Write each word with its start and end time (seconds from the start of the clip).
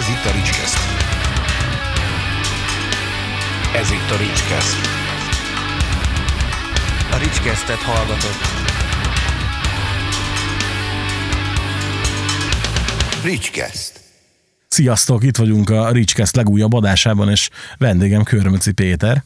Ez 0.00 0.08
itt 0.08 0.24
a 0.24 0.32
Ricskeszt. 0.32 0.78
Ez 3.74 3.90
itt 3.90 4.10
a 4.10 4.16
Ricskeszt. 4.16 4.76
A 7.12 7.16
Ricskesztet 7.16 7.76
hallgatott. 7.76 8.40
Ricskeszt. 13.24 14.00
Sziasztok, 14.68 15.24
itt 15.24 15.36
vagyunk 15.36 15.70
a 15.70 15.90
Ricskeszt 15.90 16.36
legújabb 16.36 16.72
adásában, 16.72 17.30
és 17.30 17.50
vendégem 17.78 18.22
Körmöci 18.22 18.72
Péter, 18.72 19.22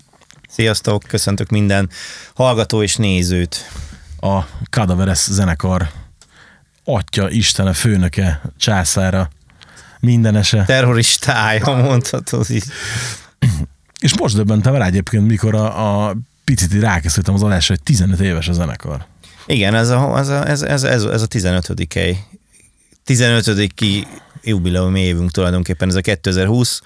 Sziasztok, 0.49 1.03
köszöntök 1.09 1.51
minden 1.51 1.91
hallgató 2.35 2.83
és 2.83 2.97
nézőt. 2.97 3.71
a 4.21 4.41
Cadaveres 4.71 5.19
zenekar 5.31 5.91
atya, 6.85 7.31
istene, 7.31 7.73
főnöke, 7.73 8.41
császára, 8.59 9.31
mindenese. 10.05 10.65
Terroristája, 10.67 11.75
mondhatod 11.75 12.51
így. 12.51 12.65
És 14.01 14.19
most 14.19 14.37
döbbentem 14.37 14.75
rá 14.75 14.87
egyébként, 14.87 15.27
mikor 15.27 15.55
a, 15.55 16.09
a 16.09 16.17
picit 16.45 16.81
rákészültem 16.81 17.35
az 17.35 17.43
adásra, 17.43 17.75
hogy 17.75 17.83
15 17.83 18.21
éves 18.21 18.49
a 18.49 18.53
zenekar. 18.53 19.07
Igen, 19.47 19.75
ez 19.75 19.89
a, 19.89 20.19
ez 20.19 20.29
a, 20.29 20.49
ez, 20.49 20.63
ez, 20.63 20.83
ez, 20.83 21.05
ez 21.05 21.23
a 21.23 21.27
15 21.27 21.93
hely. 21.95 22.25
15 23.05 23.75
ki 23.75 24.07
jubileumi 24.43 25.01
évünk 25.01 25.31
tulajdonképpen, 25.31 25.89
ez 25.89 25.95
a 25.95 26.01
2020, 26.01 26.81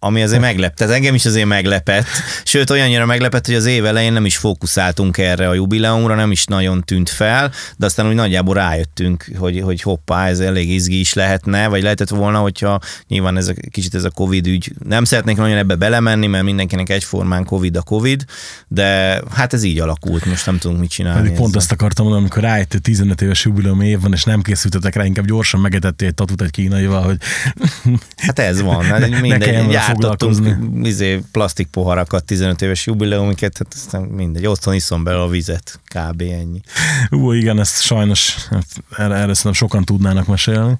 ami 0.00 0.22
azért 0.22 0.40
meglep. 0.40 0.74
Tehát 0.74 0.94
engem 0.94 1.14
is 1.14 1.26
azért 1.26 1.46
meglepett. 1.46 2.06
Sőt, 2.44 2.70
olyannyira 2.70 3.06
meglepett, 3.06 3.46
hogy 3.46 3.54
az 3.54 3.66
év 3.66 3.84
elején 3.84 4.12
nem 4.12 4.24
is 4.24 4.36
fókuszáltunk 4.36 5.18
erre 5.18 5.48
a 5.48 5.54
jubileumra, 5.54 6.14
nem 6.14 6.30
is 6.30 6.44
nagyon 6.44 6.82
tűnt 6.84 7.08
fel, 7.08 7.52
de 7.76 7.86
aztán 7.86 8.08
úgy 8.08 8.14
nagyjából 8.14 8.54
rájöttünk, 8.54 9.24
hogy, 9.36 9.60
hogy 9.60 9.82
hoppá, 9.82 10.28
ez 10.28 10.40
elég 10.40 10.70
izgi 10.70 11.00
is 11.00 11.12
lehetne, 11.12 11.68
vagy 11.68 11.82
lehetett 11.82 12.08
volna, 12.08 12.38
hogyha 12.38 12.80
nyilván 13.08 13.36
ez 13.36 13.48
a, 13.48 13.52
kicsit 13.70 13.94
ez 13.94 14.04
a 14.04 14.10
Covid 14.10 14.46
ügy, 14.46 14.72
nem 14.84 15.04
szeretnék 15.04 15.36
nagyon 15.36 15.56
ebbe 15.56 15.74
belemenni, 15.74 16.26
mert 16.26 16.44
mindenkinek 16.44 16.88
egyformán 16.88 17.44
Covid 17.44 17.76
a 17.76 17.82
Covid, 17.82 18.24
de 18.68 19.20
hát 19.34 19.52
ez 19.52 19.62
így 19.62 19.78
alakult, 19.78 20.24
most 20.24 20.46
nem 20.46 20.58
tudunk 20.58 20.80
mit 20.80 20.90
csinálni. 20.90 21.20
Pedig 21.20 21.36
pont 21.36 21.56
ezt 21.56 21.72
akartam 21.72 22.04
mondani, 22.04 22.26
amikor 22.26 22.42
rájött, 22.42 22.72
hogy 22.72 22.80
15 22.82 23.22
éves 23.22 23.44
jubileumi 23.44 23.86
év 23.86 24.00
van, 24.00 24.12
és 24.12 24.24
nem 24.24 24.42
készültetek 24.42 24.94
rá, 24.94 25.04
inkább 25.04 25.26
gyorsan 25.26 25.60
megetettél 25.60 26.08
egy 26.08 26.14
tatut 26.14 26.42
egy 26.42 26.50
kínaival, 26.50 27.02
hogy 27.02 27.16
Hát 28.16 28.38
ez 28.38 28.62
van. 28.62 28.84
Hát 28.84 28.98
Ne 29.08 29.20
mindegy, 29.20 29.76
gyártottunk 29.96 30.86
izé, 30.86 31.22
plastik 31.32 31.66
poharakat 31.66 32.24
15 32.24 32.62
éves 32.62 32.86
jubileumiket, 32.86 33.58
hát 33.58 33.74
aztán 33.74 34.02
mindegy, 34.02 34.46
otthon 34.46 34.74
iszom 34.74 35.04
bele 35.04 35.20
a 35.20 35.28
vizet, 35.28 35.80
kb. 35.84 36.20
ennyi. 36.20 36.60
Ú, 37.10 37.32
igen, 37.32 37.58
ezt 37.60 37.82
sajnos 37.82 38.48
erre, 38.96 39.14
erre 39.14 39.34
szerintem 39.34 39.52
sokan 39.52 39.84
tudnának 39.84 40.26
mesélni. 40.26 40.78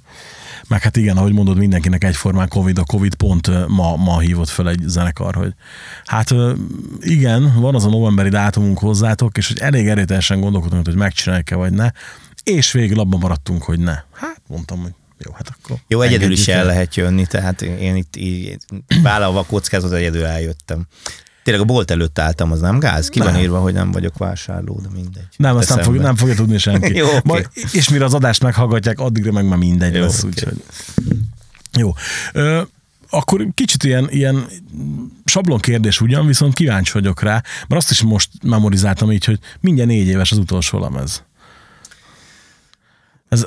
Meg 0.68 0.82
hát 0.82 0.96
igen, 0.96 1.16
ahogy 1.16 1.32
mondod, 1.32 1.58
mindenkinek 1.58 2.04
egyformán 2.04 2.48
Covid, 2.48 2.78
a 2.78 2.84
Covid 2.84 3.14
pont 3.14 3.68
ma, 3.68 3.96
ma 3.96 4.18
hívott 4.18 4.48
fel 4.48 4.68
egy 4.68 4.82
zenekar, 4.86 5.34
hogy 5.34 5.54
hát 6.04 6.34
igen, 7.00 7.60
van 7.60 7.74
az 7.74 7.84
a 7.84 7.88
novemberi 7.88 8.28
dátumunk 8.28 8.78
hozzátok, 8.78 9.36
és 9.36 9.48
hogy 9.48 9.58
elég 9.58 9.88
erőteljesen 9.88 10.40
gondolkodtunk, 10.40 10.86
hogy 10.86 10.94
megcsináljuk-e 10.96 11.54
vagy 11.54 11.72
ne, 11.72 11.90
és 12.42 12.72
végül 12.72 13.00
abban 13.00 13.20
maradtunk, 13.20 13.62
hogy 13.62 13.78
ne. 13.78 13.94
Hát 14.12 14.40
mondtam, 14.46 14.82
hogy 14.82 14.92
jó, 15.24 15.32
hát 15.32 15.52
akkor 15.60 15.76
Jó, 15.86 16.00
egyedül 16.00 16.32
is 16.32 16.48
el 16.48 16.64
lehet 16.64 16.94
jönni, 16.94 17.26
tehát 17.26 17.62
én 17.62 17.96
itt 17.96 18.16
így 18.16 18.56
vállalva 19.02 19.38
a 19.38 19.44
kockázatot 19.44 19.96
egyedül 19.96 20.24
eljöttem. 20.24 20.86
Tényleg 21.44 21.62
a 21.62 21.66
bolt 21.72 21.90
előtt 21.90 22.18
álltam, 22.18 22.52
az 22.52 22.60
nem 22.60 22.78
gáz? 22.78 23.08
Ki 23.08 23.18
van 23.18 23.32
Nem. 23.32 23.40
írva, 23.40 23.60
hogy 23.60 23.72
nem 23.72 23.92
vagyok 23.92 24.18
vásárló, 24.18 24.80
de 24.82 24.88
mindegy. 24.94 25.26
Nem, 25.36 25.56
azt 25.56 25.68
nem, 25.68 25.82
fog, 25.82 25.96
nem 25.96 26.16
fogja 26.16 26.34
tudni 26.34 26.58
senki. 26.58 26.94
Jó, 27.02 27.06
oké. 27.06 27.20
Majd, 27.24 27.48
és 27.72 27.88
mire 27.88 28.04
az 28.04 28.14
adást 28.14 28.42
meghallgatják, 28.42 28.98
addigra 28.98 29.32
meg 29.32 29.48
már 29.48 29.58
mindegy 29.58 29.94
Jó, 29.94 30.00
lesz. 30.00 30.22
oké. 30.22 30.28
Úgyhogy. 30.28 30.62
Jó. 31.78 31.94
Ö, 32.32 32.62
akkor 33.10 33.46
kicsit 33.54 33.84
ilyen, 33.84 34.08
ilyen 34.10 34.46
sablon 35.24 35.58
kérdés 35.58 36.00
ugyan, 36.00 36.26
viszont 36.26 36.54
kíváncsi 36.54 36.92
vagyok 36.92 37.22
rá, 37.22 37.42
mert 37.68 37.80
azt 37.82 37.90
is 37.90 38.02
most 38.02 38.30
memorizáltam 38.42 39.12
így, 39.12 39.24
hogy 39.24 39.38
mindjárt 39.60 39.90
négy 39.90 40.06
éves 40.06 40.32
az 40.32 40.38
utolsó 40.38 40.78
lemez. 40.80 41.22
Ez, 43.28 43.46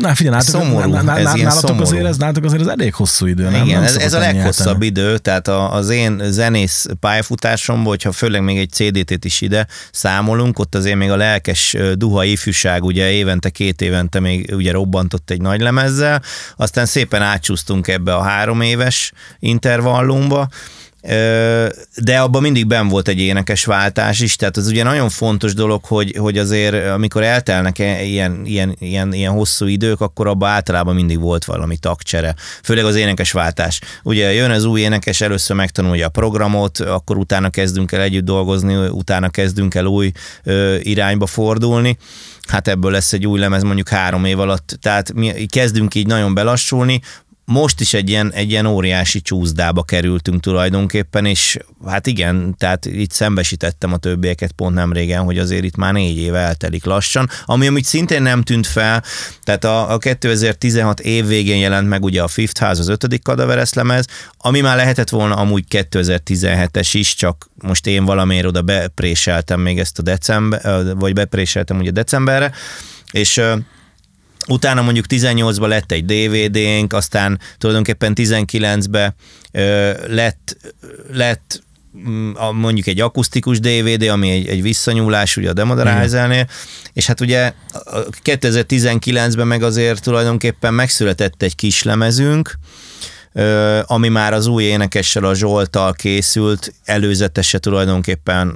na, 0.00 0.14
figyelj, 0.14 0.36
nálatok, 0.36 0.62
Szomorú, 0.62 0.90
ná, 0.90 1.02
ná, 1.02 1.16
ez 1.16 1.24
nálatok, 1.24 1.52
szomorú. 1.52 1.82
azért 1.82 2.04
ez, 2.04 2.16
nálatok 2.16 2.44
azért 2.44 2.60
ez 2.60 2.66
elég 2.66 2.94
hosszú 2.94 3.26
idő, 3.26 3.42
nem? 3.42 3.64
Igen, 3.64 3.74
nem 3.80 3.82
ez, 3.82 3.96
ez 3.96 4.12
a 4.12 4.18
leghosszabb 4.18 4.66
eltenni. 4.66 4.86
idő, 4.86 5.18
tehát 5.18 5.48
a, 5.48 5.72
az 5.72 5.88
én 5.88 6.22
zenész 6.24 6.86
pályafutásomból, 7.00 7.88
hogyha 7.88 8.12
főleg 8.12 8.42
még 8.42 8.58
egy 8.58 8.70
CDT-t 8.70 9.24
is 9.24 9.40
ide 9.40 9.66
számolunk, 9.92 10.58
ott 10.58 10.74
azért 10.74 10.96
még 10.96 11.10
a 11.10 11.16
lelkes 11.16 11.76
duha 11.94 12.24
ifjúság 12.24 12.84
ugye 12.84 13.10
évente, 13.10 13.50
két 13.50 13.80
évente 13.80 14.20
még 14.20 14.54
ugye 14.54 14.72
robbantott 14.72 15.30
egy 15.30 15.40
nagy 15.40 15.60
lemezzel, 15.60 16.22
aztán 16.56 16.86
szépen 16.86 17.22
átsúsztunk 17.22 17.88
ebbe 17.88 18.14
a 18.14 18.22
három 18.22 18.60
éves 18.60 19.12
intervallumba, 19.38 20.48
de 21.00 22.18
abban 22.20 22.42
mindig 22.42 22.66
ben 22.66 22.88
volt 22.88 23.08
egy 23.08 23.18
énekes 23.18 23.64
váltás 23.64 24.20
is, 24.20 24.36
tehát 24.36 24.56
az 24.56 24.66
ugye 24.66 24.82
nagyon 24.82 25.08
fontos 25.08 25.54
dolog, 25.54 25.84
hogy, 25.84 26.16
hogy 26.18 26.38
azért 26.38 26.88
amikor 26.88 27.22
eltelnek 27.22 27.78
e- 27.78 28.02
ilyen, 28.02 28.42
ilyen, 28.44 28.76
ilyen, 28.78 29.12
ilyen 29.12 29.32
hosszú 29.32 29.66
idők, 29.66 30.00
akkor 30.00 30.26
abban 30.26 30.50
általában 30.50 30.94
mindig 30.94 31.20
volt 31.20 31.44
valami 31.44 31.76
tagcsere, 31.76 32.34
főleg 32.62 32.84
az 32.84 32.96
énekes 32.96 33.32
váltás. 33.32 33.80
Ugye 34.02 34.32
jön 34.32 34.50
az 34.50 34.64
új 34.64 34.80
énekes, 34.80 35.20
először 35.20 35.56
megtanulja 35.56 36.06
a 36.06 36.10
programot, 36.10 36.78
akkor 36.78 37.16
utána 37.16 37.50
kezdünk 37.50 37.92
el 37.92 38.00
együtt 38.00 38.24
dolgozni, 38.24 38.74
utána 38.76 39.28
kezdünk 39.28 39.74
el 39.74 39.84
új 39.84 40.12
irányba 40.78 41.26
fordulni, 41.26 41.96
hát 42.48 42.68
ebből 42.68 42.90
lesz 42.90 43.12
egy 43.12 43.26
új 43.26 43.38
lemez 43.38 43.62
mondjuk 43.62 43.88
három 43.88 44.24
év 44.24 44.38
alatt, 44.38 44.78
tehát 44.80 45.12
mi 45.12 45.46
kezdünk 45.46 45.94
így 45.94 46.06
nagyon 46.06 46.34
belassulni, 46.34 47.00
most 47.50 47.80
is 47.80 47.94
egy 47.94 48.08
ilyen, 48.08 48.32
egy 48.32 48.50
ilyen 48.50 48.66
óriási 48.66 49.20
csúszdába 49.20 49.82
kerültünk 49.82 50.40
tulajdonképpen, 50.40 51.24
és 51.24 51.56
hát 51.86 52.06
igen, 52.06 52.54
tehát 52.58 52.86
itt 52.86 53.10
szembesítettem 53.10 53.92
a 53.92 53.96
többieket 53.96 54.52
pont 54.52 54.74
nem 54.74 54.92
régen, 54.92 55.22
hogy 55.22 55.38
azért 55.38 55.64
itt 55.64 55.76
már 55.76 55.92
négy 55.92 56.18
év 56.18 56.34
eltelik 56.34 56.84
lassan, 56.84 57.28
ami 57.44 57.66
amit 57.66 57.84
szintén 57.84 58.22
nem 58.22 58.42
tűnt 58.42 58.66
fel, 58.66 59.04
tehát 59.42 59.64
a, 59.64 59.92
a 59.92 59.98
2016 59.98 61.00
év 61.00 61.26
végén 61.26 61.58
jelent 61.58 61.88
meg 61.88 62.04
ugye 62.04 62.22
a 62.22 62.28
Fifth 62.28 62.60
House, 62.60 62.80
az 62.80 62.88
ötödik 62.88 63.22
Kadaveres 63.22 63.72
lemez, 63.72 64.06
ami 64.38 64.60
már 64.60 64.76
lehetett 64.76 65.08
volna 65.08 65.36
amúgy 65.36 65.64
2017-es 65.70 66.88
is, 66.92 67.14
csak 67.14 67.50
most 67.62 67.86
én 67.86 68.04
valamiért 68.04 68.46
oda 68.46 68.62
bepréseltem 68.62 69.60
még 69.60 69.78
ezt 69.78 69.98
a 69.98 70.02
december, 70.02 70.84
vagy 70.96 71.12
bepréseltem 71.12 71.78
ugye 71.78 71.90
decemberre, 71.90 72.52
és 73.10 73.40
Utána 74.48 74.82
mondjuk 74.82 75.04
18-ban 75.08 75.68
lett 75.68 75.92
egy 75.92 76.04
DVD-nk, 76.04 76.92
aztán 76.92 77.40
tulajdonképpen 77.58 78.12
19-ben 78.16 79.14
ö, 79.52 79.92
lett, 80.06 80.56
lett 81.12 81.62
mm, 82.08 82.32
mondjuk 82.52 82.86
egy 82.86 83.00
akusztikus 83.00 83.60
DVD, 83.60 84.02
ami 84.02 84.30
egy, 84.30 84.46
egy 84.46 84.62
visszanyúlás 84.62 85.36
ugye 85.36 85.48
a 85.48 85.52
Demoderizer-nél, 85.52 86.46
és 86.92 87.06
hát 87.06 87.20
ugye 87.20 87.52
a 87.72 88.00
2019-ben 88.24 89.46
meg 89.46 89.62
azért 89.62 90.02
tulajdonképpen 90.02 90.74
megszületett 90.74 91.42
egy 91.42 91.54
kis 91.54 91.82
lemezünk, 91.82 92.58
ami 93.86 94.08
már 94.08 94.32
az 94.32 94.46
új 94.46 94.64
énekessel, 94.64 95.24
a 95.24 95.34
Zsoltal 95.34 95.92
készült, 95.92 96.74
előzetese 96.84 97.58
tulajdonképpen 97.58 98.48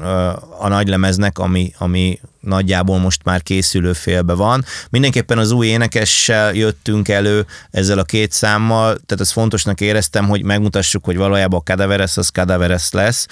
a 0.59 0.69
nagylemeznek, 0.69 1.39
ami, 1.39 1.73
ami 1.79 2.21
nagyjából 2.43 2.99
most 2.99 3.25
már 3.25 3.43
készülő 3.43 3.93
félbe 3.93 4.35
van. 4.35 4.65
Mindenképpen 4.91 5.39
az 5.39 5.51
új 5.51 5.67
énekessel 5.67 6.55
jöttünk 6.55 7.09
elő 7.09 7.47
ezzel 7.71 7.99
a 7.99 8.05
két 8.05 8.33
számmal, 8.33 8.87
tehát 9.07 9.21
ez 9.21 9.31
fontosnak 9.31 9.81
éreztem, 9.81 10.29
hogy 10.29 10.45
megmutassuk, 10.45 11.05
hogy 11.05 11.17
valójában 11.17 11.61
a 11.61 11.63
Cadaveres 11.63 12.17
az 12.17 12.29
Cadaveres 12.29 12.91
lesz, 12.91 13.27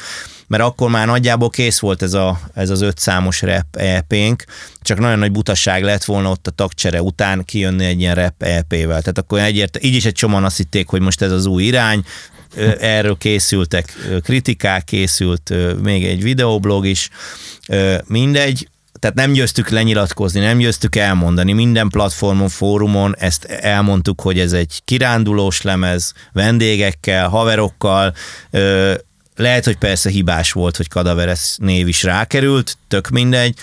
mert 0.47 0.63
akkor 0.63 0.91
már 0.91 1.07
nagyjából 1.07 1.51
kész 1.51 1.79
volt 1.79 2.03
ez, 2.03 2.13
a, 2.13 2.41
ez 2.55 2.71
az 2.71 2.81
öt 2.81 2.99
számos 2.99 3.43
rap 3.43 3.77
EP-nk, 3.77 4.45
csak 4.83 4.99
nagyon 4.99 5.19
nagy 5.19 5.33
butaság 5.33 5.83
lett 5.83 6.05
volna 6.05 6.31
ott 6.31 6.47
a 6.47 6.51
tagcsere 6.51 7.03
után 7.03 7.45
kijönni 7.45 7.85
egy 7.85 8.01
ilyen 8.01 8.15
rap 8.15 8.43
EP-vel. 8.43 9.01
Tehát 9.01 9.19
akkor 9.19 9.39
egyért, 9.39 9.85
így 9.85 9.95
is 9.95 10.05
egy 10.05 10.13
csomóan 10.13 10.45
azt 10.45 10.57
hitték, 10.57 10.89
hogy 10.89 11.01
most 11.01 11.23
ez 11.23 11.33
az 11.33 11.47
új 11.47 11.63
irány, 11.63 12.05
erről 12.81 13.19
készültek 13.19 13.97
kritikák, 14.23 14.85
készült 14.85 15.53
még 15.83 16.05
egy 16.05 16.23
videoblog 16.23 16.87
is, 16.87 17.09
mindegy, 18.07 18.69
tehát 19.01 19.17
nem 19.17 19.33
győztük 19.33 19.69
lenyilatkozni, 19.69 20.41
nem 20.41 20.59
győztük 20.59 20.97
elmondani, 20.97 21.53
minden 21.53 21.89
platformon, 21.89 22.49
fórumon 22.49 23.17
ezt 23.19 23.45
elmondtuk, 23.45 24.21
hogy 24.21 24.39
ez 24.39 24.53
egy 24.53 24.81
kirándulós 24.85 25.63
lemez, 25.63 26.13
vendégekkel, 26.33 27.29
haverokkal, 27.29 28.15
ö, 28.51 28.95
lehet, 29.37 29.65
hogy 29.65 29.77
persze 29.77 30.11
hibás 30.11 30.53
volt, 30.53 30.77
hogy 30.77 30.89
Kadaveres 30.89 31.57
név 31.57 31.89
is 31.89 32.03
rákerült, 32.03 32.77
tök 32.89 33.09
mindegy. 33.09 33.57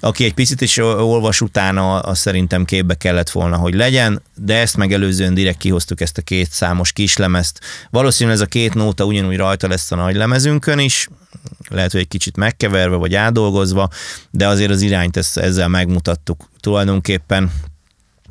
Aki 0.00 0.24
egy 0.24 0.34
picit 0.34 0.60
is 0.60 0.76
olvas 0.78 1.40
utána, 1.40 1.98
az 1.98 2.18
szerintem 2.18 2.64
képbe 2.64 2.94
kellett 2.94 3.30
volna, 3.30 3.56
hogy 3.56 3.74
legyen, 3.74 4.22
de 4.34 4.56
ezt 4.56 4.76
megelőzően 4.76 5.34
direkt 5.34 5.58
kihoztuk 5.58 6.00
ezt 6.00 6.18
a 6.18 6.22
két 6.22 6.50
számos 6.50 6.92
kislemezt. 6.92 7.60
Valószínűleg 7.90 8.38
ez 8.38 8.44
a 8.44 8.48
két 8.48 8.74
nóta 8.74 9.04
ugyanúgy 9.04 9.36
rajta 9.36 9.68
lesz 9.68 9.92
a 9.92 9.96
nagy 9.96 10.14
lemezünkön 10.14 10.78
is, 10.78 11.08
lehet, 11.68 11.92
hogy 11.92 12.00
egy 12.00 12.08
kicsit 12.08 12.36
megkeverve 12.36 12.96
vagy 12.96 13.14
átdolgozva, 13.14 13.88
de 14.30 14.46
azért 14.46 14.70
az 14.70 14.80
irányt 14.80 15.16
ezzel 15.16 15.68
megmutattuk 15.68 16.48
tulajdonképpen. 16.60 17.50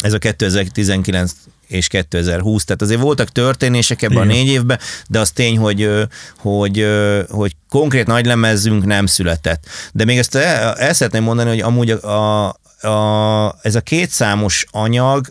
Ez 0.02 0.14
a 0.14 0.18
2019 0.18 1.32
és 1.68 1.88
2020. 1.88 2.64
Tehát 2.64 2.82
azért 2.82 3.02
voltak 3.02 3.30
történések 3.30 4.02
ebben 4.02 4.18
Igen. 4.18 4.30
a 4.30 4.34
négy 4.34 4.48
évben, 4.48 4.80
de 5.08 5.20
az 5.20 5.32
tény, 5.32 5.58
hogy, 5.58 5.90
hogy, 6.38 6.88
hogy 7.30 7.56
konkrét 7.70 8.08
nagy 8.08 8.26
lemezünk 8.26 8.86
nem 8.86 9.06
született. 9.06 9.66
De 9.94 10.06
még 10.06 10.18
ezt 10.18 10.36
el, 10.36 10.74
el 10.76 10.94
szeretném 10.94 11.24
mondani, 11.24 11.50
hogy 11.50 11.60
amúgy 11.60 11.90
a, 11.90 12.48
a, 12.88 13.56
ez 13.62 13.76
a 13.76 13.82
kétszámos 13.82 14.66
anyag, 14.72 15.28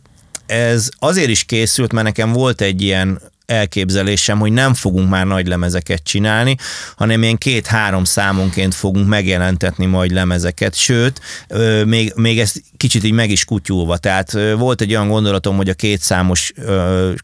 ez 0.46 0.88
azért 0.98 1.28
is 1.28 1.44
készült, 1.44 1.92
mert 1.92 2.06
nekem 2.06 2.32
volt 2.32 2.60
egy 2.60 2.82
ilyen 2.82 3.20
elképzelésem, 3.48 4.38
hogy 4.38 4.52
nem 4.52 4.74
fogunk 4.74 5.08
már 5.08 5.26
nagy 5.26 5.46
lemezeket 5.46 6.02
csinálni, 6.02 6.56
hanem 6.96 7.22
ilyen 7.22 7.38
két-három 7.38 8.04
számonként 8.04 8.74
fogunk 8.74 9.08
megjelentetni 9.08 9.86
majd 9.86 10.10
lemezeket, 10.10 10.74
sőt, 10.74 11.20
még, 11.84 12.12
még 12.14 12.40
ezt 12.40 12.62
kicsit 12.76 13.04
így 13.04 13.12
meg 13.12 13.30
is 13.30 13.44
kutyulva. 13.44 13.96
Tehát 13.96 14.32
volt 14.56 14.80
egy 14.80 14.90
olyan 14.90 15.08
gondolatom, 15.08 15.56
hogy 15.56 15.68
a 15.68 15.74
két 15.74 16.00
számos 16.00 16.52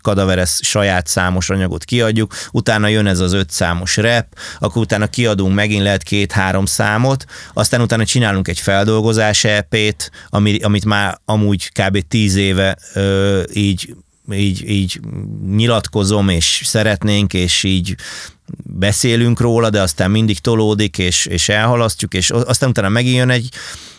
kadaveres 0.03 0.59
saját 0.63 1.07
számos 1.07 1.51
anyagot 1.51 1.85
kiadjuk, 1.85 2.35
utána 2.53 2.89
jön 2.89 3.07
ez 3.07 3.21
az 3.21 3.33
öt 3.33 3.51
számos 3.51 3.97
rep, 3.97 4.27
akkor 4.59 4.83
utána 4.83 5.07
kiadunk 5.07 5.55
megint 5.55 5.83
lehet 5.83 6.03
két-három 6.03 6.67
számot, 6.67 7.25
aztán 7.53 7.81
utána 7.81 8.05
csinálunk 8.05 8.49
egy 8.49 8.59
feldolgozás 8.59 9.45
EP-t, 9.45 10.11
ami, 10.29 10.59
amit 10.59 10.85
már 10.85 11.19
amúgy 11.25 11.71
kb. 11.73 11.99
tíz 12.09 12.37
éve 12.37 12.79
így 13.55 13.95
így, 14.33 14.69
így 14.69 15.01
nyilatkozom, 15.47 16.29
és 16.29 16.61
szeretnénk, 16.65 17.35
és 17.35 17.63
így 17.63 17.95
beszélünk 18.63 19.41
róla, 19.41 19.71
de 19.71 19.81
aztán 19.81 20.11
mindig 20.11 20.39
tolódik, 20.39 20.99
és, 20.99 21.27
és 21.27 21.49
elhalasztjuk, 21.49 22.15
és 22.15 22.31
aztán 22.31 22.69
utána 22.69 22.89
megint 22.89 23.17
jön 23.17 23.31
egy, 23.31 23.49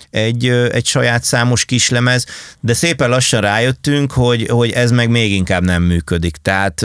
egy, 0.09 0.47
egy 0.47 0.85
saját 0.85 1.23
számos 1.23 1.65
kislemez, 1.65 2.25
de 2.59 2.73
szépen 2.73 3.09
lassan 3.09 3.41
rájöttünk, 3.41 4.11
hogy, 4.11 4.47
hogy 4.49 4.71
ez 4.71 4.91
meg 4.91 5.09
még 5.09 5.31
inkább 5.31 5.63
nem 5.63 5.83
működik. 5.83 6.37
Tehát 6.41 6.83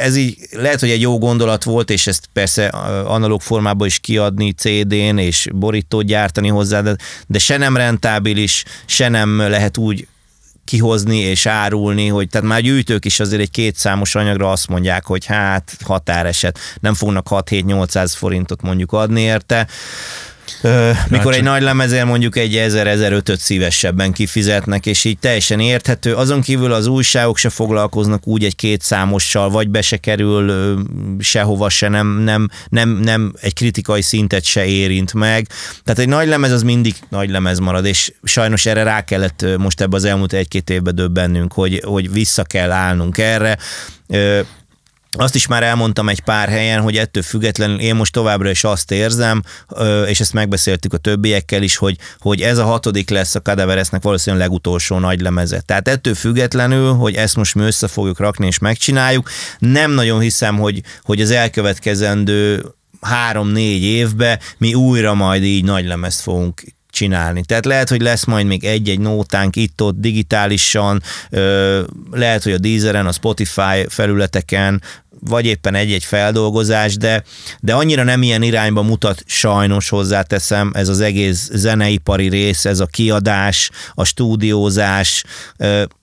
ez 0.00 0.16
így 0.16 0.36
lehet, 0.50 0.80
hogy 0.80 0.90
egy 0.90 1.00
jó 1.00 1.18
gondolat 1.18 1.64
volt, 1.64 1.90
és 1.90 2.06
ezt 2.06 2.28
persze 2.32 2.66
analóg 3.06 3.40
formában 3.40 3.86
is 3.86 3.98
kiadni 3.98 4.52
CD-n, 4.52 5.18
és 5.18 5.46
borítót 5.54 6.04
gyártani 6.04 6.48
hozzá, 6.48 6.80
de, 6.80 6.96
de 7.26 7.38
se 7.38 7.56
nem 7.56 7.76
rentábilis, 7.76 8.64
se 8.86 9.08
nem 9.08 9.38
lehet 9.38 9.76
úgy 9.76 10.06
kihozni 10.66 11.18
és 11.18 11.46
árulni, 11.46 12.08
hogy 12.08 12.28
tehát 12.28 12.46
már 12.46 12.60
gyűjtők 12.60 13.04
is 13.04 13.20
azért 13.20 13.42
egy 13.42 13.50
kétszámos 13.50 14.14
anyagra 14.14 14.50
azt 14.50 14.68
mondják, 14.68 15.04
hogy 15.04 15.24
hát 15.24 15.76
határeset, 15.84 16.58
nem 16.80 16.94
fognak 16.94 17.26
6-7-800 17.30 18.12
forintot 18.16 18.62
mondjuk 18.62 18.92
adni 18.92 19.20
érte. 19.20 19.66
Ö, 20.66 20.90
mikor 21.08 21.34
egy 21.34 21.42
nagy 21.42 21.62
lemezért 21.62 22.06
mondjuk 22.06 22.36
egy 22.36 22.62
1000-1500 22.68 23.36
szívesebben 23.36 24.12
kifizetnek, 24.12 24.86
és 24.86 25.04
így 25.04 25.18
teljesen 25.18 25.60
érthető. 25.60 26.14
Azon 26.14 26.40
kívül 26.40 26.72
az 26.72 26.86
újságok 26.86 27.36
se 27.36 27.48
foglalkoznak 27.48 28.26
úgy 28.26 28.44
egy 28.44 28.56
kétszámossal, 28.56 29.50
vagy 29.50 29.68
be 29.68 29.80
se 29.82 29.96
kerül 29.96 30.76
sehova 31.18 31.68
se, 31.68 31.88
nem, 31.88 32.06
nem, 32.06 32.48
nem, 32.68 32.88
nem 32.88 33.34
egy 33.40 33.52
kritikai 33.52 34.02
szintet 34.02 34.44
se 34.44 34.64
érint 34.64 35.14
meg. 35.14 35.48
Tehát 35.84 36.00
egy 36.00 36.08
nagy 36.08 36.28
lemez 36.28 36.52
az 36.52 36.62
mindig 36.62 36.94
nagy 37.08 37.30
lemez 37.30 37.58
marad, 37.58 37.84
és 37.84 38.12
sajnos 38.22 38.66
erre 38.66 38.82
rá 38.82 39.04
kellett 39.04 39.46
most 39.58 39.80
ebbe 39.80 39.96
az 39.96 40.04
elmúlt 40.04 40.32
egy-két 40.32 40.70
évben 40.70 40.94
döbbennünk, 40.94 41.52
hogy, 41.52 41.82
hogy 41.84 42.12
vissza 42.12 42.42
kell 42.42 42.70
állnunk 42.70 43.18
erre. 43.18 43.58
Azt 45.18 45.34
is 45.34 45.46
már 45.46 45.62
elmondtam 45.62 46.08
egy 46.08 46.20
pár 46.20 46.48
helyen, 46.48 46.80
hogy 46.80 46.96
ettől 46.96 47.22
függetlenül 47.22 47.80
én 47.80 47.94
most 47.94 48.12
továbbra 48.12 48.50
is 48.50 48.64
azt 48.64 48.90
érzem, 48.90 49.42
és 50.06 50.20
ezt 50.20 50.32
megbeszéltük 50.32 50.92
a 50.92 50.96
többiekkel 50.96 51.62
is, 51.62 51.76
hogy, 51.76 51.96
hogy 52.18 52.40
ez 52.40 52.58
a 52.58 52.64
hatodik 52.64 53.10
lesz 53.10 53.34
a 53.34 53.40
Cadaveresnek 53.40 54.02
valószínűleg 54.02 54.46
legutolsó 54.46 54.98
nagy 54.98 55.20
lemeze. 55.20 55.60
Tehát 55.60 55.88
ettől 55.88 56.14
függetlenül, 56.14 56.92
hogy 56.92 57.14
ezt 57.14 57.36
most 57.36 57.54
mi 57.54 57.62
össze 57.62 57.88
fogjuk 57.88 58.18
rakni 58.18 58.46
és 58.46 58.58
megcsináljuk, 58.58 59.30
nem 59.58 59.90
nagyon 59.90 60.20
hiszem, 60.20 60.58
hogy, 60.58 60.80
hogy 61.02 61.20
az 61.20 61.30
elkövetkezendő 61.30 62.64
három-négy 63.00 63.82
évbe 63.82 64.40
mi 64.58 64.74
újra 64.74 65.14
majd 65.14 65.42
így 65.42 65.64
nagy 65.64 65.86
lemezt 65.86 66.20
fogunk 66.20 66.62
csinálni. 66.96 67.44
Tehát 67.44 67.64
lehet, 67.64 67.88
hogy 67.88 68.00
lesz 68.00 68.24
majd 68.24 68.46
még 68.46 68.64
egy-egy 68.64 68.98
nótánk 68.98 69.56
itt-ott 69.56 70.00
digitálisan, 70.00 71.02
lehet, 72.10 72.42
hogy 72.42 72.52
a 72.52 72.58
Deezeren, 72.58 73.06
a 73.06 73.12
Spotify 73.12 73.86
felületeken, 73.88 74.82
vagy 75.20 75.46
éppen 75.46 75.74
egy-egy 75.74 76.04
feldolgozás, 76.04 76.96
de, 76.96 77.22
de 77.60 77.74
annyira 77.74 78.02
nem 78.02 78.22
ilyen 78.22 78.42
irányba 78.42 78.82
mutat 78.82 79.22
sajnos 79.26 79.88
hozzáteszem 79.88 80.70
ez 80.74 80.88
az 80.88 81.00
egész 81.00 81.50
zeneipari 81.52 82.28
rész, 82.28 82.64
ez 82.64 82.80
a 82.80 82.86
kiadás, 82.86 83.70
a 83.94 84.04
stúdiózás, 84.04 85.24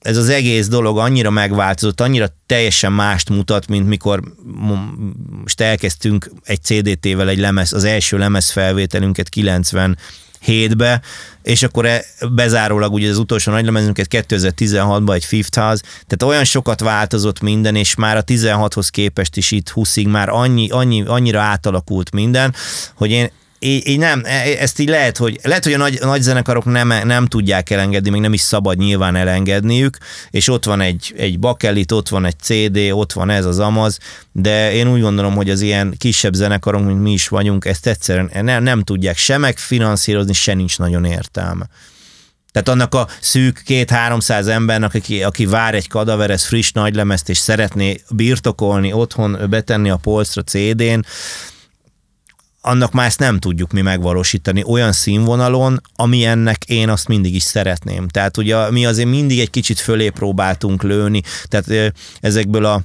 ez 0.02 0.18
az 0.18 0.30
egész 0.30 0.68
dolog 0.68 0.98
annyira 0.98 1.30
megváltozott, 1.30 2.02
annyira 2.02 2.28
teljesen 2.46 2.92
mást 2.92 3.30
mutat, 3.30 3.68
mint 3.68 3.88
mikor 3.88 4.22
mo- 4.44 4.98
most 5.42 5.62
elkezdtünk 5.62 6.32
egy 6.44 6.62
CDT-vel 6.64 7.30
egy 7.30 7.40
lemez, 7.40 7.74
az 7.74 7.84
első 7.84 8.18
lemez 8.18 8.52
felvételünket 8.52 9.30
90 9.30 9.98
hétbe, 10.40 11.02
és 11.44 11.64
akkor 11.64 11.86
e- 11.86 12.06
bezárólag 12.32 12.94
ugye 12.94 13.10
az 13.10 13.18
utolsó 13.18 13.52
nagylemezünket 13.52 14.08
2016-ban 14.10 15.14
egy 15.14 15.26
Fifth 15.26 15.58
House, 15.58 15.84
tehát 16.08 16.24
olyan 16.24 16.44
sokat 16.44 16.80
változott 16.80 17.42
minden, 17.42 17.76
és 17.76 17.96
már 17.96 18.18
a 18.18 18.24
16-hoz 18.24 18.90
képest 18.90 19.38
is 19.38 19.52
itt 19.52 19.70
20 19.70 19.96
már 19.96 20.30
annyi, 20.30 20.70
annyi, 20.70 21.04
annyira 21.06 21.40
átalakult 21.40 22.12
minden, 22.12 22.54
hogy 22.96 23.12
én 23.12 23.32
így, 23.64 23.88
így 23.88 23.98
nem, 23.98 24.22
e- 24.26 24.58
ezt 24.60 24.80
így 24.80 24.90
lehet, 24.90 25.18
hogy 25.18 25.40
lehet, 25.44 25.64
hogy 25.64 25.74
a 25.74 25.78
nagy, 25.78 26.00
nagy 26.02 26.22
zenekarok 26.22 26.66
nem, 26.66 26.88
nem 26.88 27.26
tudják 27.26 27.70
elengedni, 27.70 28.10
még 28.10 28.22
nem 28.22 28.34
is 28.34 28.42
szabad 28.42 28.78
nyilván 28.78 29.16
elengedniük, 29.16 29.98
és 30.30 30.48
ott 30.48 30.66
van 30.66 30.82
egy, 30.82 31.14
egy 31.18 31.40
bakelit, 31.40 31.92
ott 31.92 32.10
van 32.10 32.26
egy 32.26 32.40
CD, 32.40 32.78
ott 32.92 33.14
van 33.14 33.30
ez 33.30 33.46
az 33.46 33.60
amaz, 33.60 33.98
de 34.32 34.74
én 34.74 34.92
úgy 34.92 35.02
gondolom, 35.02 35.36
hogy 35.36 35.50
az 35.50 35.62
ilyen 35.62 35.96
kisebb 35.98 36.34
zenekarok, 36.34 36.86
mint 36.86 37.02
mi 37.02 37.12
is 37.12 37.28
vagyunk, 37.28 37.66
ezt 37.66 37.88
egyszerűen 37.88 38.30
nem, 38.42 38.64
nem 38.64 38.82
tudják 38.82 39.18
se 39.18 39.38
megfinanszírozni, 39.38 40.34
se 40.34 40.54
nincs 40.54 40.78
nagyon 40.78 41.06
értelme. 41.06 41.68
Tehát 42.52 42.70
annak 42.70 42.94
a 42.94 43.08
szűk 43.22 43.62
két-háromszáz 43.66 44.48
embernek, 44.48 44.94
aki, 44.94 45.24
aki 45.24 45.46
vár 45.46 45.76
egy 45.76 45.88
kadaveres 45.88 46.46
friss 46.46 46.72
nagylemezt, 46.72 47.30
és 47.30 47.38
szeretné 47.38 48.02
birtokolni, 48.10 48.94
otthon 48.94 49.38
betenni 49.50 49.90
a 49.90 49.96
polcra 49.96 50.42
CD-n, 50.42 51.00
annak 52.66 52.92
már 52.92 53.06
ezt 53.06 53.20
nem 53.20 53.40
tudjuk 53.40 53.72
mi 53.72 53.82
megvalósítani 53.82 54.64
olyan 54.68 54.92
színvonalon, 54.92 55.82
amilyennek 55.96 56.64
én 56.66 56.90
azt 56.90 57.08
mindig 57.08 57.36
is 57.36 57.44
szeretném. 57.44 58.08
Tehát 58.08 58.38
ugye 58.38 58.72
mi 58.72 58.86
azért 58.86 59.10
mindig 59.10 59.40
egy 59.40 59.50
kicsit 59.50 59.80
fölé 59.80 60.10
próbáltunk 60.10 60.84
lőni, 60.84 61.22
tehát 61.44 61.94
ezekből 62.20 62.66
a 62.66 62.82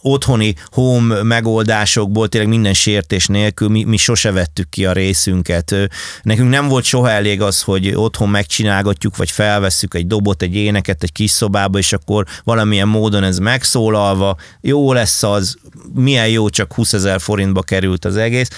otthoni 0.00 0.54
home 0.70 1.22
megoldásokból 1.22 2.28
tényleg 2.28 2.50
minden 2.50 2.74
sértés 2.74 3.26
nélkül 3.26 3.68
mi, 3.68 3.84
mi 3.84 3.96
sose 3.96 4.32
vettük 4.32 4.68
ki 4.68 4.86
a 4.86 4.92
részünket. 4.92 5.74
Nekünk 6.22 6.50
nem 6.50 6.68
volt 6.68 6.84
soha 6.84 7.10
elég 7.10 7.40
az, 7.40 7.62
hogy 7.62 7.94
otthon 7.94 8.28
megcsinálgatjuk, 8.28 9.16
vagy 9.16 9.30
felvesszük 9.30 9.94
egy 9.94 10.06
dobot, 10.06 10.42
egy 10.42 10.54
éneket 10.54 11.02
egy 11.02 11.12
kis 11.12 11.30
szobába, 11.30 11.78
és 11.78 11.92
akkor 11.92 12.26
valamilyen 12.44 12.88
módon 12.88 13.24
ez 13.24 13.38
megszólalva, 13.38 14.36
jó 14.60 14.92
lesz 14.92 15.22
az, 15.22 15.56
milyen 15.94 16.28
jó, 16.28 16.48
csak 16.48 16.74
20 16.74 16.92
ezer 16.92 17.20
forintba 17.20 17.62
került 17.62 18.04
az 18.04 18.16
egész. 18.16 18.48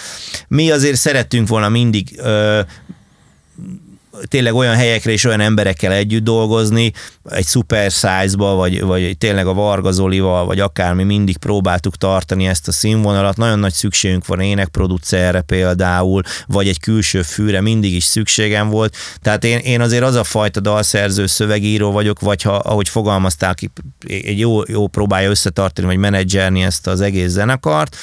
Mi 0.48 0.70
azért 0.70 0.96
szerettünk 0.96 1.48
volna 1.48 1.68
mindig 1.68 2.12
ö, 2.16 2.60
tényleg 4.28 4.54
olyan 4.54 4.74
helyekre 4.74 5.12
és 5.12 5.24
olyan 5.24 5.40
emberekkel 5.40 5.92
együtt 5.92 6.24
dolgozni, 6.24 6.92
egy 7.30 7.46
super 7.46 7.90
size-ba, 7.90 8.54
vagy, 8.54 8.82
vagy 8.82 9.18
tényleg 9.18 9.46
a 9.46 9.54
Varga 9.54 9.92
Zolival, 9.92 10.44
vagy 10.46 10.60
akármi, 10.60 11.02
mindig 11.02 11.36
próbáltuk 11.36 11.96
tartani 11.96 12.46
ezt 12.46 12.68
a 12.68 12.72
színvonalat. 12.72 13.36
Nagyon 13.36 13.58
nagy 13.58 13.72
szükségünk 13.72 14.26
van 14.26 14.40
énekproducerre 14.40 15.40
például, 15.40 16.22
vagy 16.46 16.68
egy 16.68 16.80
külső 16.80 17.22
fűre, 17.22 17.60
mindig 17.60 17.94
is 17.94 18.04
szükségem 18.04 18.68
volt. 18.68 18.96
Tehát 19.22 19.44
én, 19.44 19.58
én 19.58 19.80
azért 19.80 20.02
az 20.02 20.14
a 20.14 20.24
fajta 20.24 20.60
dalszerző, 20.60 21.26
szövegíró 21.26 21.90
vagyok, 21.90 22.20
vagy 22.20 22.42
ha, 22.42 22.54
ahogy 22.54 22.88
fogalmaztál 22.88 23.54
ki, 23.54 23.70
egy 24.06 24.38
jó, 24.38 24.60
jó 24.66 24.86
próbálja 24.86 25.30
összetartani, 25.30 25.86
vagy 25.86 25.96
menedzselni 25.96 26.62
ezt 26.62 26.86
az 26.86 27.00
egész 27.00 27.30
zenekart, 27.30 27.96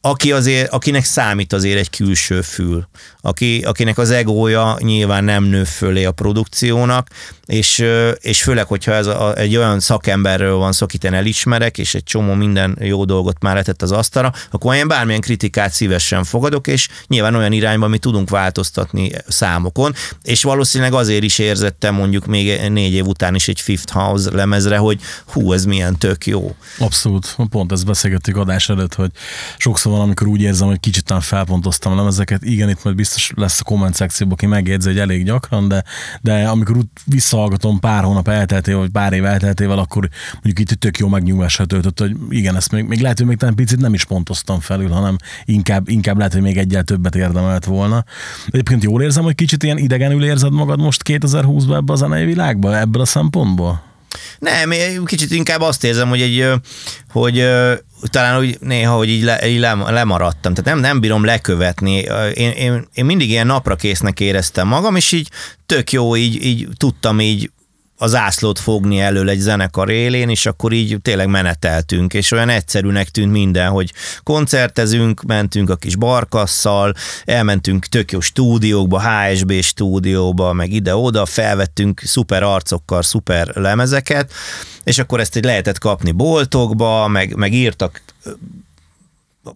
aki 0.00 0.32
azért, 0.32 0.72
akinek 0.72 1.04
számít 1.04 1.52
azért 1.52 1.78
egy 1.78 1.90
külső 1.90 2.40
fül, 2.40 2.88
aki, 3.22 3.62
akinek 3.66 3.98
az 3.98 4.10
egója 4.10 4.76
nyilván 4.78 5.24
nem 5.24 5.44
nő 5.44 5.64
fölé 5.64 6.04
a 6.04 6.12
produkciónak, 6.12 7.08
és, 7.46 7.84
és 8.20 8.42
főleg, 8.42 8.66
hogyha 8.66 8.92
ez 8.92 9.06
a, 9.06 9.36
egy 9.36 9.56
olyan 9.56 9.80
szakemberről 9.80 10.54
van 10.54 10.72
szó, 10.72 10.84
akit 10.84 11.04
én 11.04 11.14
elismerek, 11.14 11.78
és 11.78 11.94
egy 11.94 12.02
csomó 12.02 12.34
minden 12.34 12.78
jó 12.80 13.04
dolgot 13.04 13.42
már 13.42 13.54
letett 13.54 13.82
az 13.82 13.92
asztalra, 13.92 14.32
akkor 14.50 14.74
én 14.74 14.88
bármilyen 14.88 15.20
kritikát 15.20 15.72
szívesen 15.72 16.24
fogadok, 16.24 16.66
és 16.66 16.88
nyilván 17.06 17.34
olyan 17.34 17.52
irányba 17.52 17.88
mi 17.88 17.98
tudunk 17.98 18.30
változtatni 18.30 19.10
számokon, 19.28 19.94
és 20.22 20.42
valószínűleg 20.42 20.92
azért 20.92 21.22
is 21.22 21.38
érzettem 21.38 21.94
mondjuk 21.94 22.26
még 22.26 22.60
négy 22.68 22.92
év 22.92 23.06
után 23.06 23.34
is 23.34 23.48
egy 23.48 23.60
Fifth 23.60 23.92
House 23.92 24.30
lemezre, 24.30 24.76
hogy 24.76 25.00
hú, 25.26 25.52
ez 25.52 25.64
milyen 25.64 25.98
tök 25.98 26.26
jó. 26.26 26.54
Abszolút, 26.78 27.36
pont 27.50 27.72
ezt 27.72 27.86
beszélgettük 27.86 28.36
adás 28.36 28.68
előtt, 28.68 28.94
hogy 28.94 29.10
sokszor 29.56 29.92
van, 29.92 30.00
amikor 30.00 30.26
úgy 30.26 30.40
érzem, 30.40 30.66
hogy 30.66 30.80
kicsit 30.80 31.14
felpontoztam 31.20 31.92
a 31.92 31.96
lemezeket. 31.96 32.44
Igen, 32.44 32.68
itt 32.68 32.84
majd 32.84 32.96
biztos 32.96 33.09
lesz 33.36 33.60
a 33.60 33.64
komment 33.64 33.94
szekcióban, 33.94 34.34
aki 34.34 34.46
megjegyzi, 34.46 34.88
hogy 34.88 34.98
elég 34.98 35.24
gyakran, 35.24 35.68
de, 35.68 35.84
de 36.20 36.48
amikor 36.48 36.76
úgy 36.76 36.86
visszahallgatom 37.04 37.80
pár 37.80 38.04
hónap 38.04 38.28
elteltével, 38.28 38.80
vagy 38.80 38.90
pár 38.90 39.12
év 39.12 39.24
elteltével, 39.24 39.78
akkor 39.78 40.08
mondjuk 40.32 40.58
itt 40.58 40.80
tök 40.80 40.98
jó 40.98 41.08
megnyugvással 41.08 41.66
töltött, 41.66 41.98
hogy 41.98 42.16
igen, 42.28 42.56
ezt 42.56 42.72
még, 42.72 42.84
még 42.84 43.00
lehet, 43.00 43.18
hogy 43.18 43.26
még 43.26 43.36
talán 43.36 43.54
picit 43.54 43.80
nem 43.80 43.94
is 43.94 44.04
pontoztam 44.04 44.60
felül, 44.60 44.88
hanem 44.88 45.16
inkább, 45.44 45.88
inkább 45.88 46.16
lehet, 46.16 46.32
hogy 46.32 46.42
még 46.42 46.56
egyel 46.56 46.82
többet 46.82 47.14
érdemelt 47.14 47.64
volna. 47.64 48.04
Egyébként 48.46 48.82
jól 48.82 49.02
érzem, 49.02 49.24
hogy 49.24 49.34
kicsit 49.34 49.62
ilyen 49.62 49.78
idegenül 49.78 50.24
érzed 50.24 50.52
magad 50.52 50.80
most 50.80 51.02
2020-ban 51.04 51.76
ebbe 51.76 51.92
a 51.92 51.96
zenei 51.96 52.24
világba, 52.24 52.78
ebből 52.78 53.02
a 53.02 53.04
szempontból? 53.06 53.89
Nem, 54.38 54.70
én 54.70 55.04
kicsit 55.04 55.30
inkább 55.30 55.60
azt 55.60 55.84
érzem, 55.84 56.08
hogy 56.08 56.20
egy, 56.20 56.46
hogy 57.12 57.48
talán 58.02 58.38
úgy 58.38 58.58
néha, 58.60 58.96
hogy 58.96 59.08
így, 59.08 59.22
le, 59.22 59.48
így 59.48 59.58
lemaradtam. 59.86 60.54
Tehát 60.54 60.70
nem, 60.70 60.80
nem 60.80 61.00
bírom 61.00 61.24
lekövetni. 61.24 61.96
Én, 62.34 62.50
én, 62.50 62.88
én 62.94 63.04
mindig 63.04 63.30
ilyen 63.30 63.46
napra 63.46 63.76
késznek 63.76 64.20
éreztem 64.20 64.68
magam, 64.68 64.96
és 64.96 65.12
így 65.12 65.30
tök 65.66 65.92
jó, 65.92 66.16
így, 66.16 66.44
így 66.44 66.68
tudtam 66.76 67.20
így 67.20 67.50
az 68.02 68.14
ászlót 68.14 68.58
fogni 68.58 69.00
elől 69.00 69.28
egy 69.28 69.38
zenekar 69.38 69.90
élén, 69.90 70.28
és 70.28 70.46
akkor 70.46 70.72
így 70.72 70.98
tényleg 71.02 71.28
meneteltünk, 71.28 72.14
és 72.14 72.30
olyan 72.30 72.48
egyszerűnek 72.48 73.08
tűnt 73.08 73.32
minden, 73.32 73.70
hogy 73.70 73.92
koncertezünk, 74.22 75.22
mentünk 75.22 75.70
a 75.70 75.76
kis 75.76 75.96
barkasszal, 75.96 76.94
elmentünk 77.24 77.86
tök 77.86 78.12
jó 78.12 78.20
stúdiókba, 78.20 79.02
HSB 79.02 79.52
stúdióba, 79.52 80.52
meg 80.52 80.72
ide-oda, 80.72 81.26
felvettünk 81.26 82.02
szuper 82.04 82.42
arcokkal, 82.42 83.02
szuper 83.02 83.50
lemezeket, 83.54 84.32
és 84.84 84.98
akkor 84.98 85.20
ezt 85.20 85.36
egy 85.36 85.44
lehetett 85.44 85.78
kapni 85.78 86.10
boltokba, 86.10 87.08
meg, 87.08 87.34
meg 87.34 87.52
írtak 87.52 88.02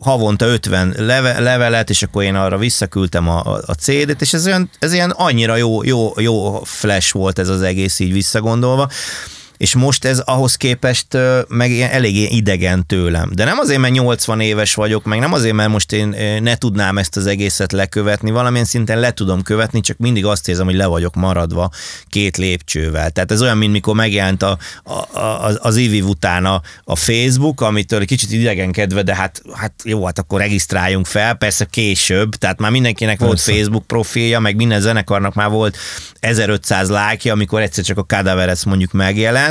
havonta 0.01 0.47
50 0.47 0.95
leve, 0.99 1.41
levelet, 1.41 1.91
és 1.91 2.03
akkor 2.03 2.23
én 2.23 2.35
arra 2.35 2.59
visszaküldtem 2.59 3.29
a, 3.29 3.41
a 3.67 3.75
CD-t, 3.75 4.21
és 4.21 4.33
ez, 4.33 4.47
olyan, 4.47 4.71
ez 4.79 4.93
ilyen 4.93 5.11
annyira 5.11 5.57
jó, 5.57 5.85
jó, 5.85 6.13
jó 6.21 6.63
flash 6.65 7.13
volt 7.13 7.39
ez 7.39 7.49
az 7.49 7.63
egész 7.63 7.99
így 7.99 8.13
visszagondolva, 8.13 8.91
és 9.57 9.75
most 9.75 10.05
ez 10.05 10.19
ahhoz 10.19 10.55
képest 10.55 11.07
meg 11.49 11.71
ilyen 11.71 11.91
eléggé 11.91 12.25
idegen 12.25 12.87
tőlem. 12.87 13.31
De 13.35 13.45
nem 13.45 13.59
azért, 13.59 13.81
mert 13.81 13.93
80 13.93 14.41
éves 14.41 14.75
vagyok, 14.75 15.05
meg 15.05 15.19
nem 15.19 15.33
azért, 15.33 15.55
mert 15.55 15.71
most 15.71 15.93
én 15.93 16.09
ne 16.43 16.57
tudnám 16.57 16.99
ezt 16.99 17.17
az 17.17 17.27
egészet 17.27 17.73
lekövetni, 17.73 18.31
valamilyen 18.31 18.65
szinten 18.65 18.99
le 18.99 19.11
tudom 19.11 19.43
követni, 19.43 19.81
csak 19.81 19.97
mindig 19.97 20.27
azt 20.27 20.49
érzem, 20.49 20.67
hogy 20.67 20.75
le 20.75 20.87
vagyok 20.87 21.15
maradva 21.15 21.71
két 22.09 22.37
lépcsővel. 22.37 23.11
Tehát 23.11 23.33
ez 23.33 23.43
olyan, 23.43 23.59
mint 23.59 23.73
mikor 23.73 23.95
megjelent 23.95 24.43
a, 24.43 24.59
a, 24.85 25.19
a, 25.19 25.59
az 25.61 25.77
IVIV 25.77 26.09
után 26.09 26.45
a, 26.45 26.61
a 26.85 26.97
Facebook, 26.97 27.61
amitől 27.61 28.05
kicsit 28.05 28.33
idegenkedve, 28.33 29.03
de 29.03 29.15
hát, 29.15 29.43
hát 29.55 29.73
jó, 29.85 30.05
hát 30.05 30.19
akkor 30.19 30.41
regisztráljunk 30.41 31.07
fel, 31.07 31.35
persze 31.35 31.65
később, 31.65 32.35
tehát 32.35 32.59
már 32.59 32.71
mindenkinek 32.71 33.19
persze. 33.19 33.27
volt 33.27 33.59
Facebook 33.59 33.87
profilja, 33.87 34.41
meg 34.41 34.57
minden 34.57 34.81
zenekarnak 34.81 35.35
már 35.35 35.51
volt 35.51 35.77
1500 36.21 36.89
lájkja, 36.89 37.33
amikor 37.33 37.61
egyszer 37.61 37.85
csak 37.85 37.99
a 37.99 38.05
Cadaveres 38.05 38.65
mondjuk 38.65 38.93
megjelent, 38.93 39.44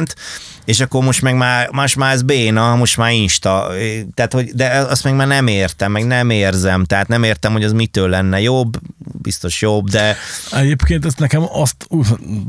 és 0.66 0.80
akkor 0.80 1.04
most 1.04 1.22
meg 1.22 1.36
már, 1.36 1.70
most 1.72 1.96
már 1.96 2.14
ez 2.14 2.22
béna, 2.22 2.76
most 2.76 2.98
már 2.98 3.12
Insta, 3.12 3.72
tehát 4.14 4.34
hogy, 4.34 4.52
de 4.54 4.70
azt 4.70 5.04
meg 5.04 5.16
már 5.16 5.28
nem 5.28 5.48
értem, 5.48 5.92
meg 5.92 6.06
nem 6.06 6.30
érzem, 6.30 6.84
tehát 6.84 7.08
nem 7.08 7.24
értem, 7.24 7.52
hogy 7.52 7.64
az 7.64 7.74
mitől 7.74 8.10
lenne 8.10 8.42
jobb, 8.42 8.80
biztos 9.22 9.62
jobb, 9.62 9.90
de... 9.90 10.16
Egyébként 10.52 11.06
ezt 11.06 11.20
nekem 11.20 11.44
azt, 11.52 11.88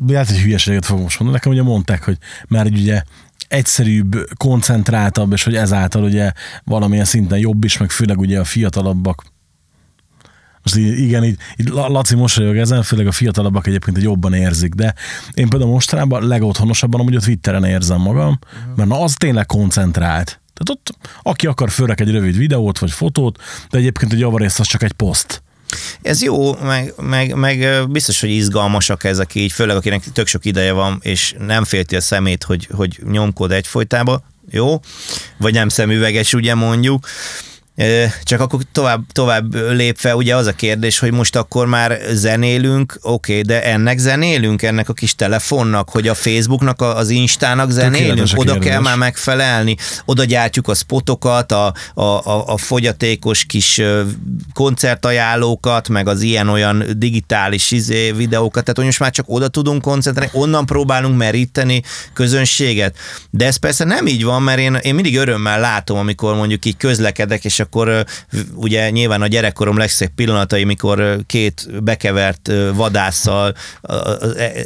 lehet, 0.07 0.29
hogy 0.29 0.39
hülyeséget 0.39 0.85
fogom 0.85 1.03
most 1.03 1.19
mondani, 1.19 1.39
nekem 1.39 1.53
ugye 1.53 1.71
mondták, 1.71 2.05
hogy 2.05 2.17
már 2.49 2.67
ugye 2.67 3.03
egyszerűbb, 3.49 4.17
koncentráltabb, 4.37 5.33
és 5.33 5.45
hogy 5.45 5.57
ezáltal 5.57 6.03
ugye 6.03 6.33
valamilyen 6.65 7.05
szinten 7.05 7.39
jobb 7.39 7.65
is, 7.65 7.79
meg 7.79 7.91
főleg 7.91 8.19
ugye 8.19 8.41
a 8.41 8.45
fiatalabbak 8.45 9.25
most 10.65 10.77
igen, 10.77 11.25
így, 11.25 11.37
így 11.57 11.69
Laci 11.69 12.15
mosolyog 12.15 12.57
ezen, 12.57 12.83
főleg 12.83 13.07
a 13.07 13.13
fiatalabbak 13.13 13.67
egyébként 13.67 13.97
hogy 13.97 14.05
jobban 14.05 14.35
érzik, 14.35 14.75
de 14.75 14.95
én 15.35 15.49
például 15.49 15.71
mostanában 15.71 16.27
legotthonosabban 16.27 17.01
amúgy 17.01 17.17
a 17.17 17.21
Twitteren 17.21 17.65
érzem 17.65 18.01
magam, 18.01 18.39
mert 18.77 18.89
na 18.89 19.01
az 19.01 19.13
tényleg 19.13 19.47
koncentrált. 19.47 20.41
Tehát 20.55 20.71
ott, 20.71 20.97
aki 21.23 21.47
akar, 21.47 21.71
főleg 21.71 22.01
egy 22.01 22.11
rövid 22.11 22.37
videót 22.37 22.79
vagy 22.79 22.91
fotót, 22.91 23.43
de 23.71 23.79
egyébként 23.79 24.13
egy 24.13 24.19
javarészt 24.19 24.61
az 24.61 24.67
csak 24.67 24.83
egy 24.83 24.93
poszt. 24.93 25.43
Ez 26.03 26.23
jó, 26.23 26.55
meg, 26.55 26.93
meg, 26.97 27.35
meg, 27.35 27.89
biztos, 27.91 28.21
hogy 28.21 28.31
izgalmasak 28.31 29.05
ezek 29.05 29.35
így, 29.35 29.53
főleg 29.53 29.77
akinek 29.77 30.05
tök 30.13 30.27
sok 30.27 30.45
ideje 30.45 30.73
van, 30.73 30.99
és 31.03 31.35
nem 31.39 31.65
félti 31.65 31.97
a 31.97 32.01
szemét, 32.01 32.45
hogy, 32.45 32.69
hogy 32.73 33.01
nyomkod 33.11 33.53
egyfolytába, 33.53 34.23
jó? 34.51 34.81
Vagy 35.37 35.53
nem 35.53 35.69
szemüveges, 35.69 36.35
ugye 36.35 36.55
mondjuk. 36.55 37.07
Csak 38.23 38.41
akkor 38.41 38.61
tovább, 38.73 39.01
tovább 39.13 39.55
lépve 39.55 40.17
ugye 40.17 40.37
az 40.37 40.47
a 40.47 40.53
kérdés, 40.53 40.99
hogy 40.99 41.13
most 41.13 41.37
akkor 41.37 41.67
már 41.67 41.99
zenélünk, 42.13 42.99
oké, 43.03 43.33
okay, 43.33 43.43
de 43.43 43.65
ennek 43.65 43.99
zenélünk, 43.99 44.63
ennek 44.63 44.89
a 44.89 44.93
kis 44.93 45.15
telefonnak, 45.15 45.91
hogy 45.91 46.09
a 46.09 46.15
Facebooknak, 46.15 46.81
az 46.81 47.09
Instának 47.09 47.71
zenélünk, 47.71 48.29
oda 48.35 48.53
kérdés. 48.53 48.71
kell 48.71 48.81
már 48.81 48.97
megfelelni, 48.97 49.77
oda 50.05 50.25
gyártjuk 50.25 50.69
a 50.69 50.75
spotokat, 50.75 51.53
a, 51.53 51.75
a, 51.95 52.03
a, 52.03 52.45
a 52.47 52.57
fogyatékos 52.57 53.45
kis 53.45 53.81
koncertajánlókat, 54.53 55.89
meg 55.89 56.09
az 56.09 56.23
ilyen-olyan 56.23 56.85
digitális 56.97 57.71
izé, 57.71 58.13
videókat, 58.13 58.63
tehát 58.63 58.77
hogy 58.77 58.85
most 58.85 59.01
már 59.01 59.11
csak 59.11 59.27
oda 59.29 59.49
tudunk 59.49 59.83
koncentrálni, 59.83 60.31
onnan 60.35 60.67
próbálunk 60.67 61.17
meríteni 61.17 61.83
közönséget. 62.13 62.97
De 63.31 63.47
ez 63.47 63.57
persze 63.57 63.85
nem 63.85 64.07
így 64.07 64.25
van, 64.25 64.43
mert 64.43 64.59
én, 64.59 64.75
én 64.75 64.95
mindig 64.95 65.17
örömmel 65.17 65.61
látom, 65.61 65.99
amikor 65.99 66.35
mondjuk 66.35 66.65
így 66.65 66.77
közlekedek, 66.77 67.45
és 67.45 67.63
akkor 67.65 68.05
ugye 68.55 68.91
nyilván 68.91 69.23
a 69.23 69.27
gyerekkorom 69.27 69.77
legszebb 69.77 70.11
pillanatai, 70.15 70.65
mikor 70.65 71.19
két 71.27 71.83
bekevert 71.83 72.51
vadásszal, 72.75 73.55
a 73.83 73.95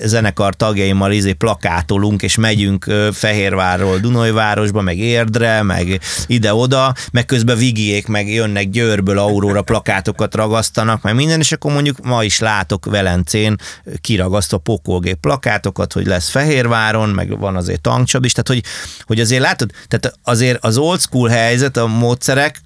zenekar 0.04 0.54
tagjaimmal 0.54 1.12
izé 1.12 1.32
plakátolunk, 1.32 2.22
és 2.22 2.36
megyünk 2.36 2.84
Fehérvárról 3.12 3.98
Dunajvárosba, 3.98 4.80
meg 4.80 4.98
Érdre, 4.98 5.62
meg 5.62 6.00
ide-oda, 6.26 6.94
meg 7.12 7.24
közben 7.24 7.56
vigiék 7.56 8.06
meg 8.06 8.32
jönnek 8.32 8.70
Győrből 8.70 9.18
Aurora 9.18 9.62
plakátokat 9.62 10.34
ragasztanak, 10.34 11.02
meg 11.02 11.14
minden, 11.14 11.38
és 11.40 11.52
akkor 11.52 11.72
mondjuk 11.72 12.04
ma 12.04 12.24
is 12.24 12.38
látok 12.38 12.84
Velencén 12.84 13.56
kiragasztva 14.00 14.58
pokolgép 14.58 15.16
plakátokat, 15.20 15.92
hogy 15.92 16.06
lesz 16.06 16.28
Fehérváron, 16.28 17.08
meg 17.08 17.38
van 17.38 17.56
azért 17.56 17.80
tankcsab 17.80 18.24
is, 18.24 18.32
tehát 18.32 18.48
hogy, 18.48 18.72
hogy 19.06 19.20
azért 19.20 19.42
látod, 19.42 19.70
tehát 19.88 20.18
azért 20.22 20.64
az 20.64 20.76
old 20.76 21.00
school 21.00 21.28
helyzet, 21.28 21.76
a 21.76 21.86
módszerek 21.86 22.60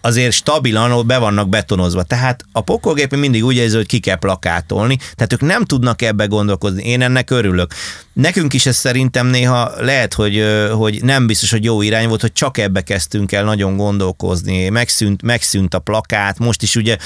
azért 0.00 0.32
stabilan 0.32 1.06
be 1.06 1.18
vannak 1.18 1.48
betonozva. 1.48 2.02
Tehát 2.02 2.44
a 2.52 2.60
pokolgép 2.60 3.16
mindig 3.16 3.44
úgy 3.44 3.56
érzi, 3.56 3.76
hogy 3.76 3.86
ki 3.86 3.98
kell 3.98 4.16
plakátolni, 4.16 4.96
tehát 4.96 5.32
ők 5.32 5.40
nem 5.40 5.64
tudnak 5.64 6.02
ebbe 6.02 6.26
gondolkozni. 6.26 6.82
Én 6.82 7.02
ennek 7.02 7.30
örülök. 7.30 7.74
Nekünk 8.12 8.52
is 8.52 8.66
ez 8.66 8.76
szerintem 8.76 9.26
néha 9.26 9.72
lehet, 9.78 10.14
hogy, 10.14 10.44
hogy 10.72 11.02
nem 11.02 11.26
biztos, 11.26 11.50
hogy 11.50 11.64
jó 11.64 11.82
irány 11.82 12.08
volt, 12.08 12.20
hogy 12.20 12.32
csak 12.32 12.58
ebbe 12.58 12.80
kezdtünk 12.80 13.32
el 13.32 13.44
nagyon 13.44 13.76
gondolkozni. 13.76 14.68
Megszűnt, 14.68 15.22
megszűnt 15.22 15.74
a 15.74 15.78
plakát, 15.78 16.38
most 16.38 16.62
is 16.62 16.76
ugye 16.76 16.96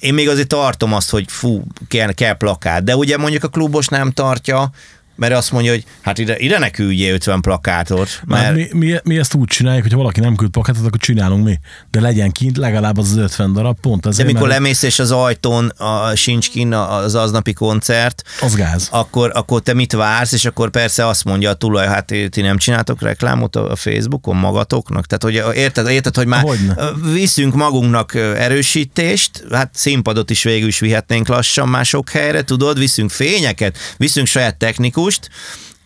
én 0.00 0.14
még 0.14 0.28
azért 0.28 0.48
tartom 0.48 0.92
azt, 0.92 1.10
hogy 1.10 1.24
fú, 1.28 1.62
kell, 1.88 2.12
kell 2.12 2.36
plakát, 2.36 2.84
de 2.84 2.96
ugye 2.96 3.16
mondjuk 3.16 3.44
a 3.44 3.48
klubos 3.48 3.88
nem 3.88 4.10
tartja, 4.10 4.70
mert 5.16 5.34
azt 5.34 5.52
mondja, 5.52 5.70
hogy 5.70 5.84
hát 6.00 6.18
ide, 6.18 6.36
ide 6.38 6.58
ne 6.58 6.70
küldjél 6.70 7.14
50 7.14 7.40
plakátot. 7.40 8.20
Mert... 8.26 8.54
mi, 8.54 8.68
mi, 8.72 8.94
mi, 9.04 9.18
ezt 9.18 9.34
úgy 9.34 9.48
csináljuk, 9.48 9.82
hogy 9.82 9.92
ha 9.92 9.98
valaki 9.98 10.20
nem 10.20 10.36
küld 10.36 10.50
plakátot, 10.50 10.86
akkor 10.86 10.98
csinálunk 10.98 11.44
mi. 11.44 11.58
De 11.90 12.00
legyen 12.00 12.30
kint 12.32 12.56
legalább 12.56 12.98
az, 12.98 13.10
az 13.10 13.16
50 13.16 13.52
darab, 13.52 13.80
pont 13.80 14.06
ezért. 14.06 14.26
De 14.26 14.32
mikor 14.32 14.48
mert... 14.48 14.60
lemész 14.60 14.82
és 14.82 14.98
az 14.98 15.10
ajtón 15.10 15.68
a, 15.68 16.14
sincs 16.14 16.50
kint 16.50 16.74
az 16.74 17.14
aznapi 17.14 17.52
koncert, 17.52 18.22
az 18.40 18.54
gáz. 18.54 18.88
Akkor, 18.90 19.30
akkor 19.34 19.60
te 19.60 19.74
mit 19.74 19.92
vársz, 19.92 20.32
és 20.32 20.44
akkor 20.44 20.70
persze 20.70 21.06
azt 21.06 21.24
mondja 21.24 21.50
a 21.50 21.54
tulaj, 21.54 21.86
hát 21.86 22.12
ti 22.30 22.40
nem 22.40 22.58
csináltok 22.58 23.02
reklámot 23.02 23.56
a 23.56 23.76
Facebookon 23.76 24.36
magatoknak? 24.36 25.06
Tehát, 25.06 25.22
hogy 25.22 25.56
érted, 25.56 25.88
érted 25.88 26.16
hogy 26.16 26.26
már 26.26 26.42
Hogyne. 26.42 26.76
viszünk 27.12 27.54
magunknak 27.54 28.14
erősítést, 28.14 29.44
hát 29.50 29.70
színpadot 29.74 30.30
is 30.30 30.42
végül 30.42 30.68
is 30.68 30.78
vihetnénk 30.78 31.28
lassan 31.28 31.68
mások 31.68 32.10
helyre, 32.10 32.42
tudod, 32.42 32.78
viszünk 32.78 33.10
fényeket, 33.10 33.78
viszünk 33.96 34.26
saját 34.26 34.56
technikus, 34.56 35.03
mechanikust, 35.04 35.30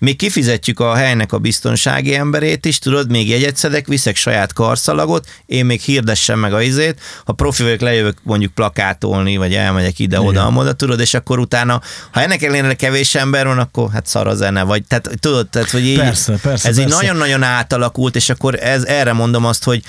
még 0.01 0.17
kifizetjük 0.17 0.81
a 0.81 0.95
helynek 0.95 1.33
a 1.33 1.39
biztonsági 1.39 2.15
emberét 2.15 2.65
is, 2.65 2.79
tudod, 2.79 3.11
még 3.11 3.29
jegyet 3.29 3.57
szedek, 3.57 3.87
viszek 3.87 4.17
saját 4.17 4.53
karszalagot, 4.53 5.27
én 5.47 5.65
még 5.65 5.81
hirdessem 5.81 6.39
meg 6.39 6.53
a 6.53 6.63
izét, 6.63 7.01
ha 7.25 7.33
profi 7.33 7.63
vagyok, 7.63 7.81
lejövök 7.81 8.19
mondjuk 8.23 8.53
plakátolni, 8.53 9.37
vagy 9.37 9.55
elmegyek 9.55 9.99
ide-oda, 9.99 10.45
amoda, 10.45 10.73
tudod, 10.73 11.01
és 11.01 11.15
akkor 11.15 11.39
utána, 11.39 11.81
ha 12.11 12.21
ennek 12.21 12.43
ellenére 12.43 12.75
kevés 12.75 13.15
ember 13.15 13.47
van, 13.47 13.59
akkor 13.59 13.91
hát 13.93 14.07
szar 14.07 14.27
a 14.27 14.35
zene, 14.35 14.63
vagy 14.63 14.85
tehát 14.85 15.11
tudod, 15.21 15.49
tehát, 15.49 15.71
hogy 15.71 15.85
így, 15.87 15.99
persze, 15.99 16.33
persze, 16.33 16.69
ez 16.69 16.77
persze. 16.77 16.81
így 16.81 16.89
nagyon-nagyon 16.89 17.43
átalakult, 17.43 18.17
és 18.17 18.29
akkor 18.29 18.55
ez, 18.63 18.85
erre 18.85 19.13
mondom 19.13 19.45
azt, 19.45 19.65
hogy 19.65 19.83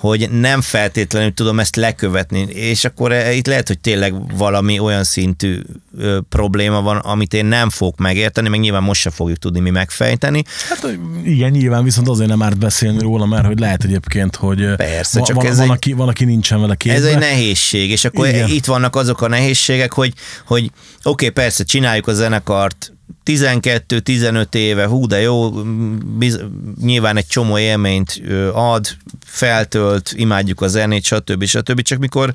hogy 0.00 0.30
nem 0.30 0.60
feltétlenül 0.60 1.34
tudom 1.34 1.58
ezt 1.60 1.76
lekövetni, 1.76 2.40
és 2.40 2.84
akkor 2.84 3.12
e, 3.12 3.32
itt 3.32 3.46
lehet, 3.46 3.68
hogy 3.68 3.78
tényleg 3.78 4.36
valami 4.36 4.78
olyan 4.78 5.04
szintű 5.04 5.60
ö, 5.98 6.18
probléma 6.28 6.82
van, 6.82 6.96
amit 6.96 7.34
én 7.34 7.46
nem 7.46 7.70
fogok 7.70 7.98
megérteni, 7.98 8.48
meg 8.48 8.60
nyilván 8.60 8.82
most 8.82 9.00
se 9.00 9.10
fogjuk 9.10 9.38
tudni 9.38 9.60
mi 9.60 9.70
megfejteni. 9.70 10.42
Hát 10.68 10.98
igen, 11.24 11.50
nyilván, 11.50 11.84
viszont 11.84 12.08
azért 12.08 12.28
nem 12.28 12.42
árt 12.42 12.58
beszélni 12.58 12.98
róla, 12.98 13.26
mert 13.26 13.46
hogy 13.46 13.58
lehet 13.58 13.84
egyébként, 13.84 14.36
hogy 14.36 14.74
Persze, 14.76 15.18
va- 15.18 15.26
csak 15.28 15.36
van, 15.36 15.46
ez 15.46 15.56
van, 15.56 15.64
egy- 15.66 15.72
aki, 15.72 15.92
van, 15.92 16.08
aki 16.08 16.24
nincsen 16.24 16.60
vele 16.60 16.74
képbe. 16.74 16.98
Ez 16.98 17.04
egy 17.04 17.18
nehézség, 17.18 17.90
és 17.90 18.04
akkor 18.04 18.28
Igen. 18.28 18.48
itt 18.48 18.64
vannak 18.64 18.96
azok 18.96 19.22
a 19.22 19.28
nehézségek, 19.28 19.92
hogy, 19.92 20.12
hogy 20.46 20.64
oké, 20.64 20.70
okay, 21.02 21.28
persze, 21.28 21.64
csináljuk 21.64 22.06
a 22.06 22.12
zenekart 22.12 22.92
12-15 23.36 24.54
éve, 24.54 24.86
hú, 24.86 25.06
de 25.06 25.20
jó, 25.20 25.50
biz, 26.18 26.40
nyilván 26.82 27.16
egy 27.16 27.26
csomó 27.26 27.58
élményt 27.58 28.22
ad, 28.52 28.86
feltölt, 29.24 30.12
imádjuk 30.16 30.60
a 30.60 30.68
zenét, 30.68 31.04
stb. 31.04 31.44
stb. 31.44 31.82
Csak 31.82 31.98
mikor 31.98 32.34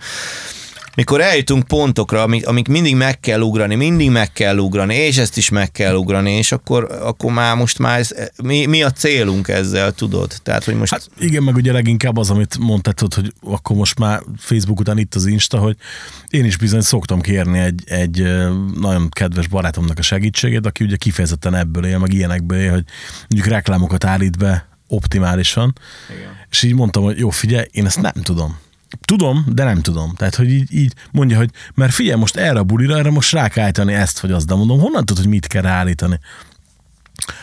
mikor 0.96 1.22
eljutunk 1.22 1.64
pontokra, 1.68 2.22
amik, 2.22 2.48
amik 2.48 2.68
mindig 2.68 2.96
meg 2.96 3.20
kell 3.20 3.42
ugrani, 3.42 3.75
mindig 3.75 4.10
meg 4.10 4.32
kell 4.32 4.58
ugrani, 4.58 4.96
és 4.96 5.18
ezt 5.18 5.38
is 5.38 5.50
meg 5.50 5.72
kell 5.72 5.96
ugrani, 5.96 6.32
és 6.32 6.52
akkor, 6.52 6.84
akkor 7.02 7.34
már 7.34 7.56
most 7.56 7.80
már 7.80 8.00
ez, 8.00 8.12
mi, 8.44 8.66
mi 8.66 8.84
a 8.84 8.92
célunk 8.92 9.48
ezzel, 9.48 9.92
tudod? 9.92 10.34
Tehát, 10.44 10.64
hogy 10.64 10.75
most... 10.75 10.92
Hát 10.92 11.10
igen, 11.20 11.44
meg 11.44 11.56
ugye 11.56 11.72
leginkább 11.72 12.18
az, 12.18 12.30
amit 12.30 12.58
mondtad, 12.58 13.14
hogy 13.14 13.34
akkor 13.42 13.75
most 13.75 14.00
már 14.00 14.22
Facebook 14.38 14.80
után 14.80 14.98
itt 14.98 15.16
az 15.16 15.25
Insta, 15.25 15.58
hogy 15.58 15.75
én 16.28 16.46
is 16.46 16.58
bizony 16.58 16.82
szoktam 16.82 17.22
kérni 17.22 17.60
egy, 17.60 17.84
egy 17.86 18.24
nagyon 18.80 19.10
kedves 19.10 19.48
barátomnak 19.48 20.00
a 20.00 20.02
segítségét, 20.02 20.66
aki 20.66 20.84
ugye 20.84 20.96
kifejezetten 20.96 21.56
ebből 21.56 21.86
él, 21.86 21.98
meg 21.98 22.14
ilyenekből 22.14 22.60
él, 22.60 22.72
hogy 22.72 22.84
mondjuk 23.30 23.54
reklámokat 23.54 24.04
állít 24.04 24.38
be 24.38 24.68
optimálisan, 24.88 25.74
igen. 26.10 26.32
és 26.50 26.64
így 26.64 26.74
mondtam, 26.74 27.04
hogy 27.04 27.18
jó, 27.18 27.30
figyelj, 27.30 27.66
én 27.72 27.86
ezt 27.86 28.02
nem 28.02 28.14
tudom. 28.24 28.58
Tudom, 29.02 29.46
de 29.48 29.64
nem 29.64 29.82
tudom. 29.82 30.14
Tehát, 30.16 30.36
hogy 30.36 30.52
így, 30.52 30.74
így 30.74 30.94
mondja, 31.12 31.38
hogy 31.38 31.50
mert 31.74 31.94
figyelj, 31.94 32.20
most 32.20 32.36
erre 32.36 32.60
a 32.60 32.64
bulira, 32.64 32.98
erre 32.98 33.12
most 33.12 33.32
rá 33.32 33.48
kell 33.48 33.64
állítani 33.64 33.94
ezt 33.94 34.20
vagy 34.20 34.32
azt, 34.32 34.48
de 34.48 34.56
mondom, 34.56 34.80
honnan 34.80 35.06
tudod, 35.06 35.24
hogy 35.24 35.32
mit 35.32 35.48
kell 35.48 35.62
ráállítani? 35.62 36.20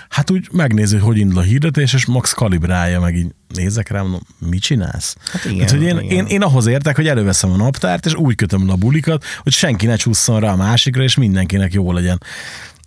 Hát 0.08 0.30
úgy 0.30 0.48
megnézi, 0.52 0.96
hogy 0.96 1.18
indul 1.18 1.38
a 1.38 1.42
hirdetés, 1.42 1.92
és 1.92 2.06
max 2.06 2.32
kalibrálja, 2.32 3.00
meg 3.00 3.16
így 3.16 3.34
nézek 3.48 3.88
rá, 3.88 4.00
mondom, 4.00 4.20
mit 4.38 4.60
csinálsz? 4.60 5.16
Hát 5.32 5.44
igen, 5.44 5.58
hát, 5.58 5.70
hogy 5.70 5.82
én, 5.82 5.98
igen. 5.98 6.10
én, 6.10 6.26
én, 6.26 6.42
ahhoz 6.42 6.66
értek, 6.66 6.96
hogy 6.96 7.08
előveszem 7.08 7.52
a 7.52 7.56
naptárt, 7.56 8.06
és 8.06 8.14
úgy 8.14 8.34
kötöm 8.34 8.66
le 8.66 8.72
a 8.72 8.76
bulikat, 8.76 9.24
hogy 9.42 9.52
senki 9.52 9.86
ne 9.86 9.96
csúszson 9.96 10.40
rá 10.40 10.52
a 10.52 10.56
másikra, 10.56 11.02
és 11.02 11.16
mindenkinek 11.16 11.72
jó 11.72 11.92
legyen. 11.92 12.22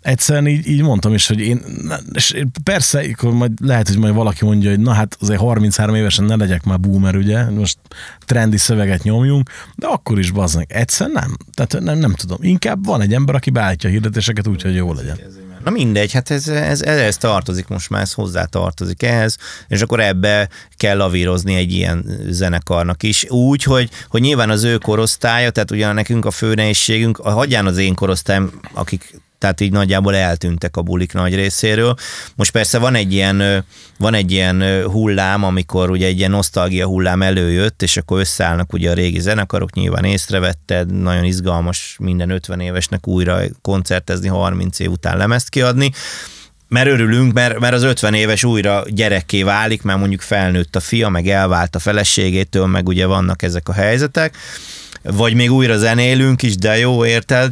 Egyszerűen 0.05 0.47
így, 0.47 0.67
így 0.67 0.81
mondtam 0.81 1.13
is, 1.13 1.27
hogy 1.27 1.39
én, 1.39 1.62
és 2.13 2.35
persze, 2.63 3.05
akkor 3.13 3.33
majd 3.33 3.51
lehet, 3.62 3.88
hogy 3.88 3.97
majd 3.97 4.13
valaki 4.13 4.45
mondja, 4.45 4.69
hogy 4.69 4.79
na 4.79 4.91
hát 4.91 5.17
azért 5.19 5.39
33 5.39 5.95
évesen 5.95 6.25
ne 6.25 6.35
legyek 6.35 6.63
már 6.63 6.79
boomer, 6.79 7.15
ugye, 7.15 7.50
most 7.50 7.77
trendi 8.25 8.57
szöveget 8.57 9.03
nyomjunk, 9.03 9.50
de 9.75 9.88
akkor 9.88 10.19
is 10.19 10.31
bazdnak. 10.31 10.74
Egyszerűen 10.74 11.19
nem. 11.21 11.38
Tehát 11.53 11.85
nem, 11.85 11.97
nem 11.97 12.13
tudom. 12.13 12.38
Inkább 12.41 12.85
van 12.85 13.01
egy 13.01 13.13
ember, 13.13 13.35
aki 13.35 13.50
beállítja 13.50 13.89
a 13.89 13.91
hirdetéseket 13.91 14.47
úgy, 14.47 14.62
hogy 14.62 14.75
jó 14.75 14.93
legyen. 14.93 15.19
Na 15.63 15.71
mindegy, 15.71 16.12
hát 16.12 16.29
ez, 16.29 16.47
ez, 16.47 16.81
ez, 16.81 17.17
tartozik 17.17 17.67
most 17.67 17.89
már, 17.89 18.01
ez 18.01 18.13
hozzá 18.13 18.45
tartozik 18.45 19.03
ehhez, 19.03 19.38
és 19.67 19.81
akkor 19.81 20.00
ebbe 20.00 20.50
kell 20.77 20.97
lavírozni 20.97 21.55
egy 21.55 21.71
ilyen 21.71 22.05
zenekarnak 22.29 23.03
is. 23.03 23.29
Úgy, 23.29 23.63
hogy, 23.63 23.89
hogy 24.07 24.21
nyilván 24.21 24.50
az 24.50 24.63
ő 24.63 24.77
korosztálya, 24.77 25.50
tehát 25.50 25.71
ugyan 25.71 25.93
nekünk 25.93 26.25
a 26.25 26.31
fő 26.31 26.53
nehézségünk, 26.53 27.17
hagyján 27.17 27.65
az 27.65 27.77
én 27.77 27.95
korosztályom, 27.95 28.50
akik 28.74 29.24
tehát 29.45 29.61
így 29.61 29.71
nagyjából 29.71 30.15
eltűntek 30.15 30.77
a 30.77 30.81
bulik 30.81 31.13
nagy 31.13 31.35
részéről. 31.35 31.95
Most 32.35 32.51
persze 32.51 32.77
van 32.79 32.95
egy 32.95 33.13
ilyen, 33.13 33.65
van 33.97 34.13
egy 34.13 34.31
ilyen 34.31 34.83
hullám, 34.83 35.43
amikor 35.43 35.89
ugye 35.89 36.07
egy 36.07 36.17
ilyen 36.17 36.31
nosztalgia 36.31 36.85
hullám 36.85 37.21
előjött, 37.21 37.81
és 37.81 37.97
akkor 37.97 38.19
összeállnak 38.19 38.73
ugye 38.73 38.89
a 38.89 38.93
régi 38.93 39.19
zenekarok, 39.19 39.73
nyilván 39.73 40.03
észrevetted, 40.03 41.01
nagyon 41.01 41.23
izgalmas 41.23 41.95
minden 41.99 42.29
50 42.29 42.59
évesnek 42.59 43.07
újra 43.07 43.39
koncertezni, 43.61 44.27
30 44.27 44.79
év 44.79 44.91
után 44.91 45.17
lemezt 45.17 45.49
kiadni 45.49 45.91
mert 46.67 46.87
örülünk, 46.87 47.33
mert, 47.33 47.59
mert 47.59 47.73
az 47.73 47.83
50 47.83 48.13
éves 48.13 48.43
újra 48.43 48.83
gyerekké 48.87 49.43
válik, 49.43 49.81
mert 49.81 49.99
mondjuk 49.99 50.21
felnőtt 50.21 50.75
a 50.75 50.79
fia, 50.79 51.09
meg 51.09 51.27
elvált 51.27 51.75
a 51.75 51.79
feleségétől, 51.79 52.65
meg 52.65 52.87
ugye 52.87 53.05
vannak 53.05 53.41
ezek 53.41 53.69
a 53.69 53.73
helyzetek, 53.73 54.37
vagy 55.01 55.33
még 55.33 55.51
újra 55.51 55.77
zenélünk 55.77 56.41
is, 56.41 56.55
de 56.55 56.77
jó, 56.77 57.05
érted? 57.05 57.51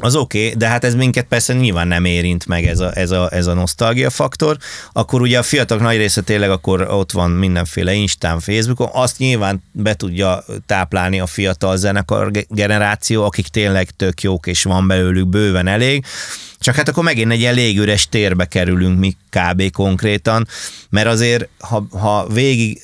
Az 0.00 0.16
oké, 0.16 0.44
okay, 0.44 0.58
de 0.58 0.68
hát 0.68 0.84
ez 0.84 0.94
minket 0.94 1.26
persze 1.26 1.52
nyilván 1.52 1.88
nem 1.88 2.04
érint 2.04 2.46
meg 2.46 2.66
ez 2.66 2.80
a, 2.80 2.96
ez 2.96 3.10
a, 3.10 3.28
ez 3.32 3.46
a 3.46 3.54
nosztalgia 3.54 4.10
faktor, 4.10 4.56
akkor 4.92 5.20
ugye 5.20 5.38
a 5.38 5.42
fiatalok 5.42 5.82
nagy 5.82 5.96
része 5.96 6.20
tényleg 6.20 6.50
akkor 6.50 6.88
ott 6.90 7.12
van 7.12 7.30
mindenféle 7.30 7.92
Instán, 7.92 8.40
Facebookon, 8.40 8.88
azt 8.92 9.18
nyilván 9.18 9.62
be 9.72 9.94
tudja 9.94 10.44
táplálni 10.66 11.20
a 11.20 11.26
fiatal 11.26 11.76
zenekar 11.76 12.30
ge- 12.30 12.46
generáció, 12.48 13.24
akik 13.24 13.48
tényleg 13.48 13.90
tök 13.90 14.22
jók, 14.22 14.46
és 14.46 14.62
van 14.62 14.86
belőlük 14.86 15.28
bőven 15.28 15.66
elég, 15.66 16.04
csak 16.58 16.74
hát 16.74 16.88
akkor 16.88 17.04
megint 17.04 17.32
egy 17.32 17.40
ilyen 17.40 17.54
légüres 17.54 18.08
térbe 18.08 18.44
kerülünk 18.44 18.98
mi 18.98 19.16
kb. 19.30 19.70
konkrétan, 19.70 20.48
mert 20.90 21.06
azért, 21.06 21.48
ha, 21.58 21.86
ha 21.90 22.26
végig 22.28 22.82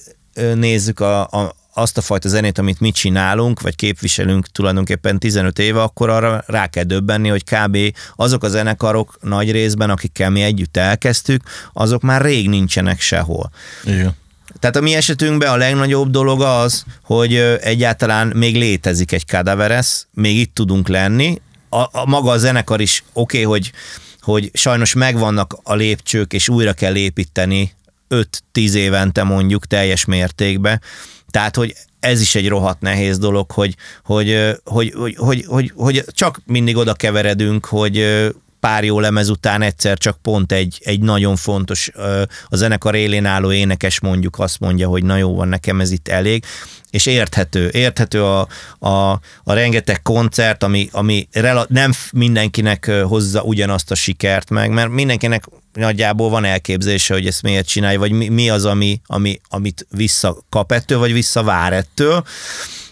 nézzük 0.54 1.00
a, 1.00 1.20
a, 1.20 1.54
azt 1.78 1.98
a 1.98 2.00
fajta 2.00 2.28
zenét, 2.28 2.58
amit 2.58 2.80
mi 2.80 2.90
csinálunk, 2.90 3.60
vagy 3.60 3.74
képviselünk 3.74 4.46
tulajdonképpen 4.46 5.18
15 5.18 5.58
éve, 5.58 5.82
akkor 5.82 6.08
arra 6.08 6.44
rá 6.46 6.66
kell 6.66 6.84
döbbenni, 6.84 7.28
hogy 7.28 7.44
kb. 7.44 7.78
azok 8.16 8.44
a 8.44 8.48
zenekarok 8.48 9.18
nagy 9.20 9.50
részben, 9.50 9.90
akikkel 9.90 10.30
mi 10.30 10.42
együtt 10.42 10.76
elkezdtük, 10.76 11.42
azok 11.72 12.02
már 12.02 12.22
rég 12.22 12.48
nincsenek 12.48 13.00
sehol. 13.00 13.50
Igen. 13.84 14.16
Tehát 14.58 14.76
a 14.76 14.80
mi 14.80 14.94
esetünkben 14.94 15.52
a 15.52 15.56
legnagyobb 15.56 16.10
dolog 16.10 16.42
az, 16.42 16.84
hogy 17.02 17.34
egyáltalán 17.60 18.26
még 18.26 18.56
létezik 18.56 19.12
egy 19.12 19.26
kadaveres, 19.26 20.06
még 20.14 20.36
itt 20.36 20.54
tudunk 20.54 20.88
lenni. 20.88 21.40
A, 21.68 21.80
a 21.80 22.06
maga 22.06 22.30
a 22.30 22.38
zenekar 22.38 22.80
is 22.80 23.04
oké, 23.12 23.44
okay, 23.44 23.58
hogy, 23.58 23.72
hogy 24.20 24.50
sajnos 24.52 24.94
megvannak 24.94 25.58
a 25.62 25.74
lépcsők, 25.74 26.32
és 26.32 26.48
újra 26.48 26.72
kell 26.72 26.96
építeni 26.96 27.72
5-10 28.10 28.72
évente 28.72 29.22
mondjuk 29.22 29.66
teljes 29.66 30.04
mértékben. 30.04 30.80
Tehát, 31.36 31.56
hogy 31.56 31.74
ez 32.00 32.20
is 32.20 32.34
egy 32.34 32.48
rohadt 32.48 32.80
nehéz 32.80 33.18
dolog, 33.18 33.50
hogy, 33.50 33.74
hogy, 34.04 34.56
hogy, 34.64 34.92
hogy, 34.96 35.16
hogy, 35.16 35.44
hogy, 35.46 35.72
hogy 35.76 36.04
csak 36.08 36.40
mindig 36.46 36.76
oda 36.76 36.94
keveredünk, 36.94 37.66
hogy 37.66 38.26
pár 38.60 38.84
jó 38.84 39.00
lemez 39.00 39.28
után 39.28 39.62
egyszer 39.62 39.98
csak 39.98 40.18
pont 40.22 40.52
egy, 40.52 40.80
egy 40.84 41.00
nagyon 41.00 41.36
fontos, 41.36 41.90
a 42.48 42.56
zenekar 42.56 42.94
élén 42.94 43.24
álló 43.24 43.52
énekes 43.52 44.00
mondjuk 44.00 44.38
azt 44.38 44.60
mondja, 44.60 44.88
hogy 44.88 45.04
na 45.04 45.16
jó 45.16 45.34
van, 45.34 45.48
nekem 45.48 45.80
ez 45.80 45.90
itt 45.90 46.08
elég, 46.08 46.44
és 46.90 47.06
érthető, 47.06 47.70
érthető 47.72 48.24
a, 48.24 48.48
a, 48.78 49.10
a 49.44 49.52
rengeteg 49.52 50.02
koncert, 50.02 50.62
ami, 50.62 50.88
ami 50.92 51.28
rela- 51.32 51.68
nem 51.68 51.92
mindenkinek 52.12 52.90
hozza 52.90 53.42
ugyanazt 53.42 53.90
a 53.90 53.94
sikert 53.94 54.50
meg, 54.50 54.70
mert 54.70 54.88
mindenkinek 54.88 55.44
nagyjából 55.72 56.30
van 56.30 56.44
elképzése, 56.44 57.14
hogy 57.14 57.26
ezt 57.26 57.42
miért 57.42 57.66
csinálja, 57.66 57.98
vagy 57.98 58.12
mi, 58.12 58.28
mi 58.28 58.50
az, 58.50 58.64
ami, 58.64 59.00
ami, 59.06 59.40
amit 59.48 59.86
visszakap 59.90 60.72
ettől, 60.72 60.98
vagy 60.98 61.12
visszavár 61.12 61.72
ettől. 61.72 62.24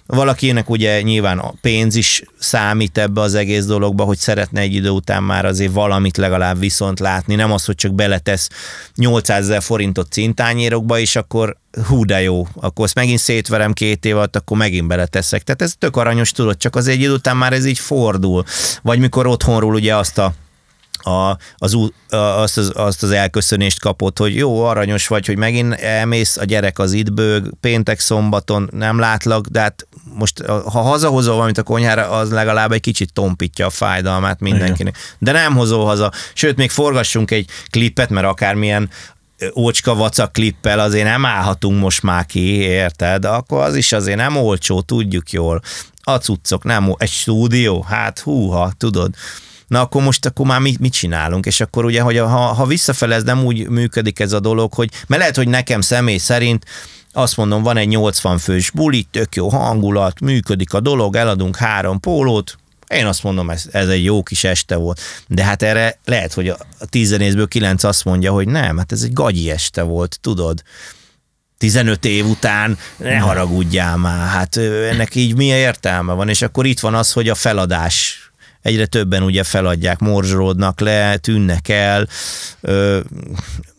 Valakinek 0.06 0.70
ugye 0.70 1.02
nyilván 1.02 1.38
a 1.38 1.52
pénz 1.60 1.94
is 1.94 2.22
számít 2.38 2.98
ebbe 2.98 3.20
az 3.20 3.34
egész 3.34 3.64
dologba, 3.64 4.04
hogy 4.04 4.18
szeretne 4.18 4.60
egy 4.60 4.74
idő 4.74 4.88
után 4.88 5.22
már 5.22 5.44
azért 5.44 5.72
valamit 5.72 6.16
legalább 6.16 6.58
viszont 6.58 7.00
látni, 7.00 7.34
nem 7.34 7.52
az, 7.52 7.64
hogy 7.64 7.74
csak 7.74 7.94
beletesz 7.94 8.48
800 8.94 9.44
ezer 9.44 9.62
forintot 9.62 10.12
cintányérokba, 10.12 10.98
és 10.98 11.16
akkor 11.16 11.56
hú 11.86 12.04
de 12.04 12.22
jó, 12.22 12.46
akkor 12.54 12.84
ezt 12.84 12.94
megint 12.94 13.18
szétverem 13.18 13.72
két 13.72 14.04
év 14.04 14.16
alatt, 14.16 14.36
akkor 14.36 14.56
megint 14.56 14.86
beleteszek. 14.86 15.42
Tehát 15.42 15.62
ez 15.62 15.74
tök 15.78 15.96
aranyos, 15.96 16.32
tudod, 16.32 16.56
csak 16.56 16.76
az 16.76 16.86
egy 16.86 17.00
idő 17.00 17.12
után 17.12 17.36
már 17.36 17.52
ez 17.52 17.64
így 17.64 17.78
fordul. 17.78 18.44
Vagy 18.82 18.98
mikor 18.98 19.26
otthonról 19.26 19.74
ugye 19.74 19.96
azt 19.96 20.18
a 20.18 20.34
a, 21.04 21.38
az, 21.56 21.76
azt, 22.08 22.58
az, 22.58 22.72
azt 22.74 23.02
az 23.02 23.10
elköszönést 23.10 23.80
kapott, 23.80 24.18
hogy 24.18 24.34
jó, 24.34 24.64
aranyos 24.64 25.06
vagy, 25.06 25.26
hogy 25.26 25.36
megint 25.36 25.74
elmész, 25.74 26.36
a 26.36 26.44
gyerek 26.44 26.78
az 26.78 26.92
itt 26.92 27.12
bőg, 27.12 27.52
péntek, 27.60 28.00
szombaton 28.00 28.68
nem 28.72 28.98
látlak, 28.98 29.46
de 29.46 29.60
hát 29.60 29.86
most 30.14 30.42
ha 30.46 30.80
hazahozol 30.80 31.34
valamit 31.34 31.58
a 31.58 31.62
konyhára, 31.62 32.10
az 32.10 32.30
legalább 32.30 32.72
egy 32.72 32.80
kicsit 32.80 33.12
tompítja 33.12 33.66
a 33.66 33.70
fájdalmát 33.70 34.40
mindenkinek. 34.40 34.96
De 35.18 35.32
nem 35.32 35.54
hozol 35.54 35.84
haza. 35.84 36.12
Sőt, 36.34 36.56
még 36.56 36.70
forgassunk 36.70 37.30
egy 37.30 37.48
klippet, 37.70 38.10
mert 38.10 38.26
akármilyen 38.26 38.90
ócska 39.56 39.94
vacak 39.94 40.32
klippel 40.32 40.78
azért 40.78 41.04
nem 41.04 41.24
állhatunk 41.24 41.80
most 41.80 42.02
már 42.02 42.26
ki, 42.26 42.54
érted? 42.54 43.24
Akkor 43.24 43.62
az 43.62 43.76
is 43.76 43.92
azért 43.92 44.16
nem 44.16 44.36
olcsó, 44.36 44.80
tudjuk 44.80 45.30
jól. 45.30 45.60
A 46.02 46.16
cuccok 46.16 46.64
nem, 46.64 46.94
egy 46.98 47.10
stúdió, 47.10 47.82
hát 47.88 48.18
húha, 48.18 48.72
tudod. 48.78 49.14
Na 49.66 49.80
akkor 49.80 50.02
most 50.02 50.26
akkor 50.26 50.46
már 50.46 50.60
mit, 50.60 50.78
mit 50.78 50.92
csinálunk? 50.92 51.46
És 51.46 51.60
akkor 51.60 51.84
ugye, 51.84 52.00
hogy 52.00 52.18
ha, 52.18 52.26
ha 52.26 52.66
visszafele 52.66 53.14
ez 53.14 53.22
nem 53.22 53.44
úgy 53.44 53.68
működik 53.68 54.20
ez 54.20 54.32
a 54.32 54.40
dolog, 54.40 54.74
hogy, 54.74 54.90
mert 55.06 55.20
lehet, 55.20 55.36
hogy 55.36 55.48
nekem 55.48 55.80
személy 55.80 56.18
szerint 56.18 56.64
azt 57.12 57.36
mondom, 57.36 57.62
van 57.62 57.76
egy 57.76 57.88
80 57.88 58.38
fős 58.38 58.70
buli, 58.70 59.06
tök 59.10 59.34
jó 59.34 59.48
hangulat, 59.48 60.20
működik 60.20 60.72
a 60.72 60.80
dolog, 60.80 61.16
eladunk 61.16 61.56
három 61.56 62.00
pólót, 62.00 62.58
én 62.88 63.06
azt 63.06 63.22
mondom, 63.22 63.50
ez, 63.50 63.64
ez 63.72 63.88
egy 63.88 64.04
jó 64.04 64.22
kis 64.22 64.44
este 64.44 64.76
volt. 64.76 65.00
De 65.26 65.44
hát 65.44 65.62
erre 65.62 65.98
lehet, 66.04 66.32
hogy 66.32 66.48
a 66.48 66.58
tíz 66.88 67.08
zenészből 67.08 67.48
kilenc 67.48 67.84
azt 67.84 68.04
mondja, 68.04 68.32
hogy 68.32 68.48
nem, 68.48 68.76
hát 68.78 68.92
ez 68.92 69.02
egy 69.02 69.12
gagyi 69.12 69.50
este 69.50 69.82
volt, 69.82 70.18
tudod. 70.20 70.62
15 71.58 72.04
év 72.04 72.26
után, 72.26 72.78
ne 72.96 73.18
haragudjál 73.18 73.96
már, 73.96 74.28
hát 74.28 74.56
ennek 74.90 75.14
így 75.14 75.36
mi 75.36 75.44
értelme 75.44 76.12
van, 76.12 76.28
és 76.28 76.42
akkor 76.42 76.66
itt 76.66 76.80
van 76.80 76.94
az, 76.94 77.12
hogy 77.12 77.28
a 77.28 77.34
feladás 77.34 78.23
egyre 78.64 78.86
többen 78.86 79.22
ugye 79.22 79.42
feladják, 79.42 79.98
morzsolódnak 79.98 80.80
le, 80.80 81.16
tűnnek 81.16 81.68
el, 81.68 82.08
ö, 82.60 83.00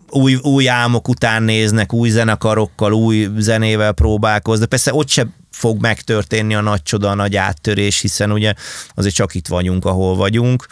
új, 0.09 0.35
új 0.35 0.69
álmok 0.69 1.07
után 1.07 1.43
néznek, 1.43 1.93
új 1.93 2.09
zenekarokkal, 2.09 2.93
új 2.93 3.29
zenével 3.37 3.91
próbálkoznak, 3.91 4.69
persze 4.69 4.93
ott 4.93 5.09
se 5.09 5.27
fog 5.51 5.81
megtörténni 5.81 6.55
a 6.55 6.61
nagy 6.61 6.83
csoda, 6.83 7.09
a 7.09 7.13
nagy 7.13 7.35
áttörés, 7.35 7.99
hiszen 7.99 8.31
ugye 8.31 8.53
azért 8.95 9.15
csak 9.15 9.35
itt 9.35 9.47
vagyunk, 9.47 9.85
ahol 9.85 10.15
vagyunk, 10.15 10.67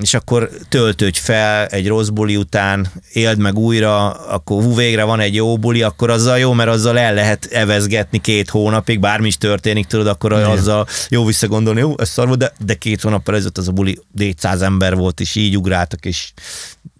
és 0.00 0.14
akkor 0.14 0.50
töltődj 0.68 1.18
fel 1.18 1.66
egy 1.66 1.88
rossz 1.88 2.08
buli 2.08 2.36
után, 2.36 2.92
éld 3.12 3.38
meg 3.38 3.58
újra, 3.58 4.10
akkor 4.10 4.62
hú, 4.62 4.74
végre 4.74 5.04
van 5.04 5.20
egy 5.20 5.34
jó 5.34 5.58
buli, 5.58 5.82
akkor 5.82 6.10
azzal 6.10 6.38
jó, 6.38 6.52
mert 6.52 6.70
azzal 6.70 6.98
el 6.98 7.14
lehet 7.14 7.44
evezgetni 7.44 8.20
két 8.20 8.50
hónapig, 8.50 9.00
bármi 9.00 9.26
is 9.26 9.38
történik, 9.38 9.86
tudod, 9.86 10.06
akkor 10.06 10.32
Igen. 10.32 10.44
azzal 10.44 10.86
jó 11.08 11.24
visszagondolni, 11.24 11.80
jó, 11.80 11.94
ez 11.98 12.08
szar 12.08 12.26
volt, 12.26 12.38
de, 12.38 12.52
de 12.64 12.74
két 12.74 13.00
hónappal 13.00 13.34
ezelőtt 13.34 13.58
az 13.58 13.68
a 13.68 13.72
buli 13.72 13.98
400 14.12 14.62
ember 14.62 14.96
volt, 14.96 15.20
és 15.20 15.34
így 15.34 15.56
ugráltak, 15.56 16.04
és 16.04 16.32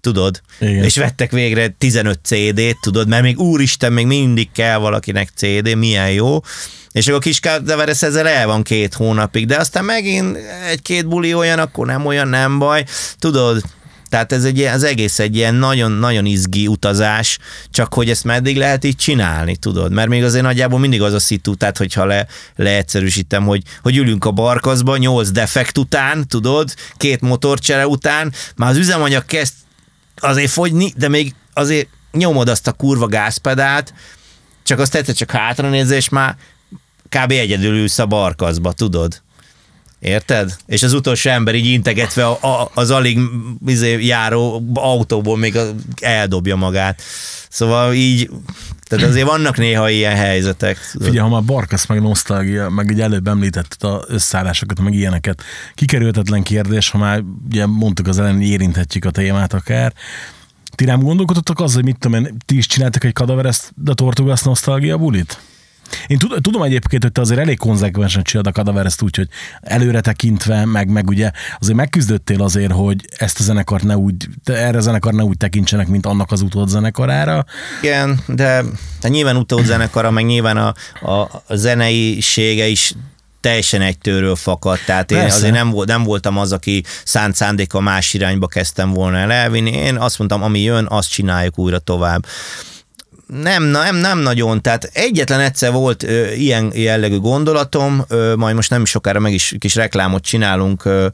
tudod, 0.06 0.40
Igen. 0.60 0.84
és 0.84 0.96
vettek 0.96 1.30
végre 1.30 1.68
15 1.68 2.18
CD-t, 2.22 2.80
tudod, 2.80 3.08
mert 3.08 3.22
még 3.22 3.38
úristen, 3.38 3.92
még 3.92 4.06
mindig 4.06 4.48
kell 4.52 4.78
valakinek 4.78 5.28
CD, 5.34 5.76
milyen 5.76 6.10
jó, 6.10 6.40
és 6.92 7.08
akkor 7.08 7.20
kis 7.20 7.40
Kadaveres 7.40 8.02
ezzel 8.02 8.28
el 8.28 8.46
van 8.46 8.62
két 8.62 8.94
hónapig, 8.94 9.46
de 9.46 9.56
aztán 9.56 9.84
megint 9.84 10.38
egy-két 10.70 11.08
buli 11.08 11.34
olyan, 11.34 11.58
akkor 11.58 11.86
nem 11.86 12.06
olyan, 12.06 12.28
nem 12.28 12.58
baj. 12.58 12.84
Tudod, 13.18 13.62
tehát 14.08 14.32
ez 14.32 14.44
egy, 14.44 14.60
az 14.60 14.82
egész 14.82 15.18
egy 15.18 15.36
ilyen 15.36 15.54
nagyon-nagyon 15.54 16.26
izgi 16.26 16.66
utazás, 16.66 17.38
csak 17.70 17.94
hogy 17.94 18.10
ezt 18.10 18.24
meddig 18.24 18.56
lehet 18.56 18.84
így 18.84 18.96
csinálni, 18.96 19.56
tudod? 19.56 19.92
Mert 19.92 20.08
még 20.08 20.24
azért 20.24 20.44
nagyjából 20.44 20.78
mindig 20.78 21.02
az 21.02 21.12
a 21.12 21.18
szitu, 21.18 21.54
tehát 21.54 21.76
hogyha 21.76 22.04
le, 22.04 22.26
leegyszerűsítem, 22.56 23.44
hogy, 23.44 23.62
hogy 23.82 23.96
ülünk 23.96 24.24
a 24.24 24.30
barkaszba, 24.30 24.96
nyolc 24.96 25.30
defekt 25.30 25.78
után, 25.78 26.28
tudod, 26.28 26.74
két 26.96 27.20
motorcsere 27.20 27.86
után, 27.86 28.32
már 28.56 28.70
az 28.70 28.76
üzemanyag 28.76 29.24
kezd 29.24 29.52
azért 30.16 30.50
fogyni, 30.50 30.92
de 30.96 31.08
még 31.08 31.34
azért 31.52 31.88
nyomod 32.12 32.48
azt 32.48 32.66
a 32.66 32.72
kurva 32.72 33.06
gázpedált, 33.06 33.94
csak 34.62 34.78
azt 34.78 34.92
tetszett 34.92 35.16
csak 35.16 35.30
hátra 35.30 35.68
nézve, 35.68 35.96
és 35.96 36.08
már 36.08 36.36
kb. 37.08 37.30
egyedül 37.30 37.76
ülsz 37.76 37.98
a 37.98 38.06
barkaszba, 38.06 38.72
tudod? 38.72 39.22
Érted? 39.98 40.56
És 40.66 40.82
az 40.82 40.92
utolsó 40.92 41.30
ember 41.30 41.54
így 41.54 41.66
integetve 41.66 42.26
a, 42.26 42.38
a, 42.42 42.70
az 42.74 42.90
alig 42.90 43.18
izé, 43.66 44.06
járó 44.06 44.62
autóból 44.74 45.36
még 45.36 45.58
eldobja 46.00 46.56
magát. 46.56 47.02
Szóval 47.48 47.94
így, 47.94 48.30
tehát 48.84 49.04
azért 49.04 49.26
vannak 49.26 49.56
néha 49.56 49.90
ilyen 49.90 50.16
helyzetek. 50.16 50.76
Figyelj, 50.76 51.16
ha 51.16 51.28
már 51.28 51.42
barkasz, 51.42 51.86
meg 51.86 52.02
nosztalgia, 52.02 52.68
meg 52.68 52.90
így 52.90 53.00
előbb 53.00 53.26
említetted 53.26 53.90
a 53.90 54.04
összeállásokat, 54.08 54.80
meg 54.80 54.94
ilyeneket. 54.94 55.42
Kikerülhetetlen 55.74 56.42
kérdés, 56.42 56.90
ha 56.90 56.98
már 56.98 57.22
ugye 57.46 57.66
mondtuk 57.66 58.06
az 58.06 58.18
elején, 58.18 58.40
érinthetjük 58.40 59.04
a 59.04 59.10
témát 59.10 59.52
akár. 59.52 59.92
Ti 60.74 60.84
nem 60.84 61.00
gondolkodtatok 61.00 61.60
azzal, 61.60 61.74
hogy 61.74 61.84
mit 61.84 61.98
tudom 61.98 62.24
én, 62.24 62.36
ti 62.44 62.56
is 62.56 62.66
csináltak 62.66 63.04
egy 63.04 63.12
kadavereszt, 63.12 63.72
de 63.76 63.94
tortugasz 63.94 64.42
nosztalgia 64.42 64.96
bulit? 64.96 65.38
Én 66.06 66.18
tud, 66.18 66.40
tudom 66.40 66.62
egyébként, 66.62 67.02
hogy 67.02 67.12
te 67.12 67.20
azért 67.20 67.40
elég 67.40 67.58
konzekvensen 67.58 68.22
csinálod 68.22 68.52
a 68.52 68.52
kadavereszt 68.52 69.02
úgy, 69.02 69.16
hogy 69.16 69.28
előre 69.60 70.00
tekintve, 70.00 70.64
meg, 70.64 70.88
meg 70.88 71.08
ugye 71.08 71.30
azért 71.58 71.76
megküzdöttél 71.76 72.42
azért, 72.42 72.72
hogy 72.72 73.04
ezt 73.16 73.40
a 73.40 73.42
zenekart 73.42 73.84
ne 73.84 73.96
úgy, 73.96 74.28
erre 74.44 74.78
a 74.78 74.80
zenekar 74.80 75.12
ne 75.12 75.22
úgy 75.22 75.36
tekintsenek, 75.36 75.88
mint 75.88 76.06
annak 76.06 76.32
az 76.32 76.40
utód 76.40 76.68
zenekarára. 76.68 77.44
Igen, 77.82 78.20
de, 78.26 78.62
de 79.00 79.08
nyilván 79.08 79.36
utódzenekara, 79.36 80.10
meg 80.10 80.24
nyilván 80.24 80.56
a, 80.56 80.74
a, 81.00 81.42
a 81.46 81.54
zeneisége 81.54 82.66
is 82.66 82.94
teljesen 83.40 83.80
egy 83.80 83.98
tőről 83.98 84.36
fakadt, 84.36 84.84
tehát 84.84 85.10
én 85.10 85.18
Persze. 85.18 85.36
azért 85.36 85.52
nem, 85.52 85.74
nem 85.86 86.02
voltam 86.02 86.38
az, 86.38 86.52
aki 86.52 86.84
szánt 87.04 87.34
szándéka 87.34 87.80
más 87.80 88.14
irányba 88.14 88.46
kezdtem 88.46 88.92
volna 88.92 89.16
el 89.16 89.32
elvinni. 89.32 89.70
Én 89.70 89.96
azt 89.96 90.18
mondtam, 90.18 90.42
ami 90.42 90.60
jön, 90.60 90.86
azt 90.88 91.10
csináljuk 91.10 91.58
újra 91.58 91.78
tovább. 91.78 92.26
Nem, 93.26 93.62
nem, 93.62 93.96
nem 93.96 94.18
nagyon, 94.18 94.62
tehát 94.62 94.90
egyetlen 94.92 95.40
egyszer 95.40 95.72
volt 95.72 96.02
ö, 96.02 96.32
ilyen 96.32 96.72
jellegű 96.74 97.18
gondolatom, 97.18 98.04
ö, 98.08 98.34
majd 98.36 98.54
most 98.54 98.70
nem 98.70 98.84
sokára 98.84 99.20
meg 99.20 99.32
is 99.32 99.54
kis 99.58 99.74
reklámot 99.74 100.22
csinálunk 100.22 100.84
ö, 100.84 101.06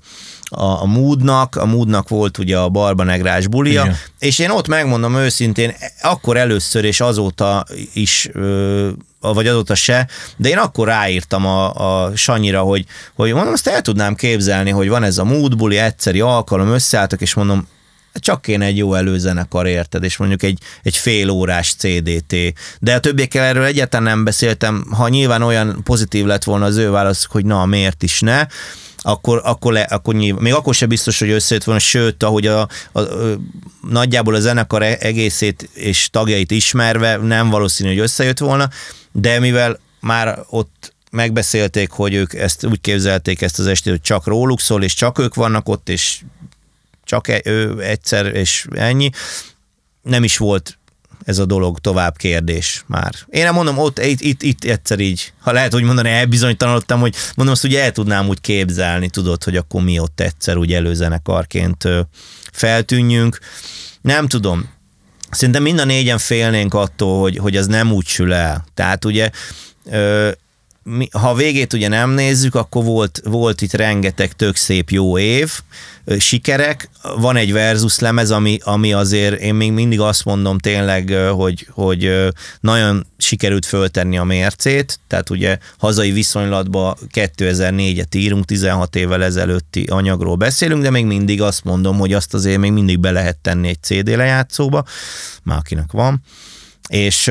a, 0.44 0.64
a 0.64 0.84
Moodnak, 0.84 1.56
a 1.56 1.66
Moodnak 1.66 2.08
volt 2.08 2.38
ugye 2.38 2.58
a 2.58 2.68
Barbanegrás 2.68 3.46
bulia, 3.46 3.82
Igen. 3.82 3.96
és 4.18 4.38
én 4.38 4.50
ott 4.50 4.68
megmondom 4.68 5.16
őszintén, 5.16 5.74
akkor 6.02 6.36
először 6.36 6.84
és 6.84 7.00
azóta 7.00 7.64
is, 7.92 8.28
ö, 8.32 8.88
vagy 9.20 9.46
azóta 9.46 9.74
se, 9.74 10.08
de 10.36 10.48
én 10.48 10.58
akkor 10.58 10.86
ráírtam 10.86 11.46
a, 11.46 11.74
a 12.04 12.16
Sanyira, 12.16 12.60
hogy, 12.60 12.84
hogy 13.14 13.32
mondom, 13.32 13.52
azt 13.52 13.66
el 13.66 13.80
tudnám 13.82 14.14
képzelni, 14.14 14.70
hogy 14.70 14.88
van 14.88 15.02
ez 15.02 15.18
a 15.18 15.24
Mood 15.24 15.56
buli, 15.56 15.76
egyszeri 15.76 16.20
alkalom, 16.20 16.68
összeálltak, 16.68 17.20
és 17.20 17.34
mondom, 17.34 17.68
csak 18.14 18.42
kéne 18.42 18.64
egy 18.64 18.76
jó 18.76 18.94
előzenekar, 18.94 19.66
érted, 19.66 20.04
és 20.04 20.16
mondjuk 20.16 20.42
egy, 20.42 20.58
egy 20.82 20.96
fél 20.96 21.30
órás 21.30 21.74
CDT. 21.74 22.34
De 22.80 22.94
a 22.94 23.00
többiekkel 23.00 23.44
erről 23.44 23.64
egyáltalán 23.64 24.06
nem 24.06 24.24
beszéltem, 24.24 24.86
ha 24.90 25.08
nyilván 25.08 25.42
olyan 25.42 25.80
pozitív 25.84 26.24
lett 26.24 26.44
volna 26.44 26.64
az 26.64 26.76
ő 26.76 26.90
válasz, 26.90 27.26
hogy 27.30 27.44
na, 27.44 27.66
miért 27.66 28.02
is 28.02 28.20
ne, 28.20 28.46
akkor, 29.02 29.40
akkor, 29.44 29.72
le, 29.72 29.80
akkor 29.80 30.14
nyilván, 30.14 30.42
még 30.42 30.52
akkor 30.52 30.74
sem 30.74 30.88
biztos, 30.88 31.18
hogy 31.18 31.30
összejött 31.30 31.64
volna, 31.64 31.80
sőt, 31.80 32.22
ahogy 32.22 32.46
a, 32.46 32.68
a, 32.92 33.00
a, 33.00 33.38
nagyjából 33.90 34.34
a 34.34 34.40
zenekar 34.40 34.82
e- 34.82 34.96
egészét 35.00 35.68
és 35.74 36.08
tagjait 36.10 36.50
ismerve 36.50 37.16
nem 37.16 37.50
valószínű, 37.50 37.88
hogy 37.88 37.98
összejött 37.98 38.38
volna, 38.38 38.68
de 39.12 39.38
mivel 39.38 39.78
már 40.00 40.38
ott 40.48 40.94
megbeszélték, 41.10 41.90
hogy 41.90 42.14
ők 42.14 42.34
ezt 42.34 42.66
úgy 42.66 42.80
képzelték 42.80 43.42
ezt 43.42 43.58
az 43.58 43.66
estét, 43.66 43.92
hogy 43.92 44.00
csak 44.00 44.26
róluk 44.26 44.60
szól, 44.60 44.82
és 44.82 44.94
csak 44.94 45.18
ők 45.18 45.34
vannak 45.34 45.68
ott, 45.68 45.88
és 45.88 46.20
csak 47.04 47.28
e- 47.28 47.42
egyszer, 47.78 48.26
és 48.26 48.66
ennyi. 48.70 49.10
Nem 50.02 50.24
is 50.24 50.36
volt 50.36 50.78
ez 51.24 51.38
a 51.38 51.44
dolog 51.44 51.78
tovább 51.78 52.16
kérdés 52.16 52.84
már. 52.86 53.14
Én 53.30 53.44
nem 53.44 53.54
mondom, 53.54 53.78
ott 53.78 53.98
itt, 53.98 54.20
itt, 54.20 54.42
itt 54.42 54.64
egyszer 54.64 54.98
így, 54.98 55.32
ha 55.40 55.52
lehet 55.52 55.74
úgy 55.74 55.82
mondani, 55.82 56.10
elbizonytalanodtam, 56.10 57.00
hogy 57.00 57.14
mondom, 57.34 57.54
azt 57.54 57.64
ugye 57.64 57.82
el 57.82 57.92
tudnám 57.92 58.28
úgy 58.28 58.40
képzelni, 58.40 59.08
tudod, 59.08 59.44
hogy 59.44 59.56
akkor 59.56 59.82
mi 59.82 59.98
ott 59.98 60.20
egyszer 60.20 60.56
úgy 60.56 60.72
előzenekarként 60.72 61.88
feltűnjünk. 62.52 63.38
Nem 64.00 64.28
tudom. 64.28 64.70
Szerintem 65.30 65.62
mind 65.62 65.78
a 65.78 65.84
négyen 65.84 66.18
félnénk 66.18 66.74
attól, 66.74 67.20
hogy, 67.20 67.36
hogy 67.36 67.56
az 67.56 67.66
nem 67.66 67.92
úgy 67.92 68.06
sül 68.06 68.32
el. 68.32 68.64
Tehát 68.74 69.04
ugye 69.04 69.30
mi, 70.84 71.08
ha 71.12 71.34
végét 71.34 71.72
ugye 71.72 71.88
nem 71.88 72.10
nézzük, 72.10 72.54
akkor 72.54 72.84
volt, 72.84 73.20
volt 73.24 73.60
itt 73.60 73.72
rengeteg 73.72 74.32
tök 74.32 74.56
szép 74.56 74.90
jó 74.90 75.18
év, 75.18 75.50
sikerek, 76.18 76.90
van 77.16 77.36
egy 77.36 77.52
versus 77.52 77.98
lemez, 77.98 78.30
ami, 78.30 78.58
ami 78.62 78.92
azért 78.92 79.40
én 79.40 79.54
még 79.54 79.72
mindig 79.72 80.00
azt 80.00 80.24
mondom 80.24 80.58
tényleg, 80.58 81.08
hogy, 81.30 81.66
hogy 81.70 82.28
nagyon 82.60 83.06
sikerült 83.18 83.66
föltenni 83.66 84.18
a 84.18 84.24
mércét, 84.24 85.00
tehát 85.06 85.30
ugye 85.30 85.58
hazai 85.78 86.10
viszonylatban 86.10 86.96
2004-et 87.14 88.14
írunk, 88.16 88.44
16 88.44 88.96
évvel 88.96 89.24
ezelőtti 89.24 89.82
anyagról 89.82 90.36
beszélünk, 90.36 90.82
de 90.82 90.90
még 90.90 91.04
mindig 91.04 91.42
azt 91.42 91.64
mondom, 91.64 91.98
hogy 91.98 92.12
azt 92.12 92.34
azért 92.34 92.58
még 92.58 92.72
mindig 92.72 92.98
be 92.98 93.10
lehet 93.10 93.38
tenni 93.38 93.68
egy 93.68 93.82
CD 93.82 94.08
lejátszóba, 94.08 94.84
már 95.42 95.58
akinek 95.58 95.92
van, 95.92 96.22
és 96.88 97.30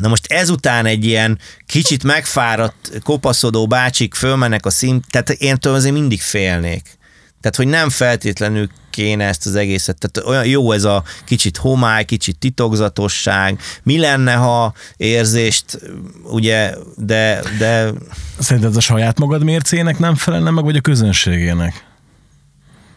Na 0.00 0.08
most 0.08 0.32
ezután 0.32 0.86
egy 0.86 1.04
ilyen 1.04 1.38
kicsit 1.66 2.04
megfáradt, 2.04 3.00
kopaszodó 3.02 3.66
bácsik 3.66 4.14
fölmennek 4.14 4.66
a 4.66 4.70
szín, 4.70 5.02
tehát 5.10 5.30
én 5.30 5.56
tőle 5.56 5.76
azért 5.76 5.94
mindig 5.94 6.20
félnék. 6.20 7.00
Tehát, 7.40 7.56
hogy 7.56 7.66
nem 7.66 7.90
feltétlenül 7.90 8.68
kéne 8.90 9.24
ezt 9.24 9.46
az 9.46 9.54
egészet. 9.54 9.98
Tehát 9.98 10.28
olyan 10.28 10.46
jó 10.46 10.72
ez 10.72 10.84
a 10.84 11.04
kicsit 11.24 11.56
homály, 11.56 12.04
kicsit 12.04 12.38
titokzatosság. 12.38 13.60
Mi 13.82 13.98
lenne, 13.98 14.34
ha 14.34 14.74
érzést, 14.96 15.78
ugye, 16.24 16.74
de, 16.96 17.42
de 17.58 17.92
Szerinted 18.38 18.76
a 18.76 18.80
saját 18.80 19.18
magad 19.18 19.42
mércének 19.42 19.98
nem 19.98 20.14
felelne 20.14 20.50
meg, 20.50 20.64
vagy 20.64 20.76
a 20.76 20.80
közönségének? 20.80 21.91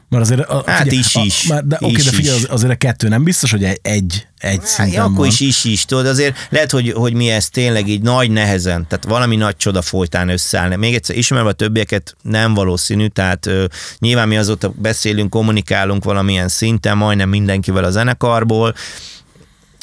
Mert 0.09 0.23
azért... 0.23 0.39
A, 0.41 0.63
Hát 0.65 0.81
figyelj, 0.81 0.99
is, 0.99 1.15
a, 1.15 1.21
is. 1.23 1.47
Már, 1.47 1.63
de 1.63 1.77
oké, 1.81 1.91
Is, 1.91 2.03
de 2.03 2.11
figyelj, 2.11 2.37
az- 2.37 2.47
azért 2.49 2.71
a 2.71 2.75
kettő 2.75 3.07
nem 3.07 3.23
biztos, 3.23 3.51
hogy 3.51 3.63
egy, 3.63 3.79
egy, 3.81 4.27
egy 4.37 4.57
Hát, 4.57 4.65
szinten 4.67 5.01
akkor 5.01 5.15
van. 5.17 5.27
is 5.27 5.39
is 5.39 5.63
is, 5.63 5.85
tudod, 5.85 6.05
azért 6.05 6.35
lehet, 6.49 6.71
hogy, 6.71 6.91
hogy 6.91 7.13
mi 7.13 7.29
ezt 7.29 7.51
tényleg 7.51 7.87
így 7.87 8.01
nagy 8.01 8.31
nehezen, 8.31 8.87
tehát 8.87 9.05
valami 9.05 9.35
nagy 9.35 9.57
csoda 9.57 9.81
folytán 9.81 10.29
összeállni. 10.29 10.75
Még 10.75 10.93
egyszer 10.95 11.17
ismerve 11.17 11.49
a 11.49 11.53
többieket 11.53 12.15
nem 12.21 12.53
valószínű, 12.53 13.07
tehát 13.07 13.45
ö, 13.45 13.65
nyilván 13.99 14.27
mi 14.27 14.37
azóta 14.37 14.73
beszélünk, 14.75 15.29
kommunikálunk 15.29 16.03
valamilyen 16.03 16.47
szinten, 16.47 16.97
majdnem 16.97 17.29
mindenkivel 17.29 17.83
a 17.83 17.91
zenekarból. 17.91 18.75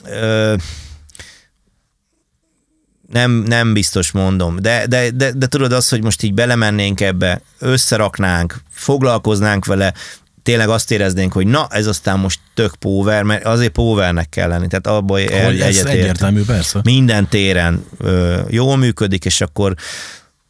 Ö, 0.04 0.54
nem, 3.12 3.30
nem 3.30 3.72
biztos 3.72 4.10
mondom, 4.10 4.60
de, 4.60 4.86
de, 4.86 5.10
de, 5.10 5.32
de 5.32 5.46
tudod 5.46 5.72
azt, 5.72 5.90
hogy 5.90 6.02
most 6.02 6.22
így 6.22 6.34
belemennénk 6.34 7.00
ebbe, 7.00 7.40
összeraknánk, 7.58 8.62
foglalkoznánk 8.70 9.64
vele, 9.64 9.94
tényleg 10.42 10.68
azt 10.68 10.90
éreznénk, 10.90 11.32
hogy 11.32 11.46
na, 11.46 11.66
ez 11.70 11.86
aztán 11.86 12.18
most 12.18 12.40
tök 12.54 12.74
power, 12.74 13.22
mert 13.22 13.44
azért 13.44 13.72
powernek 13.72 14.28
kell 14.28 14.48
lenni, 14.48 14.66
tehát 14.66 14.86
abban 14.86 15.28
el, 15.28 15.50
egyértelmű, 15.50 16.44
persze. 16.44 16.80
Minden 16.84 17.28
téren 17.28 17.84
ö, 17.98 18.40
jól 18.48 18.76
működik, 18.76 19.24
és 19.24 19.40
akkor, 19.40 19.74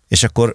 és 0.08 0.22
akkor 0.22 0.54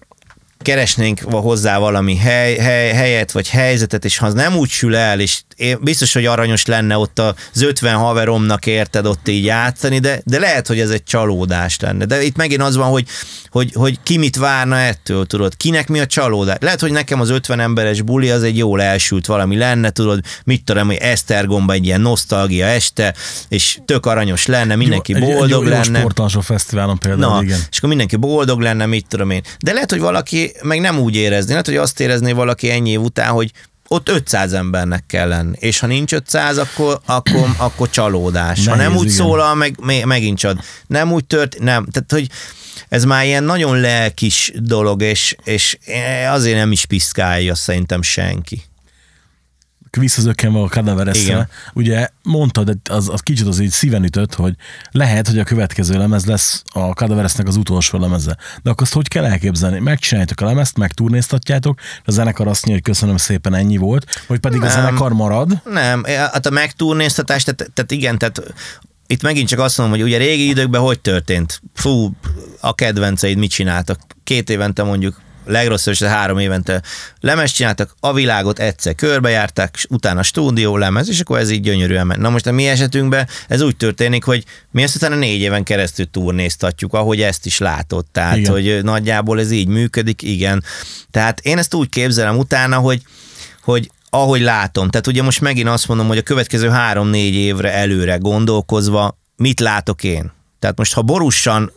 keresnénk 0.67 1.19
hozzá 1.19 1.77
valami 1.77 2.15
hely, 2.15 2.55
hely, 2.57 2.91
helyet, 2.93 3.31
vagy 3.31 3.49
helyzetet, 3.49 4.05
és 4.05 4.17
ha 4.17 4.25
az 4.25 4.33
nem 4.33 4.55
úgy 4.55 4.69
sül 4.69 4.95
el, 4.95 5.19
és 5.19 5.41
én 5.55 5.77
biztos, 5.81 6.13
hogy 6.13 6.25
aranyos 6.25 6.65
lenne 6.65 6.97
ott 6.97 7.19
az 7.19 7.61
50 7.61 7.95
haveromnak 7.95 8.65
érted 8.65 9.05
ott 9.05 9.27
így 9.27 9.43
játszani, 9.45 9.99
de, 9.99 10.21
de 10.25 10.39
lehet, 10.39 10.67
hogy 10.67 10.79
ez 10.79 10.89
egy 10.89 11.03
csalódás 11.03 11.79
lenne. 11.79 12.05
De 12.05 12.23
itt 12.23 12.35
megint 12.35 12.61
az 12.61 12.75
van, 12.75 12.89
hogy, 12.89 13.05
hogy, 13.49 13.71
hogy 13.73 13.99
ki 14.03 14.17
mit 14.17 14.35
várna 14.35 14.77
ettől, 14.77 15.25
tudod, 15.25 15.57
kinek 15.57 15.87
mi 15.87 15.99
a 15.99 16.05
csalódás. 16.05 16.57
Lehet, 16.59 16.79
hogy 16.79 16.91
nekem 16.91 17.19
az 17.19 17.29
50 17.29 17.59
emberes 17.59 18.01
buli 18.01 18.29
az 18.29 18.43
egy 18.43 18.57
jól 18.57 18.81
elsült 18.81 19.25
valami 19.25 19.57
lenne, 19.57 19.89
tudod, 19.89 20.19
mit 20.43 20.63
tudom, 20.63 20.87
hogy 20.87 20.95
Esztergomba 20.95 21.73
egy 21.73 21.85
ilyen 21.85 22.01
nosztalgia 22.01 22.65
este, 22.65 23.13
és 23.49 23.77
tök 23.85 24.05
aranyos 24.05 24.45
lenne, 24.45 24.75
mindenki 24.75 25.15
Egy- 25.15 25.21
egy 25.21 25.27
boldog 25.27 25.49
jó, 25.49 25.63
jó 25.63 25.69
lenne. 25.69 25.99
sportalsó 25.99 26.41
fesztiválon 26.41 26.99
például, 26.99 27.33
Na, 27.33 27.43
igen. 27.43 27.59
és 27.71 27.77
akkor 27.77 27.89
mindenki 27.89 28.15
boldog 28.15 28.59
lenne, 28.61 28.85
mit 28.85 29.05
tudom 29.07 29.29
én. 29.29 29.41
De 29.59 29.73
lehet, 29.73 29.89
hogy 29.91 29.99
valaki 29.99 30.51
meg 30.61 30.79
nem 30.79 30.99
úgy 30.99 31.15
érezni, 31.15 31.49
lehet, 31.49 31.65
hogy 31.65 31.75
azt 31.75 31.99
érezné 31.99 32.31
valaki 32.31 32.69
ennyi 32.69 32.89
év 32.89 33.01
után, 33.01 33.31
hogy 33.31 33.51
ott 33.87 34.09
500 34.09 34.53
embernek 34.53 35.03
kell 35.07 35.27
lenni. 35.27 35.55
És 35.59 35.79
ha 35.79 35.87
nincs 35.87 36.13
500, 36.13 36.57
akkor, 36.57 36.99
akkor, 37.05 37.49
akkor 37.57 37.89
csalódás. 37.89 38.67
ha 38.67 38.75
Nehéz, 38.75 38.89
nem 38.89 38.97
úgy 38.97 39.05
igen. 39.05 39.15
szólal, 39.15 39.55
meg, 39.55 39.75
me- 39.81 40.05
megint 40.05 40.37
csad. 40.37 40.59
Nem 40.87 41.11
úgy 41.11 41.25
tört, 41.25 41.59
nem. 41.59 41.87
Tehát, 41.91 42.11
hogy 42.11 42.29
ez 42.89 43.03
már 43.03 43.25
ilyen 43.25 43.43
nagyon 43.43 43.79
lelkis 43.79 44.51
dolog, 44.55 45.01
és, 45.01 45.35
és 45.43 45.77
azért 46.29 46.57
nem 46.57 46.71
is 46.71 46.85
piszkálja 46.85 47.55
szerintem 47.55 48.01
senki. 48.01 48.61
Visszazökkenve 49.95 50.59
a 50.59 50.67
kadaveresre, 50.67 51.33
Igen. 51.33 51.49
ugye 51.73 52.07
mondtad, 52.23 52.77
az, 52.89 53.09
az 53.09 53.19
kicsit 53.19 53.47
az 53.47 53.59
így 53.59 53.69
szíven 53.69 54.03
ütött, 54.03 54.33
hogy 54.33 54.55
lehet, 54.91 55.27
hogy 55.27 55.39
a 55.39 55.43
következő 55.43 55.97
lemez 55.97 56.25
lesz 56.25 56.63
a 56.73 56.93
kadaveresnek 56.93 57.47
az 57.47 57.55
utolsó 57.55 57.99
lemeze. 57.99 58.37
De 58.63 58.69
akkor 58.69 58.81
azt 58.81 58.93
hogy 58.93 59.07
kell 59.07 59.25
elképzelni? 59.25 59.79
Megcsináljátok 59.79 60.41
a 60.41 60.45
lemezt, 60.45 60.77
megturnéztatjátok, 60.77 61.79
a 62.05 62.11
zenekar 62.11 62.47
azt 62.47 62.65
hogy 62.65 62.81
köszönöm 62.81 63.17
szépen, 63.17 63.53
ennyi 63.53 63.77
volt, 63.77 64.23
vagy 64.27 64.39
pedig 64.39 64.61
a 64.61 64.63
Nem. 64.63 64.73
zenekar 64.73 65.13
marad, 65.13 65.61
Nem, 65.63 66.03
hát 66.03 66.45
a 66.45 66.49
megturnéztatás, 66.49 67.43
tehát, 67.43 67.71
tehát 67.73 67.91
igen, 67.91 68.17
tehát 68.17 68.53
itt 69.07 69.21
megint 69.21 69.47
csak 69.47 69.59
azt 69.59 69.77
mondom, 69.77 69.97
hogy 69.99 70.07
ugye 70.07 70.17
régi 70.17 70.47
időkben 70.47 70.81
hogy 70.81 70.99
történt? 70.99 71.61
Fú, 71.73 72.11
a 72.59 72.75
kedvenceid 72.75 73.37
mit 73.37 73.49
csináltak? 73.49 73.99
Két 74.23 74.49
évente 74.49 74.83
mondjuk 74.83 75.21
legrosszabb 75.47 75.93
is 75.93 76.01
három 76.03 76.37
évente 76.37 76.81
lemez 77.19 77.51
csináltak, 77.51 77.95
a 77.99 78.13
világot 78.13 78.59
egyszer 78.59 78.95
körbejárták, 78.95 79.71
és 79.73 79.85
utána 79.89 80.23
stúdió 80.23 80.77
lemez, 80.77 81.09
és 81.09 81.19
akkor 81.19 81.39
ez 81.39 81.49
így 81.49 81.61
gyönyörűen 81.61 82.07
ment. 82.07 82.21
Na 82.21 82.29
most 82.29 82.47
a 82.47 82.51
mi 82.51 82.67
esetünkben 82.67 83.27
ez 83.47 83.61
úgy 83.61 83.77
történik, 83.77 84.23
hogy 84.23 84.43
mi 84.71 84.83
ezt 84.83 84.95
utána 84.95 85.15
négy 85.15 85.41
éven 85.41 85.63
keresztül 85.63 86.09
turnéztatjuk, 86.11 86.93
ahogy 86.93 87.21
ezt 87.21 87.45
is 87.45 87.57
látod. 87.57 88.05
Tehát, 88.11 88.37
Igen. 88.37 88.51
hogy 88.51 88.83
nagyjából 88.83 89.39
ez 89.39 89.51
így 89.51 89.67
működik, 89.67 90.21
igen. 90.21 90.63
Tehát 91.11 91.39
én 91.39 91.57
ezt 91.57 91.73
úgy 91.73 91.89
képzelem 91.89 92.37
utána, 92.37 92.77
hogy, 92.77 93.01
hogy 93.61 93.91
ahogy 94.09 94.41
látom, 94.41 94.89
tehát 94.89 95.07
ugye 95.07 95.23
most 95.23 95.41
megint 95.41 95.67
azt 95.67 95.87
mondom, 95.87 96.07
hogy 96.07 96.17
a 96.17 96.21
következő 96.21 96.69
három-négy 96.69 97.33
évre 97.33 97.73
előre 97.73 98.15
gondolkozva, 98.15 99.17
mit 99.35 99.59
látok 99.59 100.03
én? 100.03 100.31
Tehát 100.59 100.77
most 100.77 100.93
ha 100.93 101.01
borúsan 101.01 101.71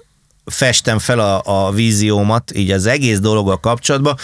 festem 0.50 0.98
fel 0.98 1.18
a, 1.18 1.42
a 1.44 1.72
víziómat, 1.72 2.56
így 2.56 2.70
az 2.70 2.86
egész 2.86 3.18
dologgal 3.18 3.60
kapcsolatban, 3.60 4.16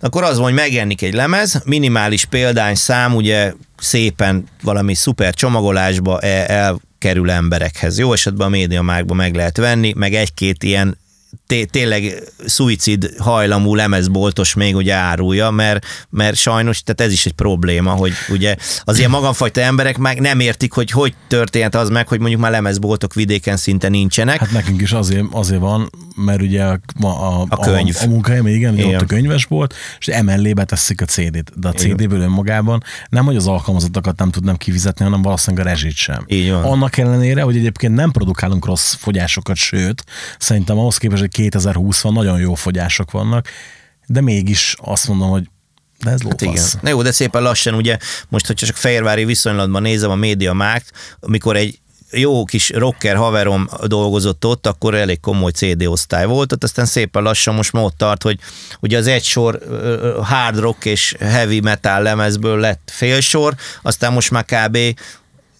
akkor 0.00 0.22
az 0.22 0.36
van, 0.36 0.44
hogy 0.44 0.54
megjelenik 0.54 1.02
egy 1.02 1.14
lemez, 1.14 1.62
minimális 1.64 2.24
példány 2.24 2.74
szám, 2.74 3.14
ugye 3.14 3.52
szépen 3.78 4.44
valami 4.62 4.94
szuper 4.94 5.34
csomagolásba 5.34 6.20
el, 6.20 6.80
elkerül 7.04 7.30
emberekhez. 7.30 7.98
Jó 7.98 8.12
esetben 8.12 8.46
a 8.46 8.50
médiamákban 8.50 9.16
meg 9.16 9.34
lehet 9.34 9.56
venni, 9.56 9.92
meg 9.96 10.14
egy-két 10.14 10.62
ilyen 10.62 10.98
té- 11.46 11.70
tényleg 11.70 12.22
szuicid 12.46 13.14
hajlamú 13.18 13.74
lemezboltos 13.74 14.54
még 14.54 14.76
ugye 14.76 14.94
árulja, 14.94 15.50
mert, 15.50 15.86
mert 16.10 16.36
sajnos, 16.36 16.82
tehát 16.82 17.00
ez 17.00 17.12
is 17.12 17.26
egy 17.26 17.32
probléma, 17.32 17.90
hogy 17.90 18.12
ugye 18.28 18.56
az 18.84 18.98
ilyen 18.98 19.10
magamfajta 19.10 19.60
emberek 19.60 19.98
meg 19.98 20.20
nem 20.20 20.40
értik, 20.40 20.72
hogy 20.72 20.90
hogy 20.90 21.14
történt 21.28 21.74
az 21.74 21.88
meg, 21.88 22.08
hogy 22.08 22.18
mondjuk 22.18 22.40
már 22.40 22.50
lemezboltok 22.50 23.14
vidéken 23.14 23.56
szinte 23.56 23.88
nincsenek. 23.88 24.38
Hát 24.38 24.50
nekünk 24.50 24.80
is 24.80 24.92
azért, 24.92 25.24
azért 25.30 25.60
van, 25.60 25.90
mert 26.16 26.42
ugye 26.42 26.64
a, 26.64 26.78
a, 27.00 27.46
A 27.48 27.58
könyv. 27.58 27.96
A, 28.00 28.04
a 28.04 28.08
munkahelyem, 28.08 28.46
igen, 28.46 28.78
Igen. 28.78 28.94
ott 28.94 29.00
a 29.00 29.06
könyves 29.06 29.44
volt, 29.44 29.74
és 29.98 30.06
emellé 30.06 30.52
beteszik 30.52 31.00
a 31.00 31.04
CD-t, 31.04 31.60
de 31.60 31.68
a 31.68 31.72
CD-ből 31.72 32.20
önmagában 32.20 32.82
nem, 33.08 33.24
hogy 33.24 33.36
az 33.36 33.46
alkalmazottakat 33.46 34.18
nem 34.18 34.30
tudnám 34.30 34.56
kifizetni, 34.56 35.04
hanem 35.04 35.22
valószínűleg 35.22 35.66
a 35.66 35.68
rezsit 35.68 35.94
sem. 35.94 36.24
Így 36.26 36.50
van. 36.50 36.62
Annak 36.62 36.96
ellenére, 36.96 37.42
hogy 37.42 37.56
egyébként 37.56 37.94
nem 37.94 38.10
produkálunk 38.10 38.66
rossz 38.66 38.94
fogyásokat, 38.94 39.56
sőt, 39.56 40.04
szerintem 40.38 40.78
ahhoz 40.78 40.96
képest, 40.96 41.20
hogy 41.20 41.30
2020 41.34 42.00
van, 42.00 42.12
nagyon 42.12 42.40
jó 42.40 42.54
fogyások 42.54 43.10
vannak, 43.10 43.48
de 44.06 44.20
mégis 44.20 44.74
azt 44.78 45.08
mondom, 45.08 45.28
hogy 45.30 45.48
de 46.00 46.10
ez 46.10 46.22
Hát 46.22 46.40
igen. 46.40 46.54
lófasz. 46.54 46.76
Na 46.80 46.88
jó, 46.88 47.02
de 47.02 47.12
szépen 47.12 47.42
lassan 47.42 47.74
ugye, 47.74 47.98
most 48.28 48.46
hogyha 48.46 48.66
csak 48.66 48.76
Fehérvári 48.76 49.24
viszonylatban 49.24 49.82
nézem 49.82 50.10
a 50.10 50.14
média 50.14 50.52
mágt, 50.52 50.90
amikor 51.20 51.56
egy 51.56 51.78
jó 52.10 52.44
kis 52.44 52.70
rocker 52.70 53.16
haverom 53.16 53.68
dolgozott 53.86 54.46
ott, 54.46 54.66
akkor 54.66 54.94
elég 54.94 55.20
komoly 55.20 55.50
CD 55.50 55.86
osztály 55.86 56.26
volt, 56.26 56.52
ott 56.52 56.62
aztán 56.62 56.86
szépen 56.86 57.22
lassan 57.22 57.54
most 57.54 57.72
már 57.72 57.84
ott 57.84 57.96
tart, 57.96 58.22
hogy 58.22 58.38
ugye 58.80 58.98
az 58.98 59.06
egy 59.06 59.24
sor 59.24 59.58
hard 60.22 60.58
rock 60.58 60.84
és 60.84 61.14
heavy 61.20 61.60
metal 61.60 62.02
lemezből 62.02 62.58
lett 62.58 62.90
fél 62.92 63.20
sor, 63.20 63.54
aztán 63.82 64.12
most 64.12 64.30
már 64.30 64.44
kb. 64.44 64.78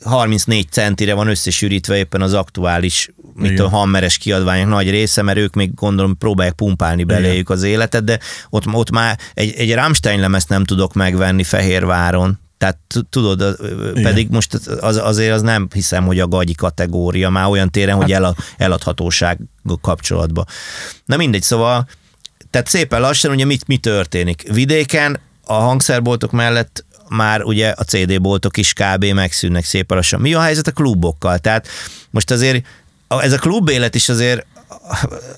34 0.05 0.67
centire 0.71 1.15
van 1.15 1.29
összesűrítve 1.29 1.97
éppen 1.97 2.23
az 2.23 2.33
aktuális 2.33 3.11
mit 3.35 3.45
Igen. 3.45 3.57
tudom, 3.57 3.71
hammeres 3.71 4.19
kiadványok 4.19 4.69
nagy 4.69 4.91
része, 4.91 5.23
mert 5.23 5.39
ők 5.39 5.55
még 5.55 5.75
gondolom 5.75 6.19
próbálják 6.19 6.55
pumpálni 6.55 7.05
beléjük 7.05 7.51
az 7.51 7.63
életet, 7.63 8.05
de 8.05 8.19
ott, 8.51 8.67
ott 8.73 8.91
már 8.91 9.19
egy, 9.35 9.55
egy 9.57 9.75
Rammstein 9.75 10.21
lemezt 10.21 10.49
nem 10.49 10.65
tudok 10.65 10.95
megvenni 10.95 11.43
Fehérváron. 11.45 12.39
Tehát 12.59 12.79
tudod, 13.11 13.41
a- 13.41 13.57
pedig 14.03 14.29
most 14.31 14.55
az, 14.81 14.97
azért 14.97 15.33
az 15.35 15.43
nem 15.43 15.69
hiszem, 15.75 16.05
hogy 16.07 16.21
a 16.21 16.29
gagyi 16.29 16.55
kategória 16.55 17.31
már 17.31 17.47
olyan 17.49 17.71
téren, 17.71 17.97
hogy 17.97 18.13
el, 18.13 18.37
eladhatóság 18.57 19.39
kapcsolatban. 19.81 20.45
Na 21.05 21.17
mindegy, 21.17 21.43
szóval 21.43 21.89
tehát 22.51 22.69
szépen 22.69 23.01
lassan 23.01 23.31
ugye 23.31 23.45
mit, 23.45 23.67
mi 23.67 23.77
történik? 23.77 24.53
Vidéken 24.53 25.21
a 25.47 25.53
hangszerboltok 25.53 26.31
mellett 26.33 26.85
már 27.09 27.43
ugye 27.43 27.69
a 27.77 27.83
CD 27.83 28.21
boltok 28.21 28.57
is 28.57 28.73
kb. 28.73 29.05
megszűnnek 29.05 29.65
szépen 29.65 29.97
lassan. 29.97 30.21
Mi 30.21 30.35
a 30.35 30.41
helyzet 30.41 30.67
a 30.67 30.73
klubokkal? 30.73 31.39
Tehát 31.39 31.69
most 32.11 32.31
azért 32.31 32.67
a- 32.67 32.69
ez 33.09 33.33
a 33.33 33.39
klub 33.39 33.69
élet 33.69 33.95
is 33.95 34.09
azért 34.09 34.47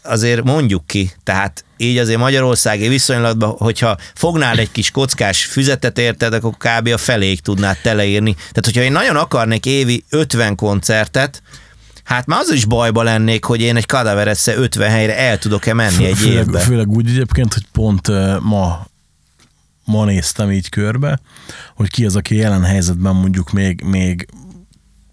azért 0.02 0.44
mondjuk 0.44 0.86
ki, 0.86 1.12
tehát 1.22 1.64
így 1.76 1.98
azért 1.98 2.18
Magyarországi 2.18 2.88
viszonylatban, 2.88 3.50
hogyha 3.50 3.96
fognál 4.14 4.58
egy 4.58 4.70
kis 4.72 4.90
kockás 4.90 5.44
füzetet 5.44 5.98
érted, 5.98 6.32
akkor 6.32 6.56
kb. 6.56 6.88
a 6.88 6.98
feléig 6.98 7.40
tudnád 7.40 7.76
teleírni. 7.82 8.34
Tehát, 8.34 8.64
hogyha 8.64 8.82
én 8.82 8.92
nagyon 8.92 9.16
akarnék 9.16 9.66
évi 9.66 10.04
50 10.10 10.54
koncertet, 10.54 11.42
hát 12.04 12.26
már 12.26 12.40
az 12.40 12.52
is 12.52 12.64
bajba 12.64 13.02
lennék, 13.02 13.44
hogy 13.44 13.60
én 13.60 13.76
egy 13.76 13.86
kadaveressze 13.86 14.56
50 14.56 14.90
helyre 14.90 15.18
el 15.18 15.38
tudok-e 15.38 15.74
menni 15.74 16.04
egy 16.04 16.16
főleg, 16.16 16.36
évben. 16.36 16.62
főleg 16.62 16.88
úgy 16.88 17.08
egyébként, 17.08 17.54
hogy 17.54 17.64
pont 17.72 18.08
eh, 18.08 18.36
ma 18.40 18.86
ma 19.84 20.04
néztem 20.04 20.52
így 20.52 20.68
körbe, 20.68 21.20
hogy 21.74 21.90
ki 21.90 22.04
az, 22.04 22.16
aki 22.16 22.36
jelen 22.36 22.64
helyzetben 22.64 23.14
mondjuk 23.14 23.52
még, 23.52 23.82
még 23.82 24.26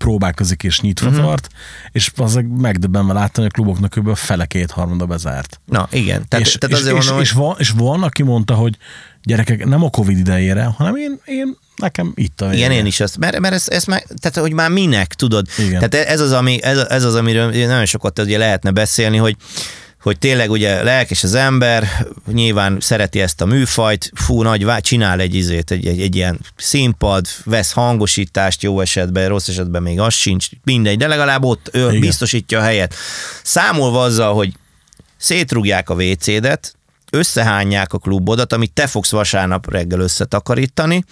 próbálkozik 0.04 0.64
és 0.64 0.80
nyitva 0.80 1.06
Mhm. 1.06 1.16
uh-huh. 1.16 1.30
tart, 1.30 1.50
és 1.92 2.12
az 2.16 2.40
megdöbbenve 2.58 3.14
láttam, 3.14 3.44
hogy 3.44 3.52
a 3.54 3.56
kluboknak 3.56 3.90
kb. 3.90 4.08
a 4.08 4.16
fele 4.16 4.46
kétharmada 4.46 5.06
bezárt. 5.06 5.60
Na, 5.66 5.88
igen. 5.92 6.26
Tehát, 6.28 6.46
és, 6.46 6.56
tehát 6.60 6.76
és, 6.76 6.82
azért 6.82 6.98
és, 6.98 7.06
mondom, 7.06 7.24
és, 7.24 7.32
hogy 7.32 7.44
van, 7.44 7.56
és 7.60 7.70
van, 7.70 8.04
aki 8.04 8.24
mondta, 8.24 8.54
hogy 8.54 8.78
gyerekek, 9.24 9.66
nem 9.66 9.84
a 9.84 9.90
Covid 9.90 10.18
idejére, 10.18 10.64
hanem 10.64 10.96
én, 10.96 11.20
én 11.26 11.58
nekem 11.76 12.12
itt 12.16 12.42
a 12.42 12.54
igen, 12.54 12.72
én 12.72 12.86
is 12.86 13.00
azt, 13.00 13.18
mert, 13.18 13.40
mert 13.40 13.54
ez, 13.54 13.70
ez 13.70 13.86
már, 13.86 14.04
tehát 14.22 14.38
hogy 14.38 14.54
már 14.54 14.70
minek, 14.70 15.14
tudod? 15.14 15.48
Igen. 15.58 15.90
Tehát 15.90 16.08
ez 16.08 16.20
az, 16.20 16.32
ami, 16.32 16.64
ez, 16.64 16.78
ez 16.78 17.04
az, 17.04 17.16
amiről 17.16 17.50
nagyon 17.50 17.86
sokat 17.86 18.20
ugye 18.20 18.38
lehetne 18.38 18.72
beszélni, 18.72 19.18
hogy 19.18 19.36
hogy 20.04 20.20
tényleg 20.20 20.52
ugye 20.52 20.84
lelkes 20.84 21.24
az 21.24 21.34
ember, 21.34 21.88
nyilván 22.32 22.78
szereti 22.80 23.22
ezt 23.22 23.42
a 23.42 23.46
műfajt, 23.46 24.12
fú, 24.16 24.42
nagy, 24.42 24.66
vá- 24.66 24.84
csinál 24.84 25.20
egy 25.20 25.36
izét, 25.36 25.72
egy, 25.72 25.88
egy, 25.88 26.02
egy 26.02 26.16
ilyen 26.16 26.40
színpad, 26.56 27.26
vesz 27.44 27.72
hangosítást 27.72 28.64
jó 28.64 28.80
esetben, 28.80 29.28
rossz 29.28 29.48
esetben 29.48 29.82
még 29.82 30.00
az 30.00 30.14
sincs, 30.14 30.48
mindegy, 30.64 30.98
de 30.98 31.08
legalább 31.08 31.44
ott 31.44 31.70
ő 31.74 31.88
Igen. 31.88 32.00
biztosítja 32.00 32.60
a 32.60 32.62
helyet. 32.62 32.96
Számolva 33.44 34.02
azzal, 34.02 34.34
hogy 34.34 34.54
szétrugják 35.18 35.90
a 35.90 35.94
WC-det, 35.94 36.76
összehányják 37.14 37.94
a 37.94 37.98
klubodat, 37.98 38.54
amit 38.54 38.72
te 38.72 38.88
fogsz 38.88 39.12
vasárnap 39.12 39.72
reggel 39.72 40.00
összetakarítani, 40.00 41.04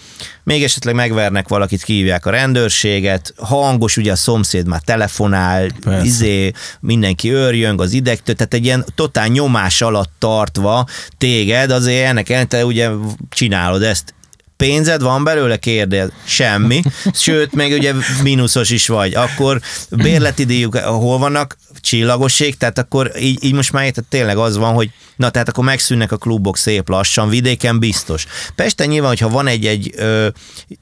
még 0.44 0.64
esetleg 0.64 0.96
megvernek 0.96 1.48
valakit, 1.48 1.84
kihívják 1.84 2.26
a 2.26 2.30
rendőrséget, 2.30 3.34
hangos, 3.38 3.98
ugye 3.98 4.12
a 4.12 4.16
szomszéd 4.16 4.68
már 4.68 4.82
telefonál, 4.82 5.70
Persze. 5.84 6.06
izé, 6.06 6.52
mindenki 6.80 7.34
őrjöng 7.34 7.82
az 7.82 7.94
idegtől, 7.94 8.36
tehát 8.36 8.54
egy 8.54 8.66
ilyen 8.66 8.86
totál 8.96 9.28
nyomás 9.28 9.82
alatt 9.82 10.12
tartva 10.20 10.86
téged, 11.18 11.72
azért 11.72 12.08
ennek 12.08 12.30
ellenére 12.30 12.50
te 12.50 12.66
ugye 12.66 12.90
csinálod 13.30 13.84
ezt 13.84 14.14
pénzed 14.58 15.02
van 15.02 15.24
belőle, 15.24 15.58
kérdez. 15.58 16.10
Semmi. 16.26 16.82
Sőt, 17.14 17.54
még 17.54 17.74
ugye 17.74 17.94
mínuszos 18.24 18.70
is 18.70 18.88
vagy. 18.88 19.14
Akkor 19.14 19.62
bérleti 19.90 20.44
díjuk 20.44 20.78
hol 20.78 21.18
vannak? 21.18 21.58
Csillagoség, 21.82 22.58
tehát 22.58 22.78
akkor 22.78 23.12
így, 23.20 23.44
így 23.44 23.54
most 23.54 23.72
már 23.72 23.82
tehát 23.82 24.10
tényleg 24.10 24.38
az 24.38 24.58
van, 24.58 24.74
hogy 24.74 24.92
na 25.16 25.30
tehát 25.30 25.50
akkor 25.50 25.64
megszűnnek 25.64 26.12
a 26.12 26.18
klubok 26.18 26.58
szép 26.58 26.90
lassan, 26.90 27.30
vidéken 27.30 27.80
biztos. 27.80 28.26
Pesten 28.56 28.88
nyilván, 28.88 29.10
hogyha 29.10 29.30
van 29.30 29.48
egy-egy 29.48 29.94
ö, 29.96 30.28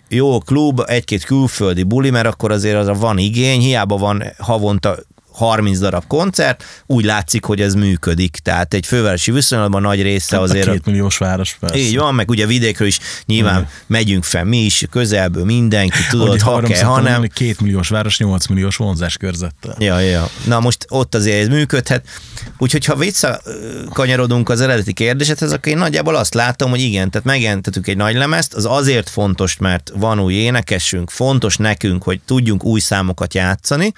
jó 0.09 0.39
klub, 0.39 0.81
egy-két 0.87 1.23
külföldi 1.23 1.83
buli, 1.83 2.09
mert 2.09 2.27
akkor 2.27 2.51
azért 2.51 2.75
arra 2.75 2.93
van 2.93 3.17
igény, 3.17 3.59
hiába 3.59 3.97
van 3.97 4.23
havonta 4.37 4.97
30 5.31 5.79
darab 5.79 6.03
koncert, 6.07 6.63
úgy 6.85 7.05
látszik, 7.05 7.45
hogy 7.45 7.61
ez 7.61 7.73
működik. 7.73 8.37
Tehát 8.43 8.73
egy 8.73 8.85
fővárosi 8.85 9.31
viszonylatban 9.31 9.81
nagy 9.81 10.01
része 10.01 10.35
Hát 10.35 10.45
azért... 10.45 10.67
A 10.67 10.71
két 10.71 10.85
milliós 10.85 11.17
város, 11.17 11.57
persze. 11.59 11.77
Így 11.77 11.97
van, 11.97 12.15
meg 12.15 12.29
ugye 12.29 12.45
vidékről 12.45 12.87
is 12.87 12.99
nyilván 13.25 13.59
Igen. 13.59 13.69
megyünk 13.87 14.23
fel 14.23 14.43
mi 14.43 14.57
is, 14.57 14.85
közelből 14.91 15.45
mindenki, 15.45 15.97
tudod, 16.09 16.29
Hogy 16.29 16.41
ha 16.41 16.59
kell, 16.59 16.67
szoktam 16.67 16.87
ha 16.87 16.93
nem. 16.95 17.03
mondani, 17.03 17.29
Két 17.33 17.61
milliós 17.61 17.89
város, 17.89 18.17
8 18.19 18.47
milliós 18.47 18.75
vonzás 18.75 19.17
körzettel. 19.17 19.75
Ja, 19.79 19.99
ja. 19.99 20.29
Na 20.45 20.59
most 20.59 20.85
ott 20.89 21.15
azért 21.15 21.41
ez 21.41 21.47
működhet. 21.47 22.07
Úgyhogy 22.57 22.85
ha 22.85 22.95
visszakanyarodunk 22.95 24.49
az 24.49 24.61
eredeti 24.61 24.93
kérdésedhez, 24.93 25.51
akkor 25.51 25.71
én 25.71 25.77
nagyjából 25.77 26.15
azt 26.15 26.33
látom, 26.33 26.69
hogy 26.69 26.81
igen, 26.81 27.09
tehát 27.11 27.27
megjelentettük 27.27 27.87
egy 27.87 27.97
nagy 27.97 28.15
lemezt, 28.15 28.53
az 28.53 28.65
azért 28.65 29.09
fontos, 29.09 29.57
mert 29.57 29.91
van 29.95 30.19
új 30.19 30.33
énekesünk, 30.33 31.09
fontos 31.09 31.57
nekünk, 31.57 32.03
hogy 32.03 32.19
tudjunk 32.25 32.63
új 32.63 32.79
számokat 32.79 33.33
játszani. 33.33 33.93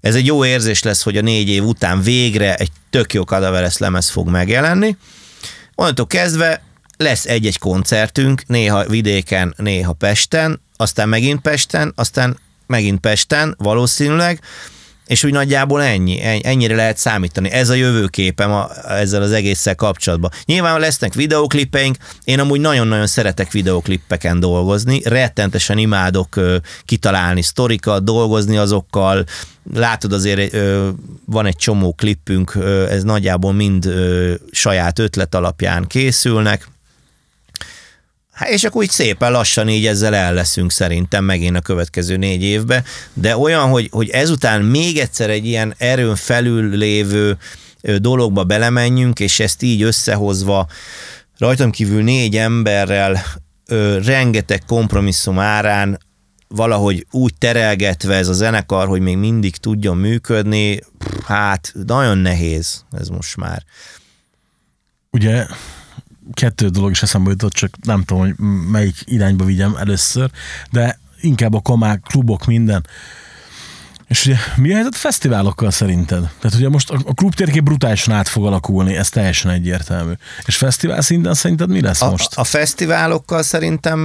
Ez 0.00 0.14
egy 0.14 0.26
jó 0.26 0.44
érzés 0.44 0.82
lesz, 0.82 1.02
hogy 1.02 1.16
a 1.16 1.20
négy 1.20 1.48
év 1.48 1.64
után 1.64 2.02
végre 2.02 2.54
egy 2.54 2.70
tök 2.90 3.12
jó 3.12 3.24
Kadaveres 3.24 3.78
lemez 3.78 4.08
fog 4.08 4.28
megjelenni. 4.28 4.96
Onnantól 5.74 6.06
kezdve 6.06 6.62
lesz 6.96 7.24
egy-egy 7.24 7.58
koncertünk, 7.58 8.46
néha 8.46 8.84
vidéken, 8.84 9.54
néha 9.56 9.92
Pesten, 9.92 10.60
aztán 10.76 11.08
megint 11.08 11.40
Pesten, 11.40 11.92
aztán 11.96 12.38
megint 12.66 13.00
Pesten 13.00 13.54
valószínűleg, 13.58 14.40
és 15.08 15.24
úgy 15.24 15.32
nagyjából 15.32 15.82
ennyi, 15.82 16.22
en- 16.22 16.40
ennyire 16.44 16.74
lehet 16.74 16.96
számítani. 16.96 17.50
Ez 17.50 17.68
a 17.68 17.74
jövőképem 17.74 18.50
a, 18.50 18.68
ezzel 18.88 19.22
az 19.22 19.32
egésszel 19.32 19.74
kapcsolatban. 19.74 20.30
Nyilván 20.44 20.80
lesznek 20.80 21.14
videoklipeink, 21.14 21.96
én 22.24 22.38
amúgy 22.38 22.60
nagyon-nagyon 22.60 23.06
szeretek 23.06 23.52
videoklippeken 23.52 24.40
dolgozni, 24.40 25.00
rettentesen 25.04 25.78
imádok 25.78 26.36
ö, 26.36 26.56
kitalálni 26.84 27.42
sztorikat, 27.42 28.04
dolgozni 28.04 28.56
azokkal, 28.56 29.24
látod 29.74 30.12
azért 30.12 30.54
ö, 30.54 30.88
van 31.24 31.46
egy 31.46 31.56
csomó 31.56 31.92
klippünk, 31.92 32.54
ö, 32.54 32.88
ez 32.88 33.02
nagyjából 33.02 33.52
mind 33.52 33.86
ö, 33.86 34.34
saját 34.50 34.98
ötlet 34.98 35.34
alapján 35.34 35.86
készülnek, 35.86 36.68
Hát 38.38 38.48
és 38.48 38.64
akkor 38.64 38.82
úgy 38.82 38.90
szépen 38.90 39.32
lassan 39.32 39.68
így 39.68 39.86
ezzel 39.86 40.14
el 40.14 40.34
leszünk 40.34 40.72
szerintem 40.72 41.24
megint 41.24 41.56
a 41.56 41.60
következő 41.60 42.16
négy 42.16 42.42
évbe, 42.42 42.84
de 43.12 43.36
olyan, 43.36 43.68
hogy, 43.68 43.88
hogy 43.92 44.08
ezután 44.08 44.62
még 44.62 44.98
egyszer 44.98 45.30
egy 45.30 45.46
ilyen 45.46 45.74
erőn 45.78 46.16
felül 46.16 46.76
lévő 46.76 47.38
dologba 47.96 48.44
belemenjünk, 48.44 49.20
és 49.20 49.40
ezt 49.40 49.62
így 49.62 49.82
összehozva 49.82 50.66
rajtam 51.38 51.70
kívül 51.70 52.02
négy 52.02 52.36
emberrel 52.36 53.22
ö, 53.66 53.98
rengeteg 54.04 54.62
kompromisszum 54.66 55.38
árán 55.38 55.98
valahogy 56.48 57.06
úgy 57.10 57.34
terelgetve 57.38 58.14
ez 58.14 58.28
a 58.28 58.32
zenekar, 58.32 58.88
hogy 58.88 59.00
még 59.00 59.16
mindig 59.16 59.56
tudjon 59.56 59.96
működni, 59.96 60.80
hát 61.26 61.72
nagyon 61.86 62.18
nehéz 62.18 62.84
ez 62.90 63.08
most 63.08 63.36
már. 63.36 63.62
Ugye 65.10 65.46
kettő 66.32 66.68
dolog 66.68 66.90
is 66.90 67.02
eszembe 67.02 67.30
jutott, 67.30 67.52
csak 67.52 67.70
nem 67.82 68.02
tudom, 68.04 68.22
hogy 68.22 68.34
melyik 68.70 68.96
irányba 69.04 69.44
vigyem 69.44 69.76
először, 69.76 70.30
de 70.70 70.98
inkább 71.20 71.54
a 71.54 71.62
kamák, 71.62 72.00
klubok, 72.00 72.46
minden. 72.46 72.86
És 74.08 74.26
ugye 74.26 74.36
mi 74.56 74.70
a 74.70 74.74
helyzet 74.74 74.94
a 74.94 74.98
fesztiválokkal 74.98 75.70
szerinted? 75.70 76.30
Tehát 76.40 76.56
ugye 76.56 76.68
most 76.68 76.90
a 76.90 76.98
a 77.08 77.14
klubtérkép 77.14 77.62
brutálisan 77.62 78.14
át 78.14 78.28
fog 78.28 78.46
alakulni, 78.46 78.96
ez 78.96 79.08
teljesen 79.08 79.50
egyértelmű. 79.50 80.12
És 80.46 80.56
fesztivál 80.56 81.00
szinten 81.00 81.34
szerinted 81.34 81.68
mi 81.68 81.80
lesz 81.80 82.02
A, 82.02 82.10
most? 82.10 82.34
a 82.34 82.44
fesztiválokkal 82.44 83.42
szerintem 83.42 83.98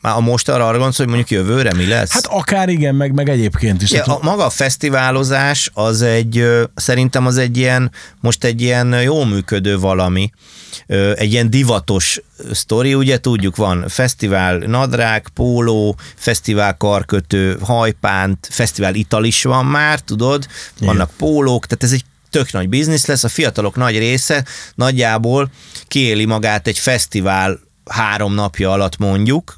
már 0.00 0.16
a 0.16 0.20
most 0.20 0.48
arra 0.48 0.70
gondolsz, 0.70 0.96
hogy 0.96 1.06
mondjuk 1.06 1.30
jövőre 1.30 1.72
mi 1.72 1.86
lesz? 1.86 2.12
Hát 2.12 2.26
akár 2.26 2.68
igen, 2.68 2.94
meg, 2.94 3.12
meg 3.12 3.28
egyébként 3.28 3.82
is. 3.82 3.90
Ja, 3.90 4.04
a, 4.04 4.18
maga 4.22 4.44
a 4.44 4.50
fesztiválozás 4.50 5.70
az 5.74 6.02
egy, 6.02 6.44
szerintem 6.74 7.26
az 7.26 7.36
egy 7.36 7.56
ilyen, 7.56 7.90
most 8.20 8.44
egy 8.44 8.60
ilyen 8.62 9.02
jó 9.02 9.24
működő 9.24 9.78
valami, 9.78 10.30
egy 11.14 11.32
ilyen 11.32 11.50
divatos 11.50 12.20
sztori, 12.52 12.94
ugye 12.94 13.18
tudjuk, 13.18 13.56
van 13.56 13.88
fesztivál 13.88 14.56
nadrág, 14.56 15.28
póló, 15.34 15.96
fesztivál 16.16 16.76
karkötő, 16.76 17.58
hajpánt, 17.60 18.48
fesztivál 18.50 18.94
ital 18.94 19.24
is 19.24 19.42
van 19.42 19.66
már, 19.66 20.00
tudod, 20.00 20.46
vannak 20.80 21.10
pólók, 21.16 21.66
tehát 21.66 21.84
ez 21.84 21.92
egy 21.92 22.04
tök 22.30 22.52
nagy 22.52 22.68
biznisz 22.68 23.06
lesz, 23.06 23.24
a 23.24 23.28
fiatalok 23.28 23.76
nagy 23.76 23.98
része 23.98 24.44
nagyjából 24.74 25.50
kiéli 25.88 26.24
magát 26.24 26.66
egy 26.66 26.78
fesztivál 26.78 27.60
három 27.84 28.34
napja 28.34 28.72
alatt 28.72 28.96
mondjuk, 28.96 29.56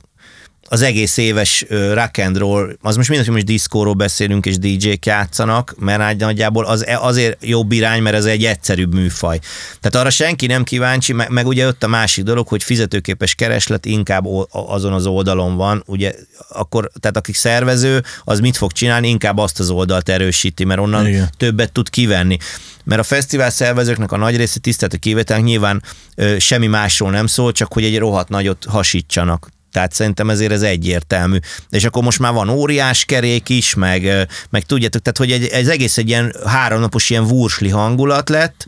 az 0.68 0.82
egész 0.82 1.16
éves 1.16 1.64
rock 1.68 2.18
and 2.18 2.38
roll, 2.38 2.76
az 2.80 2.96
most 2.96 3.08
mindegy, 3.08 3.26
hogy 3.26 3.34
most 3.34 3.46
diszkóról 3.46 3.94
beszélünk 3.94 4.46
és 4.46 4.58
DJ-k 4.58 5.06
játszanak, 5.06 5.74
mert 5.78 5.98
nagy- 5.98 6.16
nagyjából 6.16 6.64
az, 6.64 6.86
azért 6.98 7.46
jobb 7.46 7.72
irány, 7.72 8.02
mert 8.02 8.16
ez 8.16 8.24
egy 8.24 8.44
egyszerűbb 8.44 8.94
műfaj. 8.94 9.38
Tehát 9.80 9.94
arra 9.94 10.10
senki 10.10 10.46
nem 10.46 10.64
kíváncsi, 10.64 11.12
meg, 11.12 11.30
meg 11.30 11.46
ugye 11.46 11.66
ott 11.66 11.82
a 11.82 11.86
másik 11.86 12.24
dolog, 12.24 12.48
hogy 12.48 12.62
fizetőképes 12.62 13.34
kereslet 13.34 13.86
inkább 13.86 14.24
azon 14.50 14.92
az 14.92 15.06
oldalon 15.06 15.56
van, 15.56 15.82
ugye 15.86 16.14
akkor, 16.48 16.90
tehát 17.00 17.16
aki 17.16 17.32
szervező, 17.32 18.02
az 18.24 18.40
mit 18.40 18.56
fog 18.56 18.72
csinálni, 18.72 19.08
inkább 19.08 19.38
azt 19.38 19.60
az 19.60 19.70
oldalt 19.70 20.08
erősíti, 20.08 20.64
mert 20.64 20.80
onnan 20.80 21.06
Igen. 21.06 21.30
többet 21.36 21.72
tud 21.72 21.90
kivenni. 21.90 22.36
Mert 22.84 23.00
a 23.00 23.04
fesztivál 23.04 23.50
szervezőknek 23.50 24.12
a 24.12 24.16
nagy 24.16 24.36
része 24.36 24.58
tisztelt 24.60 24.98
kivételnek 24.98 25.44
nyilván 25.46 25.82
ö, 26.14 26.38
semmi 26.38 26.66
másról 26.66 27.10
nem 27.10 27.26
szól, 27.26 27.52
csak 27.52 27.72
hogy 27.72 27.84
egy 27.84 27.98
rohadt 27.98 28.28
nagyot 28.28 28.64
hasítsanak. 28.68 29.54
Tehát 29.76 29.92
szerintem 29.92 30.30
ezért 30.30 30.52
ez 30.52 30.62
egyértelmű. 30.62 31.38
És 31.70 31.84
akkor 31.84 32.02
most 32.02 32.18
már 32.18 32.32
van 32.32 32.48
óriás 32.48 33.04
kerék 33.04 33.48
is, 33.48 33.74
meg, 33.74 34.28
meg 34.50 34.62
tudjátok, 34.62 35.02
tehát 35.02 35.32
hogy 35.32 35.48
ez 35.52 35.68
egész 35.68 35.98
egy 35.98 36.08
ilyen 36.08 36.34
háromnapos 36.46 37.10
ilyen 37.10 37.26
vursli 37.26 37.68
hangulat 37.68 38.28
lett, 38.28 38.66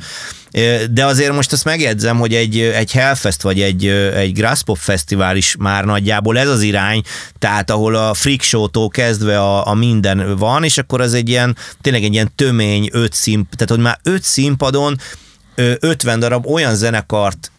de 0.90 1.04
azért 1.04 1.32
most 1.32 1.52
azt 1.52 1.64
megjegyzem, 1.64 2.18
hogy 2.18 2.34
egy, 2.34 2.58
egy 2.58 2.92
Hellfest 2.92 3.42
vagy 3.42 3.60
egy, 3.60 3.86
egy 4.14 4.32
Grasspop 4.32 4.76
Fesztivál 4.76 5.36
is 5.36 5.56
már 5.58 5.84
nagyjából 5.84 6.38
ez 6.38 6.48
az 6.48 6.62
irány, 6.62 7.02
tehát 7.38 7.70
ahol 7.70 7.94
a 7.94 8.14
freak 8.14 8.42
show-tól 8.42 8.88
kezdve 8.88 9.40
a, 9.40 9.66
a 9.66 9.74
minden 9.74 10.36
van, 10.36 10.64
és 10.64 10.78
akkor 10.78 11.00
az 11.00 11.14
egy 11.14 11.28
ilyen, 11.28 11.56
tényleg 11.80 12.04
egy 12.04 12.12
ilyen 12.12 12.32
tömény 12.34 12.88
öt 12.92 13.12
színpad, 13.12 13.56
tehát 13.58 13.74
hogy 13.74 13.82
már 13.82 13.98
öt 14.02 14.22
színpadon 14.22 14.98
ö, 15.54 15.72
50 15.80 16.18
darab 16.20 16.46
olyan 16.46 16.74
zenekart 16.74 17.52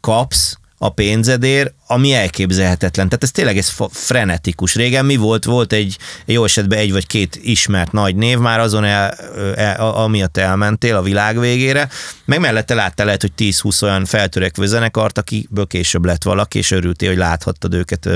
kapsz, 0.00 0.56
a 0.78 0.88
pénzedért, 0.88 1.74
ami 1.86 2.14
elképzelhetetlen. 2.14 3.08
Tehát 3.08 3.22
ez 3.22 3.30
tényleg 3.30 3.58
ez 3.58 3.72
frenetikus. 3.90 4.74
Régen 4.74 5.04
mi 5.04 5.16
volt? 5.16 5.44
Volt 5.44 5.72
egy, 5.72 5.98
jó 6.24 6.44
esetben 6.44 6.78
egy 6.78 6.92
vagy 6.92 7.06
két 7.06 7.38
ismert 7.42 7.92
nagy 7.92 8.16
név, 8.16 8.38
már 8.38 8.60
azon 8.60 8.84
el, 8.84 9.10
el, 9.56 9.90
amiatt 9.90 10.36
elmentél 10.36 10.96
a 10.96 11.02
világ 11.02 11.40
végére, 11.40 11.88
meg 12.24 12.40
mellette 12.40 12.74
láttál 12.74 13.06
lehet, 13.06 13.20
hogy 13.20 13.32
10-20 13.38 13.82
olyan 13.82 14.04
feltörekvő 14.04 14.66
zenekart, 14.66 15.18
akiből 15.18 15.66
később 15.66 16.04
lett 16.04 16.22
valaki, 16.22 16.58
és 16.58 16.70
örültél, 16.70 17.08
hogy 17.08 17.18
láthattad 17.18 17.74
őket 17.74 18.08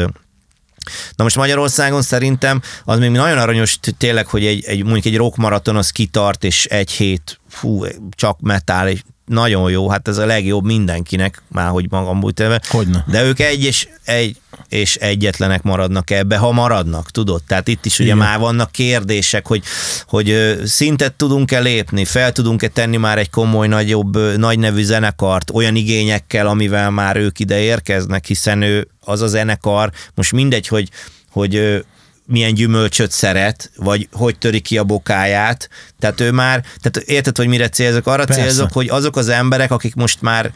Na 1.16 1.24
most 1.24 1.36
Magyarországon 1.36 2.02
szerintem 2.02 2.62
az 2.84 2.98
még 2.98 3.10
nagyon 3.10 3.38
aranyos 3.38 3.78
tényleg, 3.98 4.26
hogy 4.26 4.46
egy, 4.46 4.64
egy 4.64 4.82
mondjuk 4.82 5.04
egy 5.04 5.16
rockmaraton 5.16 5.76
az 5.76 5.90
kitart, 5.90 6.44
és 6.44 6.64
egy 6.64 6.90
hét, 6.90 7.40
fú, 7.48 7.84
csak 8.10 8.40
metál, 8.40 8.88
nagyon 9.30 9.70
jó, 9.70 9.88
hát 9.88 10.08
ez 10.08 10.18
a 10.18 10.26
legjobb 10.26 10.64
mindenkinek, 10.64 11.42
már 11.48 11.68
hogy 11.68 11.86
magam. 11.90 12.22
Hogyne. 12.68 13.04
De 13.08 13.24
ők 13.24 13.40
egy 13.40 13.64
és, 13.64 13.88
egy 14.04 14.36
és 14.68 14.96
egyetlenek 14.96 15.62
maradnak 15.62 16.10
ebbe, 16.10 16.36
ha 16.36 16.52
maradnak, 16.52 17.10
tudod? 17.10 17.42
Tehát 17.46 17.68
itt 17.68 17.84
is 17.84 17.98
ugye 17.98 18.04
Igen. 18.04 18.18
már 18.18 18.38
vannak 18.38 18.72
kérdések, 18.72 19.46
hogy, 19.46 19.62
hogy 20.06 20.58
szintet 20.64 21.14
tudunk-e 21.14 21.60
lépni, 21.60 22.04
fel 22.04 22.32
tudunk-e 22.32 22.68
tenni 22.68 22.96
már 22.96 23.18
egy 23.18 23.30
komoly, 23.30 23.68
nagyobb, 23.68 24.36
nagy 24.36 24.58
nevű 24.58 24.82
zenekart 24.82 25.50
olyan 25.50 25.76
igényekkel, 25.76 26.46
amivel 26.46 26.90
már 26.90 27.16
ők 27.16 27.38
ide 27.38 27.60
érkeznek, 27.60 28.26
hiszen 28.26 28.62
ő 28.62 28.88
az 29.04 29.20
a 29.20 29.26
zenekar, 29.26 29.90
most 30.14 30.32
mindegy, 30.32 30.68
hogy, 30.68 30.88
hogy 31.32 31.84
milyen 32.30 32.54
gyümölcsöt 32.54 33.10
szeret, 33.10 33.70
vagy 33.76 34.08
hogy 34.12 34.38
töri 34.38 34.60
ki 34.60 34.78
a 34.78 34.84
bokáját. 34.84 35.68
Tehát 35.98 36.20
ő 36.20 36.30
már, 36.30 36.64
tehát 36.80 37.08
érted, 37.08 37.36
hogy 37.36 37.46
mire 37.46 37.68
célzok? 37.68 38.06
Arra 38.06 38.24
Persze. 38.24 38.42
célzok, 38.42 38.72
hogy 38.72 38.88
azok 38.88 39.16
az 39.16 39.28
emberek, 39.28 39.70
akik 39.70 39.94
most 39.94 40.22
már 40.22 40.52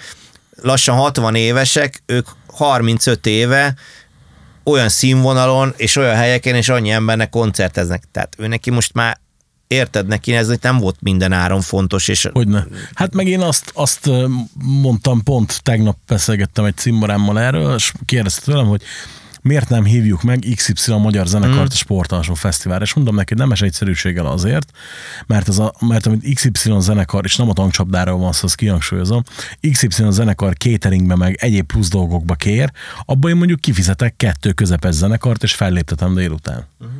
lassan 0.62 0.96
60 0.96 1.34
évesek, 1.34 2.02
ők 2.06 2.26
35 2.46 3.26
éve 3.26 3.74
olyan 4.64 4.88
színvonalon 4.88 5.74
és 5.76 5.96
olyan 5.96 6.14
helyeken 6.14 6.54
és 6.54 6.68
annyi 6.68 6.90
embernek 6.90 7.30
koncerteznek. 7.30 8.02
Tehát 8.12 8.34
ő 8.38 8.46
neki 8.46 8.70
most 8.70 8.92
már 8.92 9.20
érted 9.66 10.06
neki, 10.06 10.34
ez 10.34 10.52
nem 10.60 10.78
volt 10.78 10.96
minden 11.00 11.32
áron 11.32 11.60
fontos, 11.60 12.08
és 12.08 12.28
Hogyne. 12.32 12.66
Hát 12.94 13.14
meg 13.14 13.26
én 13.26 13.40
azt, 13.40 13.70
azt 13.74 14.10
mondtam, 14.58 15.22
pont 15.22 15.60
tegnap 15.62 15.96
beszélgettem 16.06 16.64
egy 16.64 16.76
cimborámmal 16.76 17.40
erről, 17.40 17.74
és 17.74 17.92
kérdezte 18.04 18.40
tőlem, 18.44 18.66
hogy 18.66 18.82
miért 19.44 19.68
nem 19.68 19.84
hívjuk 19.84 20.22
meg 20.22 20.46
XY 20.54 20.92
magyar 20.92 21.26
zenekart 21.26 21.72
a 21.72 21.76
Sportalsó 21.76 22.34
Fesztiválra. 22.34 22.84
És 22.84 22.94
mondom 22.94 23.14
neki, 23.14 23.34
nemes 23.34 23.62
egyszerűséggel 23.62 24.26
azért, 24.26 24.70
mert, 25.26 25.48
az 25.48 25.58
a, 25.58 25.74
mert 25.80 26.06
amit 26.06 26.34
XY 26.34 26.72
zenekar, 26.78 27.24
és 27.24 27.36
nem 27.36 27.48
a 27.48 27.52
tankcsapdáról 27.52 28.18
van 28.18 28.32
szó, 28.32 28.44
azt 28.44 28.54
kihangsúlyozom, 28.54 29.22
XY 29.72 30.04
zenekar 30.08 30.56
cateringbe 30.56 31.16
meg 31.16 31.36
egyéb 31.40 31.66
plusz 31.66 31.88
dolgokba 31.88 32.34
kér, 32.34 32.70
abban 33.04 33.30
én 33.30 33.36
mondjuk 33.36 33.60
kifizetek 33.60 34.16
kettő 34.16 34.52
közepes 34.52 34.94
zenekart, 34.94 35.42
és 35.42 35.54
felléptetem 35.54 36.14
délután. 36.14 36.66
Uh-huh. 36.80 36.96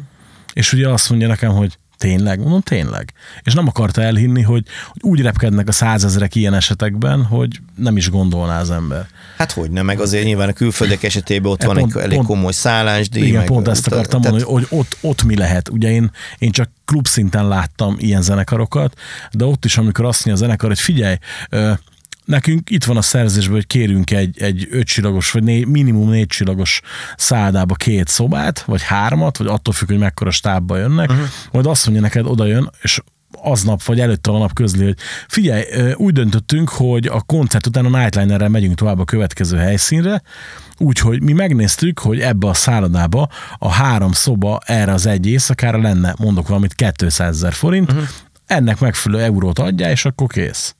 És 0.52 0.72
ugye 0.72 0.88
azt 0.88 1.10
mondja 1.10 1.28
nekem, 1.28 1.50
hogy 1.50 1.78
Tényleg? 2.04 2.38
Mondom, 2.38 2.60
tényleg. 2.60 3.12
És 3.42 3.54
nem 3.54 3.68
akarta 3.68 4.02
elhinni, 4.02 4.42
hogy, 4.42 4.66
hogy 4.86 5.10
úgy 5.10 5.20
repkednek 5.20 5.68
a 5.68 5.72
százezrek 5.72 6.34
ilyen 6.34 6.54
esetekben, 6.54 7.22
hogy 7.22 7.60
nem 7.76 7.96
is 7.96 8.10
gondolná 8.10 8.60
az 8.60 8.70
ember. 8.70 9.06
Hát 9.36 9.52
hogy 9.52 9.70
nem, 9.70 9.84
meg 9.84 10.00
azért 10.00 10.24
nyilván 10.24 10.48
a 10.48 10.52
külföldek 10.52 11.02
esetében 11.02 11.52
ott 11.52 11.62
e 11.62 11.66
van 11.66 11.76
pont, 11.76 11.96
egy 11.96 12.02
elég 12.02 12.16
pont, 12.16 12.28
komoly 12.28 12.52
szállásdíj. 12.52 13.22
Igen, 13.22 13.38
meg 13.38 13.46
pont 13.46 13.68
ezt 13.68 13.86
akartam 13.86 14.20
tehát... 14.20 14.38
mondani, 14.38 14.66
hogy 14.68 14.78
ott, 14.78 14.96
ott 15.00 15.22
mi 15.22 15.36
lehet. 15.36 15.68
Ugye 15.68 15.90
én, 15.90 16.10
én 16.38 16.50
csak 16.50 16.70
klub 16.84 17.06
szinten 17.06 17.48
láttam 17.48 17.96
ilyen 17.98 18.22
zenekarokat, 18.22 18.98
de 19.32 19.44
ott 19.44 19.64
is, 19.64 19.78
amikor 19.78 20.04
azt 20.04 20.24
mondja 20.24 20.44
a 20.44 20.46
zenekar, 20.46 20.68
hogy 20.68 20.80
figyelj, 20.80 21.16
nekünk 22.24 22.70
itt 22.70 22.84
van 22.84 22.96
a 22.96 23.02
szerzésben, 23.02 23.54
hogy 23.54 23.66
kérünk 23.66 24.10
egy, 24.10 24.42
egy 24.42 24.66
ötcsillagos, 24.70 25.30
vagy 25.30 25.42
né, 25.42 25.64
minimum 25.64 26.08
négy 26.08 26.26
csillagos 26.26 26.80
szálládába 27.16 27.74
két 27.74 28.08
szobát, 28.08 28.60
vagy 28.60 28.82
hármat, 28.82 29.36
vagy 29.36 29.46
attól 29.46 29.74
függ, 29.74 29.88
hogy 29.88 29.98
mekkora 29.98 30.30
stábba 30.30 30.76
jönnek, 30.76 31.10
uh-huh. 31.10 31.26
majd 31.52 31.66
azt 31.66 31.84
mondja 31.84 32.02
neked, 32.02 32.26
oda 32.26 32.46
jön, 32.46 32.70
és 32.82 33.00
aznap 33.42 33.82
vagy 33.82 34.00
előtte 34.00 34.30
a 34.30 34.38
nap 34.38 34.52
közli, 34.52 34.84
hogy 34.84 34.96
figyelj, 35.28 35.62
úgy 35.94 36.12
döntöttünk, 36.12 36.68
hogy 36.68 37.06
a 37.06 37.20
koncert 37.20 37.66
után 37.66 37.84
a 37.84 37.98
Nightlinerrel 37.98 38.48
megyünk 38.48 38.74
tovább 38.74 38.98
a 38.98 39.04
következő 39.04 39.56
helyszínre, 39.56 40.22
úgyhogy 40.78 41.22
mi 41.22 41.32
megnéztük, 41.32 41.98
hogy 41.98 42.20
ebbe 42.20 42.48
a 42.48 42.54
szállodába 42.54 43.28
a 43.58 43.70
három 43.70 44.12
szoba 44.12 44.60
erre 44.64 44.92
az 44.92 45.06
egy 45.06 45.26
éjszakára 45.26 45.78
lenne, 45.80 46.14
mondok 46.18 46.48
valamit, 46.48 46.74
200 46.96 47.28
ezer 47.34 47.52
forint, 47.52 47.92
uh-huh. 47.92 48.06
ennek 48.46 48.80
megfelelő 48.80 49.22
eurót 49.22 49.58
adjál, 49.58 49.90
és 49.90 50.04
akkor 50.04 50.26
kész. 50.26 50.74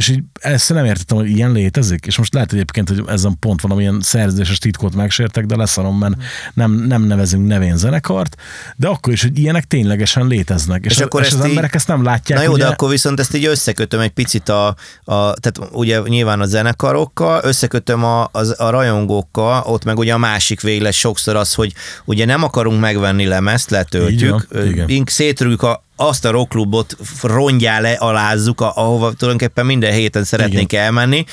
És 0.00 0.08
így 0.08 0.22
ezt 0.40 0.72
nem 0.72 0.84
értettem, 0.84 1.16
hogy 1.16 1.30
ilyen 1.30 1.52
létezik, 1.52 2.06
és 2.06 2.18
most 2.18 2.34
lehet 2.34 2.52
egyébként, 2.52 2.88
hogy 2.88 3.02
ezen 3.06 3.36
pont 3.38 3.60
valamilyen 3.60 4.00
szerződéses 4.02 4.58
titkot 4.58 4.94
megsértek, 4.94 5.46
de 5.46 5.56
leszarom, 5.56 5.98
mert 5.98 6.14
nem, 6.54 6.72
nem 6.72 7.02
nevezünk 7.02 7.46
nevén 7.46 7.76
zenekart, 7.76 8.36
de 8.76 8.88
akkor 8.88 9.12
is, 9.12 9.22
hogy 9.22 9.38
ilyenek 9.38 9.64
ténylegesen 9.64 10.26
léteznek. 10.26 10.84
És, 10.84 10.92
és, 10.92 10.98
akkor 10.98 11.20
és 11.20 11.32
az 11.32 11.38
így, 11.38 11.48
emberek 11.48 11.74
ezt 11.74 11.88
nem 11.88 12.02
látják. 12.02 12.38
Na 12.38 12.44
jó, 12.44 12.52
ugye? 12.52 12.62
de 12.62 12.68
akkor 12.68 12.90
viszont 12.90 13.20
ezt 13.20 13.34
így 13.34 13.44
összekötöm 13.44 14.00
egy 14.00 14.10
picit 14.10 14.48
a, 14.48 14.66
a 15.04 15.34
tehát 15.34 15.58
ugye 15.72 16.00
nyilván 16.04 16.40
a 16.40 16.46
zenekarokkal, 16.46 17.40
összekötöm 17.44 18.04
a, 18.04 18.22
a, 18.22 18.44
a 18.56 18.70
rajongókkal, 18.70 19.62
ott 19.66 19.84
meg 19.84 19.98
ugye 19.98 20.12
a 20.12 20.18
másik 20.18 20.60
véglet 20.60 20.92
sokszor 20.92 21.36
az, 21.36 21.54
hogy 21.54 21.72
ugye 22.04 22.24
nem 22.24 22.42
akarunk 22.42 22.80
megvenni 22.80 23.26
lemezt, 23.26 23.70
letöltjük, 23.70 24.48
ink 24.86 25.08
szétrüljük 25.08 25.62
a, 25.62 25.84
azt 26.00 26.24
a 26.24 26.30
rockklubot 26.30 26.96
rongyá 27.22 27.80
le, 27.80 27.92
alázzuk, 27.92 28.60
ahova 28.60 29.12
tulajdonképpen 29.12 29.66
minden 29.66 29.92
héten 29.92 30.24
szeretnénk 30.24 30.72
Igen. 30.72 30.84
elmenni. 30.84 31.24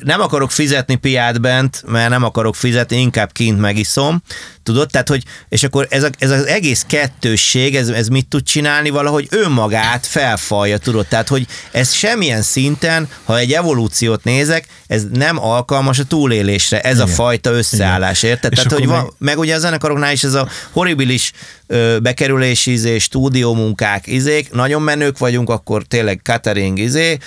Nem 0.00 0.20
akarok 0.20 0.50
fizetni 0.50 0.94
piát 0.94 1.40
bent, 1.40 1.82
mert 1.86 2.10
nem 2.10 2.24
akarok 2.24 2.54
fizetni, 2.54 2.96
inkább 2.96 3.32
kint 3.32 3.60
megiszom. 3.60 4.22
Tudod? 4.62 4.90
Tehát, 4.90 5.08
hogy, 5.08 5.22
és 5.48 5.62
akkor 5.62 5.86
ez, 5.90 6.02
a, 6.02 6.08
ez 6.18 6.30
az 6.30 6.46
egész 6.46 6.84
kettősség, 6.88 7.76
ez, 7.76 7.88
ez 7.88 8.08
mit 8.08 8.26
tud 8.26 8.42
csinálni? 8.42 8.90
Valahogy 8.90 9.26
önmagát 9.30 10.06
felfalja, 10.06 10.78
tudod? 10.78 11.06
Tehát, 11.06 11.28
hogy 11.28 11.46
ez 11.70 11.92
semmilyen 11.92 12.42
szinten, 12.42 13.08
ha 13.24 13.38
egy 13.38 13.52
evolúciót 13.52 14.24
nézek, 14.24 14.66
ez 14.86 15.02
nem 15.12 15.38
alkalmas 15.38 15.98
a 15.98 16.04
túlélésre, 16.04 16.80
ez 16.80 16.94
Igen. 16.94 17.08
a 17.08 17.10
fajta 17.10 17.50
összeállás, 17.50 18.22
érted? 18.22 18.52
Tehát, 18.52 18.72
hogy 18.72 18.86
van, 18.86 19.02
meg... 19.02 19.12
meg 19.18 19.38
ugye 19.38 19.54
a 19.54 19.58
zenekaroknál 19.58 20.12
is 20.12 20.24
ez 20.24 20.34
a 20.34 20.48
horribilis 20.70 21.32
ö, 21.66 21.96
bekerülési 22.02 22.70
izé, 22.72 22.98
stúdiómunkák 22.98 24.06
izék, 24.06 24.52
nagyon 24.52 24.82
menők 24.82 25.18
vagyunk, 25.18 25.50
akkor 25.50 25.82
tényleg 25.82 26.20
catering 26.22 26.78
izé, 26.78 27.18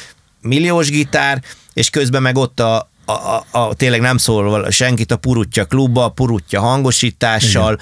milliós 0.41 0.89
gitár, 0.89 1.41
és 1.73 1.89
közben 1.89 2.21
meg 2.21 2.37
ott 2.37 2.59
a, 2.59 2.89
a, 3.05 3.11
a, 3.11 3.45
a 3.51 3.73
tényleg 3.73 4.01
nem 4.01 4.17
szól 4.17 4.71
senkit 4.71 5.11
a 5.11 5.17
Purutja 5.17 5.65
klubba, 5.65 6.03
a 6.03 6.09
Purutja 6.09 6.61
hangosítással, 6.61 7.77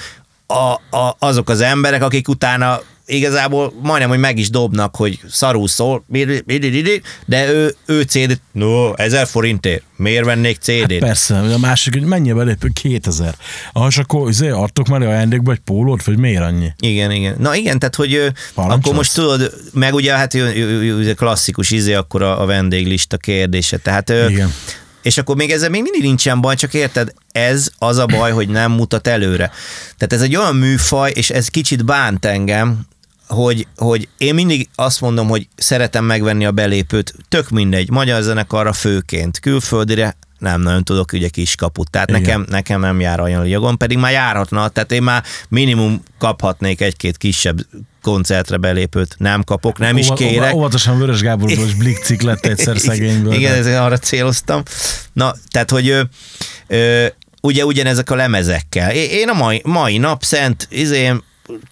a, 0.48 0.98
a, 0.98 1.16
azok 1.20 1.50
az 1.50 1.62
emberek, 1.62 2.04
akik 2.04 2.28
utána 2.28 2.82
igazából 3.06 3.74
majdnem, 3.82 4.10
hogy 4.10 4.20
meg 4.20 4.38
is 4.38 4.50
dobnak, 4.50 4.96
hogy 4.96 5.20
szarul 5.30 5.68
szól, 5.68 6.04
de 7.26 7.52
ő, 7.52 7.76
ő 7.86 8.02
CD-t, 8.02 8.42
no, 8.52 8.94
ezer 8.94 9.28
forintért, 9.28 9.84
miért 9.96 10.26
vennék 10.26 10.58
CD-t? 10.58 10.92
Hát 10.92 11.00
persze, 11.00 11.40
a 11.40 11.58
másik, 11.58 11.94
hogy 11.94 12.04
mennyi 12.04 12.34
belépő? 12.34 12.70
2000. 12.74 13.36
Ah, 13.74 13.88
és 13.88 13.98
akkor 13.98 14.28
azért 14.28 14.54
adtok 14.54 14.88
már 14.88 15.02
ajándékba 15.02 15.52
egy 15.52 15.60
pólót, 15.60 16.04
vagy 16.04 16.18
miért 16.18 16.42
annyi? 16.42 16.72
Igen, 16.80 17.12
igen. 17.12 17.36
Na 17.40 17.56
igen, 17.56 17.80
tehát, 17.80 17.96
hogy 17.96 18.32
Parancsol? 18.54 18.80
akkor 18.80 18.94
most 18.94 19.14
tudod, 19.14 19.54
meg 19.74 19.94
ugye 19.94 20.14
hát 20.14 20.38
klasszikus 21.16 21.72
izé, 21.72 21.94
akkor 21.94 22.22
a, 22.22 22.42
a 22.42 22.46
vendéglista 22.46 23.18
kérdése. 23.18 23.78
Tehát 23.78 24.10
igen. 24.10 24.54
És 25.02 25.18
akkor 25.18 25.36
még 25.36 25.52
ezzel 25.52 25.70
még 25.70 25.82
mindig 25.82 26.02
nincsen 26.02 26.42
baj, 26.42 26.56
csak 26.56 26.74
érted, 26.74 27.14
ez 27.32 27.70
az 27.78 27.98
a 27.98 28.06
baj, 28.06 28.32
hogy 28.32 28.50
nem 28.50 28.72
mutat 28.72 29.08
előre. 29.08 29.52
Tehát 29.98 30.14
ez 30.14 30.22
egy 30.22 30.36
olyan 30.36 30.56
műfaj, 30.56 31.12
és 31.16 31.30
ez 31.30 31.48
kicsit 31.48 31.86
bánt 31.86 32.26
engem, 32.26 32.80
hogy, 33.28 33.68
hogy 33.76 34.08
én 34.18 34.34
mindig 34.34 34.70
azt 34.76 35.02
mondom, 35.02 35.28
hogy 35.28 35.48
szeretem 35.56 36.06
megvenni 36.06 36.46
a 36.46 36.52
belépőt, 36.52 37.14
tök 37.30 37.50
mindegy, 37.50 37.90
magyar 37.90 38.22
zenekarra 38.22 38.74
főként, 38.74 39.40
külföldire 39.40 40.16
nem 40.40 40.62
nagyon 40.62 40.84
tudok 40.84 41.12
ugye 41.14 41.30
kaput, 41.58 41.90
tehát 41.90 42.10
nekem, 42.10 42.46
nekem 42.50 42.80
nem 42.80 43.00
jár 43.00 43.20
olyan 43.20 43.46
jogon, 43.46 43.78
pedig 43.78 43.98
már 43.98 44.12
járhatna, 44.12 44.68
tehát 44.68 44.92
én 44.92 45.04
már 45.04 45.24
minimum 45.50 46.04
kaphatnék 46.18 46.82
egy-két 46.82 47.18
kisebb 47.18 47.58
koncertre 48.02 48.58
belépőt, 48.58 49.16
nem 49.18 49.44
kapok, 49.44 49.78
nem 49.78 49.98
is 49.98 50.08
kérek. 50.16 50.54
Óvatosan 50.54 50.98
Vörös 50.98 51.22
Gáborból 51.22 51.66
is 51.66 51.74
blikcik 51.74 52.22
lett 52.22 52.46
egyszer 52.46 52.78
szegényből. 52.88 53.34
Igen, 53.34 53.54
ezért 53.56 53.80
arra 53.80 53.98
céloztam. 53.98 54.64
Na, 55.14 55.36
tehát, 55.50 55.70
hogy 55.70 55.90
ö, 55.90 56.02
ö, 56.68 57.06
ugye 57.42 57.66
ugyanezek 57.66 58.10
a 58.10 58.16
lemezekkel. 58.16 58.92
Én 58.92 59.30
a 59.30 59.34
mai, 59.34 59.62
mai 59.64 59.98
nap 59.98 60.24
szent, 60.24 60.68
izém, 60.72 61.24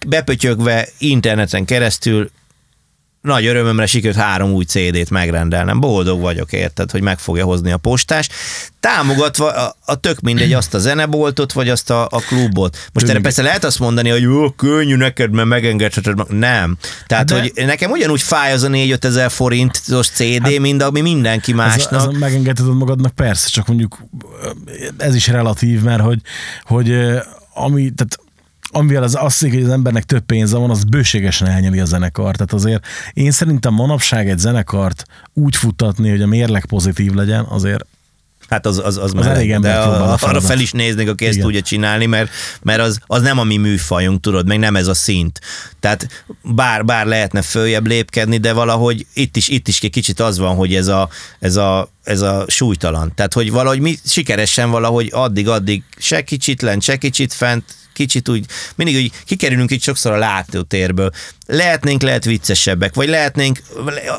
bepötyögve 0.06 0.88
interneten 0.98 1.64
keresztül 1.64 2.30
nagy 3.24 3.46
örömömre 3.46 3.86
sikerült 3.86 4.20
három 4.20 4.50
új 4.50 4.64
CD-t 4.64 5.10
megrendelnem. 5.10 5.80
Boldog 5.80 6.20
vagyok, 6.20 6.52
érted, 6.52 6.90
hogy 6.90 7.02
meg 7.02 7.18
fogja 7.18 7.44
hozni 7.44 7.72
a 7.72 7.76
postás. 7.76 8.28
Támogatva 8.80 9.50
a, 9.50 9.76
a 9.84 9.94
tök 9.94 10.20
mindegy 10.20 10.52
azt 10.52 10.74
a 10.74 10.78
zeneboltot, 10.78 11.52
vagy 11.52 11.68
azt 11.68 11.90
a, 11.90 12.02
a 12.02 12.18
klubot. 12.18 12.88
Most 12.92 13.08
erre 13.08 13.20
persze 13.20 13.42
lehet 13.42 13.64
azt 13.64 13.78
mondani, 13.78 14.08
hogy 14.08 14.20
jó, 14.22 14.50
könnyű 14.50 14.96
neked, 14.96 15.30
mert 15.30 15.48
megengedheted. 15.48 16.32
Nem. 16.32 16.76
Tehát, 17.06 17.24
De... 17.26 17.40
hogy 17.40 17.52
nekem 17.54 17.90
ugyanúgy 17.90 18.22
fáj 18.22 18.52
az 18.52 18.62
a 18.62 18.68
4 18.68 18.96
ezer 19.00 19.30
forintos 19.30 20.08
CD, 20.08 20.42
hát, 20.42 20.58
mint 20.58 20.82
ami 20.82 21.00
mindenki 21.00 21.52
másnak. 21.52 22.00
Ez 22.00 22.06
ez 22.06 22.18
megengedheted 22.18 22.74
magadnak, 22.74 23.14
persze, 23.14 23.48
csak 23.48 23.66
mondjuk 23.66 23.98
ez 24.96 25.14
is 25.14 25.26
relatív, 25.26 25.82
mert 25.82 26.02
hogy, 26.02 26.20
hogy 26.62 26.94
ami, 27.54 27.90
tehát 27.90 28.18
amivel 28.76 29.02
az 29.02 29.16
azt 29.20 29.40
hogy 29.40 29.62
az 29.62 29.68
embernek 29.68 30.04
több 30.04 30.24
pénze 30.24 30.56
van, 30.56 30.70
az 30.70 30.84
bőségesen 30.84 31.48
elnyeli 31.48 31.80
a 31.80 31.84
zenekar. 31.84 32.36
Tehát 32.36 32.52
azért 32.52 32.86
én 33.12 33.30
szerintem 33.30 33.74
manapság 33.74 34.28
egy 34.28 34.38
zenekart 34.38 35.04
úgy 35.32 35.56
futtatni, 35.56 36.10
hogy 36.10 36.22
a 36.22 36.26
mérleg 36.26 36.64
pozitív 36.64 37.12
legyen, 37.12 37.44
azért 37.44 37.84
Hát 38.48 38.66
az, 38.66 38.78
az, 38.84 38.96
az, 38.96 39.12
az 39.16 39.26
elég 39.26 39.58
de 39.58 39.74
a, 39.74 40.16
arra 40.20 40.40
fel 40.40 40.58
is 40.58 40.72
néznek, 40.72 41.08
aki 41.08 41.26
ezt 41.26 41.40
tudja 41.40 41.60
csinálni, 41.60 42.06
mert, 42.06 42.30
mert 42.62 42.80
az, 42.80 42.98
az 43.06 43.22
nem 43.22 43.38
a 43.38 43.44
mi 43.44 43.56
műfajunk, 43.56 44.20
tudod, 44.20 44.46
meg 44.46 44.58
nem 44.58 44.76
ez 44.76 44.86
a 44.86 44.94
szint. 44.94 45.40
Tehát 45.80 46.24
bár, 46.42 46.84
bár 46.84 47.06
lehetne 47.06 47.42
följebb 47.42 47.86
lépkedni, 47.86 48.36
de 48.36 48.52
valahogy 48.52 49.06
itt 49.14 49.36
is, 49.36 49.48
itt 49.48 49.68
is 49.68 49.80
egy 49.80 49.90
kicsit 49.90 50.20
az 50.20 50.38
van, 50.38 50.56
hogy 50.56 50.74
ez 50.74 50.86
a, 50.86 51.08
ez 51.38 51.56
a, 51.56 51.88
ez 52.02 52.20
a 52.20 52.44
súlytalan. 52.48 53.12
Tehát, 53.14 53.32
hogy 53.32 53.50
valahogy 53.50 53.80
mi 53.80 53.98
sikeresen 54.06 54.70
valahogy 54.70 55.08
addig-addig 55.12 55.82
se 55.96 56.22
kicsit 56.22 56.62
lent, 56.62 56.82
se 56.82 56.96
kicsit 56.96 57.32
fent, 57.32 57.64
kicsit 57.94 58.28
úgy, 58.28 58.44
mindig 58.74 58.96
úgy 58.96 59.12
kikerülünk 59.24 59.70
itt 59.70 59.82
sokszor 59.82 60.12
a 60.12 60.18
látótérből. 60.18 61.10
Lehetnénk, 61.46 62.02
lehet 62.02 62.24
viccesebbek, 62.24 62.94
vagy 62.94 63.08
lehetnénk 63.08 63.58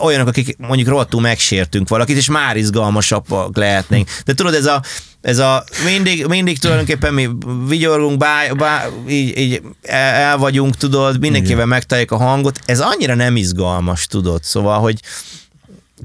olyanok, 0.01 0.27
akik 0.27 0.57
mondjuk 0.57 0.87
rohadtul 0.87 1.21
megsértünk 1.21 1.89
valakit, 1.89 2.17
és 2.17 2.29
már 2.29 2.57
izgalmasabbak 2.57 3.57
lehetnénk. 3.57 4.09
De 4.25 4.33
tudod, 4.33 4.53
ez 4.53 4.65
a, 4.65 4.81
ez 5.21 5.37
a 5.37 5.63
mindig, 5.85 6.25
mindig 6.25 6.59
tulajdonképpen 6.59 7.13
mi 7.13 7.29
vigyorgunk, 7.67 8.17
bá, 8.17 8.47
bá, 8.53 8.85
így, 9.07 9.37
így 9.37 9.61
el 9.81 10.37
vagyunk, 10.37 10.75
tudod, 10.75 11.19
mindenkivel 11.19 11.65
megtaláljuk 11.65 12.11
a 12.11 12.17
hangot, 12.17 12.59
ez 12.65 12.79
annyira 12.79 13.15
nem 13.15 13.35
izgalmas, 13.35 14.07
tudod, 14.07 14.43
szóval, 14.43 14.79
hogy 14.79 14.99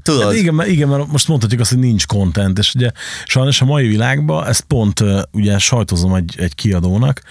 Tudod? 0.03 0.23
Hát 0.23 0.33
igen, 0.33 0.53
mert, 0.53 0.69
igen, 0.69 0.87
mert 0.87 1.07
most 1.07 1.27
mondhatjuk 1.27 1.61
azt, 1.61 1.69
hogy 1.69 1.79
nincs 1.79 2.05
content, 2.05 2.59
és 2.59 2.75
ugye 2.75 2.91
sajnos 3.25 3.61
a 3.61 3.65
mai 3.65 3.87
világban 3.87 4.47
ezt 4.47 4.61
pont 4.61 5.03
ugye 5.31 5.57
sajtozom 5.57 6.13
egy, 6.13 6.35
egy 6.37 6.55
kiadónak, 6.55 7.21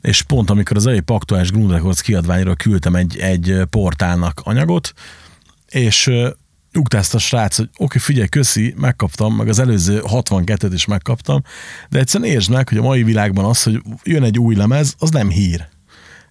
és 0.00 0.22
pont 0.22 0.50
amikor 0.50 0.76
az 0.76 0.86
egyik 0.86 1.02
aktuális 1.06 1.50
Grund 1.50 1.70
Records 1.70 2.02
kiadványról 2.02 2.56
küldtem 2.56 2.94
egy, 2.94 3.18
egy 3.18 3.58
portálnak 3.70 4.40
anyagot, 4.44 4.92
és 5.68 6.10
ugrázta 6.78 7.16
a 7.16 7.20
srác, 7.20 7.56
hogy 7.56 7.68
oké, 7.76 7.98
figyelj, 7.98 8.28
köszi, 8.28 8.74
megkaptam, 8.76 9.34
meg 9.34 9.48
az 9.48 9.58
előző 9.58 10.02
62-et 10.06 10.70
is 10.72 10.84
megkaptam, 10.84 11.42
de 11.90 11.98
egyszerűen 11.98 12.30
értsd 12.30 12.50
meg, 12.50 12.68
hogy 12.68 12.78
a 12.78 12.82
mai 12.82 13.02
világban 13.02 13.44
az, 13.44 13.62
hogy 13.62 13.82
jön 14.02 14.22
egy 14.22 14.38
új 14.38 14.54
lemez, 14.54 14.94
az 14.98 15.10
nem 15.10 15.28
hír. 15.28 15.68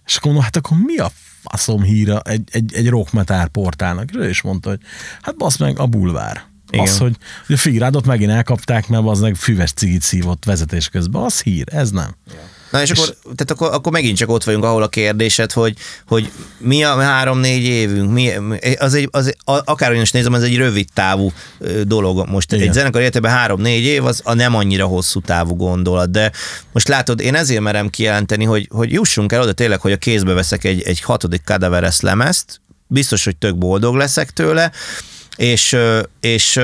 És 0.04 0.16
akkor 0.16 0.32
mondom, 0.32 0.44
hát 0.44 0.56
akkor 0.56 0.76
mi 0.84 0.96
a 0.96 1.10
faszom 1.50 1.82
híra 1.82 2.20
egy, 2.20 2.48
egy, 2.52 2.74
egy 2.74 2.88
rockmetár 2.88 3.48
portálnak? 3.48 4.10
És 4.10 4.16
ő 4.16 4.28
is 4.28 4.42
mondta, 4.42 4.68
hogy 4.68 4.80
hát 5.20 5.36
basz 5.36 5.56
meg 5.56 5.78
a 5.78 5.86
bulvár. 5.86 6.42
Igen. 6.70 6.84
Az, 6.84 6.98
hogy, 6.98 7.16
hogy 7.46 7.54
a 7.54 7.58
figurádot 7.58 8.06
megint 8.06 8.30
elkapták, 8.30 8.88
mert 8.88 9.06
az 9.06 9.20
meg 9.20 9.34
füves 9.34 9.72
cigit 9.72 10.02
szívott 10.02 10.44
vezetés 10.44 10.88
közben. 10.88 11.22
Az 11.22 11.42
hír, 11.42 11.66
ez 11.72 11.90
nem. 11.90 12.14
Ja. 12.26 12.34
Na 12.74 12.82
és, 12.82 12.90
és 12.90 12.98
akkor, 12.98 13.14
tehát 13.22 13.50
akkor, 13.50 13.72
akkor 13.72 13.92
megint 13.92 14.16
csak 14.16 14.30
ott 14.30 14.44
vagyunk, 14.44 14.64
ahol 14.64 14.82
a 14.82 14.88
kérdésed, 14.88 15.52
hogy, 15.52 15.76
hogy 16.06 16.30
mi 16.58 16.84
a 16.84 17.00
három-négy 17.00 17.64
évünk, 17.64 18.12
mi, 18.12 18.30
az 18.78 18.94
egy, 18.94 19.08
az, 19.10 19.34
akárhogy 19.44 20.00
is 20.00 20.10
nézem, 20.10 20.32
az 20.32 20.42
egy 20.42 20.56
rövid 20.56 20.88
távú 20.94 21.32
dolog. 21.82 22.28
Most 22.28 22.52
Igen. 22.52 22.66
egy 22.66 22.72
zenekar 22.72 23.00
életében 23.00 23.30
három-négy 23.30 23.84
év, 23.84 24.04
az 24.04 24.20
a 24.24 24.34
nem 24.34 24.54
annyira 24.54 24.86
hosszú 24.86 25.20
távú 25.20 25.56
gondolat, 25.56 26.10
de 26.10 26.32
most 26.72 26.88
látod, 26.88 27.20
én 27.20 27.34
ezért 27.34 27.60
merem 27.60 27.90
kijelenteni, 27.90 28.44
hogy, 28.44 28.68
hogy 28.70 28.92
jussunk 28.92 29.32
el 29.32 29.40
oda 29.40 29.52
tényleg, 29.52 29.80
hogy 29.80 29.92
a 29.92 29.96
kézbe 29.96 30.32
veszek 30.32 30.64
egy, 30.64 30.82
egy 30.82 31.00
hatodik 31.00 31.42
Cadaveres 31.44 32.00
lemezt, 32.00 32.60
biztos, 32.86 33.24
hogy 33.24 33.36
tök 33.36 33.56
boldog 33.56 33.94
leszek 33.94 34.30
tőle, 34.30 34.72
és, 35.36 35.76
és 36.20 36.60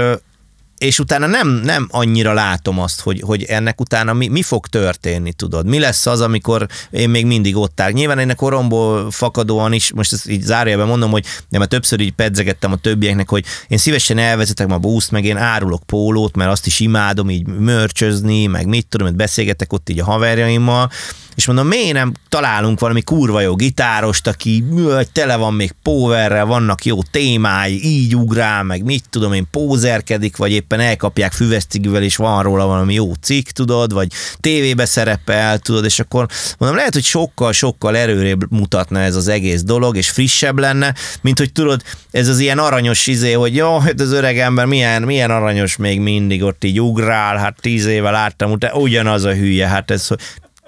és 0.80 0.98
utána 0.98 1.26
nem, 1.26 1.48
nem 1.48 1.88
annyira 1.90 2.32
látom 2.32 2.78
azt, 2.78 3.00
hogy, 3.00 3.20
hogy 3.20 3.42
ennek 3.42 3.80
utána 3.80 4.12
mi, 4.12 4.28
mi 4.28 4.42
fog 4.42 4.66
történni, 4.66 5.32
tudod. 5.32 5.66
Mi 5.66 5.78
lesz 5.78 6.06
az, 6.06 6.20
amikor 6.20 6.66
én 6.90 7.10
még 7.10 7.26
mindig 7.26 7.56
ott 7.56 7.80
áll. 7.80 7.90
Nyilván 7.90 8.18
én 8.18 8.30
a 8.30 8.34
koromból 8.34 9.10
fakadóan 9.10 9.72
is, 9.72 9.92
most 9.92 10.12
ezt 10.12 10.28
így 10.28 10.42
zárójelben 10.42 10.86
mondom, 10.86 11.10
hogy 11.10 11.24
nem, 11.48 11.60
mert 11.60 11.70
többször 11.70 12.00
így 12.00 12.12
pedzegettem 12.12 12.72
a 12.72 12.76
többieknek, 12.76 13.28
hogy 13.28 13.44
én 13.68 13.78
szívesen 13.78 14.18
elvezetek 14.18 14.66
ma 14.66 14.78
búzt, 14.78 15.10
meg 15.10 15.24
én 15.24 15.36
árulok 15.36 15.82
pólót, 15.82 16.36
mert 16.36 16.50
azt 16.50 16.66
is 16.66 16.80
imádom 16.80 17.30
így 17.30 17.46
mörcsözni, 17.46 18.46
meg 18.46 18.66
mit 18.66 18.86
tudom, 18.86 19.06
hogy 19.06 19.16
beszélgetek 19.16 19.72
ott 19.72 19.88
így 19.88 20.00
a 20.00 20.04
haverjaimmal, 20.04 20.90
és 21.36 21.46
mondom, 21.46 21.66
miért 21.66 21.92
nem 21.92 22.12
találunk 22.28 22.80
valami 22.80 23.02
kurva 23.02 23.40
jó 23.40 23.54
gitárost, 23.54 24.26
aki 24.26 24.64
tele 25.12 25.36
van 25.36 25.54
még 25.54 25.72
powerrel, 25.82 26.46
vannak 26.46 26.84
jó 26.84 27.02
témái, 27.02 27.84
így 27.84 28.16
ugrál, 28.16 28.62
meg 28.62 28.84
mit 28.84 29.04
tudom 29.10 29.32
én, 29.32 29.46
pózerkedik, 29.50 30.36
vagy 30.36 30.52
éppen 30.52 30.80
elkapják 30.80 31.32
füvesztigűvel, 31.32 32.02
és 32.02 32.16
van 32.16 32.42
róla 32.42 32.66
valami 32.66 32.94
jó 32.94 33.12
cikk, 33.20 33.48
tudod, 33.48 33.92
vagy 33.92 34.08
tévébe 34.40 34.84
szerepel, 34.84 35.58
tudod, 35.58 35.84
és 35.84 36.00
akkor 36.00 36.26
mondom, 36.58 36.78
lehet, 36.78 36.94
hogy 36.94 37.04
sokkal-sokkal 37.04 37.96
erőrébb 37.96 38.50
mutatna 38.50 39.00
ez 39.00 39.16
az 39.16 39.28
egész 39.28 39.62
dolog, 39.62 39.96
és 39.96 40.10
frissebb 40.10 40.58
lenne, 40.58 40.94
mint 41.20 41.38
hogy 41.38 41.52
tudod, 41.52 41.82
ez 42.10 42.28
az 42.28 42.38
ilyen 42.38 42.58
aranyos 42.58 43.06
izé, 43.06 43.32
hogy 43.32 43.56
jó, 43.56 43.78
hát 43.78 44.00
az 44.00 44.12
öreg 44.12 44.38
ember 44.38 44.66
milyen, 44.66 45.02
milyen 45.02 45.30
aranyos 45.30 45.76
még 45.76 46.00
mindig 46.00 46.42
ott 46.42 46.64
így 46.64 46.80
ugrál, 46.80 47.36
hát 47.36 47.56
tíz 47.60 47.86
éve 47.86 48.10
láttam, 48.10 48.50
utána 48.50 48.74
ugyanaz 48.74 49.24
a 49.24 49.34
hülye, 49.34 49.68
hát 49.68 49.90
ez, 49.90 50.08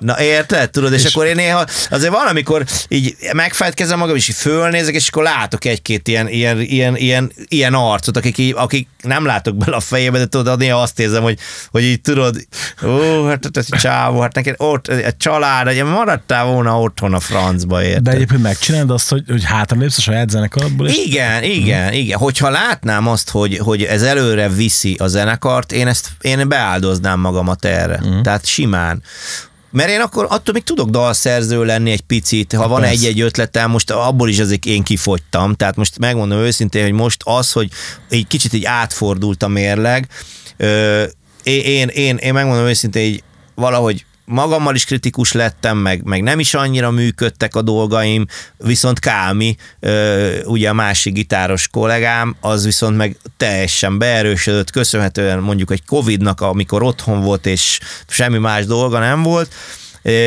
Na 0.02 0.20
érted? 0.20 0.70
Tudod, 0.70 0.92
és, 0.92 1.04
és 1.04 1.14
akkor 1.14 1.26
én 1.26 1.34
néha 1.34 1.66
azért 1.90 2.12
valamikor 2.12 2.64
így 2.88 3.16
megfejtkezem 3.32 3.98
magam, 3.98 4.16
és 4.16 4.28
így 4.28 4.34
fölnézek, 4.34 4.94
és 4.94 5.08
akkor 5.08 5.22
látok 5.22 5.64
egy-két 5.64 6.08
ilyen, 6.08 6.28
ilyen, 6.28 6.60
ilyen, 6.60 6.96
ilyen, 6.96 7.32
ilyen 7.48 7.74
arcot, 7.74 8.16
akik, 8.16 8.38
így, 8.38 8.54
akik 8.56 8.88
nem 9.02 9.24
látok 9.24 9.56
bele 9.56 9.76
a 9.76 9.80
fejébe, 9.80 10.18
de 10.18 10.26
tudod, 10.26 10.58
néha 10.58 10.80
azt 10.80 11.00
érzem, 11.00 11.22
hogy, 11.22 11.38
hogy 11.70 11.82
így 11.82 12.00
tudod, 12.00 12.46
ó, 12.84 13.26
hát 13.26 13.50
ez 13.52 13.66
csávó, 13.80 14.20
hát 14.20 14.34
neked 14.34 14.54
ott, 14.58 14.88
a 14.88 15.12
család, 15.18 15.66
hogy 15.66 15.84
maradtál 15.84 16.44
volna 16.44 16.80
otthon 16.80 17.14
a 17.14 17.20
francba, 17.20 17.82
érted? 17.82 18.02
De 18.02 18.10
egyébként 18.10 18.42
megcsinálod 18.42 18.90
azt, 18.90 19.10
hogy, 19.10 19.24
hogy 19.28 19.44
hátralépsz 19.44 19.98
a 19.98 20.00
saját 20.00 20.30
zenekarból? 20.30 20.88
És... 20.88 20.96
Igen, 20.96 21.42
igen, 21.42 21.88
hmm. 21.88 21.98
igen. 21.98 22.18
Hogyha 22.18 22.50
látnám 22.50 23.08
azt, 23.08 23.30
hogy, 23.30 23.58
hogy 23.58 23.82
ez 23.82 24.02
előre 24.02 24.48
viszi 24.48 24.96
a 24.98 25.06
zenekart, 25.06 25.72
én 25.72 25.86
ezt 25.86 26.08
én 26.20 26.48
beáldoznám 26.48 27.20
magamat 27.20 27.64
erre. 27.64 27.98
Hmm. 27.98 28.22
Tehát 28.22 28.46
simán 28.46 29.02
mert 29.72 29.90
én 29.90 30.00
akkor 30.00 30.26
attól 30.28 30.54
még 30.54 30.64
tudok 30.64 30.90
dalszerző 30.90 31.64
lenni 31.64 31.90
egy 31.90 32.00
picit, 32.00 32.52
ha 32.52 32.60
hát 32.60 32.68
van 32.68 32.82
egy-egy 32.82 33.20
ötletem, 33.20 33.70
most 33.70 33.90
abból 33.90 34.28
is 34.28 34.38
azért 34.38 34.64
én 34.64 34.82
kifogytam, 34.82 35.54
tehát 35.54 35.76
most 35.76 35.98
megmondom 35.98 36.38
őszintén, 36.38 36.82
hogy 36.82 36.92
most 36.92 37.22
az, 37.24 37.52
hogy 37.52 37.70
egy 38.08 38.26
kicsit 38.26 38.52
így 38.52 38.64
átfordult 38.64 39.42
a 39.42 39.48
mérleg, 39.48 40.08
én, 41.42 41.88
én, 41.88 42.16
én 42.16 42.32
megmondom 42.32 42.66
őszintén, 42.66 43.10
hogy 43.10 43.22
valahogy 43.54 44.04
magammal 44.24 44.74
is 44.74 44.84
kritikus 44.84 45.32
lettem, 45.32 45.78
meg, 45.78 46.02
meg 46.04 46.22
nem 46.22 46.38
is 46.38 46.54
annyira 46.54 46.90
működtek 46.90 47.54
a 47.54 47.62
dolgaim, 47.62 48.26
viszont 48.56 48.98
Kámi, 48.98 49.56
ugye 50.44 50.68
a 50.68 50.72
másik 50.72 51.12
gitáros 51.12 51.68
kollégám, 51.68 52.36
az 52.40 52.64
viszont 52.64 52.96
meg 52.96 53.16
teljesen 53.36 53.98
beerősödött, 53.98 54.70
köszönhetően 54.70 55.38
mondjuk 55.38 55.70
egy 55.70 55.84
Covid-nak, 55.84 56.40
amikor 56.40 56.82
otthon 56.82 57.20
volt, 57.20 57.46
és 57.46 57.78
semmi 58.08 58.38
más 58.38 58.66
dolga 58.66 58.98
nem 58.98 59.22
volt, 59.22 59.54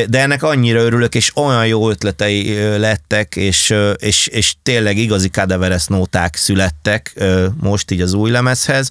de 0.07 0.19
ennek 0.19 0.43
annyira 0.43 0.79
örülök, 0.79 1.15
és 1.15 1.31
olyan 1.35 1.67
jó 1.67 1.89
ötletei 1.89 2.53
lettek, 2.77 3.35
és, 3.35 3.73
és, 3.97 4.27
és 4.27 4.55
tényleg 4.63 4.97
igazi 4.97 5.27
Cadaveres 5.27 5.85
nóták 5.85 6.35
születtek 6.35 7.13
most 7.61 7.91
így 7.91 8.01
az 8.01 8.13
új 8.13 8.31
lemezhez, 8.31 8.89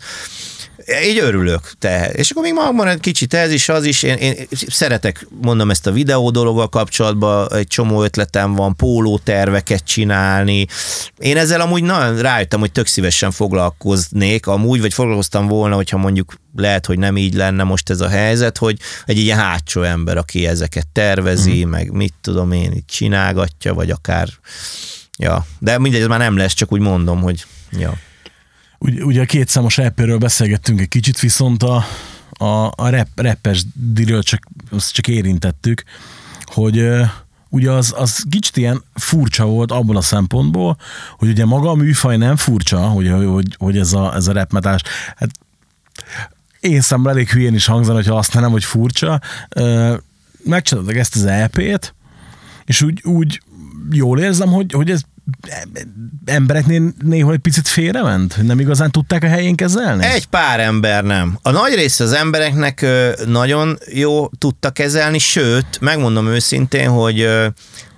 így 1.05 1.19
örülök. 1.19 1.73
Te. 1.79 2.11
És 2.13 2.31
akkor 2.31 2.43
még 2.43 2.53
magban 2.53 2.89
egy 2.89 3.01
kicsit 3.01 3.35
ez 3.35 3.53
is, 3.53 3.69
az 3.69 3.85
is. 3.85 4.03
Én, 4.03 4.17
én 4.17 4.35
szeretek, 4.51 5.27
mondom 5.43 5.71
ezt 5.71 5.87
a 5.87 5.93
videó 5.93 6.31
dologgal 6.31 6.69
kapcsolatban, 6.69 7.53
egy 7.53 7.67
csomó 7.67 8.03
ötletem 8.03 8.55
van, 8.55 8.77
póló 8.77 9.19
terveket 9.19 9.85
csinálni. 9.85 10.67
Én 11.19 11.37
ezzel 11.37 11.61
amúgy 11.61 11.83
nagyon 11.83 12.19
rájöttem, 12.19 12.61
hogy 12.61 12.73
tök 12.73 12.87
szívesen 12.87 13.31
foglalkoznék, 13.31 14.47
amúgy, 14.47 14.81
vagy 14.81 14.95
foglalkoztam 14.95 15.47
volna, 15.47 15.75
hogyha 15.75 15.97
mondjuk 15.97 16.35
lehet, 16.57 16.87
hogy 16.87 16.99
nem 16.99 17.17
így 17.17 17.35
lenne 17.35 17.63
most 17.63 17.91
ez 17.91 18.01
a 18.01 18.09
helyzet, 18.09 18.59
hogy 18.59 18.79
egy 19.05 19.19
ilyen 19.19 19.39
hátsó 19.39 19.83
ember, 19.83 20.17
aki 20.17 20.47
ezeket 20.47 20.87
tervezi, 20.93 21.65
mm. 21.65 21.69
meg 21.69 21.91
mit 21.91 22.15
tudom 22.21 22.53
én, 22.53 22.73
itt 22.73 22.87
csinálgatja, 22.87 23.75
vagy 23.75 23.91
akár, 23.91 24.29
ja, 25.19 25.47
de 25.59 25.79
mindegy, 25.79 26.01
ez 26.01 26.07
már 26.07 26.19
nem 26.19 26.37
lesz, 26.37 26.53
csak 26.53 26.73
úgy 26.73 26.81
mondom, 26.81 27.21
hogy 27.21 27.45
ja. 27.71 27.99
Ugye, 28.85 29.05
ugye 29.05 29.21
a 29.23 29.25
kétszámos 29.25 29.77
rapperről 29.77 30.19
beszélgettünk 30.19 30.81
egy 30.81 30.89
kicsit, 30.89 31.21
viszont 31.21 31.63
a, 31.63 31.85
a, 32.31 32.67
a 32.77 32.89
rap, 32.89 33.09
rappes 33.15 33.65
diről 33.75 34.23
csak, 34.23 34.43
azt 34.71 34.93
csak 34.93 35.09
érintettük, 35.09 35.83
hogy 36.45 36.87
ugye 37.49 37.71
az, 37.71 37.95
az 37.97 38.25
kicsit 38.31 38.57
ilyen 38.57 38.83
furcsa 38.95 39.45
volt 39.47 39.73
abban 39.73 39.97
a 39.97 40.01
szempontból, 40.01 40.77
hogy 41.17 41.29
ugye 41.29 41.45
maga 41.45 41.71
a 41.71 41.75
műfaj 41.75 42.17
nem 42.17 42.37
furcsa, 42.37 42.79
hogy, 42.79 43.11
hogy, 43.11 43.55
hogy 43.59 43.79
ez 43.79 43.93
a, 43.93 44.15
ez 44.15 44.29
a 44.29 44.33
rap 44.33 44.53
metás. 44.53 44.83
Hát 45.17 45.31
én 46.61 46.81
számomra 46.81 47.11
elég 47.11 47.31
hülyén 47.31 47.55
is 47.55 47.67
hangzani, 47.67 47.97
hogyha 47.97 48.19
azt 48.19 48.35
nem, 48.35 48.51
hogy 48.51 48.65
furcsa. 48.65 49.21
Megcsináltak 50.45 50.97
ezt 50.97 51.17
az 51.17 51.25
EP-t, 51.25 51.95
és 52.65 52.83
úgy, 52.83 53.01
úgy 53.05 53.43
jól 53.91 54.21
érzem, 54.21 54.49
hogy, 54.49 54.73
hogy 54.73 54.91
ez 54.91 55.03
embereknél 56.25 56.93
néha 57.05 57.33
egy 57.33 57.39
picit 57.39 57.69
félrement? 57.69 58.43
Nem 58.43 58.61
igazán 58.61 58.91
tudták 58.91 59.23
a 59.23 59.27
helyén 59.27 59.55
kezelni? 59.55 60.05
Egy 60.05 60.27
pár 60.27 60.61
ember 60.61 61.05
nem. 61.05 61.39
A 61.43 61.51
nagy 61.51 61.75
része 61.75 62.05
az 62.05 62.13
embereknek 62.13 62.87
nagyon 63.27 63.79
jó 63.93 64.29
tudta 64.39 64.71
kezelni, 64.71 65.19
sőt, 65.19 65.81
megmondom 65.81 66.27
őszintén, 66.27 66.89
hogy, 66.89 67.29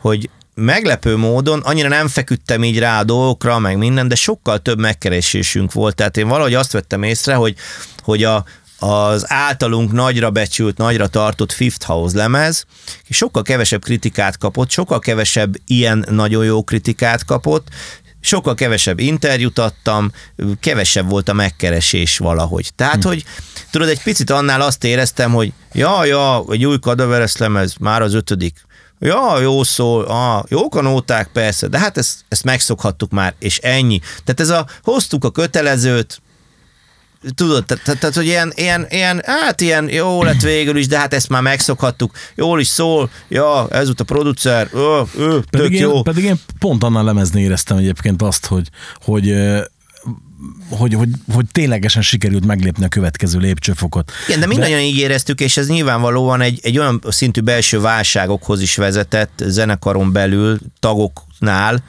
hogy 0.01 0.31
meglepő 0.55 1.17
módon 1.17 1.61
annyira 1.61 1.89
nem 1.89 2.09
feküdtem 2.09 2.65
így 2.65 2.79
rá 2.79 3.01
a 3.01 3.05
dolgokra, 3.05 3.59
meg 3.59 3.79
minden, 3.79 4.09
de 4.09 4.15
sokkal 4.15 4.59
több 4.59 4.79
megkeresésünk 4.79 5.73
volt. 5.73 5.95
Tehát 5.95 6.17
én 6.17 6.29
valahogy 6.29 6.55
azt 6.55 6.73
vettem 6.73 7.03
észre, 7.03 7.35
hogy, 7.35 7.55
hogy 8.03 8.25
a, 8.25 8.45
az 8.79 9.25
általunk 9.27 9.93
nagyra 9.93 10.31
becsült, 10.31 10.77
nagyra 10.77 11.07
tartott 11.07 11.53
Fifth 11.53 11.87
House 11.87 12.17
lemez, 12.17 12.65
sokkal 13.09 13.43
kevesebb 13.43 13.83
kritikát 13.83 14.39
kapott, 14.39 14.71
sokkal 14.71 14.99
kevesebb 14.99 15.55
ilyen 15.67 16.05
nagyon 16.11 16.45
jó 16.45 16.65
kritikát 16.65 17.25
kapott, 17.25 17.69
sokkal 18.21 18.55
kevesebb 18.55 18.99
interjút 18.99 19.59
adtam, 19.59 20.13
kevesebb 20.61 21.09
volt 21.09 21.29
a 21.29 21.33
megkeresés 21.33 22.19
valahogy. 22.19 22.71
Tehát, 22.75 23.03
hm. 23.03 23.09
hogy 23.09 23.25
tudod, 23.71 23.89
egy 23.89 24.03
picit 24.03 24.31
annál 24.31 24.61
azt 24.61 24.85
éreztem, 24.85 25.33
hogy 25.33 25.53
ja, 25.73 26.05
ja, 26.05 26.45
egy 26.49 26.65
új 26.65 26.79
Kadaveres 26.79 27.37
lemez, 27.37 27.75
már 27.81 28.03
az 28.03 28.15
ötödik. 28.15 28.65
Ja, 28.99 29.41
jó 29.41 29.63
szól, 29.63 30.05
ah, 30.05 30.45
jók 30.49 30.75
a 30.75 30.81
nóták, 30.81 31.29
persze, 31.33 31.67
de 31.67 31.79
hát 31.79 31.97
ezt, 31.99 32.25
ezt 32.29 32.45
megszokhattuk 32.45 33.11
már, 33.11 33.35
és 33.39 33.59
ennyi. 33.59 33.99
Tehát 33.99 34.41
ez 34.41 34.49
a, 34.49 34.67
hoztuk 34.83 35.25
a 35.25 35.31
kötelezőt, 35.31 36.21
tudod, 37.35 37.65
tehát, 37.65 37.99
tehát 37.99 38.15
hogy 38.15 38.27
ilyen, 38.27 38.53
ilyen, 38.55 38.87
ilyen, 38.91 39.23
hát 39.25 39.61
ilyen 39.61 39.89
jó 39.89 40.23
lett 40.23 40.41
végül 40.41 40.77
is, 40.77 40.87
de 40.87 40.99
hát 40.99 41.15
ezt 41.15 41.29
már 41.29 41.43
megszokhattuk, 41.43 42.13
jól 42.35 42.61
is 42.61 42.67
szól, 42.67 43.11
ja, 43.29 43.69
ez 43.71 43.85
volt 43.85 44.01
a 44.01 44.05
producer, 44.05 44.69
ö, 44.73 45.03
ö, 45.17 45.29
tök 45.29 45.45
pedig 45.51 45.81
jó. 45.81 45.97
Én, 45.97 46.03
pedig 46.03 46.25
én 46.25 46.41
pont 46.59 46.85
annál 46.85 47.05
lemezni 47.05 47.41
éreztem 47.41 47.77
egyébként 47.77 48.23
azt, 48.23 48.47
hogy, 48.47 48.69
hogy 49.05 49.35
hogy, 50.71 50.95
hogy, 50.95 51.09
hogy 51.33 51.45
ténylegesen 51.53 52.03
sikerült 52.03 52.47
meglépni 52.47 52.85
a 52.85 52.89
következő 52.89 53.39
lépcsőfokot. 53.39 54.13
Igen, 54.27 54.41
de 54.41 54.47
mindannyian 54.47 54.79
de... 54.79 54.85
így 54.85 54.99
éreztük, 54.99 55.41
és 55.41 55.57
ez 55.57 55.69
nyilvánvalóan 55.69 56.41
egy, 56.41 56.61
egy 56.63 56.79
olyan 56.79 57.03
szintű 57.09 57.41
belső 57.41 57.81
válságokhoz 57.81 58.61
is 58.61 58.77
vezetett 58.77 59.43
zenekaron 59.47 60.13
belül, 60.13 60.59
tagoknál, 60.81 61.83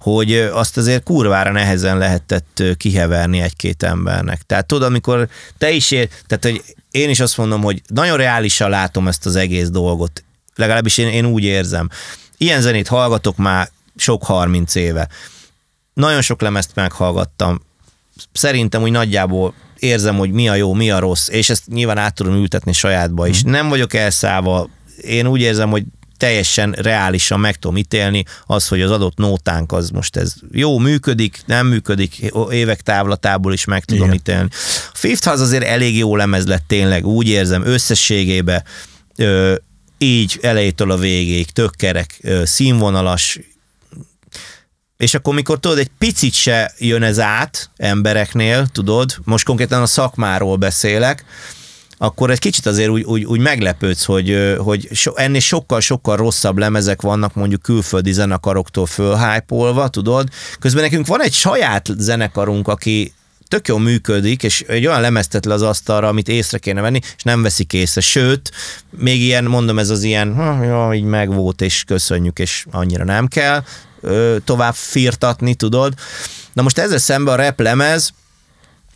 hogy 0.00 0.34
azt 0.34 0.76
azért 0.76 1.02
kurvára 1.02 1.52
nehezen 1.52 1.98
lehetett 1.98 2.62
kiheverni 2.76 3.40
egy-két 3.40 3.82
embernek. 3.82 4.42
Tehát 4.42 4.66
tudod, 4.66 4.82
amikor 4.82 5.28
te 5.58 5.70
is 5.70 5.90
ér, 5.90 6.08
tehát 6.26 6.44
hogy 6.44 6.74
én 6.90 7.10
is 7.10 7.20
azt 7.20 7.36
mondom, 7.36 7.62
hogy 7.62 7.82
nagyon 7.86 8.16
reálisan 8.16 8.70
látom 8.70 9.08
ezt 9.08 9.26
az 9.26 9.36
egész 9.36 9.68
dolgot. 9.68 10.24
Legalábbis 10.54 10.98
én, 10.98 11.08
én 11.08 11.24
úgy 11.24 11.44
érzem. 11.44 11.88
Ilyen 12.36 12.60
zenét 12.60 12.88
hallgatok 12.88 13.36
már 13.36 13.70
sok 13.96 14.24
30 14.24 14.74
éve. 14.74 15.08
Nagyon 15.94 16.22
sok 16.22 16.40
lemezt 16.40 16.70
meghallgattam. 16.74 17.60
Szerintem 18.32 18.82
úgy 18.82 18.90
nagyjából 18.90 19.54
érzem, 19.78 20.16
hogy 20.16 20.30
mi 20.30 20.48
a 20.48 20.54
jó, 20.54 20.72
mi 20.72 20.90
a 20.90 20.98
rossz, 20.98 21.28
és 21.28 21.50
ezt 21.50 21.66
nyilván 21.66 21.98
át 21.98 22.14
tudom 22.14 22.34
ültetni 22.34 22.72
sajátba 22.72 23.26
is. 23.26 23.42
Nem 23.42 23.68
vagyok 23.68 23.94
elszállva, 23.94 24.68
én 25.00 25.26
úgy 25.26 25.40
érzem, 25.40 25.70
hogy 25.70 25.84
teljesen 26.20 26.72
reálisan 26.72 27.40
meg 27.40 27.56
tudom 27.56 27.76
ítélni 27.76 28.24
az, 28.46 28.68
hogy 28.68 28.80
az 28.80 28.90
adott 28.90 29.16
nótánk 29.16 29.72
az 29.72 29.90
most 29.90 30.16
ez 30.16 30.34
jó 30.52 30.78
működik, 30.78 31.42
nem 31.46 31.66
működik, 31.66 32.32
évek 32.50 32.80
távlatából 32.80 33.52
is 33.52 33.64
meg 33.64 33.84
tudom 33.84 34.04
Igen. 34.04 34.16
ítélni. 34.16 34.48
A 34.92 34.96
Fifth 34.96 35.26
House 35.26 35.42
azért 35.42 35.64
elég 35.64 35.96
jó 35.96 36.16
lemez 36.16 36.46
lett 36.46 36.64
tényleg, 36.66 37.06
úgy 37.06 37.28
érzem, 37.28 37.66
összességébe 37.66 38.64
ö, 39.16 39.54
így 39.98 40.38
elejétől 40.42 40.90
a 40.90 40.96
végéig, 40.96 41.50
tök 41.50 41.74
kerek, 41.76 42.18
ö, 42.22 42.44
színvonalas, 42.44 43.38
és 44.96 45.14
akkor, 45.14 45.34
mikor 45.34 45.60
tudod, 45.60 45.78
egy 45.78 45.90
picit 45.98 46.34
se 46.34 46.72
jön 46.78 47.02
ez 47.02 47.18
át 47.18 47.70
embereknél, 47.76 48.66
tudod, 48.66 49.16
most 49.24 49.44
konkrétan 49.44 49.82
a 49.82 49.86
szakmáról 49.86 50.56
beszélek, 50.56 51.24
akkor 52.02 52.30
egy 52.30 52.38
kicsit 52.38 52.66
azért 52.66 52.88
úgy, 52.88 53.02
úgy, 53.02 53.24
úgy 53.24 53.40
meglepődsz, 53.40 54.04
hogy, 54.04 54.54
hogy 54.58 54.88
so, 54.92 55.12
ennél 55.14 55.40
sokkal-sokkal 55.40 56.16
rosszabb 56.16 56.58
lemezek 56.58 57.02
vannak 57.02 57.34
mondjuk 57.34 57.62
külföldi 57.62 58.12
zenekaroktól 58.12 58.86
fölhájpolva, 58.86 59.88
tudod. 59.88 60.28
Közben 60.60 60.82
nekünk 60.82 61.06
van 61.06 61.22
egy 61.22 61.32
saját 61.32 61.88
zenekarunk, 61.98 62.68
aki 62.68 63.12
tök 63.48 63.68
jól 63.68 63.80
működik, 63.80 64.42
és 64.42 64.60
egy 64.60 64.86
olyan 64.86 65.00
lemeztet 65.00 65.44
le 65.44 65.54
az 65.54 65.62
asztalra, 65.62 66.08
amit 66.08 66.28
észre 66.28 66.58
kéne 66.58 66.80
venni, 66.80 67.00
és 67.16 67.22
nem 67.22 67.42
veszik 67.42 67.72
észre. 67.72 68.00
Sőt, 68.00 68.50
még 68.90 69.20
ilyen, 69.20 69.44
mondom, 69.44 69.78
ez 69.78 69.90
az 69.90 70.02
ilyen, 70.02 70.34
ha, 70.34 70.64
jó, 70.64 70.92
így 70.92 71.04
megvolt, 71.04 71.60
és 71.60 71.84
köszönjük, 71.84 72.38
és 72.38 72.66
annyira 72.70 73.04
nem 73.04 73.26
kell 73.26 73.62
ö, 74.00 74.36
tovább 74.44 74.74
firtatni, 74.74 75.54
tudod. 75.54 75.94
Na 76.52 76.62
most 76.62 76.78
ezzel 76.78 76.98
szemben 76.98 77.34
a 77.34 77.42
rap 77.42 77.60
lemez, 77.60 78.12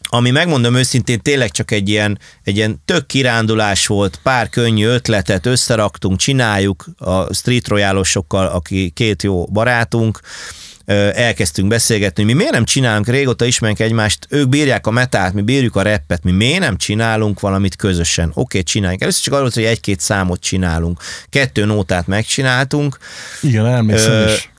ami 0.09 0.31
megmondom 0.31 0.75
őszintén 0.75 1.21
tényleg 1.21 1.51
csak 1.51 1.71
egy 1.71 1.89
ilyen, 1.89 2.19
egy 2.45 2.57
ilyen 2.57 2.83
tök 2.85 3.07
kirándulás 3.07 3.87
volt, 3.87 4.21
pár 4.23 4.49
könnyű 4.49 4.87
ötletet 4.87 5.47
összeraktunk, 5.47 6.19
csináljuk 6.19 6.87
a 6.99 7.35
street 7.35 7.69
royalosokkal, 7.69 8.47
aki 8.47 8.91
két 8.91 9.23
jó 9.23 9.47
barátunk, 9.47 10.21
elkezdtünk 11.15 11.69
beszélgetni, 11.69 12.23
hogy 12.23 12.33
mi 12.33 12.39
miért 12.39 12.53
nem 12.53 12.65
csinálunk, 12.65 13.09
régóta 13.09 13.45
ismerünk 13.45 13.81
egymást, 13.81 14.27
ők 14.29 14.49
bírják 14.49 14.87
a 14.87 14.91
metát, 14.91 15.33
mi 15.33 15.43
bírjuk 15.43 15.77
a 15.77 15.83
rappet, 15.83 16.23
mi 16.23 16.31
miért 16.31 16.61
nem 16.61 16.77
csinálunk 16.77 17.41
valamit 17.41 17.77
közösen. 17.77 18.29
Oké, 18.29 18.41
okay, 18.41 18.63
csináljuk. 18.63 19.03
Először 19.03 19.23
csak 19.23 19.35
arról, 19.35 19.51
hogy 19.55 19.65
egy-két 19.65 20.01
számot 20.01 20.41
csinálunk. 20.41 21.01
Kettő 21.29 21.65
nótát 21.65 22.07
megcsináltunk, 22.07 22.99
Igen, 23.43 23.67
emlékszem 23.67 24.13
Ö, 24.13 24.33
is. 24.33 24.53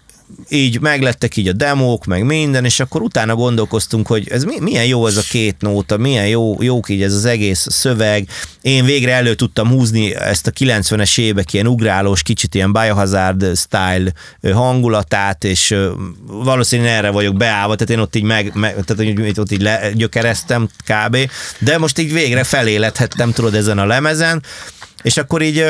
Így 0.50 0.80
meglettek 0.80 1.38
így 1.38 1.48
a 1.48 1.54
demók, 1.54 2.06
meg 2.06 2.24
minden, 2.24 2.66
és 2.66 2.80
akkor 2.80 3.02
utána 3.02 3.36
gondolkoztunk, 3.36 4.08
hogy 4.08 4.30
ez 4.30 4.44
mi, 4.44 4.60
milyen 4.60 4.86
jó 4.86 5.08
ez 5.08 5.18
a 5.18 5.22
két 5.30 5.56
nóta, 5.60 5.98
milyen 5.98 6.28
jó, 6.28 6.62
jók 6.62 6.90
így 6.90 7.04
ez 7.04 7.14
az 7.14 7.26
egész 7.26 7.68
szöveg. 7.70 8.30
Én 8.62 8.86
végre 8.86 9.12
elő 9.12 9.34
tudtam 9.34 9.70
húzni 9.70 10.16
ezt 10.16 10.48
a 10.48 10.52
90-es 10.52 11.20
évek 11.20 11.54
ilyen 11.54 11.68
ugrálós, 11.68 12.24
kicsit 12.24 12.56
ilyen 12.56 12.72
Biohazard 12.72 13.58
style 13.58 14.12
hangulatát, 14.54 15.44
és 15.44 15.76
valószínűleg 16.26 16.94
erre 16.94 17.10
vagyok 17.10 17.36
beállva, 17.36 17.76
tehát 17.76 17.94
én 17.94 18.00
ott 18.00 18.16
így 18.16 18.24
meg, 18.24 18.52
meg 18.54 18.72
tehát 18.86 19.16
hogy 19.16 19.40
ott 19.40 19.52
így 19.52 19.62
legyökereztem 19.62 20.70
kb. 20.86 21.18
De 21.60 21.78
most 21.78 22.00
így 22.00 22.14
végre 22.14 22.44
felélethettem, 22.44 23.32
tudod, 23.32 23.56
ezen 23.56 23.78
a 23.78 23.86
lemezen, 23.86 24.44
és 25.02 25.18
akkor 25.18 25.42
így 25.42 25.66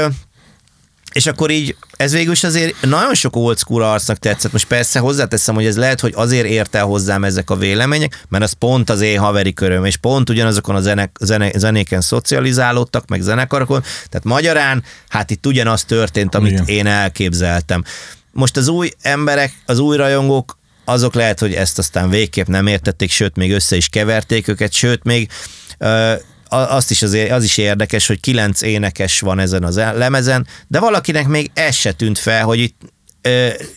és 1.16 1.26
akkor 1.26 1.52
így, 1.52 1.76
ez 1.98 2.12
végül 2.12 2.32
is 2.32 2.44
azért 2.44 2.82
nagyon 2.82 3.14
sok 3.14 3.36
old 3.36 3.58
school 3.58 3.84
arcnak 3.84 4.18
tetszett. 4.18 4.52
Most 4.52 4.68
persze 4.68 5.00
hozzáteszem, 5.00 5.56
hogy 5.56 5.66
ez 5.66 5.78
lehet, 5.78 6.00
hogy 6.00 6.14
azért 6.16 6.48
ért 6.48 6.76
el 6.76 6.86
hozzám 6.86 7.24
ezek 7.24 7.50
a 7.50 7.56
vélemények, 7.56 8.24
mert 8.30 8.44
az 8.44 8.52
pont 8.52 8.90
az 8.90 9.02
én 9.02 9.20
haveri 9.20 9.54
köröm, 9.54 9.86
és 9.86 9.98
pont 9.98 10.30
ugyanazokon 10.30 10.76
a 10.76 10.82
zenek, 10.82 11.18
zene, 11.20 11.52
zenéken 11.56 12.02
szocializálódtak, 12.02 13.08
meg 13.08 13.22
zenekarokon. 13.22 13.82
Tehát 13.82 14.24
magyarán, 14.24 14.84
hát 15.10 15.32
itt 15.32 15.46
ugyanaz 15.46 15.84
történt, 15.84 16.36
amit 16.36 16.52
Igen. 16.52 16.66
én 16.66 16.88
elképzeltem. 16.88 17.84
Most 18.32 18.58
az 18.58 18.68
új 18.68 18.90
emberek, 19.02 19.54
az 19.66 19.80
új 19.80 19.98
rajongók, 19.98 20.58
azok 20.86 21.14
lehet, 21.14 21.40
hogy 21.40 21.54
ezt 21.54 21.78
aztán 21.78 22.10
végképp 22.10 22.48
nem 22.48 22.68
értették, 22.68 23.12
sőt, 23.12 23.36
még 23.36 23.52
össze 23.52 23.76
is 23.76 23.90
keverték 23.90 24.48
őket, 24.48 24.72
sőt, 24.72 25.04
még 25.04 25.30
ö, 25.78 26.14
azt 26.50 26.92
is 26.92 27.02
azért, 27.02 27.32
az 27.32 27.44
is 27.44 27.58
érdekes, 27.58 28.08
hogy 28.08 28.20
kilenc 28.20 28.62
énekes 28.62 29.20
van 29.20 29.40
ezen 29.40 29.64
az 29.64 29.76
lemezen, 29.76 30.48
de 30.68 30.80
valakinek 30.80 31.28
még 31.28 31.52
ez 31.54 31.76
se 31.76 31.92
tűnt 31.92 32.18
fel, 32.18 32.44
hogy 32.44 32.60
itt, 32.60 32.82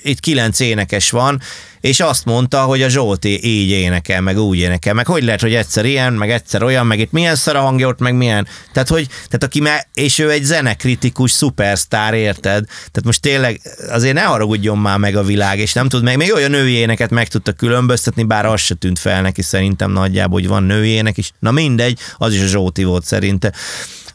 itt 0.03 0.21
kilenc 0.21 0.61
énekes 0.61 1.11
van, 1.11 1.41
és 1.81 2.01
azt 2.01 2.25
mondta, 2.25 2.63
hogy 2.63 2.83
a 2.83 2.89
Zsolti 2.89 3.45
így 3.45 3.71
énekel, 3.71 4.21
meg 4.21 4.39
úgy 4.39 4.59
énekel, 4.59 4.95
meg 4.95 5.07
hogy 5.07 5.25
lehet, 5.25 5.41
hogy 5.41 5.55
egyszer 5.55 5.85
ilyen, 5.85 6.13
meg 6.13 6.31
egyszer 6.31 6.63
olyan, 6.63 6.87
meg 6.87 6.99
itt 6.99 7.13
milyen 7.13 7.35
szar 7.35 7.57
a 7.57 7.61
hangja 7.61 7.89
ott, 7.89 7.99
meg 7.99 8.15
milyen. 8.15 8.47
Tehát, 8.73 8.89
hogy, 8.89 9.07
tehát 9.07 9.43
aki 9.43 9.61
már, 9.61 9.87
és 9.95 10.19
ő 10.19 10.31
egy 10.31 10.43
zenekritikus 10.43 11.31
szupersztár, 11.31 12.15
érted? 12.15 12.65
Tehát 12.65 13.05
most 13.05 13.21
tényleg 13.21 13.61
azért 13.91 14.15
ne 14.15 14.23
haragudjon 14.23 14.79
már 14.79 14.99
meg 14.99 15.17
a 15.17 15.23
világ, 15.23 15.59
és 15.59 15.73
nem 15.73 15.89
tud 15.89 16.03
meg, 16.03 16.17
még 16.17 16.35
olyan 16.35 16.51
női 16.51 16.73
éneket 16.73 17.11
meg 17.11 17.29
tudta 17.29 17.53
különböztetni, 17.53 18.23
bár 18.23 18.47
az 18.47 18.61
se 18.61 18.75
tűnt 18.75 18.99
fel 18.99 19.23
neki 19.23 19.43
szerintem 19.43 19.91
nagyjából, 19.91 20.41
hogy 20.41 20.49
van 20.49 20.63
női 20.63 20.89
ének 20.89 21.17
is. 21.17 21.33
Na 21.39 21.51
mindegy, 21.51 21.99
az 22.17 22.35
is 22.35 22.43
a 22.43 22.47
Zsolti 22.47 22.85
volt 22.85 23.05
szerinte. 23.05 23.53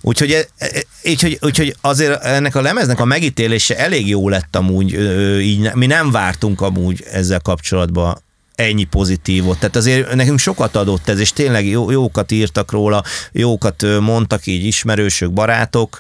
Úgyhogy, 0.06 0.32
e- 0.32 0.48
e- 0.58 0.84
úgyhogy, 1.04 1.38
úgyhogy 1.42 1.76
azért 1.82 2.24
ennek 2.24 2.56
a 2.56 2.62
lemeznek 2.62 3.00
a 3.00 3.06
megítélése 3.06 3.78
elég 3.78 4.08
jó 4.08 4.30
lett 4.30 4.56
amúgy, 4.56 4.94
így 5.42 5.74
mi 5.74 5.86
nem 5.86 6.12
vártunk 6.12 6.62
amúgy 6.62 7.04
ezzel 7.12 7.40
kapcsolatban 7.40 8.22
ennyi 8.56 8.84
pozitívot. 8.84 9.60
Tehát 9.60 9.76
azért 9.76 10.16
nekünk 10.16 10.40
sokat 10.40 10.76
adott 10.76 11.10
ez, 11.10 11.20
és 11.20 11.32
tényleg 11.32 11.66
jó, 11.66 11.92
jókat 11.92 12.32
írtak 12.32 12.72
róla, 12.72 13.04
jókat 13.32 13.86
mondtak 14.00 14.46
így 14.46 14.66
ismerősök, 14.66 15.32
barátok. 15.32 16.00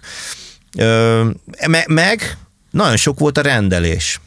Meg 1.87 2.37
nagyon 2.71 2.97
sok 2.97 3.19
volt 3.19 3.37
a 3.37 3.41
rendelés. 3.41 4.21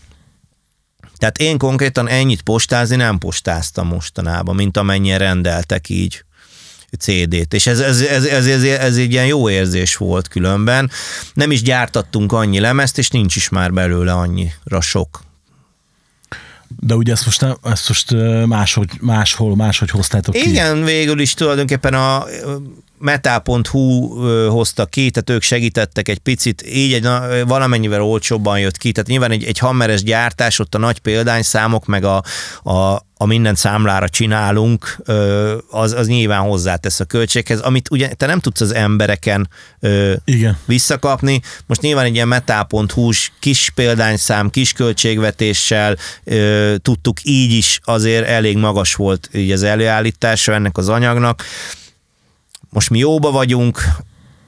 Tehát 1.16 1.38
én 1.38 1.58
konkrétan 1.58 2.08
ennyit 2.08 2.42
postázni 2.42 2.96
nem 2.96 3.18
postáztam 3.18 3.86
mostanában, 3.86 4.54
mint 4.54 4.76
amennyien 4.76 5.18
rendeltek 5.18 5.88
így 5.88 6.24
CD-t, 6.98 7.54
és 7.54 7.66
ez, 7.66 7.80
ez, 7.80 8.00
ez, 8.00 8.24
ez, 8.24 8.46
ez, 8.46 8.62
ez 8.62 8.96
egy 8.96 9.10
ilyen 9.12 9.26
jó 9.26 9.50
érzés 9.50 9.96
volt 9.96 10.28
különben. 10.28 10.90
Nem 11.34 11.50
is 11.50 11.62
gyártattunk 11.62 12.32
annyi 12.32 12.60
lemezt, 12.60 12.98
és 12.98 13.10
nincs 13.10 13.36
is 13.36 13.48
már 13.48 13.72
belőle 13.72 14.12
annyira 14.12 14.80
sok. 14.80 15.24
De 16.80 16.94
ugye 16.94 17.12
ezt 17.12 17.24
most, 17.24 17.40
nem- 17.40 17.58
ezt 17.62 17.88
most 17.88 18.14
máshogy, 18.46 18.90
máshol, 19.00 19.56
máshogy 19.56 19.90
hoztátok 19.90 20.34
ki. 20.34 20.48
Igen, 20.48 20.84
végül 20.84 21.20
is 21.20 21.34
tulajdonképpen 21.34 21.94
a 21.94 22.24
metal.hu 22.98 24.16
ö, 24.24 24.48
hozta 24.50 24.86
ki, 24.86 25.10
tehát 25.10 25.30
ők 25.30 25.42
segítettek 25.42 26.08
egy 26.08 26.18
picit, 26.18 26.62
így 26.74 26.92
egy 26.92 27.08
valamennyivel 27.46 28.02
olcsóbban 28.02 28.58
jött 28.58 28.76
ki, 28.76 28.92
tehát 28.92 29.08
nyilván 29.08 29.30
egy, 29.30 29.44
egy 29.44 29.58
hammeres 29.58 30.02
gyártás, 30.02 30.58
ott 30.58 30.74
a 30.74 30.78
nagy 30.78 30.98
példányszámok, 30.98 31.86
meg 31.86 32.04
a, 32.04 32.22
a, 32.62 33.06
a 33.18 33.26
minden 33.26 33.54
számlára 33.54 34.08
csinálunk, 34.08 34.96
az, 35.70 35.92
az 35.92 36.06
nyilván 36.06 36.40
hozzátesz 36.40 37.00
a 37.00 37.04
költséghez, 37.04 37.60
amit 37.60 37.90
ugye 37.90 38.08
te 38.08 38.26
nem 38.26 38.40
tudsz 38.40 38.60
az 38.60 38.74
embereken 38.74 39.48
Igen. 40.24 40.58
visszakapni. 40.64 41.40
Most 41.66 41.80
nyilván 41.80 42.04
egy 42.04 42.14
ilyen 42.14 42.28
metal.hu-s 42.28 43.30
kis 43.40 43.70
példányszám, 43.74 44.50
kis 44.50 44.72
költségvetéssel 44.72 45.96
tudtuk 46.82 47.18
így 47.22 47.52
is, 47.52 47.80
azért 47.84 48.26
elég 48.26 48.56
magas 48.56 48.94
volt 48.94 49.28
így 49.32 49.50
az 49.50 49.62
előállítása 49.62 50.52
ennek 50.52 50.78
az 50.78 50.88
anyagnak. 50.88 51.42
Most 52.76 52.90
mi 52.90 52.98
jóba 52.98 53.30
vagyunk, 53.30 53.80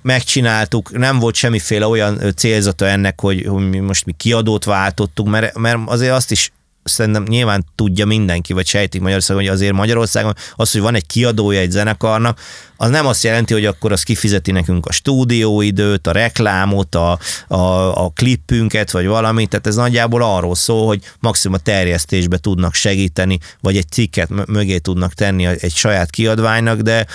megcsináltuk, 0.03 0.99
nem 0.99 1.19
volt 1.19 1.35
semmiféle 1.35 1.87
olyan 1.87 2.21
célzata 2.37 2.87
ennek, 2.87 3.21
hogy, 3.21 3.47
hogy 3.49 3.69
mi 3.69 3.79
most 3.79 4.05
mi 4.05 4.13
kiadót 4.13 4.65
váltottunk, 4.65 5.29
mert, 5.29 5.59
mert 5.59 5.79
azért 5.87 6.13
azt 6.13 6.31
is 6.31 6.53
szerintem 6.85 7.23
nyilván 7.29 7.65
tudja 7.75 8.07
mindenki, 8.07 8.53
vagy 8.53 8.67
sejtik 8.67 9.01
Magyarországon, 9.01 9.43
hogy 9.43 9.53
azért 9.53 9.73
Magyarországon 9.73 10.35
az, 10.57 10.73
hogy 10.73 10.81
van 10.81 10.95
egy 10.95 11.07
kiadója 11.07 11.61
egy 11.61 11.71
zenekarnak, 11.71 12.41
az 12.77 12.91
nem 12.91 13.07
azt 13.07 13.25
jelenti, 13.25 13.53
hogy 13.53 13.65
akkor 13.65 13.93
az 13.93 14.03
kifizeti 14.03 14.51
nekünk 14.51 14.87
a 14.87 14.93
stúdióidőt, 14.93 16.07
a 16.07 16.13
reklámot, 16.13 16.95
a, 16.95 17.19
a, 17.49 18.05
a 18.05 18.11
klippünket, 18.15 18.91
vagy 18.91 19.07
valamit, 19.07 19.49
tehát 19.49 19.67
ez 19.67 19.75
nagyjából 19.75 20.23
arról 20.23 20.55
szól, 20.55 20.87
hogy 20.87 21.03
maximum 21.21 21.57
a 21.57 21.63
terjesztésbe 21.63 22.37
tudnak 22.37 22.75
segíteni, 22.75 23.39
vagy 23.61 23.77
egy 23.77 23.89
cikket 23.91 24.29
mö- 24.29 24.49
mögé 24.49 24.79
tudnak 24.79 25.15
tenni 25.15 25.47
egy 25.47 25.75
saját 25.75 26.11
kiadványnak, 26.11 26.81
de 26.81 27.07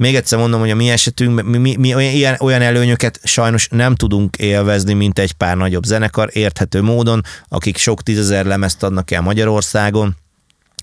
még 0.00 0.14
egyszer 0.14 0.38
mondom, 0.38 0.60
hogy 0.60 0.70
a 0.70 0.74
mi 0.74 0.90
esetünkben 0.90 1.44
mi, 1.44 1.58
mi, 1.58 1.76
mi 1.76 1.94
olyan, 1.94 2.12
ilyen, 2.12 2.36
olyan 2.38 2.62
előnyöket 2.62 3.20
sajnos 3.22 3.68
nem 3.70 3.94
tudunk 3.94 4.36
élvezni, 4.36 4.92
mint 4.92 5.18
egy 5.18 5.32
pár 5.32 5.56
nagyobb 5.56 5.84
zenekar, 5.84 6.30
érthető 6.32 6.82
módon, 6.82 7.22
akik 7.48 7.76
sok 7.76 8.02
tízezer 8.02 8.44
lemezt 8.44 8.82
adnak 8.82 9.10
el 9.10 9.20
Magyarországon, 9.20 10.16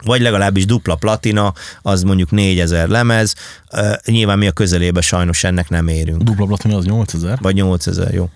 vagy 0.03 0.21
legalábbis 0.21 0.65
dupla 0.65 0.95
platina, 0.95 1.53
az 1.81 2.03
mondjuk 2.03 2.31
4000 2.31 2.87
lemez, 2.87 3.35
Ö, 3.71 3.93
nyilván 4.05 4.37
mi 4.37 4.47
a 4.47 4.51
közelébe 4.51 5.01
sajnos 5.01 5.43
ennek 5.43 5.69
nem 5.69 5.87
érünk. 5.87 6.21
Dupla 6.21 6.45
platina 6.45 6.77
az 6.77 6.85
8000. 6.85 7.37
Vagy 7.41 7.55
8000, 7.55 8.13
jó. 8.13 8.29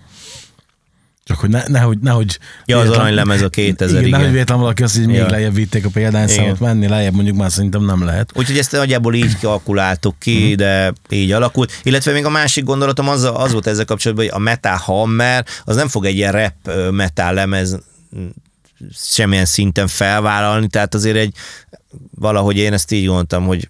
Csak 1.24 1.38
hogy 1.38 1.48
ne, 1.50 1.62
nehogy, 1.66 1.98
nehogy... 1.98 2.38
Ja, 2.64 2.78
az 2.78 2.88
aranylemez 2.90 3.42
a 3.42 3.48
2000, 3.48 3.90
igen. 3.90 4.06
igen. 4.06 4.18
Nehogy 4.18 4.32
véletlen 4.32 4.58
valaki 4.58 4.82
azt, 4.82 4.96
hogy 4.96 5.06
még 5.06 5.16
Ja. 5.16 5.30
lejjebb 5.30 5.54
vitték 5.54 5.84
a 5.84 5.88
példányszámot, 5.92 6.60
menni 6.60 6.88
lejjebb 6.88 7.14
mondjuk 7.14 7.36
már 7.36 7.50
szerintem 7.52 7.84
nem 7.84 8.04
lehet. 8.04 8.30
Úgyhogy 8.34 8.58
ezt 8.58 8.72
nagyjából 8.72 9.14
így 9.14 9.38
kalkuláltuk 9.38 10.18
ki, 10.18 10.44
Mhm. 10.46 10.56
de 10.56 10.92
így 11.08 11.32
alakult. 11.32 11.80
Illetve 11.82 12.12
még 12.12 12.24
a 12.24 12.30
másik 12.30 12.64
gondolatom 12.64 13.08
az, 13.08 13.22
az 13.34 13.52
volt 13.52 13.66
ezzel 13.66 13.84
kapcsolatban, 13.84 14.26
hogy 14.26 14.34
a 14.34 14.38
Metal 14.38 14.76
Hammer 14.76 15.46
az 15.64 15.76
nem 15.76 15.88
fog 15.88 16.04
egy 16.04 16.16
ilyen 16.16 16.32
rap 16.32 16.70
metal 16.90 17.34
lemez 17.34 17.78
mm, 18.18 18.26
semmilyen 18.94 19.44
szinten 19.44 19.86
felvállalni, 19.86 20.66
tehát 20.68 20.94
azért 20.94 21.16
egy 21.16 21.34
valahogy 22.14 22.56
én 22.56 22.72
ezt 22.72 22.92
így 22.92 23.06
gondoltam, 23.06 23.46
hogy 23.46 23.68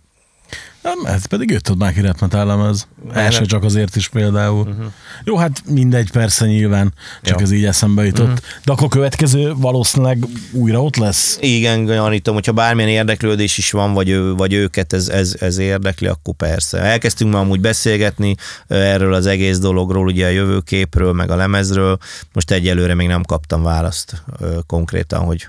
Nem, 0.83 1.05
ez 1.05 1.25
pedig 1.25 1.61
ott 1.69 1.79
már 1.79 1.93
ki 1.93 2.01
repmetál 2.01 2.47
lemez. 2.47 2.87
Első 3.13 3.47
csak 3.47 3.65
azért 3.65 3.97
is 3.97 4.09
például. 4.09 4.69
Uh-huh. 4.69 4.85
Jó, 5.25 5.37
hát 5.37 5.63
mindegy, 5.69 6.11
persze 6.11 6.47
nyilván, 6.47 6.95
csak 7.23 7.39
Jó. 7.39 7.45
ez 7.45 7.53
így 7.53 7.65
eszembe 7.65 8.05
jutott. 8.05 8.27
Uh-huh. 8.27 8.41
De 8.65 8.73
akkor 8.73 8.89
következő 8.89 9.55
valószínűleg 9.57 10.27
újra 10.53 10.83
ott 10.83 10.97
lesz. 10.97 11.39
igen, 11.41 11.85
gyanítom, 11.85 12.35
hogyha 12.35 12.53
bármilyen 12.53 12.91
érdeklődés 12.91 13.59
is 13.59 13.71
van, 13.71 13.93
vagy, 13.93 14.09
ő, 14.09 14.35
vagy 14.35 14.53
őket 14.53 14.93
ez, 14.93 15.09
ez, 15.09 15.37
ez 15.41 15.59
érdekli, 15.59 16.07
akkor 16.07 16.35
persze. 16.35 16.79
Elkezdtünk 16.79 17.33
ma 17.33 17.39
amúgy 17.39 17.61
beszélgetni 17.61 18.35
erről 18.67 19.15
az 19.15 19.27
egész 19.27 19.59
dologról, 19.59 20.07
ugye 20.07 20.27
a 20.27 20.31
jövőképről, 20.31 21.13
meg 21.13 21.31
a 21.31 21.37
lemezről. 21.37 21.99
Most 22.33 22.51
egyelőre 22.51 22.95
még 22.95 23.07
nem 23.07 23.23
kaptam 23.23 23.63
választ 23.63 24.23
konkrétan, 24.67 25.21
hogy 25.21 25.49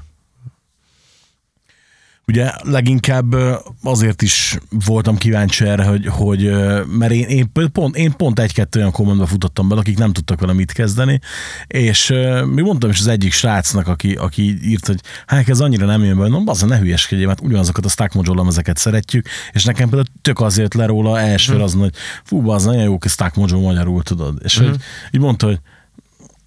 Ugye 2.27 2.51
leginkább 2.61 3.35
azért 3.83 4.21
is 4.21 4.57
voltam 4.85 5.17
kíváncsi 5.17 5.65
erre, 5.65 5.83
hogy, 5.83 6.05
hogy 6.07 6.51
mert 6.97 7.11
én, 7.11 7.27
én, 7.27 7.51
pont, 7.71 7.95
én 7.95 8.11
pont 8.11 8.39
egy-kettő 8.39 8.79
olyan 8.79 8.91
kommentbe 8.91 9.25
futottam 9.25 9.67
bele, 9.67 9.81
akik 9.81 9.97
nem 9.97 10.13
tudtak 10.13 10.39
vele 10.39 10.53
mit 10.53 10.71
kezdeni, 10.71 11.19
és 11.67 12.13
még 12.45 12.63
mondtam 12.63 12.89
is 12.89 12.99
az 12.99 13.07
egyik 13.07 13.31
srácnak, 13.31 13.87
aki, 13.87 14.13
aki 14.13 14.57
írt, 14.69 14.87
hogy 14.87 14.99
hát 15.25 15.49
ez 15.49 15.59
annyira 15.59 15.85
nem 15.85 16.03
jön 16.03 16.17
be, 16.17 16.27
no, 16.27 16.41
az 16.45 16.61
ne 16.61 16.77
hülyeskedjél, 16.77 17.27
mert 17.27 17.41
ugyanazokat 17.41 17.85
a 17.85 17.89
Stack 17.89 18.13
Mojo 18.13 18.33
lemezeket 18.33 18.77
szeretjük, 18.77 19.27
és 19.51 19.63
nekem 19.63 19.89
például 19.89 20.15
tök 20.21 20.39
azért 20.39 20.73
le 20.73 20.85
róla 20.85 21.19
első 21.19 21.55
az, 21.55 21.73
hogy 21.73 21.93
fú, 22.23 22.49
az 22.49 22.63
nagyon 22.65 22.83
jó, 22.83 22.97
hogy 23.01 23.11
Stack 23.11 23.35
Mojo 23.35 23.59
magyarul, 23.59 24.03
tudod. 24.03 24.37
És 24.43 24.57
hogy 24.57 24.75
így 25.11 25.21
mondta, 25.21 25.45
hogy 25.45 25.59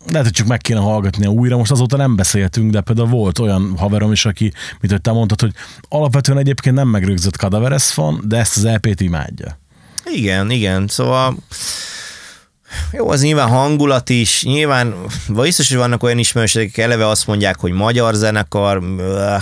lehet, 0.09 0.27
hogy 0.27 0.35
csak 0.35 0.47
meg 0.47 0.61
kéne 0.61 0.81
hallgatnia 0.81 1.29
újra, 1.29 1.57
most 1.57 1.71
azóta 1.71 1.97
nem 1.97 2.17
beszéltünk, 2.17 2.71
de 2.71 2.81
például 2.81 3.09
volt 3.09 3.39
olyan 3.39 3.75
haverom 3.77 4.13
is, 4.13 4.25
aki, 4.25 4.53
mint 4.81 4.93
hogy 4.93 5.01
te 5.01 5.13
mondtad, 5.13 5.41
hogy 5.41 5.53
alapvetően 5.89 6.39
egyébként 6.39 6.75
nem 6.75 6.89
megrögzött 6.89 7.35
Cadaveres 7.35 7.93
fan, 7.93 8.21
de 8.25 8.37
ezt 8.37 8.57
az 8.57 8.65
EP-t 8.65 9.01
imádja. 9.01 9.59
Igen, 10.05 10.51
igen, 10.51 10.87
szóval 10.87 11.37
jó, 12.93 13.11
az 13.11 13.23
nyilván 13.23 13.49
hangulat 13.49 14.09
is, 14.09 14.43
nyilván 14.45 14.95
biztos, 15.29 15.69
hogy 15.69 15.77
vannak 15.77 16.03
olyan 16.03 16.19
ismerősök, 16.19 16.63
akik 16.63 16.79
eleve 16.79 17.09
azt 17.09 17.27
mondják, 17.27 17.59
hogy 17.59 17.73
magyar 17.73 18.15
zenekar, 18.15 18.83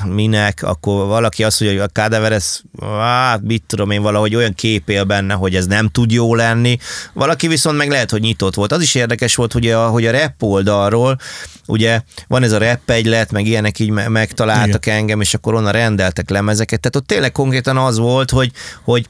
minek, 0.04 0.62
akkor 0.62 1.06
valaki 1.06 1.44
azt 1.44 1.60
mondja, 1.60 1.80
hogy 1.80 1.90
a 1.90 2.00
Cadaveres, 2.00 2.62
hát 2.98 3.42
mit 3.42 3.62
tudom 3.66 3.90
én, 3.90 4.02
valahogy 4.02 4.34
olyan 4.34 4.54
kép 4.54 4.88
él 4.88 5.04
benne, 5.04 5.34
hogy 5.34 5.54
ez 5.54 5.66
nem 5.66 5.88
tud 5.88 6.12
jó 6.12 6.34
lenni. 6.34 6.78
Valaki 7.12 7.48
viszont 7.48 7.76
meg 7.76 7.88
lehet, 7.88 8.10
hogy 8.10 8.20
nyitott 8.20 8.54
volt. 8.54 8.72
Az 8.72 8.82
is 8.82 8.94
érdekes 8.94 9.34
volt, 9.34 9.52
hogy 9.52 9.70
a, 9.70 9.88
hogy 9.88 10.06
a 10.06 10.10
rap 10.10 10.42
oldalról, 10.42 11.18
ugye 11.66 12.00
van 12.28 12.42
ez 12.42 12.52
a 12.52 12.58
rap 12.58 12.90
egylet, 12.90 13.32
meg 13.32 13.46
ilyenek 13.46 13.78
így 13.78 13.90
me- 13.90 14.08
megtaláltak 14.08 14.86
Igen. 14.86 14.98
engem, 14.98 15.20
és 15.20 15.34
akkor 15.34 15.54
onnan 15.54 15.72
rendeltek 15.72 16.30
lemezeket. 16.30 16.80
Tehát 16.80 16.96
ott 16.96 17.06
tényleg 17.06 17.32
konkrétan 17.32 17.76
az 17.76 17.98
volt, 17.98 18.30
hogy, 18.30 18.50
hogy 18.84 19.06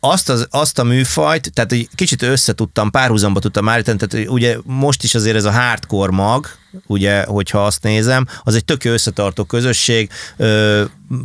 azt, 0.00 0.28
az, 0.28 0.46
azt 0.50 0.78
a 0.78 0.82
műfajt, 0.82 1.52
tehát 1.52 1.72
egy 1.72 1.88
kicsit 1.94 2.22
összetudtam, 2.22 2.90
párhuzamba 2.90 3.40
tudtam 3.40 3.68
állítani, 3.68 3.98
tehát 3.98 4.28
ugye 4.28 4.56
most 4.64 5.02
is 5.02 5.14
azért 5.14 5.36
ez 5.36 5.44
a 5.44 5.50
hardcore 5.50 6.12
mag, 6.12 6.46
ugye, 6.86 7.24
hogyha 7.24 7.66
azt 7.66 7.82
nézem, 7.82 8.26
az 8.42 8.54
egy 8.54 8.64
tök 8.64 8.84
összetartó 8.84 9.44
közösség, 9.44 10.10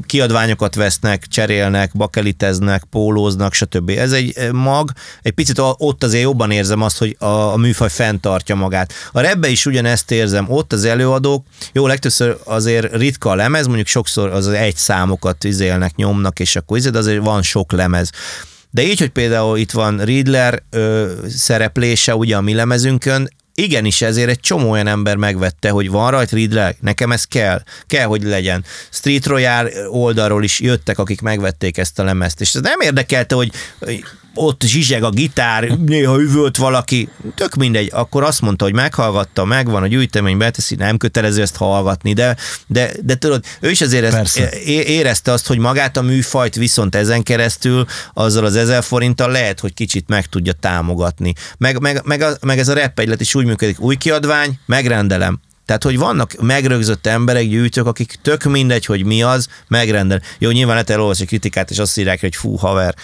kiadványokat 0.05 0.75
vesznek, 0.75 1.27
cserélnek, 1.27 1.91
bakeliteznek, 1.93 2.83
pólóznak, 2.83 3.53
stb. 3.53 3.89
Ez 3.89 4.11
egy 4.11 4.51
mag, 4.51 4.91
egy 5.21 5.31
picit 5.31 5.59
ott 5.59 6.03
azért 6.03 6.23
jobban 6.23 6.51
érzem 6.51 6.81
azt, 6.81 6.97
hogy 6.97 7.15
a, 7.19 7.25
a 7.25 7.57
műfaj 7.57 7.89
fenntartja 7.89 8.55
magát. 8.55 8.93
A 9.11 9.19
rebbe 9.19 9.47
is 9.47 9.65
ugyanezt 9.65 10.11
érzem, 10.11 10.45
ott 10.49 10.73
az 10.73 10.85
előadók, 10.85 11.45
jó, 11.71 11.87
legtöbbször 11.87 12.37
azért 12.43 12.95
ritka 12.95 13.29
a 13.29 13.35
lemez, 13.35 13.65
mondjuk 13.65 13.87
sokszor 13.87 14.29
az 14.29 14.47
egy 14.47 14.75
számokat 14.75 15.43
izélnek, 15.43 15.95
nyomnak, 15.95 16.39
és 16.39 16.55
akkor 16.55 16.79
de 16.79 16.97
azért 16.97 17.23
van 17.23 17.41
sok 17.41 17.71
lemez. 17.71 18.09
De 18.69 18.83
így, 18.83 18.99
hogy 18.99 19.09
például 19.09 19.57
itt 19.57 19.71
van 19.71 19.97
Riddler 19.97 20.63
ö, 20.69 21.11
szereplése 21.27 22.15
ugye 22.15 22.35
a 22.35 22.41
mi 22.41 22.53
lemezünkön, 22.53 23.29
igenis 23.55 24.01
ezért 24.01 24.29
egy 24.29 24.39
csomó 24.39 24.69
olyan 24.69 24.87
ember 24.87 25.15
megvette, 25.15 25.69
hogy 25.69 25.89
van 25.89 26.11
rajt 26.11 26.31
Riddler, 26.31 26.75
nekem 26.79 27.11
ez 27.11 27.23
kell, 27.23 27.63
kell, 27.87 28.05
hogy 28.05 28.23
legyen. 28.23 28.65
Street 28.89 29.25
Royale 29.25 29.69
oldalról 29.89 30.43
is 30.43 30.59
jöttek, 30.59 30.97
akik 30.97 31.21
megvették 31.21 31.77
ezt 31.77 31.99
a 31.99 32.03
lemezt, 32.03 32.41
és 32.41 32.55
ez 32.55 32.61
nem 32.61 32.79
érdekelte, 32.79 33.35
hogy 33.35 33.51
ott 34.33 34.63
zsizseg 34.63 35.03
a 35.03 35.09
gitár, 35.09 35.63
néha 35.63 36.21
üvölt 36.21 36.57
valaki, 36.57 37.09
tök 37.35 37.55
mindegy, 37.55 37.89
akkor 37.93 38.23
azt 38.23 38.41
mondta, 38.41 38.63
hogy 38.63 38.73
meghallgatta, 38.73 39.45
megvan 39.45 39.83
a 39.83 39.87
gyűjtemény, 39.87 40.37
beteszi, 40.37 40.75
nem 40.75 40.97
kötelező 40.97 41.41
ezt 41.41 41.55
hallgatni, 41.55 42.13
de, 42.13 42.35
de, 42.67 42.91
de 43.03 43.15
tudod, 43.15 43.43
ő 43.59 43.69
is 43.69 43.81
azért 43.81 44.13
ezt 44.13 44.39
érezte 44.65 45.31
azt, 45.31 45.47
hogy 45.47 45.57
magát 45.57 45.97
a 45.97 46.01
műfajt 46.01 46.55
viszont 46.55 46.95
ezen 46.95 47.23
keresztül, 47.23 47.85
azzal 48.13 48.45
az 48.45 48.55
ezer 48.55 48.83
forinttal 48.83 49.31
lehet, 49.31 49.59
hogy 49.59 49.73
kicsit 49.73 50.07
meg 50.07 50.25
tudja 50.25 50.53
támogatni. 50.53 51.33
Meg, 51.57 51.79
meg, 51.79 52.01
meg, 52.03 52.21
a, 52.21 52.31
meg 52.41 52.59
ez 52.59 52.67
a 52.67 52.73
rap 52.73 53.19
is 53.19 53.35
úgy 53.35 53.45
működik, 53.45 53.79
új 53.79 53.95
kiadvány, 53.95 54.59
megrendelem. 54.65 55.39
Tehát, 55.65 55.83
hogy 55.83 55.97
vannak 55.97 56.35
megrögzött 56.41 57.07
emberek, 57.07 57.47
gyűjtők, 57.47 57.85
akik 57.85 58.19
tök 58.21 58.43
mindegy, 58.43 58.85
hogy 58.85 59.05
mi 59.05 59.23
az, 59.23 59.47
megrendel. 59.67 60.21
Jó, 60.37 60.49
nyilván 60.49 60.73
lehet 60.73 60.89
elolvasni 60.89 61.25
kritikát, 61.25 61.69
és 61.69 61.79
azt 61.79 61.97
írják, 61.97 62.19
hogy 62.19 62.35
fú, 62.35 62.55
haver, 62.55 62.95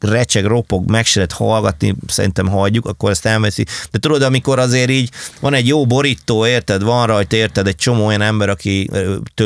recseg, 0.00 0.44
ropog, 0.44 0.90
meg 0.90 1.06
se 1.06 1.18
lehet 1.18 1.32
hallgatni, 1.32 1.94
szerintem 2.06 2.48
hagyjuk, 2.48 2.86
akkor 2.86 3.10
ezt 3.10 3.26
elveszi. 3.26 3.66
De 3.90 3.98
tudod, 3.98 4.22
amikor 4.22 4.58
azért 4.58 4.90
így 4.90 5.10
van 5.40 5.54
egy 5.54 5.66
jó 5.66 5.86
borító, 5.86 6.46
érted, 6.46 6.82
van 6.82 7.06
rajta, 7.06 7.36
érted, 7.36 7.66
egy 7.66 7.76
csomó 7.76 8.06
olyan 8.06 8.20
ember, 8.20 8.48
aki 8.48 8.90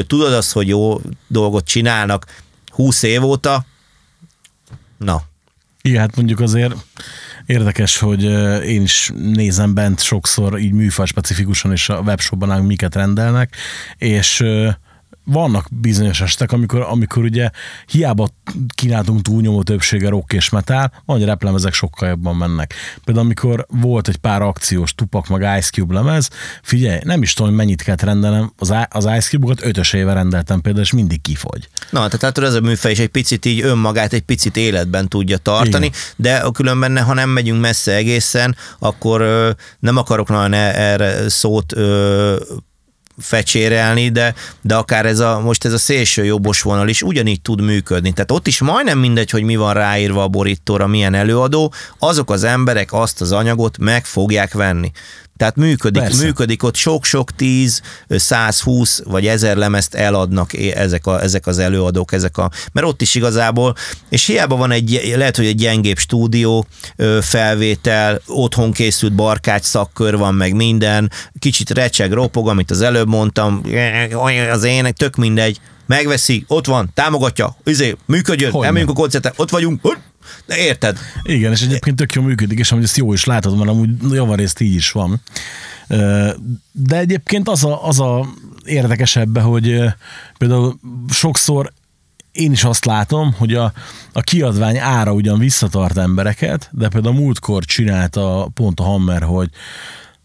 tudod 0.06 0.32
azt, 0.32 0.52
hogy 0.52 0.68
jó 0.68 1.00
dolgot 1.26 1.64
csinálnak 1.64 2.24
20 2.70 3.02
év 3.02 3.24
óta, 3.24 3.64
na, 4.98 5.22
Igen, 5.82 6.00
hát 6.00 6.16
mondjuk 6.16 6.40
azért 6.40 6.74
érdekes, 7.48 7.98
hogy 7.98 8.22
én 8.64 8.82
is 8.82 9.10
nézem 9.14 9.74
bent 9.74 10.00
sokszor 10.00 10.58
így 10.58 10.72
műfaj 10.72 11.06
specifikusan, 11.06 11.72
és 11.72 11.88
a 11.88 12.00
webshopban 12.00 12.64
miket 12.64 12.94
rendelnek, 12.94 13.56
és 13.98 14.44
vannak 15.28 15.66
bizonyos 15.70 16.20
estek, 16.20 16.52
amikor, 16.52 16.80
amikor 16.80 17.22
ugye 17.22 17.50
hiába 17.86 18.28
kínáltunk 18.74 19.22
túlnyomó 19.22 19.62
többsége 19.62 20.08
rock 20.08 20.32
és 20.32 20.48
metal, 20.48 20.92
hogy 21.04 21.24
replemezek 21.24 21.72
sokkal 21.72 22.08
jobban 22.08 22.36
mennek. 22.36 22.74
Például 23.04 23.26
amikor 23.26 23.66
volt 23.68 24.08
egy 24.08 24.16
pár 24.16 24.42
akciós 24.42 24.94
Tupak 24.94 25.28
meg 25.28 25.40
Ice 25.58 25.70
Cube 25.70 25.94
lemez, 25.94 26.30
figyelj, 26.62 27.00
nem 27.02 27.22
is 27.22 27.32
tudom, 27.32 27.50
hogy 27.50 27.58
mennyit 27.58 27.82
kellett 27.82 28.02
rendelnem, 28.02 28.52
az, 28.58 28.74
az 28.88 29.04
Ice 29.04 29.28
Cube-okat 29.28 29.64
ötös 29.64 29.92
éve 29.92 30.12
rendeltem 30.12 30.60
például, 30.60 30.84
és 30.84 30.92
mindig 30.92 31.20
kifogy. 31.20 31.68
Na, 31.90 32.08
tehát 32.08 32.22
hát 32.22 32.38
ez 32.38 32.54
a 32.54 32.60
műfaj 32.60 32.90
is 32.90 32.98
egy 32.98 33.08
picit 33.08 33.44
így 33.44 33.60
önmagát 33.60 34.12
egy 34.12 34.22
picit 34.22 34.56
életben 34.56 35.08
tudja 35.08 35.36
tartani, 35.36 35.86
Igen. 35.86 35.98
de 36.16 36.36
a 36.36 36.50
különben, 36.50 37.02
ha 37.04 37.14
nem 37.14 37.30
megyünk 37.30 37.60
messze 37.60 37.94
egészen, 37.94 38.56
akkor 38.78 39.20
ö, 39.20 39.50
nem 39.78 39.96
akarok 39.96 40.28
nagyon 40.28 40.52
e- 40.52 40.80
erre 40.80 41.28
szót 41.28 41.72
ö, 41.76 42.36
fecsérelni, 43.18 44.08
de, 44.08 44.34
de 44.62 44.74
akár 44.74 45.06
ez 45.06 45.18
a, 45.18 45.40
most 45.40 45.64
ez 45.64 45.72
a 45.72 45.78
szélső 45.78 46.24
jobbos 46.24 46.62
vonal 46.62 46.88
is 46.88 47.02
ugyanígy 47.02 47.40
tud 47.40 47.60
működni. 47.60 48.12
Tehát 48.12 48.30
ott 48.30 48.46
is 48.46 48.60
majdnem 48.60 48.98
mindegy, 48.98 49.30
hogy 49.30 49.42
mi 49.42 49.56
van 49.56 49.74
ráírva 49.74 50.22
a 50.22 50.28
borítóra, 50.28 50.86
milyen 50.86 51.14
előadó, 51.14 51.72
azok 51.98 52.30
az 52.30 52.44
emberek 52.44 52.92
azt 52.92 53.20
az 53.20 53.32
anyagot 53.32 53.78
meg 53.78 54.04
fogják 54.04 54.52
venni. 54.52 54.90
Tehát 55.38 55.56
működik, 55.56 56.02
Persze. 56.02 56.24
működik 56.24 56.62
ott 56.62 56.74
sok-sok 56.74 57.30
10, 57.30 57.80
120 58.08 59.02
vagy 59.04 59.26
1000 59.26 59.56
lemezt 59.56 59.94
eladnak 59.94 60.52
ezek, 60.74 61.06
a, 61.06 61.22
ezek 61.22 61.46
az 61.46 61.58
előadók, 61.58 62.12
ezek 62.12 62.38
a, 62.38 62.50
mert 62.72 62.86
ott 62.86 63.02
is 63.02 63.14
igazából, 63.14 63.74
és 64.08 64.26
hiába 64.26 64.56
van 64.56 64.70
egy, 64.70 65.12
lehet, 65.16 65.36
hogy 65.36 65.46
egy 65.46 65.56
gyengébb 65.56 65.98
stúdió 65.98 66.66
felvétel, 67.20 68.20
otthon 68.26 68.72
készült 68.72 69.12
barkács 69.12 69.64
szakkör 69.64 70.16
van, 70.16 70.34
meg 70.34 70.54
minden, 70.54 71.10
kicsit 71.38 71.70
recseg, 71.70 72.12
ropog, 72.12 72.48
amit 72.48 72.70
az 72.70 72.80
előbb 72.80 73.08
mondtam, 73.08 73.62
az 74.50 74.64
ének, 74.64 74.96
tök 74.96 75.16
mindegy, 75.16 75.60
megveszi, 75.86 76.44
ott 76.48 76.66
van, 76.66 76.90
támogatja, 76.94 77.56
izé, 77.64 77.96
működjön, 78.06 78.62
elmegyünk 78.62 78.90
a 78.90 78.94
koncertre, 78.94 79.32
ott 79.36 79.50
vagyunk, 79.50 79.80
de 80.46 80.56
érted? 80.56 80.98
Igen, 81.22 81.52
és 81.52 81.62
egyébként 81.62 81.96
tök 81.96 82.12
jó 82.12 82.22
működik, 82.22 82.58
és 82.58 82.72
amúgy 82.72 82.84
ezt 82.84 82.96
jó 82.96 83.12
is 83.12 83.24
látod, 83.24 83.56
mert 83.56 83.70
amúgy 83.70 83.90
javarészt 84.10 84.60
így 84.60 84.74
is 84.74 84.90
van. 84.90 85.20
De 86.72 86.96
egyébként 86.98 87.48
az 87.48 87.64
a, 87.64 87.86
az 87.86 88.00
a 88.00 88.28
érdekesebb, 88.64 89.38
hogy 89.38 89.82
például 90.38 90.78
sokszor 91.10 91.72
én 92.32 92.52
is 92.52 92.64
azt 92.64 92.84
látom, 92.84 93.32
hogy 93.32 93.54
a, 93.54 93.72
a 94.12 94.20
kiadvány 94.20 94.78
ára 94.78 95.12
ugyan 95.12 95.38
visszatart 95.38 95.96
embereket, 95.96 96.68
de 96.72 96.88
például 96.88 97.16
a 97.16 97.18
múltkor 97.18 97.64
csinálta 97.64 98.48
pont 98.54 98.80
a 98.80 98.82
Hammer, 98.82 99.22
hogy 99.22 99.50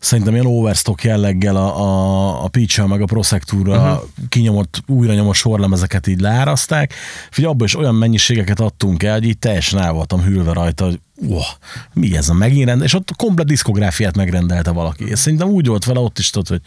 szerintem 0.03 0.33
ilyen 0.33 0.45
overstock 0.45 1.03
jelleggel 1.03 1.55
a, 1.55 1.79
a, 1.79 2.43
a 2.43 2.47
peach 2.47 2.87
meg 2.87 3.01
a 3.01 3.05
Prosectura 3.05 3.77
uh-huh. 3.77 4.03
kinyomott, 4.29 4.83
újra 4.87 5.13
nyomott 5.13 5.35
sorlemezeket 5.35 6.07
így 6.07 6.19
leáraszták. 6.19 6.93
Figyelj, 7.31 7.53
abban 7.53 7.67
is 7.67 7.75
olyan 7.75 7.95
mennyiségeket 7.95 8.59
adtunk 8.59 9.03
el, 9.03 9.13
hogy 9.13 9.23
így 9.23 9.37
teljesen 9.37 9.79
el 9.79 9.91
voltam 9.91 10.21
hűlve 10.21 10.53
rajta, 10.53 10.85
hogy 10.85 10.99
oh, 11.27 11.45
mi 11.93 12.17
ez 12.17 12.29
a 12.29 12.33
megint 12.33 12.67
rend? 12.67 12.81
És 12.81 12.93
ott 12.93 13.15
komplet 13.15 13.47
diszkográfiát 13.47 14.15
megrendelte 14.15 14.71
valaki. 14.71 15.09
És 15.09 15.19
szerintem 15.19 15.47
úgy 15.47 15.67
volt 15.67 15.85
vele 15.85 15.99
ott 15.99 16.19
is, 16.19 16.29
tudod, 16.29 16.47
hogy 16.47 16.61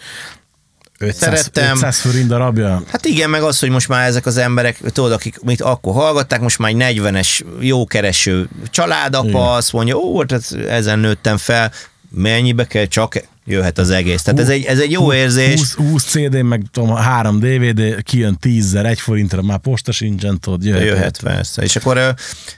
500, 0.98 1.18
Szerettem. 1.18 1.76
500 1.76 1.98
forint 1.98 2.28
darabja. 2.28 2.82
Hát 2.88 3.04
igen, 3.04 3.30
meg 3.30 3.42
az, 3.42 3.58
hogy 3.58 3.70
most 3.70 3.88
már 3.88 4.06
ezek 4.06 4.26
az 4.26 4.36
emberek, 4.36 4.80
tudod, 4.92 5.12
akik 5.12 5.40
mit 5.42 5.60
akkor 5.60 5.94
hallgatták, 5.94 6.40
most 6.40 6.58
már 6.58 6.70
egy 6.70 6.98
40-es 6.98 7.40
jókereső 7.60 8.48
családapa, 8.70 9.28
Igen. 9.28 9.40
azt 9.40 9.72
mondja, 9.72 9.96
ó, 9.96 10.18
hát 10.18 10.52
ezen 10.68 10.98
nőttem 10.98 11.36
fel, 11.36 11.72
mennyibe 12.10 12.66
kell, 12.66 12.86
csak 12.86 13.28
jöhet 13.44 13.78
az 13.78 13.90
egész. 13.90 14.22
Tehát 14.22 14.40
ez 14.40 14.48
egy, 14.48 14.64
ez 14.64 14.78
egy 14.78 14.90
jó 14.90 15.12
érzés. 15.12 15.60
20, 15.60 15.74
20 15.74 16.04
CD, 16.04 16.42
meg 16.42 16.62
tudom, 16.72 16.94
3 16.94 17.38
DVD, 17.38 18.02
kijön 18.02 18.36
10 18.40 18.74
egy 18.74 19.00
forintra, 19.00 19.42
már 19.42 19.58
posta 19.58 19.92
sincsen, 19.92 20.40
tudod, 20.40 20.64
jöhet. 20.64 20.82
Jöhet, 20.82 21.20
persze. 21.22 21.62
És 21.62 21.76
akkor, 21.76 21.94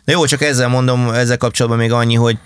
de 0.04 0.12
jó, 0.12 0.24
csak 0.24 0.42
ezzel 0.42 0.68
mondom, 0.68 1.10
ezzel 1.10 1.36
kapcsolatban 1.36 1.80
még 1.80 1.92
annyi, 1.92 2.14
hogy 2.14 2.38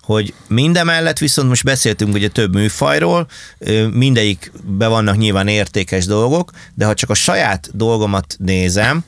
hogy 0.00 0.34
mindemellett 0.48 1.18
viszont 1.18 1.48
most 1.48 1.64
beszéltünk 1.64 2.14
ugye 2.14 2.28
több 2.28 2.54
műfajról, 2.54 3.26
ö, 3.58 3.88
mindegyikbe 3.88 4.86
vannak 4.86 5.16
nyilván 5.16 5.48
értékes 5.48 6.04
dolgok, 6.04 6.50
de 6.74 6.84
ha 6.84 6.94
csak 6.94 7.10
a 7.10 7.14
saját 7.14 7.70
dolgomat 7.72 8.36
nézem, 8.38 9.04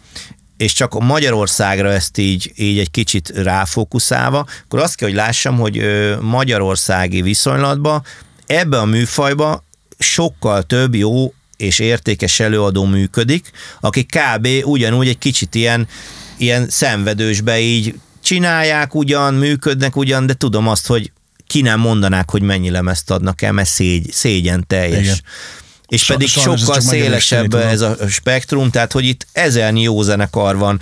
és 0.56 0.72
csak 0.72 0.98
Magyarországra 0.98 1.92
ezt 1.92 2.18
így, 2.18 2.52
így 2.56 2.78
egy 2.78 2.90
kicsit 2.90 3.28
ráfókuszálva, 3.28 4.46
akkor 4.64 4.80
azt 4.80 4.94
kell, 4.94 5.08
hogy 5.08 5.16
lássam, 5.16 5.58
hogy 5.58 5.82
magyarországi 6.20 7.22
viszonylatban 7.22 8.02
ebbe 8.46 8.78
a 8.78 8.84
műfajba 8.84 9.64
sokkal 9.98 10.62
több 10.62 10.94
jó 10.94 11.32
és 11.56 11.78
értékes 11.78 12.40
előadó 12.40 12.84
működik, 12.84 13.50
aki 13.80 14.06
kb. 14.06 14.48
ugyanúgy 14.64 15.08
egy 15.08 15.18
kicsit 15.18 15.54
ilyen, 15.54 15.88
ilyen 16.36 16.70
szenvedősbe 16.70 17.60
így 17.60 17.94
csinálják 18.22 18.94
ugyan, 18.94 19.34
működnek 19.34 19.96
ugyan, 19.96 20.26
de 20.26 20.34
tudom 20.34 20.68
azt, 20.68 20.86
hogy 20.86 21.12
ki 21.46 21.60
nem 21.60 21.80
mondanák, 21.80 22.30
hogy 22.30 22.42
mennyi 22.42 22.70
lemezt 22.70 23.10
adnak 23.10 23.42
el, 23.42 23.52
mert 23.52 23.68
szégy, 23.68 24.12
szégyen 24.12 24.64
teljes. 24.66 25.02
Igen. 25.02 25.16
És 25.92 26.04
Sa- 26.04 26.14
pedig 26.14 26.28
sokkal 26.28 26.80
szélesebb 26.80 27.54
ez 27.54 27.80
a 27.80 27.96
spektrum, 28.08 28.70
tehát 28.70 28.92
hogy 28.92 29.04
itt 29.04 29.26
ezernyi 29.32 29.82
jó 29.82 30.02
zenekar 30.02 30.56
van, 30.56 30.80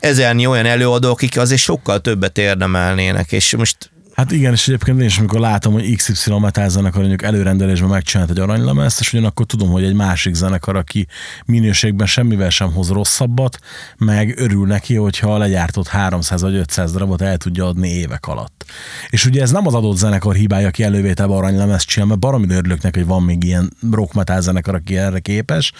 ezernyi 0.00 0.46
olyan 0.46 0.66
előadók, 0.66 1.12
akik 1.12 1.38
azért 1.38 1.60
sokkal 1.60 2.00
többet 2.00 2.38
érdemelnének, 2.38 3.32
és 3.32 3.56
most 3.56 3.90
Hát 4.16 4.32
igen, 4.32 4.52
és 4.52 4.68
egyébként 4.68 5.00
én 5.00 5.06
is, 5.06 5.18
amikor 5.18 5.40
látom, 5.40 5.72
hogy 5.72 5.96
XY 5.96 6.38
metal 6.38 6.68
zenekar 6.68 6.98
mondjuk 6.98 7.22
előrendelésben 7.22 7.88
megcsinált 7.88 8.30
egy 8.30 8.38
aranylemezt, 8.38 9.00
és 9.00 9.12
ugyanakkor 9.12 9.46
tudom, 9.46 9.70
hogy 9.70 9.84
egy 9.84 9.94
másik 9.94 10.34
zenekar, 10.34 10.76
aki 10.76 11.06
minőségben 11.46 12.06
semmivel 12.06 12.50
sem 12.50 12.72
hoz 12.72 12.90
rosszabbat, 12.90 13.58
meg 13.98 14.34
örül 14.38 14.66
neki, 14.66 14.94
hogyha 14.94 15.34
a 15.34 15.38
legyártott 15.38 15.88
300 15.88 16.40
vagy 16.40 16.54
500 16.54 16.92
darabot 16.92 17.22
el 17.22 17.36
tudja 17.36 17.66
adni 17.66 17.88
évek 17.88 18.26
alatt. 18.26 18.64
És 19.08 19.26
ugye 19.26 19.42
ez 19.42 19.50
nem 19.50 19.66
az 19.66 19.74
adott 19.74 19.96
zenekar 19.96 20.34
hibája, 20.34 20.66
aki 20.66 20.82
elővételben 20.82 21.36
aranylemezt 21.36 21.86
csinál, 21.86 22.08
mert 22.08 22.20
baromi 22.20 22.54
örülök 22.54 22.82
neki, 22.82 22.98
hogy 22.98 23.08
van 23.08 23.22
még 23.22 23.44
ilyen 23.44 23.72
rock 23.90 24.12
metal 24.12 24.40
zenekar, 24.40 24.74
aki 24.74 24.96
erre 24.96 25.18
képes, 25.18 25.72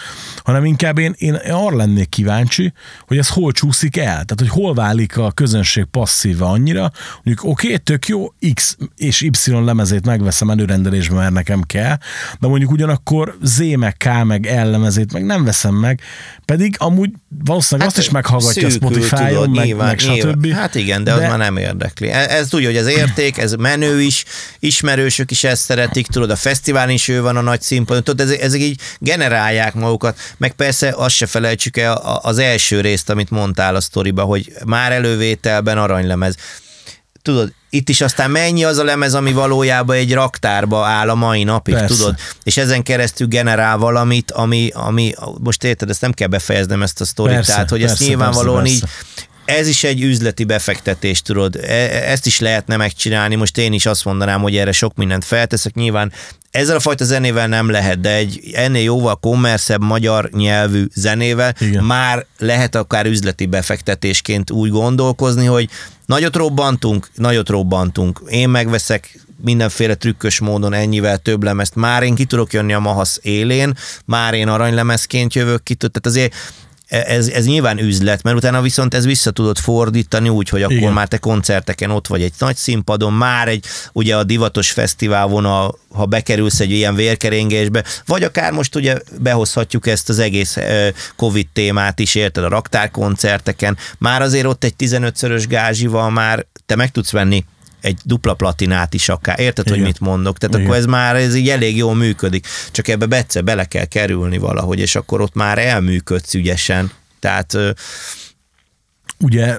hanem 0.45 0.65
inkább 0.65 0.99
én, 0.99 1.15
én 1.19 1.35
arra 1.35 1.77
lennék 1.77 2.09
kíváncsi, 2.09 2.73
hogy 3.07 3.19
ez 3.19 3.29
hol 3.29 3.53
csúszik 3.53 3.97
el. 3.97 4.05
Tehát, 4.05 4.37
hogy 4.39 4.49
hol 4.49 4.75
válik 4.75 5.17
a 5.17 5.31
közönség 5.31 5.85
passzíve 5.85 6.45
annyira, 6.45 6.91
mondjuk 7.23 7.51
oké, 7.51 7.67
okay, 7.67 7.79
tök 7.79 8.07
jó, 8.07 8.25
X 8.55 8.77
és 8.97 9.21
Y 9.21 9.31
lemezét 9.51 10.07
megveszem 10.07 10.51
előrendelésben, 10.51 11.19
mert 11.19 11.33
nekem 11.33 11.63
kell, 11.63 11.97
de 12.41 12.49
mondjuk 12.49 12.71
ugyanakkor 12.71 13.37
Z 13.43 13.59
meg 13.77 13.97
K 13.97 14.25
meg 14.25 14.45
L 14.45 14.71
lemezét 14.71 15.13
meg 15.13 15.25
nem 15.25 15.45
veszem 15.45 15.75
meg, 15.75 16.01
pedig 16.45 16.75
amúgy 16.79 17.11
valószínűleg 17.45 17.89
hát 17.89 17.99
azt 17.99 18.07
is 18.07 18.13
meghallgatja 18.13 18.71
Spotify-on, 18.71 19.51
meg, 19.51 19.65
nyilván, 19.65 19.87
meg 19.87 20.01
nyilván. 20.09 20.33
stb. 20.33 20.53
Hát 20.53 20.75
igen, 20.75 21.05
de, 21.05 21.11
de 21.11 21.17
az 21.17 21.29
már 21.29 21.39
nem 21.39 21.57
érdekli. 21.57 22.09
Ez, 22.09 22.27
ez 22.27 22.49
tudja, 22.49 22.69
hogy 22.69 22.77
az 22.77 22.87
érték, 22.87 23.39
ez 23.39 23.53
menő 23.53 24.01
is, 24.01 24.25
ismerősök 24.59 25.31
is 25.31 25.45
ezt 25.45 25.63
szeretik, 25.63 26.07
tudod, 26.07 26.31
a 26.31 26.37
fesztiválon 26.37 26.95
is 26.95 27.09
ő 27.09 27.23
van 27.23 27.37
a 27.37 27.41
nagy 27.41 27.63
színpadon, 27.63 28.05
tudod, 28.05 28.27
ezek, 28.27 28.41
ezek 28.41 28.61
így 28.61 28.81
generálják 28.99 29.75
magukat, 29.75 30.19
meg 30.37 30.53
persze 30.53 30.95
azt 30.97 31.15
se 31.15 31.27
felejtsük 31.27 31.77
el 31.77 31.93
az 32.23 32.39
első 32.39 32.81
részt, 32.81 33.11
amit 33.11 33.31
mondtál 33.31 33.75
a 33.75 33.81
sztoriba, 33.81 34.23
hogy 34.23 34.53
már 34.65 34.93
elővételben 34.93 35.79
aranylemez. 35.79 36.37
Tudod, 37.23 37.53
itt 37.77 37.89
is 37.89 38.01
aztán 38.01 38.31
mennyi 38.31 38.65
az 38.65 38.79
a 38.79 38.85
lemez, 38.85 39.15
ami 39.15 39.33
valójában 39.33 39.97
egy 39.97 40.13
raktárba 40.15 40.85
áll 40.87 41.09
a 41.09 41.15
mai 41.15 41.45
napig, 41.45 41.75
Persze. 41.75 41.97
tudod? 41.97 42.15
És 42.43 42.57
ezen 42.57 42.83
keresztül 42.83 43.27
generál 43.27 43.77
valamit, 43.79 44.31
ami, 44.31 44.71
ami 44.75 45.13
most 45.41 45.65
érted, 45.65 45.91
ezt 45.91 46.01
nem 46.01 46.13
kell 46.13 46.29
befejeznem 46.29 46.83
ezt 46.83 47.01
a 47.01 47.05
sztorit, 47.05 47.35
Persze, 47.35 47.53
tehát 47.53 47.71
hogy 47.71 47.83
ezt 47.83 47.93
persze, 47.97 48.07
nyilvánvalóan 48.09 48.63
persze, 48.63 48.75
így 48.77 48.85
ez 49.47 49.69
is 49.69 49.85
egy 49.85 50.03
üzleti 50.03 50.45
befektetés, 50.45 51.23
tudod. 51.23 51.57
E- 51.57 52.11
Ezt 52.11 52.27
is 52.27 52.41
lehetne 52.41 52.77
megcsinálni. 52.77 53.35
Most 53.35 53.59
én 53.59 53.73
is 53.73 53.87
azt 53.87 54.05
mondanám, 54.05 54.41
hogy 54.41 54.57
erre 54.57 54.73
sok 54.73 54.95
mindent 54.95 55.25
felteszek. 55.25 55.75
Nyilván 55.75 56.13
ezzel 56.57 56.77
a 56.77 56.81
fajta 56.81 57.05
zenével 57.05 57.49
nem 57.49 57.71
lehet, 57.71 58.01
de 58.01 58.15
egy 58.15 58.51
ennél 58.55 58.83
jóval 58.83 59.17
kommerszebb 59.17 59.83
magyar 59.83 60.31
nyelvű 60.33 60.85
zenével 60.95 61.55
Igen. 61.59 61.85
már 61.85 62.27
lehet 62.39 62.75
akár 62.75 63.07
üzleti 63.07 63.47
befektetésként 63.47 64.51
úgy 64.51 64.71
gondolkozni, 64.71 65.47
hogy 65.47 65.69
nagyot 66.07 66.37
robbantunk, 66.37 67.09
nagyot 67.15 67.49
robbantunk. 67.49 68.21
Én 68.29 68.49
megveszek 68.49 69.21
mindenféle 69.45 69.95
trükkös 69.95 70.41
módon 70.41 70.73
ennyivel 70.73 71.19
több 71.19 71.43
lemezt. 71.43 71.75
Már 71.75 72.03
én 72.03 72.15
ki 72.15 72.25
tudok 72.25 72.53
jönni 72.53 72.73
a 72.73 72.79
Mahasz 72.79 73.19
élén, 73.23 73.75
már 74.05 74.35
én 74.35 74.49
aranylemezként 74.49 75.35
jövök 75.35 75.63
ki, 75.63 75.75
tehát 75.75 76.07
azért 76.07 76.35
ez, 76.89 77.29
ez 77.29 77.47
nyilván 77.47 77.79
üzlet, 77.79 78.23
mert 78.23 78.37
utána 78.37 78.63
viszont 78.63 78.95
ez 78.95 79.05
vissza 79.05 79.31
tudod 79.31 79.59
fordítani 79.59 80.29
úgy, 80.29 80.49
hogy 80.49 80.63
akkor 80.63 80.77
Igen. 80.77 80.93
már 80.93 81.09
te 81.09 81.19
koncerteken 81.19 81.91
ott 81.91 82.07
vagy 82.07 82.23
egy 82.23 82.33
nagy 82.39 82.57
színpadon, 82.57 83.13
már 83.13 83.49
egy 83.49 83.65
ugye 83.93 84.17
a 84.17 84.25
divatos 84.25 84.71
fesztiválon, 84.71 85.45
a, 85.45 85.75
ha 85.93 86.05
bekerülsz 86.05 86.61
egy 86.61 86.71
ilyen 86.71 86.95
vérkeringésbe, 86.95 87.85
vagy 88.07 88.23
akár 88.23 88.53
most 88.53 88.75
ugye 88.75 88.97
behozhatjuk 89.21 89.87
ezt 89.87 90.09
az 90.09 90.19
egész 90.19 90.57
eh, 90.57 90.93
Covid 91.17 91.47
témát 91.53 91.99
is, 91.99 92.15
érted, 92.15 92.45
a 92.45 92.49
raktárkoncerteken, 92.49 93.77
már 93.99 94.23
azért 94.23 94.47
ott 94.47 94.65
egy 94.65 94.75
15-szörös 94.79 95.45
gázsival 95.49 96.11
már 96.11 96.47
te 96.67 96.77
meg 96.77 96.91
tudsz 96.91 97.11
venni 97.11 97.45
egy 97.87 97.99
dupla 98.05 98.35
platinát 98.35 98.95
is 98.95 99.09
akár. 99.09 99.41
Érted, 99.41 99.67
Igen. 99.67 99.79
hogy 99.79 99.87
mit 99.87 100.01
mondok? 100.01 100.39
Tehát 100.39 100.55
Igen. 100.55 100.67
akkor 100.67 100.79
ez 100.79 100.87
már 100.87 101.17
ez 101.17 101.35
így 101.35 101.49
elég 101.49 101.77
jól 101.77 101.95
működik. 101.95 102.47
Csak 102.71 102.89
ebbe 102.89 103.17
egyszer 103.17 103.45
bele 103.45 103.65
kell 103.65 103.85
kerülni 103.85 104.39
valahogy, 104.39 104.79
és 104.79 104.95
akkor 104.95 105.21
ott 105.21 105.35
már 105.35 105.59
elműködsz 105.59 106.35
ügyesen. 106.35 106.91
Tehát 107.21 107.57
ugye 109.19 109.59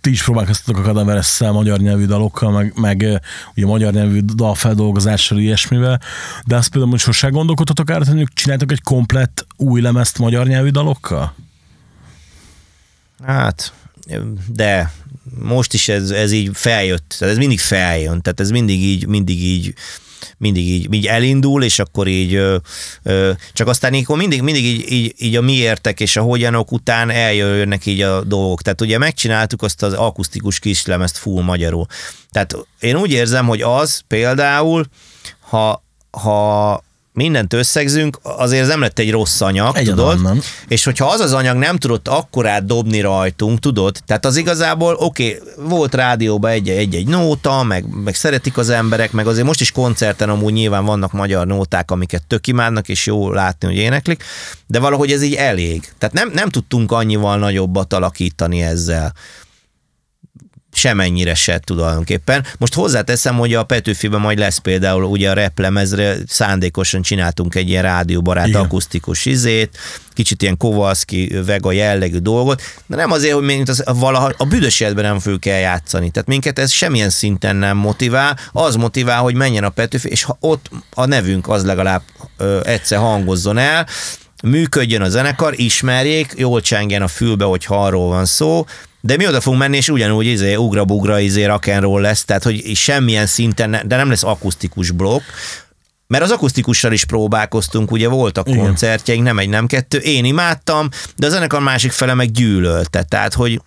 ti 0.00 0.10
is 0.10 0.22
próbálkoztatok 0.22 0.80
a 0.80 0.82
Kadaveres-szel 0.82 1.52
magyar 1.52 1.78
nyelvű 1.78 2.04
dalokkal, 2.04 2.50
meg, 2.50 2.72
meg 2.76 3.20
ugye 3.56 3.66
magyar 3.66 3.92
nyelvű 3.92 4.20
dalfeldolgozással, 4.20 5.38
ilyesmivel, 5.38 6.00
de 6.46 6.56
azt 6.56 6.68
például, 6.68 6.90
hogy 6.90 7.00
sosem 7.00 7.30
gondolkodtatok 7.30 7.90
arra, 7.90 8.04
hogy 8.04 8.28
csináltok 8.34 8.72
egy 8.72 8.82
komplett 8.82 9.46
új 9.56 9.80
lemezt 9.80 10.18
magyar 10.18 10.46
nyelvű 10.46 10.68
dalokkal? 10.68 11.34
hát, 13.24 13.72
de 14.48 14.92
most 15.38 15.74
is 15.74 15.88
ez, 15.88 16.10
ez 16.10 16.32
így 16.32 16.50
feljött, 16.52 17.14
tehát 17.18 17.34
ez 17.34 17.40
mindig 17.40 17.60
feljön, 17.60 18.22
tehát 18.22 18.40
ez 18.40 18.50
mindig 18.50 18.82
így, 18.82 19.06
mindig 19.06 19.42
így 19.42 19.74
mindig 20.38 20.68
így, 20.68 20.94
így 20.94 21.06
elindul, 21.06 21.62
és 21.62 21.78
akkor 21.78 22.08
így 22.08 22.34
ö, 22.34 22.56
ö, 23.02 23.32
csak 23.52 23.68
aztán 23.68 23.94
így, 23.94 24.08
mindig, 24.08 24.42
mindig 24.42 24.64
így, 24.64 24.92
így, 24.92 25.14
így 25.18 25.36
a 25.36 25.40
miértek 25.40 26.00
és 26.00 26.16
a 26.16 26.22
hogyanok 26.22 26.72
után 26.72 27.10
eljönnek 27.10 27.86
így 27.86 28.00
a 28.00 28.24
dolgok. 28.24 28.62
Tehát 28.62 28.80
ugye 28.80 28.98
megcsináltuk 28.98 29.62
azt 29.62 29.82
az 29.82 29.92
akusztikus 29.92 30.58
kislemezt 30.58 31.16
full 31.16 31.42
magyarul. 31.42 31.86
Tehát 32.30 32.56
én 32.80 32.96
úgy 32.96 33.12
érzem, 33.12 33.46
hogy 33.46 33.62
az 33.62 34.02
például, 34.06 34.84
ha, 35.40 35.84
ha 36.10 36.82
mindent 37.22 37.52
összegzünk, 37.52 38.18
azért 38.22 38.62
ez 38.62 38.68
nem 38.68 38.80
lett 38.80 38.98
egy 38.98 39.10
rossz 39.10 39.40
anyag, 39.40 39.76
Egyáltalán 39.76 40.16
tudod? 40.16 40.32
nem. 40.32 40.42
És 40.68 40.84
hogyha 40.84 41.06
az 41.06 41.20
az 41.20 41.32
anyag 41.32 41.56
nem 41.56 41.76
tudott 41.76 42.08
akkorát 42.08 42.66
dobni 42.66 43.00
rajtunk, 43.00 43.58
tudod? 43.58 43.96
Tehát 44.06 44.24
az 44.24 44.36
igazából, 44.36 44.94
oké, 44.98 45.38
okay, 45.40 45.68
volt 45.68 45.94
rádióban 45.94 46.50
egy- 46.50 46.68
egy-egy 46.68 47.06
nóta, 47.06 47.62
meg, 47.62 47.84
meg 48.04 48.14
szeretik 48.14 48.56
az 48.58 48.68
emberek, 48.70 49.12
meg 49.12 49.26
azért 49.26 49.46
most 49.46 49.60
is 49.60 49.70
koncerten 49.72 50.28
amúgy 50.28 50.52
nyilván 50.52 50.84
vannak 50.84 51.12
magyar 51.12 51.46
nóták, 51.46 51.90
amiket 51.90 52.22
tök 52.26 52.46
imádnak, 52.46 52.88
és 52.88 53.06
jó 53.06 53.32
látni, 53.32 53.66
hogy 53.66 53.76
éneklik, 53.76 54.24
de 54.66 54.78
valahogy 54.78 55.12
ez 55.12 55.22
így 55.22 55.34
elég. 55.34 55.88
Tehát 55.98 56.14
nem, 56.14 56.30
nem 56.34 56.48
tudtunk 56.48 56.92
annyival 56.92 57.38
nagyobbat 57.38 57.92
alakítani 57.92 58.62
ezzel 58.62 59.12
semennyire 60.80 61.34
se 61.34 61.58
tulajdonképpen. 61.58 62.44
Most 62.58 62.74
hozzáteszem, 62.74 63.36
hogy 63.36 63.54
a 63.54 63.64
Petőfiben 63.64 64.20
majd 64.20 64.38
lesz 64.38 64.58
például 64.58 65.04
ugye 65.04 65.30
a 65.30 65.32
replemezre 65.32 66.16
szándékosan 66.26 67.02
csináltunk 67.02 67.54
egy 67.54 67.68
ilyen 67.68 67.82
rádióbarát 67.82 68.46
Igen. 68.46 68.60
akusztikus 68.60 69.26
izét, 69.26 69.78
kicsit 70.12 70.42
ilyen 70.42 70.56
Kowalski, 70.56 71.38
Vega 71.46 71.72
jellegű 71.72 72.18
dolgot, 72.18 72.62
de 72.86 72.96
nem 72.96 73.10
azért, 73.10 73.34
hogy 73.34 73.44
mint 73.44 73.68
az, 73.68 73.84
valaha 73.86 74.32
a 74.36 74.44
büdös 74.44 74.80
életben 74.80 75.04
nem 75.04 75.18
fogjuk 75.18 75.46
eljátszani. 75.46 76.10
Tehát 76.10 76.28
minket 76.28 76.58
ez 76.58 76.70
semmilyen 76.70 77.10
szinten 77.10 77.56
nem 77.56 77.76
motivál, 77.76 78.38
az 78.52 78.74
motivál, 78.74 79.20
hogy 79.20 79.34
menjen 79.34 79.64
a 79.64 79.68
Petőfi, 79.68 80.08
és 80.08 80.22
ha 80.22 80.36
ott 80.40 80.70
a 80.94 81.04
nevünk 81.06 81.48
az 81.48 81.64
legalább 81.64 82.02
ö, 82.36 82.60
egyszer 82.64 82.98
hangozzon 82.98 83.58
el, 83.58 83.86
működjön 84.42 85.02
a 85.02 85.08
zenekar, 85.08 85.52
ismerjék, 85.56 86.32
jól 86.36 86.60
csengjen 86.60 87.02
a 87.02 87.08
fülbe, 87.08 87.44
hogy 87.44 87.64
arról 87.68 88.08
van 88.08 88.24
szó, 88.24 88.66
de 89.00 89.16
mi 89.16 89.26
oda 89.26 89.40
fogunk 89.40 89.62
menni, 89.62 89.76
és 89.76 89.88
ugyanúgy 89.88 90.26
izé, 90.26 90.54
ugra-bugra 90.54 91.20
izé, 91.20 91.46
rock'n'roll 91.48 92.00
lesz, 92.00 92.24
tehát 92.24 92.42
hogy 92.42 92.74
semmilyen 92.74 93.26
szinten, 93.26 93.70
ne, 93.70 93.82
de 93.82 93.96
nem 93.96 94.08
lesz 94.08 94.24
akusztikus 94.24 94.90
blokk, 94.90 95.22
mert 96.06 96.22
az 96.22 96.30
akusztikussal 96.30 96.92
is 96.92 97.04
próbálkoztunk, 97.04 97.90
ugye 97.90 98.08
voltak 98.08 98.48
Igen. 98.48 98.60
koncertjeink, 98.60 99.24
nem 99.24 99.38
egy, 99.38 99.48
nem 99.48 99.66
kettő, 99.66 99.98
én 99.98 100.24
imádtam, 100.24 100.88
de 101.16 101.26
a 101.26 101.30
zenekar 101.30 101.60
másik 101.60 101.92
fele 101.92 102.14
meg 102.14 102.30
gyűlölte, 102.30 103.02
tehát 103.02 103.34
hogy 103.34 103.60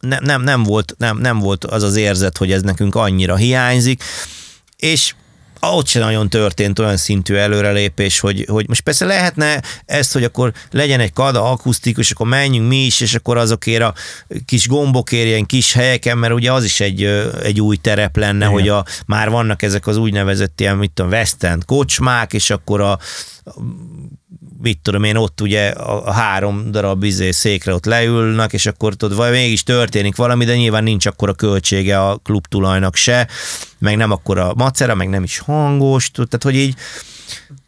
ne, 0.00 0.18
nem, 0.18 0.42
nem, 0.42 0.62
volt, 0.62 0.94
nem, 0.98 1.18
nem 1.18 1.38
volt 1.38 1.64
az 1.64 1.82
az 1.82 1.96
érzet, 1.96 2.36
hogy 2.36 2.52
ez 2.52 2.62
nekünk 2.62 2.94
annyira 2.94 3.36
hiányzik, 3.36 4.02
és 4.76 5.14
ott 5.72 5.86
sem 5.86 6.02
nagyon 6.02 6.28
történt 6.28 6.78
olyan 6.78 6.96
szintű 6.96 7.34
előrelépés, 7.34 8.20
hogy, 8.20 8.46
hogy 8.48 8.68
most 8.68 8.80
persze 8.80 9.04
lehetne 9.04 9.62
ezt, 9.86 10.12
hogy 10.12 10.24
akkor 10.24 10.52
legyen 10.70 11.00
egy 11.00 11.12
kada 11.12 11.50
akusztikus, 11.50 12.10
akkor 12.10 12.26
menjünk 12.26 12.68
mi 12.68 12.84
is, 12.84 13.00
és 13.00 13.14
akkor 13.14 13.36
azokért 13.36 13.82
a 13.82 13.94
kis 14.44 14.68
gombokért 14.68 15.26
ilyen 15.26 15.46
kis 15.46 15.72
helyeken, 15.72 16.18
mert 16.18 16.32
ugye 16.32 16.52
az 16.52 16.64
is 16.64 16.80
egy, 16.80 17.02
egy 17.42 17.60
új 17.60 17.76
terep 17.76 18.16
lenne, 18.16 18.36
Igen. 18.36 18.50
hogy 18.50 18.68
a, 18.68 18.84
már 19.06 19.30
vannak 19.30 19.62
ezek 19.62 19.86
az 19.86 19.96
úgynevezett 19.96 20.60
ilyen, 20.60 20.76
mit 20.76 20.90
tudom, 20.90 21.10
West 21.10 21.44
End 21.44 21.64
kocsmák, 21.64 22.32
és 22.32 22.50
akkor 22.50 22.80
a, 22.80 22.98
mit 24.64 24.78
tudom 24.82 25.04
én, 25.04 25.16
ott 25.16 25.40
ugye 25.40 25.68
a, 25.68 26.06
a 26.06 26.12
három 26.12 26.70
darab 26.70 27.02
izé 27.02 27.30
székre 27.30 27.74
ott 27.74 27.84
leülnek, 27.84 28.52
és 28.52 28.66
akkor 28.66 28.94
tudod, 28.94 29.16
vagy 29.16 29.30
mégis 29.30 29.62
történik 29.62 30.16
valami, 30.16 30.44
de 30.44 30.56
nyilván 30.56 30.82
nincs 30.82 31.06
akkor 31.06 31.28
a 31.28 31.32
költsége 31.34 32.00
a 32.00 32.16
klub 32.16 32.46
tulajnak 32.46 32.96
se, 32.96 33.28
meg 33.78 33.96
nem 33.96 34.10
akkor 34.10 34.38
a 34.38 34.54
macera, 34.56 34.94
meg 34.94 35.08
nem 35.08 35.22
is 35.22 35.38
hangos, 35.38 36.10
tehát 36.10 36.42
hogy 36.42 36.56
így 36.56 36.74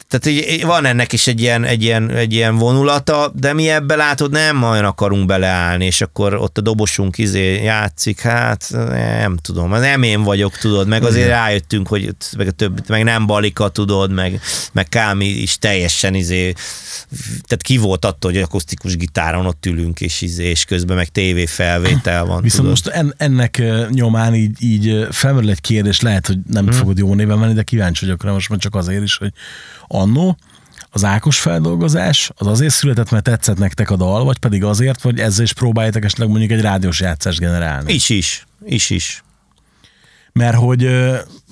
tehát 0.09 0.25
így 0.25 0.65
van 0.65 0.85
ennek 0.85 1.13
is 1.13 1.27
egy 1.27 1.41
ilyen, 1.41 1.63
egy, 1.63 1.83
ilyen, 1.83 2.09
egy 2.09 2.33
ilyen 2.33 2.55
vonulata, 2.55 3.31
de 3.35 3.53
mi 3.53 3.69
ebbe 3.69 3.95
látod, 3.95 4.31
nem 4.31 4.63
olyan 4.63 4.85
akarunk 4.85 5.25
beleállni, 5.25 5.85
és 5.85 6.01
akkor 6.01 6.33
ott 6.33 6.57
a 6.57 6.61
dobosunk 6.61 7.17
izé 7.17 7.63
játszik, 7.63 8.19
hát 8.19 8.69
nem 8.91 9.37
tudom, 9.41 9.69
nem 9.69 10.03
én 10.03 10.23
vagyok, 10.23 10.57
tudod, 10.57 10.87
meg 10.87 11.03
azért 11.03 11.27
rájöttünk, 11.27 11.87
hogy 11.87 12.15
meg 12.37 12.47
a 12.47 12.51
több, 12.51 12.89
meg 12.89 13.03
nem 13.03 13.25
balika, 13.25 13.69
tudod, 13.69 14.11
meg, 14.11 14.41
meg 14.71 14.89
Kámi 14.89 15.25
is 15.25 15.57
teljesen 15.57 16.13
izé, 16.13 16.53
tehát 17.29 17.61
ki 17.61 17.77
volt 17.77 18.05
attól, 18.05 18.31
hogy 18.31 18.41
akusztikus 18.41 18.97
gitáron 18.97 19.45
ott 19.45 19.65
ülünk, 19.65 20.01
és 20.01 20.21
izé, 20.21 20.45
és 20.45 20.65
közben 20.65 20.95
meg 20.95 21.07
tévéfelvétel 21.07 22.25
van, 22.25 22.41
Viszont 22.41 22.67
tudod. 22.67 22.69
most 22.69 22.87
en, 22.87 23.13
ennek 23.17 23.63
nyomán 23.89 24.35
így, 24.35 24.63
így 24.63 25.07
felmerül 25.11 25.49
egy 25.49 25.61
kérdés, 25.61 26.01
lehet, 26.01 26.27
hogy 26.27 26.37
nem 26.51 26.65
hmm. 26.65 26.73
fogod 26.73 26.97
jó 26.97 27.13
néven 27.13 27.37
menni, 27.37 27.53
de 27.53 27.63
kíváncsi 27.63 28.05
vagyok 28.05 28.23
rá 28.23 28.31
most 28.31 28.49
már 28.49 28.59
csak 28.59 28.75
azért 28.75 29.03
is, 29.03 29.17
hogy 29.17 29.31
annó 29.87 30.37
az 30.89 31.03
Ákos 31.03 31.39
feldolgozás 31.39 32.31
az 32.35 32.47
azért 32.47 32.73
született, 32.73 33.11
mert 33.11 33.23
tetszett 33.23 33.57
nektek 33.57 33.89
a 33.89 33.95
dal, 33.95 34.23
vagy 34.23 34.37
pedig 34.37 34.63
azért, 34.63 35.01
hogy 35.01 35.19
ezzel 35.19 35.43
is 35.43 35.53
próbáljátok 35.53 36.03
esetleg 36.03 36.29
mondjuk 36.29 36.51
egy 36.51 36.61
rádiós 36.61 36.99
játszást 36.99 37.39
generálni? 37.39 37.93
Is 37.93 38.09
is, 38.09 38.45
is 38.65 38.89
is. 38.89 39.23
Mert 40.31 40.55
hogy 40.55 40.89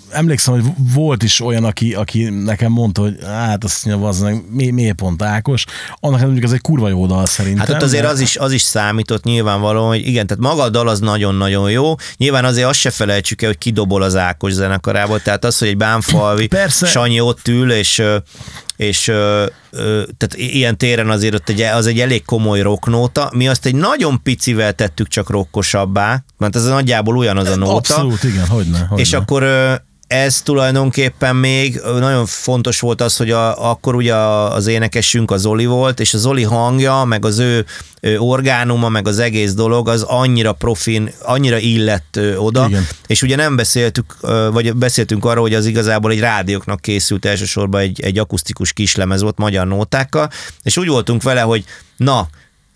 emlékszem, 0.09 0.53
hogy 0.53 0.63
volt 0.93 1.23
is 1.23 1.41
olyan, 1.41 1.63
aki, 1.63 1.93
aki 1.93 2.23
nekem 2.23 2.71
mondta, 2.71 3.01
hogy 3.01 3.17
hát 3.23 3.63
azt 3.63 3.85
mondja, 3.85 4.07
az 4.07 4.25
mi, 4.49 4.69
miért 4.69 4.95
pont 4.95 5.21
Ákos. 5.21 5.65
Annak 5.99 6.19
mondjuk 6.19 6.43
ez 6.43 6.51
egy 6.51 6.61
kurva 6.61 6.89
jó 6.89 7.05
dal 7.05 7.25
szerintem. 7.25 7.65
Hát 7.65 7.75
ott 7.75 7.81
azért 7.81 8.03
de- 8.03 8.09
az 8.09 8.19
is, 8.19 8.37
az 8.37 8.51
is 8.51 8.61
számított 8.61 9.23
nyilvánvalóan, 9.23 9.87
hogy 9.87 10.07
igen, 10.07 10.27
tehát 10.27 10.43
maga 10.43 10.63
a 10.63 10.69
dal 10.69 10.87
az 10.87 10.99
nagyon-nagyon 10.99 11.71
jó. 11.71 11.95
Nyilván 12.17 12.45
azért 12.45 12.67
azt 12.67 12.79
se 12.79 12.89
felejtsük 12.89 13.41
el, 13.41 13.47
hogy 13.47 13.57
kidobol 13.57 14.01
az 14.01 14.15
Ákos 14.15 14.51
zenekarából, 14.51 15.21
tehát 15.21 15.45
az, 15.45 15.57
hogy 15.57 15.67
egy 15.67 15.77
bánfalvi 15.77 16.47
Persze. 16.47 16.85
Sanyi 16.85 17.19
ott 17.19 17.47
ül, 17.47 17.71
és 17.71 18.03
és 18.75 19.07
ö, 19.07 19.45
ö, 19.69 20.03
tehát 20.17 20.51
ilyen 20.53 20.77
téren 20.77 21.09
azért 21.09 21.33
ott 21.33 21.49
egy, 21.49 21.61
az 21.61 21.87
egy 21.87 21.99
elég 21.99 22.25
komoly 22.25 22.61
rocknóta, 22.61 23.31
mi 23.33 23.47
azt 23.47 23.65
egy 23.65 23.75
nagyon 23.75 24.21
picivel 24.23 24.73
tettük 24.73 25.07
csak 25.07 25.29
rockosabbá, 25.29 26.23
mert 26.37 26.55
ez 26.55 26.65
nagyjából 26.65 27.15
ugyanaz 27.15 27.49
a 27.49 27.55
nóta. 27.55 27.75
Abszolút, 27.75 28.23
igen, 28.23 28.47
hogyne. 28.47 28.77
hogyne. 28.77 29.03
És 29.03 29.13
akkor 29.13 29.43
ö, 29.43 29.73
ez 30.07 30.41
tulajdonképpen 30.41 31.35
még 31.35 31.81
nagyon 31.99 32.25
fontos 32.25 32.79
volt 32.79 33.01
az, 33.01 33.17
hogy 33.17 33.31
a, 33.31 33.69
akkor 33.69 33.95
ugye 33.95 34.15
az 34.15 34.67
énekesünk 34.67 35.31
az 35.31 35.41
Zoli 35.41 35.65
volt, 35.65 35.99
és 35.99 36.13
az 36.13 36.21
Zoli 36.21 36.43
hangja, 36.43 37.03
meg 37.03 37.25
az 37.25 37.39
ő 37.39 37.65
orgánuma, 38.17 38.89
meg 38.89 39.07
az 39.07 39.19
egész 39.19 39.53
dolog, 39.53 39.89
az 39.89 40.01
annyira 40.01 40.53
profin, 40.53 41.11
annyira 41.21 41.57
illett 41.57 42.15
ö, 42.15 42.35
oda, 42.35 42.65
Igen. 42.67 42.87
és 43.07 43.21
ugye 43.21 43.35
nem 43.35 43.55
beszéltük, 43.55 44.15
ö, 44.21 44.49
vagy 44.51 44.75
beszéltünk 44.75 45.25
arról, 45.25 45.41
hogy 45.41 45.53
az 45.53 45.65
igazából 45.65 46.11
egy 46.11 46.19
rádióknak 46.19 46.81
készült 46.81 47.25
elsősorban 47.25 47.81
egy, 47.81 48.01
egy 48.01 48.19
akusztikus 48.19 48.73
kislemez 48.73 49.21
volt 49.21 49.37
magyar 49.37 49.67
nótákkal, 49.67 50.29
és 50.63 50.77
úgy 50.77 50.87
voltunk 50.87 51.23
vele, 51.23 51.41
hogy 51.41 51.63
na, 51.97 52.27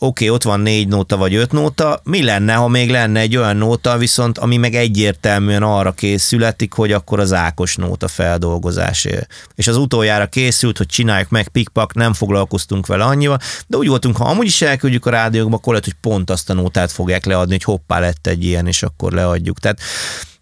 oké, 0.02 0.26
okay, 0.26 0.30
ott 0.30 0.44
van 0.44 0.60
négy 0.60 0.88
nóta 0.88 1.18
vagy 1.18 1.36
öt 1.36 1.52
nóta, 1.52 2.02
mi 2.04 2.24
lenne, 2.24 2.54
ha 2.54 2.68
még 2.68 2.90
lenne 2.90 3.20
egy 3.20 3.36
olyan 3.36 3.56
nóta, 3.56 3.98
viszont 3.98 4.38
ami 4.38 4.58
meg 4.58 4.76
egyértelműen 4.76 5.64
arra 5.64 5.92
készületik, 5.92 6.74
hogy 6.74 6.92
akkor 6.92 7.20
az 7.20 7.34
Ákos 7.34 7.76
nóta 7.76 8.08
feldolgozásé. 8.08 9.20
És 9.56 9.68
az 9.68 9.78
utoljára 9.78 10.28
készült, 10.28 10.78
hogy 10.78 10.88
csináljuk 10.88 11.30
meg, 11.30 11.48
pikpak, 11.48 11.94
nem 11.94 12.14
foglalkoztunk 12.14 12.88
vele 12.88 13.04
annyival, 13.04 13.40
de 13.68 13.78
úgy 13.78 13.88
voltunk, 13.88 14.18
ha 14.18 14.30
amúgy 14.30 14.46
is 14.46 14.62
elküldjük 14.62 15.06
a 15.06 15.10
rádiókba, 15.10 15.56
akkor 15.56 15.74
lehet, 15.74 15.88
hogy 15.88 15.98
pont 16.02 16.30
azt 16.30 16.50
a 16.50 16.54
nótát 16.54 16.92
fogják 16.92 17.26
leadni, 17.26 17.52
hogy 17.52 17.64
hoppá 17.64 18.00
lett 18.00 18.28
egy 18.28 18.44
ilyen, 18.44 18.68
és 18.68 18.84
akkor 18.84 19.12
leadjuk. 19.12 19.60
Tehát, 19.60 19.80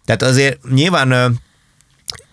tehát 0.04 0.22
azért 0.22 0.58
nyilván 0.70 1.40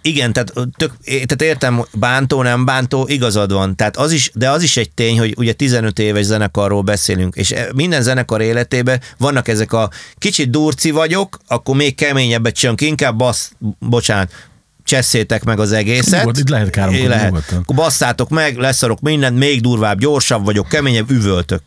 igen, 0.05 0.33
tehát, 0.33 0.53
tök, 0.77 0.91
tehát 1.03 1.41
értem, 1.41 1.85
bántó, 1.93 2.41
nem 2.41 2.65
bántó, 2.65 3.05
igazad 3.07 3.51
van. 3.51 3.75
Tehát 3.75 3.97
az 3.97 4.11
is, 4.11 4.31
de 4.33 4.49
az 4.49 4.63
is 4.63 4.77
egy 4.77 4.91
tény, 4.91 5.19
hogy 5.19 5.33
ugye 5.37 5.53
15 5.53 5.99
éves 5.99 6.25
zenekarról 6.25 6.81
beszélünk, 6.81 7.35
és 7.35 7.51
e- 7.51 7.69
minden 7.75 8.01
zenekar 8.01 8.41
életében 8.41 9.01
vannak 9.17 9.47
ezek 9.47 9.73
a 9.73 9.89
kicsit 10.17 10.49
durci 10.49 10.91
vagyok, 10.91 11.39
akkor 11.47 11.75
még 11.75 11.95
keményebbet 11.95 12.55
csinálunk, 12.55 12.81
inkább 12.81 13.15
bassz, 13.15 13.51
bocsánat, 13.79 14.31
cseszétek 14.83 15.43
meg 15.43 15.59
az 15.59 15.71
egészet. 15.71 16.37
Itt 16.37 16.49
lehet 16.49 16.69
káromkodni, 16.69 17.07
Lehet. 17.07 17.29
nyugodtan. 17.29 17.57
Akkor 17.57 17.75
basszátok 17.75 18.29
meg, 18.29 18.57
leszarok 18.57 18.99
mindent, 18.99 19.37
még 19.37 19.61
durvább, 19.61 19.99
gyorsabb 19.99 20.45
vagyok, 20.45 20.67
keményebb, 20.67 21.09
üvöltök. 21.09 21.61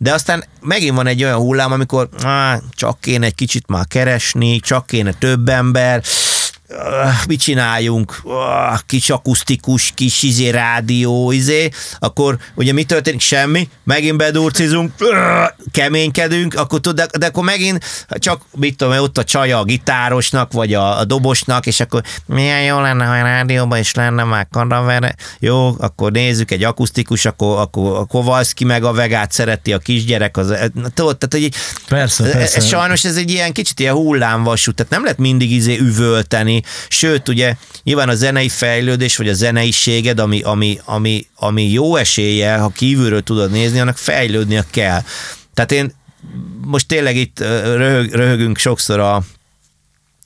De 0.00 0.12
aztán 0.12 0.44
megint 0.60 0.96
van 0.96 1.06
egy 1.06 1.24
olyan 1.24 1.38
hullám, 1.38 1.72
amikor 1.72 2.08
á, 2.22 2.60
csak 2.70 3.00
kéne 3.00 3.26
egy 3.26 3.34
kicsit 3.34 3.66
már 3.66 3.86
keresni, 3.86 4.60
csak 4.60 4.86
kéne 4.86 5.12
több 5.12 5.48
ember, 5.48 6.02
Ah, 6.70 7.14
mit 7.28 7.40
csináljunk, 7.40 8.20
Ah, 8.24 8.78
kis 8.86 9.10
akusztikus, 9.10 9.92
kis 9.94 10.22
izé 10.22 10.48
rádió, 10.48 11.32
izé, 11.32 11.68
akkor 11.98 12.38
ugye 12.54 12.72
mi 12.72 12.84
történik? 12.84 13.20
Semmi, 13.20 13.68
megint 13.84 14.16
bedurcizunk, 14.16 14.92
Ah, 14.98 15.48
keménykedünk, 15.72 16.54
akkor 16.54 16.80
tud, 16.80 16.94
de, 16.94 17.06
de 17.18 17.26
akkor 17.26 17.44
megint 17.44 17.84
csak, 18.10 18.42
mit 18.56 18.76
tudom, 18.76 18.98
ott 18.98 19.18
a 19.18 19.24
csaja 19.24 19.58
a 19.58 19.64
gitárosnak, 19.64 20.52
vagy 20.52 20.74
a, 20.74 20.98
a 20.98 21.04
dobosnak, 21.04 21.66
és 21.66 21.80
akkor 21.80 22.02
milyen 22.26 22.62
jó 22.62 22.80
lenne, 22.80 23.04
ha 23.04 23.12
a 23.12 23.22
rádióban 23.22 23.78
is 23.78 23.94
lenne 23.94 24.24
már 24.24 24.46
karaver. 24.50 25.14
Jó, 25.38 25.74
akkor 25.78 26.12
nézzük 26.12 26.50
egy 26.50 26.64
akusztikus, 26.64 27.24
akkor, 27.24 27.58
akkor 27.58 27.96
a 27.96 28.04
Kovalszki 28.04 28.64
meg 28.64 28.84
a 28.84 28.92
vegát 28.92 29.32
szereti 29.32 29.72
a 29.72 29.78
kisgyerek, 29.78 30.36
az, 30.36 30.54
tudod, 30.94 31.18
tehát 31.18 31.28
hogy 31.30 31.48
Persze, 31.88 32.24
ez- 32.24 32.32
persze. 32.32 32.60
Sajnos 32.60 33.04
ez 33.04 33.16
egy 33.16 33.30
ilyen 33.30 33.52
kicsit 33.52 33.80
ilyen 33.80 33.94
hullámvasút, 33.94 34.74
tehát 34.74 34.92
nem 34.92 35.02
lehet 35.02 35.18
mindig 35.18 35.50
izé 35.52 35.78
üvölteni, 35.78 36.57
sőt, 36.88 37.28
ugye 37.28 37.54
nyilván 37.82 38.08
a 38.08 38.14
zenei 38.14 38.48
fejlődés, 38.48 39.16
vagy 39.16 39.28
a 39.28 39.34
zeneiséged, 39.34 40.18
ami, 40.18 40.40
ami, 40.40 40.80
ami, 40.84 41.26
ami 41.36 41.70
jó 41.70 41.96
esélye, 41.96 42.56
ha 42.56 42.68
kívülről 42.68 43.22
tudod 43.22 43.50
nézni, 43.50 43.80
annak 43.80 43.96
fejlődnie 43.96 44.64
kell. 44.70 45.02
Tehát 45.54 45.72
én 45.72 45.92
most 46.64 46.88
tényleg 46.88 47.16
itt 47.16 47.40
röhög, 47.40 48.12
röhögünk 48.12 48.58
sokszor 48.58 48.98
a, 48.98 49.22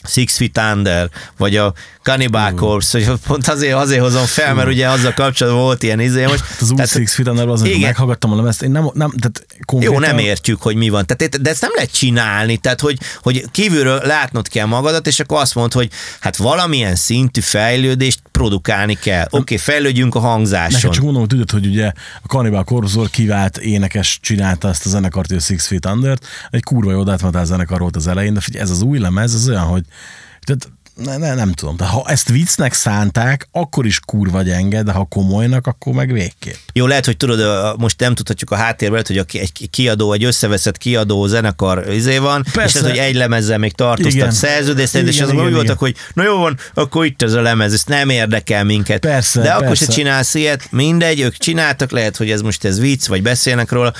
Six 0.04 0.36
Feet 0.36 0.58
Under, 0.74 1.10
vagy 1.36 1.56
a 1.56 1.72
Cannibal 2.02 2.52
Corpse, 2.54 3.06
hogy 3.06 3.18
pont 3.26 3.48
azért, 3.48 3.74
azért 3.74 4.00
hozom 4.00 4.24
fel, 4.24 4.54
mert 4.54 4.68
ugye 4.68 4.88
azzal 4.88 5.12
kapcsolatban 5.12 5.62
volt 5.62 5.82
ilyen 5.82 6.00
izé 6.00 6.24
most. 6.24 6.40
Hát 6.40 6.60
Az 6.60 6.70
új 6.70 6.76
Tehát- 6.76 6.90
Six 6.90 7.14
Feet 7.14 7.28
Under, 7.28 7.48
az, 7.48 7.64
Igen. 7.64 7.80
meghallgattam 7.80 8.32
a 8.32 8.36
lemezt, 8.36 8.62
én 8.62 8.70
nem, 8.70 8.90
nem 8.94 9.10
tehát 9.10 9.46
konkrétan... 9.64 9.94
Jó, 9.94 10.00
nem 10.00 10.18
értjük, 10.18 10.62
hogy 10.62 10.76
mi 10.76 10.88
van. 10.88 11.06
Tehát, 11.06 11.42
de 11.42 11.50
ezt 11.50 11.60
nem 11.60 11.70
lehet 11.74 11.92
csinálni, 11.92 12.56
tehát 12.56 12.80
hogy, 12.80 12.98
hogy 13.22 13.44
kívülről 13.50 14.00
látnod 14.04 14.48
kell 14.48 14.66
magadat, 14.66 15.06
és 15.06 15.20
akkor 15.20 15.40
azt 15.40 15.54
mondod, 15.54 15.72
hogy 15.72 15.90
hát 16.20 16.36
valamilyen 16.36 16.94
szintű 16.94 17.40
fejlődést 17.40 18.20
produkálni 18.30 18.94
kell. 18.94 19.24
Oké, 19.24 19.36
okay, 19.36 19.56
fejlődjünk 19.56 20.14
a 20.14 20.18
hangzáson. 20.18 20.72
Neked 20.72 20.90
csak 20.90 21.02
mondom, 21.02 21.20
hogy 21.20 21.30
tudod, 21.30 21.50
hogy 21.50 21.66
ugye 21.66 21.86
a 22.22 22.26
Cannibal 22.26 22.64
Corpse-ból 22.64 23.08
kivált 23.08 23.56
énekes 23.56 24.18
csinálta 24.22 24.68
ezt 24.68 24.86
a 24.86 24.88
zenekart, 24.88 25.28
hogy 25.28 25.36
a 25.36 25.40
Six 25.40 25.66
Feet 25.66 25.86
Under-t, 25.86 26.26
egy 26.50 26.62
kurva 26.62 26.90
jó 26.92 27.02
death 27.02 27.44
zenekar 27.44 27.80
volt 27.80 27.96
az 27.96 28.06
elején, 28.06 28.34
de 28.34 28.40
figyelj, 28.40 28.64
ez 28.64 28.70
az 28.70 28.82
új 28.82 28.98
lemez, 28.98 29.34
ez 29.34 29.48
olyan, 29.48 29.62
hogy 29.62 29.82
tehát 30.44 30.68
ne, 30.96 31.16
ne, 31.16 31.34
nem 31.34 31.52
tudom, 31.52 31.76
de 31.76 31.84
ha 31.84 32.04
ezt 32.06 32.28
viccnek 32.28 32.72
szánták, 32.72 33.48
akkor 33.52 33.86
is 33.86 34.00
kurva 34.00 34.42
gyenge, 34.42 34.82
de 34.82 34.92
ha 34.92 35.04
komolynak, 35.04 35.66
akkor 35.66 35.92
meg 35.92 36.12
végképp. 36.12 36.54
Jó, 36.72 36.86
lehet, 36.86 37.04
hogy 37.04 37.16
tudod, 37.16 37.80
most 37.80 38.00
nem 38.00 38.14
tudhatjuk 38.14 38.50
a 38.50 38.56
háttérben, 38.56 38.90
lehet, 38.90 39.06
hogy 39.06 39.38
a 39.38 39.38
egy 39.42 39.70
kiadó, 39.70 40.12
egy 40.12 40.24
összeveszett 40.24 40.78
kiadó 40.78 41.26
zenekar 41.26 41.92
izé 41.92 42.18
van, 42.18 42.44
Persze. 42.52 42.78
és 42.78 42.84
ez, 42.84 42.90
hogy 42.90 42.98
egy 42.98 43.14
lemezzel 43.14 43.58
még 43.58 43.72
tartoztak 43.72 44.14
Igen. 44.14 44.30
szerződést, 44.30 44.94
és 44.94 45.00
Igen, 45.00 45.22
azok 45.22 45.34
igen, 45.34 45.46
úgy 45.46 45.52
voltak, 45.52 45.78
hogy 45.78 45.96
na 46.12 46.22
jó 46.22 46.36
van, 46.36 46.58
akkor 46.74 47.04
itt 47.04 47.22
ez 47.22 47.32
a 47.32 47.40
lemez, 47.40 47.72
ez 47.72 47.82
nem 47.86 48.08
érdekel 48.08 48.64
minket. 48.64 49.00
Persze, 49.00 49.40
De 49.40 49.50
akkor 49.52 49.76
se 49.76 49.84
persze. 49.84 50.00
csinálsz 50.00 50.34
ilyet, 50.34 50.66
mindegy, 50.70 51.20
ők 51.20 51.36
csináltak, 51.36 51.90
lehet, 51.90 52.16
hogy 52.16 52.30
ez 52.30 52.40
most 52.40 52.64
ez 52.64 52.80
vicc, 52.80 53.06
vagy 53.06 53.22
beszélnek 53.22 53.70
róla. 53.70 53.92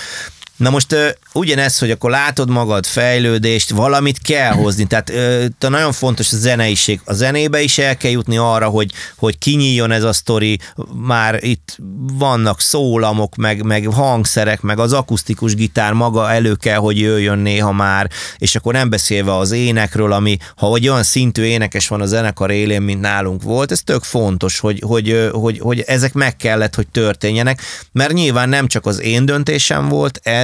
Na 0.56 0.70
most 0.70 1.16
ugyanez, 1.32 1.78
hogy 1.78 1.90
akkor 1.90 2.10
látod 2.10 2.50
magad 2.50 2.86
fejlődést, 2.86 3.70
valamit 3.70 4.18
kell 4.18 4.52
hozni. 4.52 4.84
Tehát 4.84 5.12
te 5.58 5.68
nagyon 5.68 5.92
fontos 5.92 6.32
a 6.32 6.36
zeneiség. 6.36 7.00
A 7.04 7.12
zenébe 7.12 7.60
is 7.60 7.78
el 7.78 7.96
kell 7.96 8.10
jutni 8.10 8.36
arra, 8.36 8.68
hogy, 8.68 8.92
hogy 9.16 9.38
kinyíljon 9.38 9.90
ez 9.90 10.02
a 10.02 10.12
sztori. 10.12 10.58
Már 10.94 11.44
itt 11.44 11.76
vannak 12.12 12.60
szólamok, 12.60 13.36
meg, 13.36 13.62
meg 13.62 13.86
hangszerek, 13.86 14.60
meg 14.60 14.78
az 14.78 14.92
akusztikus 14.92 15.54
gitár 15.54 15.92
maga 15.92 16.30
elő 16.30 16.54
kell, 16.54 16.78
hogy 16.78 16.98
jöjjön 16.98 17.38
néha 17.38 17.72
már, 17.72 18.10
és 18.38 18.54
akkor 18.54 18.72
nem 18.72 18.90
beszélve 18.90 19.36
az 19.36 19.50
énekről, 19.50 20.12
ami, 20.12 20.36
ha 20.56 20.68
vagy 20.68 20.88
olyan 20.88 21.02
szintű 21.02 21.42
énekes 21.42 21.88
van 21.88 22.00
a 22.00 22.06
zenekar 22.06 22.50
élén, 22.50 22.82
mint 22.82 23.00
nálunk 23.00 23.42
volt, 23.42 23.72
ez 23.72 23.80
tök 23.80 24.02
fontos, 24.02 24.58
hogy, 24.58 24.82
hogy, 24.86 25.28
hogy, 25.32 25.58
hogy 25.58 25.80
ezek 25.80 26.12
meg 26.12 26.36
kellett, 26.36 26.74
hogy 26.74 26.88
történjenek, 26.88 27.60
mert 27.92 28.12
nyilván 28.12 28.48
nem 28.48 28.66
csak 28.66 28.86
az 28.86 29.00
én 29.00 29.26
döntésem 29.26 29.88
volt 29.88 30.20
ez, 30.22 30.41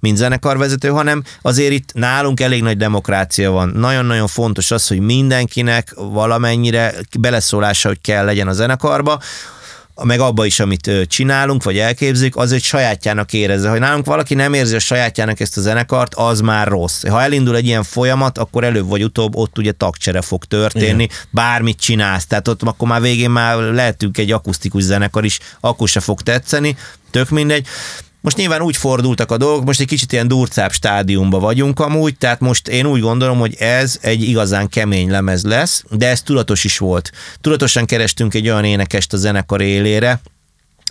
mint 0.00 0.16
zenekarvezető, 0.16 0.88
hanem 0.88 1.22
azért 1.42 1.72
itt 1.72 1.92
nálunk 1.92 2.40
elég 2.40 2.62
nagy 2.62 2.76
demokrácia 2.76 3.50
van. 3.50 3.68
Nagyon-nagyon 3.68 4.26
fontos 4.26 4.70
az, 4.70 4.86
hogy 4.88 5.00
mindenkinek 5.00 5.92
valamennyire 5.94 6.94
beleszólása, 7.18 7.88
hogy 7.88 8.00
kell 8.00 8.24
legyen 8.24 8.48
a 8.48 8.52
zenekarba, 8.52 9.20
meg 10.04 10.20
abba 10.20 10.44
is, 10.44 10.60
amit 10.60 10.90
csinálunk, 11.06 11.62
vagy 11.62 11.78
elképzik, 11.78 12.36
az, 12.36 12.50
hogy 12.50 12.62
sajátjának 12.62 13.32
érezze. 13.32 13.68
Ha 13.68 13.78
nálunk 13.78 14.06
valaki 14.06 14.34
nem 14.34 14.54
érzi 14.54 14.74
a 14.74 14.78
sajátjának 14.78 15.40
ezt 15.40 15.56
a 15.56 15.60
zenekart, 15.60 16.14
az 16.14 16.40
már 16.40 16.68
rossz. 16.68 17.06
Ha 17.06 17.22
elindul 17.22 17.56
egy 17.56 17.66
ilyen 17.66 17.82
folyamat, 17.82 18.38
akkor 18.38 18.64
előbb 18.64 18.88
vagy 18.88 19.04
utóbb 19.04 19.36
ott 19.36 19.58
ugye 19.58 19.72
tagcsere 19.72 20.20
fog 20.20 20.44
történni, 20.44 21.02
Igen. 21.02 21.16
bármit 21.30 21.80
csinálsz. 21.80 22.26
Tehát 22.26 22.48
ott 22.48 22.62
akkor 22.62 22.88
már 22.88 23.00
végén 23.00 23.30
már 23.30 23.56
lehetünk 23.56 24.18
egy 24.18 24.32
akusztikus 24.32 24.82
zenekar 24.82 25.24
is, 25.24 25.38
akkor 25.60 25.88
se 25.88 26.00
fog 26.00 26.20
tetszeni, 26.20 26.76
tök 27.10 27.28
mindegy. 27.28 27.66
Most 28.20 28.36
nyilván 28.36 28.62
úgy 28.62 28.76
fordultak 28.76 29.30
a 29.30 29.36
dolgok, 29.36 29.64
most 29.64 29.80
egy 29.80 29.86
kicsit 29.86 30.12
ilyen 30.12 30.28
durcább 30.28 30.72
stádiumba 30.72 31.38
vagyunk 31.38 31.80
amúgy, 31.80 32.16
tehát 32.16 32.40
most 32.40 32.68
én 32.68 32.86
úgy 32.86 33.00
gondolom, 33.00 33.38
hogy 33.38 33.54
ez 33.54 33.98
egy 34.00 34.22
igazán 34.22 34.68
kemény 34.68 35.10
lemez 35.10 35.44
lesz, 35.44 35.84
de 35.90 36.08
ez 36.08 36.22
tudatos 36.22 36.64
is 36.64 36.78
volt. 36.78 37.10
Tudatosan 37.40 37.86
kerestünk 37.86 38.34
egy 38.34 38.48
olyan 38.48 38.64
énekest 38.64 39.12
a 39.12 39.16
zenekar 39.16 39.60
élére, 39.60 40.20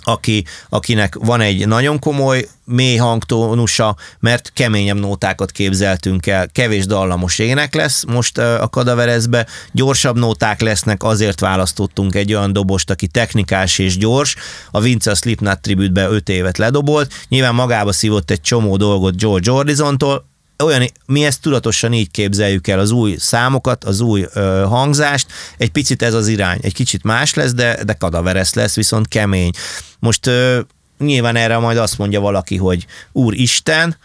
aki, 0.03 0.45
akinek 0.69 1.15
van 1.15 1.41
egy 1.41 1.67
nagyon 1.67 1.99
komoly, 1.99 2.47
mély 2.65 2.95
hangtónusa, 2.95 3.95
mert 4.19 4.51
keményebb 4.53 4.99
nótákat 4.99 5.51
képzeltünk 5.51 6.27
el. 6.27 6.47
Kevés 6.51 6.85
dallamos 6.85 7.39
ének 7.39 7.73
lesz 7.73 8.03
most 8.07 8.37
a 8.37 8.67
kadaverezbe, 8.71 9.47
gyorsabb 9.71 10.17
nóták 10.17 10.61
lesznek, 10.61 11.03
azért 11.03 11.39
választottunk 11.39 12.15
egy 12.15 12.33
olyan 12.33 12.53
dobost, 12.53 12.89
aki 12.89 13.07
technikás 13.07 13.77
és 13.77 13.97
gyors. 13.97 14.35
A 14.71 14.79
Vince 14.79 15.13
Slipknot 15.13 15.61
tribütbe 15.61 16.07
5 16.07 16.29
évet 16.29 16.57
ledobolt, 16.57 17.13
nyilván 17.27 17.55
magába 17.55 17.91
szívott 17.91 18.31
egy 18.31 18.41
csomó 18.41 18.77
dolgot 18.77 19.17
George 19.17 19.51
Ordizontól, 19.51 20.27
olyan, 20.63 20.87
mi 21.05 21.25
ezt 21.25 21.41
tudatosan 21.41 21.93
így 21.93 22.11
képzeljük 22.11 22.67
el, 22.67 22.79
az 22.79 22.91
új 22.91 23.15
számokat, 23.19 23.83
az 23.83 23.99
új 23.99 24.25
ö, 24.33 24.65
hangzást, 24.67 25.27
egy 25.57 25.69
picit 25.71 26.01
ez 26.01 26.13
az 26.13 26.27
irány, 26.27 26.59
egy 26.61 26.73
kicsit 26.73 27.03
más 27.03 27.33
lesz, 27.33 27.53
de, 27.53 27.83
de 27.83 27.93
kadaveres 27.93 28.53
lesz, 28.53 28.75
viszont 28.75 29.07
kemény. 29.07 29.51
Most 29.99 30.27
ö, 30.27 30.59
nyilván 30.99 31.35
erre 31.35 31.57
majd 31.57 31.77
azt 31.77 31.97
mondja 31.97 32.19
valaki, 32.19 32.57
hogy 32.57 32.85
Úristen, 33.11 33.97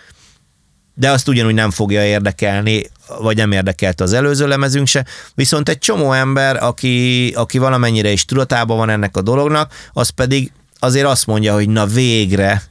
de 0.94 1.11
azt 1.11 1.28
ugyanúgy 1.28 1.55
nem 1.55 1.70
fogja 1.70 2.05
érdekelni, 2.05 2.82
vagy 3.20 3.36
nem 3.36 3.52
érdekelte 3.52 4.05
az 4.05 4.12
előző 4.12 4.46
lemezünk 4.46 4.86
se, 4.86 5.05
viszont 5.34 5.68
egy 5.68 5.78
csomó 5.78 6.12
ember, 6.12 6.62
aki, 6.62 7.32
aki 7.36 7.59
valamennyire 7.59 8.11
is 8.11 8.24
tudatában 8.24 8.76
van 8.76 8.90
ennek 8.90 9.16
a 9.16 9.22
dolognak, 9.22 9.72
az 9.92 10.09
pedig 10.09 10.52
azért 10.78 11.07
azt 11.07 11.26
mondja, 11.26 11.55
hogy 11.55 11.68
na 11.68 11.86
végre, 11.86 12.62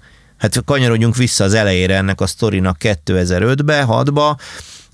hát 0.44 0.64
kanyarodjunk 0.66 1.16
vissza 1.16 1.44
az 1.44 1.54
elejére 1.54 1.96
ennek 1.96 2.22
a 2.22 2.28
sztorinak 2.28 2.78
2005-be, 2.80 3.86
6-ba, 3.88 4.36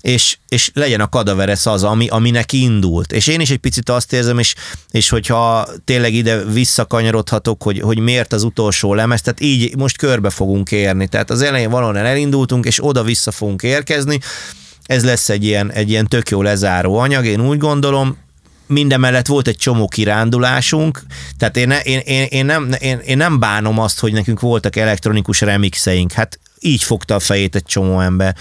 és, 0.00 0.38
és 0.48 0.70
legyen 0.74 1.00
a 1.00 1.08
kadaveres 1.08 1.66
az, 1.66 1.82
ami, 1.82 2.08
aminek 2.08 2.52
indult. 2.52 3.12
És 3.12 3.26
én 3.26 3.40
is 3.40 3.50
egy 3.50 3.58
picit 3.58 3.88
azt 3.88 4.12
érzem, 4.12 4.38
és, 4.38 4.54
és 4.90 5.08
hogyha 5.08 5.68
tényleg 5.84 6.14
ide 6.14 6.44
visszakanyarodhatok, 6.44 7.62
hogy, 7.62 7.80
hogy 7.80 7.98
miért 7.98 8.32
az 8.32 8.42
utolsó 8.42 8.94
lemez, 8.94 9.20
tehát 9.20 9.40
így 9.40 9.76
most 9.76 9.96
körbe 9.96 10.30
fogunk 10.30 10.72
érni. 10.72 11.08
Tehát 11.08 11.30
az 11.30 11.42
elején 11.42 11.70
valahol 11.70 11.98
elindultunk, 11.98 12.64
és 12.64 12.84
oda-vissza 12.84 13.30
fogunk 13.30 13.62
érkezni. 13.62 14.18
Ez 14.84 15.04
lesz 15.04 15.28
egy 15.28 15.44
ilyen, 15.44 15.72
egy 15.72 15.90
ilyen 15.90 16.06
tök 16.06 16.28
jó 16.28 16.42
lezáró 16.42 16.98
anyag, 16.98 17.24
én 17.24 17.46
úgy 17.46 17.58
gondolom, 17.58 18.16
mindemellett 18.70 19.26
volt 19.26 19.48
egy 19.48 19.56
csomó 19.56 19.88
kirándulásunk, 19.88 21.02
tehát 21.38 21.56
én, 21.56 21.70
én, 21.70 21.98
én, 21.98 22.26
én, 22.30 22.44
nem, 22.44 22.70
én, 22.78 22.98
én 22.98 23.16
nem 23.16 23.38
bánom 23.38 23.78
azt, 23.78 24.00
hogy 24.00 24.12
nekünk 24.12 24.40
voltak 24.40 24.76
elektronikus 24.76 25.40
remixeink, 25.40 26.12
hát 26.12 26.38
így 26.60 26.82
fogta 26.82 27.14
a 27.14 27.20
fejét 27.20 27.54
egy 27.54 27.64
csomó 27.64 28.00
ember. 28.00 28.36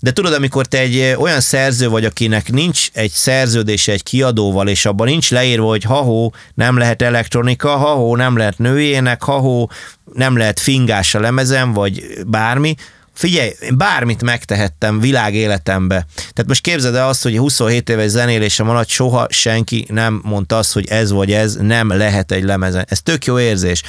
De 0.00 0.12
tudod, 0.12 0.32
amikor 0.32 0.66
te 0.66 0.78
egy 0.78 1.14
olyan 1.18 1.40
szerző 1.40 1.88
vagy, 1.88 2.04
akinek 2.04 2.52
nincs 2.52 2.88
egy 2.92 3.10
szerződése 3.10 3.92
egy 3.92 4.02
kiadóval, 4.02 4.68
és 4.68 4.86
abban 4.86 5.06
nincs 5.06 5.30
leírva, 5.30 5.66
hogy 5.66 5.82
ha-hó, 5.82 6.34
nem 6.54 6.76
lehet 6.76 7.02
elektronika, 7.02 7.76
ha-hó, 7.76 8.16
nem 8.16 8.36
lehet 8.36 8.58
nőjének, 8.58 9.22
ha-hó, 9.22 9.70
nem 10.12 10.36
lehet 10.36 10.60
fingás 10.60 11.14
a 11.14 11.20
lemezen, 11.20 11.72
vagy 11.72 12.04
bármi, 12.26 12.74
Figyelj, 13.20 13.52
én 13.60 13.76
bármit 13.76 14.22
megtehettem 14.22 15.00
világ 15.00 15.34
életembe. 15.34 16.06
Tehát 16.16 16.46
most 16.46 16.60
képzeld 16.60 16.94
el 16.94 17.08
azt, 17.08 17.22
hogy 17.22 17.36
27 17.36 17.88
éves 17.88 18.10
zenélésem 18.10 18.68
alatt 18.68 18.88
soha 18.88 19.26
senki 19.30 19.86
nem 19.88 20.20
mondta 20.24 20.58
azt, 20.58 20.72
hogy 20.72 20.86
ez 20.88 21.10
vagy 21.10 21.32
ez 21.32 21.54
nem 21.54 21.88
lehet 21.88 22.32
egy 22.32 22.42
lemezen. 22.42 22.86
Ez 22.88 23.00
tök 23.00 23.24
jó 23.24 23.38
érzés. 23.38 23.82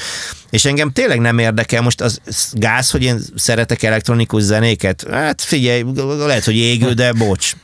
És 0.49 0.65
engem 0.65 0.91
tényleg 0.91 1.19
nem 1.19 1.37
érdekel 1.37 1.81
most 1.81 2.01
az 2.01 2.19
gáz, 2.53 2.89
hogy 2.91 3.03
én 3.03 3.21
szeretek 3.35 3.83
elektronikus 3.83 4.43
zenéket. 4.43 5.05
Hát 5.11 5.41
figyelj, 5.41 5.85
lehet, 6.25 6.45
hogy 6.45 6.55
égő, 6.55 6.93
de 6.93 7.11
bocs. 7.11 7.55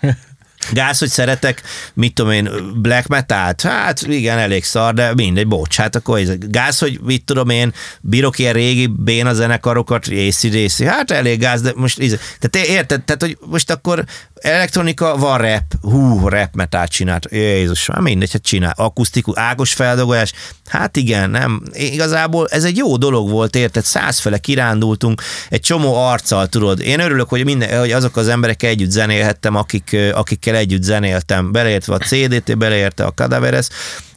Gáz, 0.72 1.00
hogy 1.00 1.10
szeretek, 1.10 1.62
mit 1.94 2.14
tudom 2.14 2.32
én, 2.32 2.50
black 2.82 3.08
metalt? 3.08 3.62
Hát 3.62 4.02
igen, 4.02 4.38
elég 4.38 4.64
szar, 4.64 4.94
de 4.94 5.14
mindegy, 5.14 5.48
bocs, 5.48 5.76
hát 5.76 5.96
akkor 5.96 6.20
ez. 6.20 6.30
Gáz, 6.40 6.80
hogy 6.80 7.00
mit 7.04 7.26
tudom 7.26 7.50
én, 7.50 7.74
bírok 8.02 8.40
ilyen 8.40 8.54
régi 8.54 8.88
béna 8.88 9.34
zenekarokat, 9.34 10.06
részi 10.06 10.48
részi, 10.48 10.86
hát 10.86 11.12
elég 11.12 11.40
gáz, 11.40 11.62
de 11.62 11.72
most. 11.76 11.98
Tehát 12.40 12.70
érted, 12.70 13.04
tehát 13.04 13.22
hogy 13.22 13.38
most 13.50 13.72
akkor 13.72 14.06
elektronika, 14.42 15.18
van 15.18 15.38
rap, 15.38 15.64
hú, 15.82 16.28
rap 16.28 16.56
metált 16.56 16.92
csinált, 16.92 17.28
Jézus, 17.32 17.86
már 17.86 18.00
mindegy, 18.00 18.32
hát 18.32 18.42
csinál, 18.42 18.74
akusztikus, 18.76 19.38
ágos 19.38 19.74
feldolgozás, 19.74 20.34
hát 20.66 20.98
igen, 20.98 21.30
nem, 21.30 21.62
igazából 21.74 22.48
ez 22.52 22.64
egy 22.64 22.78
jó 22.78 22.98
dolog 22.98 23.30
volt, 23.30 23.56
érted, 23.56 23.84
százfele 23.84 24.38
kirándultunk, 24.38 25.22
egy 25.50 25.60
csomó 25.60 25.96
arccal, 25.96 26.48
tudod, 26.48 26.80
én 26.80 27.00
örülök, 27.00 27.30
hogy, 27.30 27.44
minden, 27.44 27.80
hogy 27.80 27.92
azok 27.92 28.18
az 28.18 28.28
emberek 28.28 28.64
együtt 28.64 28.90
zenélhettem, 28.90 29.56
akik, 29.56 29.98
akikkel 30.14 30.56
együtt 30.58 30.84
zenéltem, 30.84 31.52
beleértve 31.52 31.94
a 31.94 31.98
CDT, 31.98 32.58
beleértve 32.58 33.06
a 33.06 33.12
Cadaveres, 33.12 33.68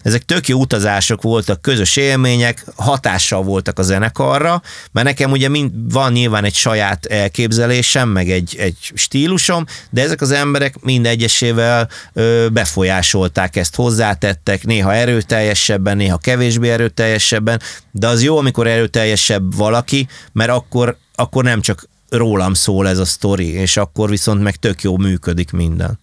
ezek 0.02 0.22
tök 0.22 0.48
jó 0.48 0.60
utazások 0.60 1.22
voltak, 1.22 1.62
közös 1.62 1.96
élmények, 1.96 2.64
hatással 2.76 3.42
voltak 3.42 3.78
a 3.78 3.82
zenekarra, 3.82 4.62
mert 4.92 5.06
nekem 5.06 5.30
ugye 5.30 5.48
mind, 5.48 5.92
van 5.92 6.12
nyilván 6.12 6.44
egy 6.44 6.54
saját 6.54 7.06
elképzelésem, 7.06 8.08
meg 8.08 8.30
egy, 8.30 8.56
egy 8.58 8.92
stílusom, 8.94 9.64
de 9.90 10.02
ezek 10.02 10.20
az 10.20 10.30
emberek 10.30 10.80
mind 10.80 11.06
egyesével 11.06 11.88
ö, 12.12 12.46
befolyásolták 12.52 13.56
ezt, 13.56 13.74
hozzátettek, 13.74 14.64
néha 14.64 14.94
erőteljesebben, 14.94 15.96
néha 15.96 16.18
kevésbé 16.18 16.70
erőteljesebben, 16.70 17.60
de 17.90 18.06
az 18.06 18.22
jó, 18.22 18.38
amikor 18.38 18.66
erőteljesebb 18.66 19.56
valaki, 19.56 20.08
mert 20.32 20.50
akkor, 20.50 20.96
akkor 21.14 21.44
nem 21.44 21.60
csak 21.60 21.88
rólam 22.08 22.54
szól 22.54 22.88
ez 22.88 22.98
a 22.98 23.04
sztori, 23.04 23.52
és 23.52 23.76
akkor 23.76 24.10
viszont 24.10 24.42
meg 24.42 24.56
tök 24.56 24.82
jó 24.82 24.96
működik 24.96 25.50
minden. 25.50 25.99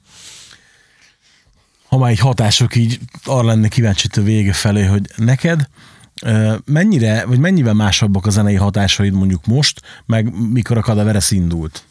Ha 1.87 1.97
már 1.97 2.11
egy 2.11 2.19
hatások 2.19 2.75
így 2.75 2.99
arra 3.23 3.47
lenni 3.47 3.67
kíváncsi 3.67 4.07
a 4.15 4.21
vége 4.21 4.53
felé, 4.53 4.85
hogy 4.85 5.09
neked 5.15 5.67
mennyire, 6.65 7.25
vagy 7.25 7.39
mennyivel 7.39 7.73
másabbak 7.73 8.25
a 8.25 8.29
zenei 8.29 8.55
hatásaid 8.55 9.13
mondjuk 9.13 9.45
most, 9.45 9.81
meg 10.05 10.49
mikor 10.51 10.77
a 10.77 10.81
Kadaveres 10.81 11.31
indult? 11.31 11.83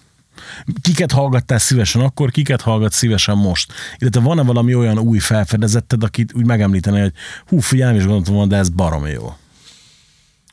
Kiket 0.82 1.12
hallgattál 1.12 1.58
szívesen 1.58 2.02
akkor, 2.02 2.30
kiket 2.30 2.60
hallgat 2.60 2.92
szívesen 2.92 3.36
most? 3.36 3.72
Illetve 3.98 4.20
van-e 4.20 4.42
valami 4.42 4.74
olyan 4.74 4.98
új 4.98 5.18
felfedezetted, 5.18 6.02
akit 6.02 6.34
úgy 6.34 6.46
megemlíteni, 6.46 7.00
hogy 7.00 7.12
hú, 7.46 7.58
figyelj, 7.58 7.90
nem 7.90 8.00
is 8.00 8.06
gondoltam 8.06 8.48
de 8.48 8.56
ez 8.56 8.68
baromi 8.68 9.10
jó. 9.10 9.36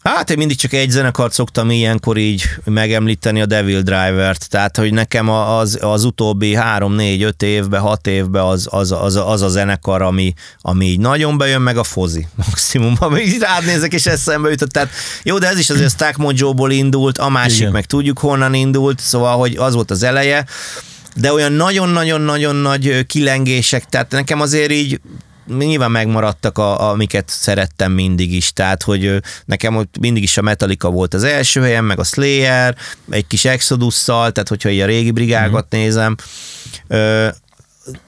Hát 0.04 0.30
én 0.30 0.38
mindig 0.38 0.58
csak 0.58 0.74
egy 0.74 0.90
zenekart 0.90 1.34
szoktam 1.34 1.70
ilyenkor 1.70 2.18
így 2.18 2.44
megemlíteni, 2.66 3.42
a 3.42 3.46
Devil 3.46 3.82
Driver-t, 3.82 4.50
tehát 4.50 4.78
hogy 4.78 4.94
nekem 4.94 5.30
az, 5.30 5.78
az 5.82 6.04
utóbbi 6.04 6.56
három, 6.56 6.94
négy, 6.94 7.24
öt 7.24 7.44
évben, 7.44 7.82
hat 7.82 8.08
évben 8.08 8.44
az, 8.44 8.68
az, 8.70 8.92
az, 8.92 9.16
az 9.16 9.42
a 9.42 9.48
zenekar, 9.48 10.02
ami, 10.02 10.34
ami 10.62 10.86
így 10.86 11.00
nagyon 11.00 11.38
bejön, 11.38 11.62
meg 11.62 11.78
a 11.78 11.84
fozi 11.84 12.28
maximum, 12.48 12.96
ami 13.00 13.22
így 13.22 13.40
rád 13.40 13.66
nézek 13.66 13.94
és 13.94 14.06
eszembe 14.06 14.50
jutott. 14.50 14.70
Tehát 14.72 14.90
jó, 15.24 15.38
de 15.38 15.48
ez 15.48 15.60
is 15.60 15.70
azért 15.70 15.92
Stack 15.92 16.18
Mojo-ból 16.18 16.72
indult, 16.72 17.18
a 17.18 17.30
másik 17.30 17.60
Igen. 17.60 17.72
meg 17.72 17.86
tudjuk 17.86 18.20
honnan 18.20 18.54
indult, 18.54 19.00
szóval 19.00 19.38
hogy 19.38 19.56
az 19.56 19.74
volt 19.74 19.92
az 19.92 20.04
eleje, 20.04 20.46
de 21.16 21.34
olyan 21.34 21.52
nagyon-nagyon-nagyon 21.52 22.56
nagy 22.56 23.06
kilengések, 23.06 23.86
tehát 23.86 24.12
nekem 24.12 24.42
azért 24.42 24.72
így 24.72 25.00
nyilván 25.48 25.92
megmaradtak, 25.92 26.58
a, 26.58 26.90
amiket 26.90 27.30
szerettem 27.30 27.92
mindig 27.92 28.34
is, 28.34 28.54
tehát 28.54 28.84
hogy 28.84 29.22
nekem 29.46 29.88
mindig 30.00 30.24
is 30.24 30.38
a 30.38 30.42
Metallica 30.42 30.90
volt 30.90 31.14
az 31.14 31.24
első 31.24 31.62
helyen, 31.62 31.84
meg 31.84 32.00
a 32.00 32.04
Slayer, 32.04 32.78
egy 33.10 33.28
kis 33.28 33.46
Exodus-szal, 33.46 34.32
tehát 34.32 34.50
hogyha 34.50 34.70
így 34.70 34.80
a 34.80 34.86
régi 34.86 35.12
brigágat 35.12 35.66
Mhm. 35.70 35.80
nézem, 35.82 36.16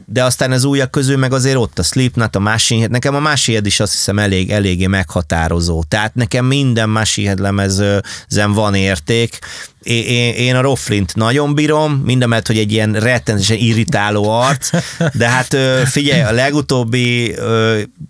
de 0.06 0.24
aztán 0.24 0.52
az 0.52 0.64
újak 0.64 0.92
közül 0.92 1.18
meg 1.18 1.34
azért 1.34 1.56
ott 1.56 1.80
a 1.80 1.84
Slipknot, 1.84 2.36
a 2.36 2.40
Machine 2.40 2.80
Head, 2.80 2.92
nekem 2.92 3.16
a 3.16 3.20
Machine 3.20 3.56
Head 3.58 3.66
is 3.66 3.80
azt 3.80 3.92
hiszem 3.92 4.20
elég, 4.20 4.52
eléggé 4.52 4.86
meghatározó. 4.86 5.84
Tehát 5.84 6.16
nekem 6.16 6.46
minden 6.46 6.90
Machine 6.90 7.28
Head 7.28 7.40
lemezzen 7.40 8.54
van 8.54 8.76
érték. 8.76 9.40
Én, 9.84 10.34
én, 10.34 10.56
a 10.56 10.62
Rofflint 10.62 11.16
nagyon 11.16 11.54
bírom, 11.54 11.94
mindemellett, 11.94 12.48
hogy 12.48 12.58
egy 12.58 12.72
ilyen 12.72 12.94
rettenetesen 12.94 13.58
irritáló 13.58 14.30
arc, 14.30 14.70
de 15.14 15.30
hát 15.30 15.58
figyelj, 15.86 16.22
a 16.22 16.32
legutóbbi, 16.32 17.36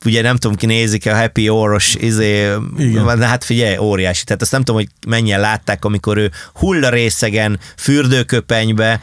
ugye 0.05 0.21
nem 0.21 0.37
tudom, 0.37 0.57
ki 0.57 0.65
nézik 0.65 1.05
a 1.05 1.15
Happy 1.15 1.49
Oros, 1.49 1.95
izé, 1.95 2.51
Igen. 2.77 3.21
hát 3.21 3.43
figyelj, 3.43 3.77
óriási. 3.77 4.23
Tehát 4.23 4.41
azt 4.41 4.51
nem 4.51 4.63
tudom, 4.63 4.81
hogy 4.81 4.89
mennyien 5.07 5.39
látták, 5.39 5.85
amikor 5.85 6.17
ő 6.17 6.31
hullarészegen, 6.53 7.59
fürdőköpenybe, 7.77 8.99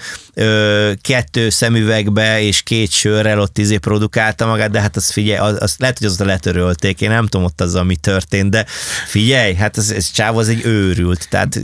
kettő 1.00 1.50
szemüvegbe 1.50 2.42
és 2.42 2.62
két 2.62 2.81
sörrel 2.90 3.40
ott 3.40 3.58
izé 3.58 3.76
produkálta 3.76 4.46
magát, 4.46 4.70
de 4.70 4.80
hát 4.80 4.96
az 4.96 5.10
figyelj, 5.10 5.38
az, 5.38 5.56
az 5.60 5.74
lehet, 5.78 5.98
hogy 5.98 6.06
azt 6.06 6.18
letörölték, 6.18 7.00
én 7.00 7.10
nem 7.10 7.26
tudom 7.26 7.46
ott 7.46 7.60
az, 7.60 7.74
ami 7.74 7.96
történt, 7.96 8.50
de 8.50 8.66
figyelj, 9.06 9.54
hát 9.54 9.78
ez, 9.78 9.90
ez 9.90 10.10
csáv 10.10 10.36
az 10.36 10.48
egy 10.48 10.64
őrült, 10.64 11.26
tehát 11.30 11.60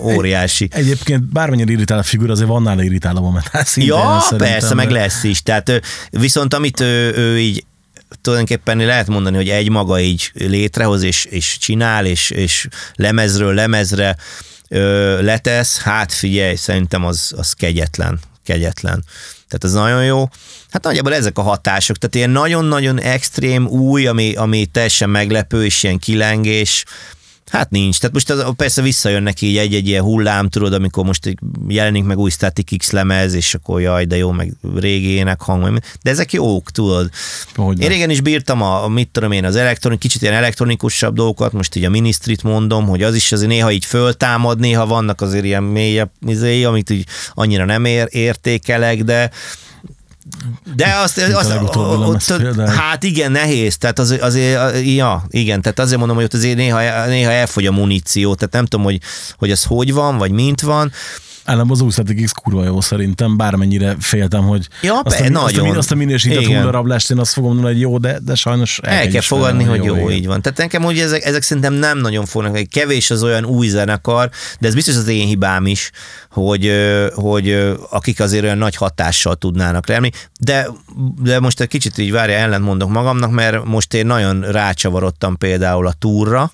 óriási. 0.00 0.68
Egyébként 0.72 1.32
bármennyire 1.32 1.72
irritál 1.72 1.98
a 1.98 2.02
figura, 2.02 2.32
azért 2.32 2.48
van 2.48 2.62
nála 2.62 2.82
irritálom 2.82 3.24
a 3.24 3.30
metál 3.30 3.64
szinten, 3.64 3.96
Ja, 3.96 4.36
persze, 4.36 4.74
meg 4.74 4.90
lesz 4.90 5.22
is. 5.22 5.42
Tehát 5.42 5.80
viszont 6.10 6.54
amit 6.54 6.80
ő, 6.80 7.14
ő 7.16 7.38
így 7.38 7.64
tulajdonképpen 8.20 8.78
lehet 8.78 9.06
mondani, 9.06 9.36
hogy 9.36 9.48
egy 9.48 9.70
maga 9.70 10.00
így 10.00 10.30
létrehoz 10.34 11.02
és, 11.02 11.24
és 11.24 11.58
csinál, 11.58 12.06
és, 12.06 12.30
és 12.30 12.68
lemezről 12.94 13.54
lemezre 13.54 14.16
ö, 14.68 15.22
letesz, 15.22 15.78
hát 15.78 16.12
figyelj, 16.12 16.54
szerintem 16.54 17.04
az, 17.04 17.32
az 17.36 17.52
kegyetlen, 17.52 18.20
kegyetlen. 18.44 19.04
Tehát 19.50 19.64
ez 19.64 19.72
nagyon 19.72 20.04
jó. 20.04 20.28
Hát 20.70 20.82
nagyjából 20.82 21.14
ezek 21.14 21.38
a 21.38 21.42
hatások, 21.42 21.96
tehát 21.96 22.14
ilyen 22.14 22.30
nagyon-nagyon 22.30 23.00
extrém, 23.00 23.66
új, 23.66 24.06
ami, 24.06 24.34
ami 24.34 24.66
teljesen 24.66 25.10
meglepő, 25.10 25.64
és 25.64 25.82
ilyen 25.82 25.98
kilengés, 25.98 26.84
Hát 27.50 27.70
nincs. 27.70 27.98
Tehát 27.98 28.14
most 28.14 28.30
az, 28.30 28.44
persze 28.56 28.82
visszajönnek 28.82 29.40
így 29.40 29.56
egy-egy 29.56 29.88
ilyen 29.88 30.02
hullám, 30.02 30.48
tudod, 30.48 30.72
amikor 30.72 31.04
most 31.04 31.34
jelenik 31.68 32.04
meg 32.04 32.18
új 32.18 32.30
Static 32.30 32.76
X 32.76 32.90
lemez, 32.90 33.34
és 33.34 33.54
akkor 33.54 33.80
jaj, 33.80 34.04
de 34.04 34.16
jó, 34.16 34.30
meg 34.30 34.52
régi 34.74 35.22
meg 35.22 35.38
minden. 35.48 35.82
de 36.02 36.10
ezek 36.10 36.32
jók, 36.32 36.70
tudod. 36.70 37.10
Hogyne. 37.54 37.84
Én 37.84 37.88
régen 37.88 38.10
is 38.10 38.20
bírtam 38.20 38.62
a, 38.62 38.84
a 38.84 38.88
mit 38.88 39.08
tudom 39.08 39.32
én, 39.32 39.44
az 39.44 39.56
elektronik, 39.56 39.98
kicsit 39.98 40.22
ilyen 40.22 40.34
elektronikusabb 40.34 41.14
dolgokat, 41.14 41.52
most 41.52 41.76
így 41.76 41.84
a 41.84 41.90
ministrit 41.90 42.42
mondom, 42.42 42.86
hogy 42.86 43.02
az 43.02 43.14
is 43.14 43.32
azért 43.32 43.50
néha 43.50 43.72
így 43.72 43.84
föltámad, 43.84 44.58
néha 44.58 44.86
vannak 44.86 45.20
azért 45.20 45.44
ilyen 45.44 45.62
mélyebb 45.62 46.10
izéi, 46.26 46.64
amit 46.64 46.90
így 46.90 47.06
annyira 47.34 47.64
nem 47.64 47.84
ér, 47.84 48.06
értékelek, 48.10 49.04
de 49.04 49.30
de 50.76 50.94
azt, 51.02 51.18
a 51.18 51.38
azt 51.38 51.48
lemez 51.48 51.76
ott, 51.76 52.66
hát 52.66 53.02
igen, 53.02 53.32
nehéz, 53.32 53.76
tehát 53.76 53.98
az, 53.98 54.18
azért, 54.20 54.60
ja, 54.84 55.24
igen, 55.28 55.62
tehát 55.62 55.78
azért 55.78 55.98
mondom, 55.98 56.16
hogy 56.16 56.24
ott 56.24 56.34
azért 56.34 56.56
néha, 56.56 57.06
néha 57.06 57.30
elfogy 57.30 57.66
a 57.66 57.72
muníció, 57.72 58.34
tehát 58.34 58.52
nem 58.52 58.66
tudom, 58.66 58.84
hogy, 58.84 59.00
hogy 59.36 59.50
az 59.50 59.64
hogy 59.64 59.92
van, 59.92 60.18
vagy 60.18 60.30
mint 60.30 60.60
van, 60.60 60.92
Ellenben 61.44 61.70
az 61.70 61.80
új 61.80 62.14
X 62.24 62.32
kurva 62.32 62.64
jó 62.64 62.80
szerintem, 62.80 63.36
bármennyire 63.36 63.96
féltem, 64.00 64.42
hogy 64.42 64.68
Ja, 64.82 65.00
azt, 65.00 65.18
be- 65.18 65.38
a, 65.38 65.42
azt, 65.44 65.56
a, 65.56 65.60
nagyon. 65.60 65.76
azt 65.76 65.90
a 65.90 65.94
minősített 65.94 66.44
hullarablást 66.44 67.10
én 67.10 67.18
azt 67.18 67.32
fogom 67.32 67.52
mondani, 67.52 67.72
hogy 67.72 67.82
jó, 67.82 67.98
de, 67.98 68.18
de 68.24 68.34
sajnos 68.34 68.78
el, 68.82 68.92
El 68.92 69.08
kell 69.08 69.20
fogadni, 69.20 69.64
hogy 69.64 69.84
jó, 69.84 69.94
igen. 69.96 70.10
így 70.10 70.26
van. 70.26 70.42
Tehát 70.42 70.58
nekem 70.58 70.84
úgy 70.84 70.98
ezek, 70.98 71.24
ezek 71.24 71.42
szerintem 71.42 71.72
nem 71.72 71.98
nagyon 71.98 72.24
fognak, 72.24 72.52
meg 72.52 72.68
kevés 72.70 73.10
az 73.10 73.22
olyan 73.22 73.44
új 73.44 73.68
zenekar, 73.68 74.30
de 74.60 74.68
ez 74.68 74.74
biztos 74.74 74.96
az 74.96 75.08
én 75.08 75.26
hibám 75.26 75.66
is, 75.66 75.90
hogy, 76.30 76.72
hogy 77.14 77.76
akik 77.90 78.20
azért 78.20 78.44
olyan 78.44 78.58
nagy 78.58 78.76
hatással 78.76 79.34
tudnának 79.34 79.86
lenni, 79.88 80.10
de, 80.40 80.68
de 81.22 81.40
most 81.40 81.60
egy 81.60 81.68
kicsit 81.68 81.98
így 81.98 82.12
várja, 82.12 82.36
ellent 82.36 82.64
mondok 82.64 82.90
magamnak, 82.90 83.30
mert 83.30 83.64
most 83.64 83.94
én 83.94 84.06
nagyon 84.06 84.40
rácsavarodtam 84.40 85.36
például 85.36 85.86
a 85.86 85.92
túlra, 85.92 86.52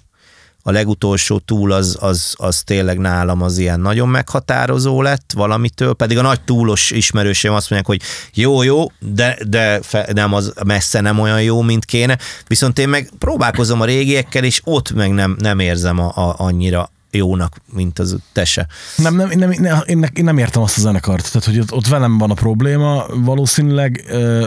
a 0.66 0.70
legutolsó 0.70 1.38
túl 1.38 1.72
az, 1.72 1.96
az, 2.00 2.34
az 2.36 2.62
tényleg 2.62 2.98
nálam 2.98 3.42
az 3.42 3.58
ilyen 3.58 3.80
nagyon 3.80 4.08
meghatározó 4.08 5.02
lett 5.02 5.32
valamitől, 5.34 5.94
pedig 5.94 6.18
a 6.18 6.22
nagy 6.22 6.40
túlos 6.40 6.90
ismerősém 6.90 7.52
azt 7.52 7.70
mondják, 7.70 7.98
hogy 7.98 8.08
jó, 8.34 8.62
jó, 8.62 8.86
de, 8.98 9.38
de 9.48 9.80
fe, 9.82 10.08
nem 10.12 10.32
az 10.32 10.52
messze 10.64 11.00
nem 11.00 11.18
olyan 11.18 11.42
jó, 11.42 11.62
mint 11.62 11.84
kéne, 11.84 12.18
viszont 12.46 12.78
én 12.78 12.88
meg 12.88 13.10
próbálkozom 13.18 13.80
a 13.80 13.84
régiekkel, 13.84 14.44
és 14.44 14.60
ott 14.64 14.92
meg 14.92 15.10
nem, 15.10 15.36
nem 15.38 15.58
érzem 15.58 15.98
a, 15.98 16.12
a, 16.16 16.34
annyira 16.38 16.90
jónak, 17.10 17.56
mint 17.72 17.98
az 17.98 18.16
te 18.32 18.44
se. 18.44 18.66
Nem, 18.96 19.16
nem, 19.16 19.28
nem, 19.28 19.38
nem, 19.38 19.50
én, 19.86 19.98
ne- 19.98 20.08
én 20.08 20.24
nem 20.24 20.38
értem 20.38 20.62
azt 20.62 20.76
a 20.76 20.80
zenekart, 20.80 21.32
tehát 21.32 21.44
hogy 21.44 21.58
ott, 21.58 21.72
ott 21.72 21.86
velem 21.86 22.18
van 22.18 22.30
a 22.30 22.34
probléma, 22.34 23.06
valószínűleg 23.08 24.04
ö, 24.08 24.46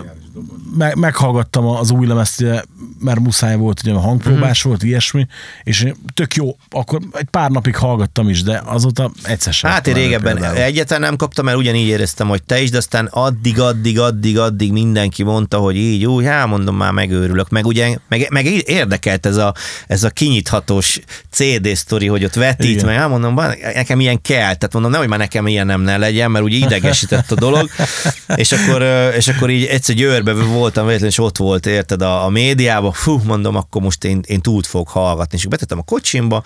me, 0.78 0.92
meghallgattam 0.96 1.66
az 1.66 1.92
új 1.92 2.08
lemezt, 2.08 2.42
ugye, 2.42 2.62
mert 3.00 3.20
muszáj 3.20 3.56
volt, 3.56 3.80
ugye 3.84 3.94
a 3.94 4.00
hangpróbás 4.00 4.60
Mhm. 4.60 4.68
volt, 4.70 4.84
ilyesmi, 4.84 5.28
és 5.64 5.86
tök 6.14 6.36
jó, 6.36 6.56
akkor 6.70 7.00
egy 7.12 7.28
pár 7.32 7.50
napig 7.50 7.76
hallgattam 7.76 8.30
is, 8.30 8.44
de 8.44 8.62
azóta 8.66 9.12
egyszer 9.24 9.54
sem. 9.54 9.72
Hát 9.72 9.88
én 9.88 9.94
régebben 9.94 10.34
például. 10.34 10.58
egyetlen 10.58 11.00
nem 11.00 11.16
kaptam, 11.16 11.46
mert 11.46 11.58
ugyanígy 11.58 11.88
éreztem, 11.88 12.28
hogy 12.28 12.44
te 12.44 12.62
is, 12.62 12.70
de 12.70 12.78
aztán 12.78 13.06
addig, 13.12 13.60
addig, 13.60 14.00
addig, 14.00 14.40
addig 14.40 14.72
mindenki 14.72 15.24
mondta, 15.24 15.58
hogy 15.58 15.76
így, 15.76 16.06
úgy, 16.06 16.26
hát 16.26 16.48
mondom, 16.48 16.76
már 16.76 16.92
megőrülök. 16.92 17.50
Meg 17.50 17.66
ugye, 17.66 17.98
meg, 18.10 18.28
meg 18.30 18.46
érdekelt 18.70 19.26
ez 19.26 19.36
a, 19.38 19.54
ez 19.88 20.04
a 20.04 20.10
kinyithatós 20.10 21.00
CD 21.32 21.76
sztori, 21.76 22.08
hogy 22.08 22.24
ott 22.24 22.34
vetít, 22.34 22.70
Igen. 22.70 22.86
meg 22.86 22.96
hát 22.96 23.10
mondom, 23.10 23.36
nekem 23.74 24.00
ilyen 24.00 24.22
kell, 24.22 24.38
tehát 24.56 24.74
mondom, 24.74 24.92
nehogy 24.92 25.08
már 25.08 25.20
nekem 25.20 25.48
ilyen 25.48 25.66
nem 25.66 25.82
ne 25.82 25.98
legyen, 25.98 26.32
mert 26.32 26.46
ugye 26.46 26.58
idegesített 26.58 27.32
a 27.32 27.36
dolog, 27.36 27.70
és 28.36 28.52
akkor, 28.52 28.82
és 29.18 29.28
akkor 29.28 29.50
így 29.50 29.64
egyszer 29.66 29.96
Győrbe 29.96 30.29
voltam 30.34 30.86
véletlenül, 30.86 31.08
és 31.08 31.20
ott 31.20 31.38
volt, 31.38 31.66
érted, 31.66 32.02
a, 32.02 32.26
a 32.26 32.30
médiában, 32.30 32.92
fú, 32.92 33.22
mondom, 33.26 33.56
akkor 33.56 33.82
most 33.82 34.04
én, 34.04 34.22
én 34.26 34.42
túlt 34.42 34.68
fogok 34.68 34.90
hallgatni, 34.90 35.38
és 35.38 35.46
betettem 35.46 35.80
a 35.80 35.84
kocsimba, 35.84 36.44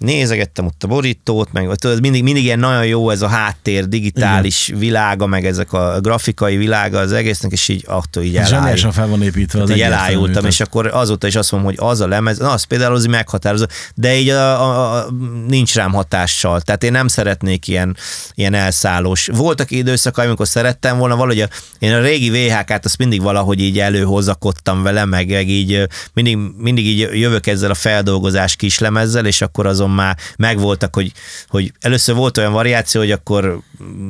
nézegettem 0.00 0.66
ott 0.66 0.82
a 0.82 0.86
borítót, 0.86 1.52
meg 1.52 1.74
tudod, 1.74 2.00
mindig, 2.00 2.22
mindig 2.22 2.44
ilyen 2.44 2.58
nagyon 2.58 2.86
jó 2.86 3.10
ez 3.10 3.22
a 3.22 3.28
háttér, 3.28 3.88
digitális 3.88 4.68
Igen. 4.68 4.80
világa, 4.80 5.26
meg 5.26 5.46
ezek 5.46 5.72
a 5.72 6.00
grafikai 6.00 6.56
világa 6.56 6.98
az 6.98 7.12
egésznek, 7.12 7.52
és 7.52 7.68
így 7.68 7.84
attól 7.86 8.22
így 8.22 8.36
elájult. 8.36 8.54
Zseniálisan 8.54 8.92
fel 8.92 9.06
van 9.06 9.22
építve. 9.22 9.62
Az 9.62 9.70
így 9.70 9.80
elájultam, 9.80 10.44
és 10.44 10.60
akkor 10.60 10.86
azóta 10.86 11.26
is 11.26 11.36
azt 11.36 11.52
mondom, 11.52 11.70
hogy 11.70 11.88
az 11.88 12.00
a 12.00 12.06
lemez, 12.06 12.38
na 12.38 12.50
az 12.50 12.62
például 12.62 12.94
az 12.94 13.04
meghatározó, 13.04 13.64
de 13.94 14.18
így 14.18 14.28
a, 14.28 14.62
a, 14.62 14.96
a, 14.96 15.06
nincs 15.48 15.74
rám 15.74 15.92
hatással, 15.92 16.60
tehát 16.60 16.84
én 16.84 16.92
nem 16.92 17.08
szeretnék 17.08 17.68
ilyen, 17.68 17.96
ilyen 18.34 18.54
elszállós. 18.54 19.28
Voltak 19.32 19.70
időszakai, 19.70 20.26
amikor 20.26 20.48
szerettem 20.48 20.98
volna, 20.98 21.16
valahogy 21.16 21.40
a, 21.40 21.48
én 21.78 21.92
a 21.92 22.00
régi 22.00 22.30
VHK-t 22.30 22.84
azt 22.84 22.98
mindig 22.98 23.22
valahogy 23.22 23.60
így 23.60 23.78
előhozakodtam 23.78 24.82
vele, 24.82 25.04
meg, 25.04 25.28
meg 25.28 25.48
így 25.48 25.88
mindig, 26.12 26.38
mindig 26.56 26.86
így 26.86 27.08
jövök 27.12 27.46
ezzel 27.46 27.70
a 27.70 27.74
feldolgozás 27.74 28.56
kislemezzel, 28.56 29.26
és 29.26 29.40
akkor 29.40 29.66
azon 29.66 29.89
már 29.90 30.16
megvoltak, 30.36 30.94
hogy, 30.94 31.12
hogy 31.48 31.72
először 31.80 32.14
volt 32.14 32.38
olyan 32.38 32.52
variáció, 32.52 33.00
hogy 33.00 33.10
akkor 33.10 33.60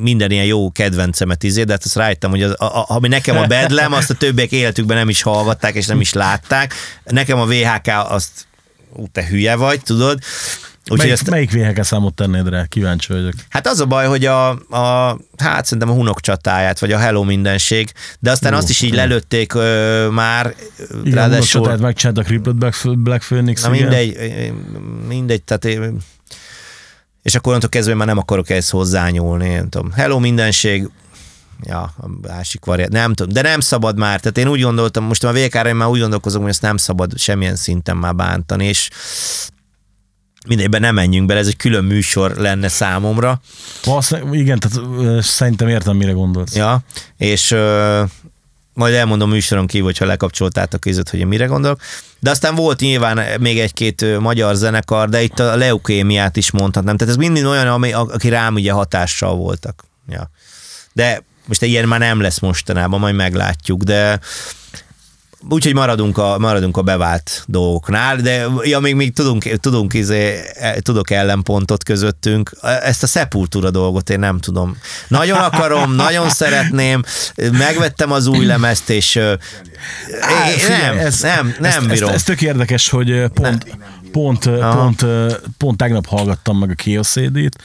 minden 0.01 0.31
ilyen 0.31 0.45
jó 0.45 0.71
kedvencemet 0.71 1.43
izé, 1.43 1.63
de 1.63 1.71
hát 1.71 1.83
azt 1.83 1.95
rájöttem, 1.95 2.29
hogy 2.29 2.43
az, 2.43 2.55
a, 2.57 2.65
a, 2.65 2.85
ami 2.87 3.07
nekem 3.07 3.37
a 3.37 3.45
bedlem, 3.45 3.93
azt 3.93 4.09
a 4.09 4.13
többiek 4.13 4.51
életükben 4.51 4.97
nem 4.97 5.09
is 5.09 5.21
hallgatták, 5.21 5.75
és 5.75 5.85
nem 5.85 6.01
is 6.01 6.13
látták. 6.13 6.73
Nekem 7.03 7.39
a 7.39 7.45
VHK 7.45 7.87
azt 8.09 8.47
ú, 8.93 9.07
te 9.11 9.27
hülye 9.27 9.55
vagy, 9.55 9.81
tudod, 9.81 10.19
Úgyhogy 10.91 11.07
Melyik, 11.07 11.21
ezt, 11.21 11.29
melyik 11.29 11.51
véheke 11.51 11.83
számot 11.83 12.13
tennéd 12.13 12.49
rá? 12.49 12.65
Kíváncsi 12.65 13.13
vagyok. 13.13 13.33
Hát 13.49 13.67
az 13.67 13.79
a 13.79 13.85
baj, 13.85 14.05
hogy 14.05 14.25
a, 14.25 14.49
a 14.49 15.17
hát 15.37 15.65
szerintem 15.65 15.89
a 15.89 15.93
hunok 15.93 16.21
csatáját, 16.21 16.79
vagy 16.79 16.91
a 16.91 16.97
Hello 16.97 17.23
mindenség, 17.23 17.91
de 18.19 18.31
aztán 18.31 18.51
Jó, 18.51 18.57
azt 18.57 18.69
is 18.69 18.81
így 18.81 18.93
lelőtték 18.93 19.53
ö, 19.53 20.07
már, 20.11 20.55
Igen, 21.03 21.13
ráadásul... 21.13 21.63
tehát 21.63 21.79
megcsináltak 21.79 22.25
Crippled 22.25 22.55
Black, 22.55 22.97
Black 22.97 23.23
Phoenix. 23.23 23.63
Na 23.63 23.73
igen. 23.73 23.87
mindegy, 23.87 24.53
mindegy, 25.07 25.43
tehát 25.43 25.65
én, 25.65 25.97
és 27.21 27.35
akkor 27.35 27.47
onnantól 27.47 27.69
kezdve 27.69 27.93
már 27.93 28.07
nem 28.07 28.17
akarok 28.17 28.49
ehhez 28.49 28.69
hozzányúlni, 28.69 29.53
nem 29.53 29.69
tudom. 29.69 29.91
Hello 29.91 30.19
mindenség, 30.19 30.89
ja, 31.63 31.81
a 31.81 32.07
másik 32.27 32.65
variant, 32.65 32.91
nem 32.91 33.13
tudom, 33.13 33.33
de 33.33 33.41
nem 33.41 33.59
szabad 33.59 33.97
már, 33.97 34.19
tehát 34.19 34.37
én 34.37 34.47
úgy 34.47 34.61
gondoltam, 34.61 35.03
most 35.03 35.23
a 35.23 35.33
VK-ra 35.33 35.67
én 35.67 35.75
már 35.75 35.87
úgy 35.87 35.99
gondolkozom, 35.99 36.41
hogy 36.41 36.49
ezt 36.51 36.61
nem 36.61 36.77
szabad 36.77 37.17
semmilyen 37.17 37.55
szinten 37.55 37.97
már 37.97 38.15
bántani, 38.15 38.65
és 38.65 38.89
mindegyben 40.47 40.81
nem 40.81 40.95
menjünk 40.95 41.27
bele, 41.27 41.39
ez 41.39 41.47
egy 41.47 41.57
külön 41.57 41.83
műsor 41.83 42.31
lenne 42.35 42.67
számomra, 42.67 43.41
Valószínűleg, 43.83 44.33
igen, 44.33 44.59
tehát 44.59 45.23
szerintem 45.23 45.67
értem, 45.67 45.97
mire 45.97 46.11
gondolsz. 46.11 46.55
ja, 46.55 46.79
és 47.17 47.51
ö, 47.51 48.03
majd 48.73 48.93
elmondom 48.93 49.29
műsoron 49.29 49.67
kívül, 49.67 49.85
hogyha 49.85 50.05
lekapcsoltátok 50.05 50.79
között, 50.79 51.09
hogy 51.09 51.19
én 51.19 51.27
mire 51.27 51.45
gondolok. 51.45 51.81
De 52.19 52.29
aztán 52.29 52.55
volt 52.55 52.79
nyilván 52.79 53.39
még 53.39 53.59
egy-két 53.59 54.19
magyar 54.19 54.55
zenekar, 54.55 55.09
de 55.09 55.21
itt 55.21 55.39
a 55.39 55.55
leukémiát 55.55 56.37
is 56.37 56.51
mondhatnám. 56.51 56.97
Tehát 56.97 57.13
ez 57.13 57.19
mind 57.19 57.45
olyan, 57.45 57.67
ami, 57.67 57.93
aki 57.93 58.29
rám 58.29 58.53
ugye 58.53 58.71
hatással 58.71 59.35
voltak. 59.35 59.83
Ja. 60.09 60.29
De 60.93 61.23
most 61.45 61.61
ilyen 61.61 61.87
már 61.87 61.99
nem 61.99 62.21
lesz 62.21 62.39
mostanában, 62.39 62.99
majd 62.99 63.15
meglátjuk, 63.15 63.83
de 63.83 64.19
úgyhogy 65.49 65.73
maradunk 65.73 66.17
a, 66.17 66.37
maradunk 66.39 66.77
a 66.77 66.81
bevált 66.81 67.43
dolgoknál, 67.47 68.15
de 68.15 68.47
ja, 68.63 68.79
még, 68.79 68.95
még 68.95 69.13
tudunk, 69.13 69.43
tudunk 69.43 69.93
izé, 69.93 70.39
e, 70.53 70.79
tudok 70.79 71.11
ellenpontot 71.11 71.83
közöttünk. 71.83 72.51
Ezt 72.61 73.03
a 73.03 73.07
Sepultura 73.07 73.71
dolgot 73.71 74.09
én 74.09 74.19
nem 74.19 74.39
tudom. 74.39 74.77
Nagyon 75.07 75.37
akarom, 75.37 75.91
nagyon 76.05 76.29
szeretném, 76.29 77.01
megvettem 77.51 78.11
az 78.11 78.27
új 78.27 78.45
lemezt, 78.45 78.89
és 78.89 79.15
Á, 80.21 80.49
én- 80.49 80.57
figyelj, 80.57 80.95
nem, 80.95 81.11
nem, 81.21 81.55
nem 81.59 81.81
ez, 81.81 81.87
bírom. 81.87 82.09
Ez, 82.09 82.15
ez 82.15 82.23
tök 82.23 82.41
érdekes, 82.41 82.89
hogy 82.89 83.25
pont, 83.33 83.77
pont, 84.11 84.45
ö, 84.45 84.59
Aha. 84.61 84.81
pont, 84.81 85.01
ö, 85.01 85.33
pont 85.57 85.77
tegnap 85.77 86.07
hallgattam 86.07 86.57
meg 86.57 86.69
a 86.69 86.73
Kiyoszédit, 86.73 87.55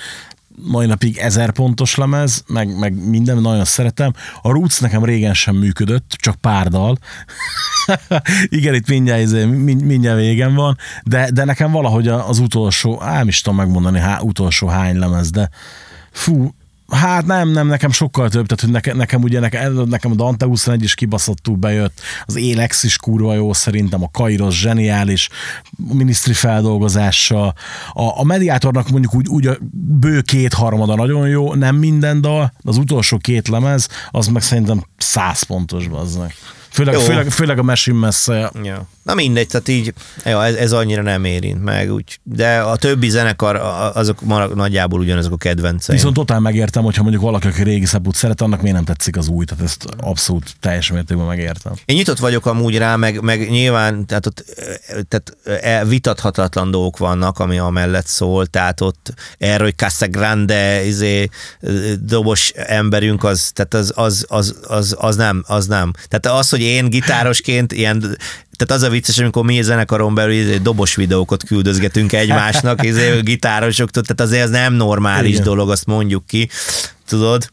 mai 0.62 0.86
napig 0.86 1.16
ezer 1.16 1.50
pontos 1.50 1.94
lemez, 1.94 2.44
meg, 2.46 2.78
meg 2.78 3.08
minden, 3.08 3.38
nagyon 3.38 3.64
szeretem. 3.64 4.12
A 4.42 4.50
Roots 4.50 4.80
nekem 4.80 5.04
régen 5.04 5.34
sem 5.34 5.56
működött, 5.56 6.10
csak 6.10 6.34
pár 6.34 6.68
dal. 6.68 6.98
Igen, 8.48 8.74
itt 8.74 8.88
mindjárt, 8.88 9.20
izé, 9.20 9.44
mind- 9.44 9.84
mindjárt 9.84 10.18
végem 10.18 10.54
van, 10.54 10.76
de, 11.02 11.30
de 11.30 11.44
nekem 11.44 11.70
valahogy 11.70 12.08
az 12.08 12.38
utolsó, 12.38 13.02
á, 13.02 13.16
nem 13.16 13.28
is 13.28 13.40
tudom 13.40 13.58
megmondani, 13.58 13.98
há, 13.98 14.20
utolsó 14.20 14.66
hány 14.66 14.98
lemez, 14.98 15.30
de 15.30 15.50
fú, 16.10 16.54
Hát 16.88 17.26
nem, 17.26 17.48
nem, 17.48 17.66
nekem 17.66 17.90
sokkal 17.90 18.28
több, 18.28 18.46
tehát 18.46 18.60
hogy 18.60 18.70
nekem, 18.70 18.96
nekem 18.96 19.22
ugye 19.22 19.40
nekem, 19.40 19.72
nekem 19.88 20.10
a 20.10 20.14
Dante 20.14 20.46
21 20.46 20.82
is 20.82 20.94
kibaszottul 20.94 21.56
bejött, 21.56 22.00
az 22.24 22.36
Élex 22.36 22.82
is 22.82 22.96
kurva 22.96 23.34
jó 23.34 23.52
szerintem, 23.52 24.02
a 24.02 24.10
Kairos 24.10 24.60
zseniális, 24.60 25.28
a 25.90 25.94
minisztri 25.94 26.32
feldolgozása, 26.32 27.46
a, 27.92 28.20
a 28.20 28.24
mediátornak 28.24 28.88
mondjuk 28.88 29.14
úgy, 29.14 29.28
úgy 29.28 29.46
a 29.46 29.56
bő 29.72 30.20
kétharmada 30.20 30.94
nagyon 30.94 31.28
jó, 31.28 31.54
nem 31.54 31.76
minden 31.76 32.20
dal, 32.20 32.52
az 32.62 32.76
utolsó 32.76 33.18
két 33.18 33.48
lemez, 33.48 33.88
az 34.10 34.26
meg 34.26 34.42
szerintem 34.42 34.84
száz 34.96 35.42
pontos 35.42 35.88
bazzak. 35.88 36.32
Főleg, 36.76 36.94
Jó. 36.94 37.00
főleg, 37.00 37.30
főleg 37.30 37.58
a 37.58 37.62
Machine 37.62 37.98
messze. 37.98 38.50
Ja. 38.62 38.88
Na 39.02 39.14
mindegy, 39.14 39.46
tehát 39.46 39.68
így, 39.68 39.92
ja, 40.24 40.44
ez, 40.44 40.54
ez 40.54 40.72
annyira 40.72 41.02
nem 41.02 41.24
érint 41.24 41.64
meg, 41.64 41.92
úgy, 41.92 42.18
de 42.22 42.58
a 42.58 42.76
többi 42.76 43.08
zenekar, 43.08 43.56
azok 43.94 44.20
marad, 44.20 44.56
nagyjából 44.56 45.00
ugyanazok 45.00 45.32
a 45.32 45.36
kedvenceim. 45.36 45.98
Viszont 45.98 46.16
totál 46.16 46.40
megértem, 46.40 46.82
hogyha 46.82 47.02
mondjuk 47.02 47.22
valaki, 47.22 47.46
aki 47.46 47.62
régi 47.62 47.84
szeput 47.84 48.14
szeret, 48.14 48.40
annak 48.40 48.60
miért 48.60 48.76
nem 48.76 48.84
tetszik 48.84 49.16
az 49.16 49.28
új, 49.28 49.44
tehát 49.44 49.64
ezt 49.64 49.84
abszolút 49.96 50.56
teljes 50.60 50.90
mértékben 50.90 51.26
megértem. 51.26 51.72
Én 51.84 51.96
nyitott 51.96 52.18
vagyok 52.18 52.46
amúgy 52.46 52.76
rá, 52.78 52.96
meg, 52.96 53.20
meg 53.20 53.50
nyilván 53.50 54.06
tehát 54.06 54.26
ott 54.26 54.44
eh, 54.56 54.74
tehát 55.08 55.36
eh, 55.62 55.88
vitathatatlan 55.88 56.70
dolgok 56.70 56.98
vannak, 56.98 57.38
ami 57.38 57.58
amellett 57.58 58.06
szól, 58.06 58.46
tehát 58.46 58.80
ott 58.80 59.14
erről, 59.38 59.66
hogy 59.66 59.76
Casagrande 59.76 60.84
izé, 60.84 61.28
eh, 61.60 61.70
dobos 62.00 62.52
emberünk, 62.56 63.24
az, 63.24 63.50
tehát 63.54 63.74
az, 63.74 63.92
az, 63.94 64.24
az, 64.28 64.56
az, 64.68 64.96
az, 64.98 65.16
nem, 65.16 65.44
az 65.46 65.66
nem. 65.66 65.92
Tehát 66.08 66.38
az, 66.38 66.48
hogy 66.48 66.64
én 66.66 66.90
gitárosként 66.90 67.72
ilyen 67.72 68.16
tehát 68.56 68.82
az 68.82 68.88
a 68.88 68.90
vicces, 68.90 69.18
amikor 69.18 69.44
mi 69.44 69.62
zenekaron 69.62 70.14
belül 70.14 70.32
izé, 70.32 70.56
dobos 70.56 70.94
videókat 70.94 71.44
küldözgetünk 71.44 72.12
egymásnak, 72.12 72.84
izé, 72.86 73.20
gitárosoktól, 73.20 74.02
tehát 74.02 74.20
azért 74.32 74.42
ez 74.42 74.50
nem 74.50 74.72
normális 74.72 75.32
Igen. 75.32 75.44
dolog, 75.44 75.70
azt 75.70 75.86
mondjuk 75.86 76.26
ki, 76.26 76.48
tudod? 77.08 77.50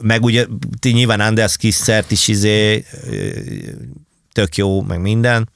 Meg 0.00 0.24
ugye 0.24 0.46
ti 0.78 0.90
nyilván 0.90 1.20
Anders 1.20 1.56
Kissert 1.56 2.10
is 2.10 2.28
izé, 2.28 2.84
tök 4.32 4.56
jó, 4.56 4.82
meg 4.82 5.00
minden. 5.00 5.48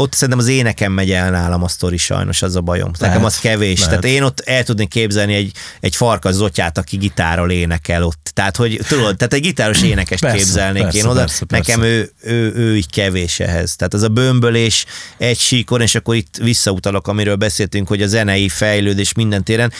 Ott 0.00 0.12
szerintem 0.12 0.38
az 0.38 0.48
énekem 0.48 0.92
megy 0.92 1.10
el 1.10 1.30
nálam 1.30 1.62
a 1.62 1.68
sztori 1.68 1.96
sajnos, 1.96 2.42
az 2.42 2.56
a 2.56 2.60
bajom. 2.60 2.90
Nekem 2.98 3.08
Lehet, 3.08 3.24
az 3.24 3.38
kevés. 3.38 3.80
lehet. 3.80 4.00
Tehát 4.00 4.16
én 4.16 4.22
ott 4.22 4.40
el 4.40 4.64
tudnék 4.64 4.88
képzelni 4.88 5.34
egy, 5.34 5.52
egy 5.80 5.96
farkas 5.96 6.34
zotyát, 6.34 6.78
aki 6.78 6.96
gitárral 6.96 7.50
énekel 7.50 8.02
ott. 8.02 8.30
Tehát, 8.34 8.56
hogy 8.56 8.80
tudod, 8.88 9.16
tehát 9.16 9.32
egy 9.32 9.40
gitáros 9.40 9.82
énekes 9.82 10.20
Persze, 10.20 10.36
képzelnék 10.36 10.82
persze, 10.82 10.98
én 10.98 11.04
oda. 11.04 11.18
persze, 11.18 11.44
persze. 11.44 11.72
Nekem 11.76 11.88
ő, 11.90 12.10
ő, 12.22 12.52
ő 12.54 12.76
így 12.76 12.90
kevés 12.90 13.40
ehhez. 13.40 13.76
Tehát 13.76 13.94
az 13.94 14.02
a 14.02 14.08
bömbölés 14.08 14.84
egy 15.16 15.38
síkon, 15.38 15.80
és 15.80 15.94
akkor 15.94 16.14
itt 16.14 16.36
visszautalok, 16.42 17.08
amiről 17.08 17.36
beszéltünk, 17.36 17.88
hogy 17.88 18.02
a 18.02 18.06
zenei 18.06 18.48
fejlődés 18.48 19.12
minden 19.12 19.44
téren, 19.44 19.72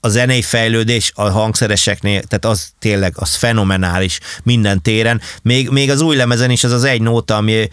a 0.00 0.08
zenei 0.08 0.42
fejlődés 0.42 1.12
a 1.14 1.28
hangszereseknél, 1.28 2.22
tehát 2.22 2.44
az 2.44 2.68
tényleg, 2.78 3.12
az 3.16 3.34
fenomenális 3.34 4.18
minden 4.42 4.82
téren. 4.82 5.20
Még, 5.42 5.68
még 5.68 5.90
az 5.90 6.00
új 6.00 6.16
lemezen 6.16 6.50
is 6.50 6.64
az 6.64 6.72
az 6.72 6.84
egy 6.84 7.00
nóta, 7.00 7.36
ami 7.36 7.68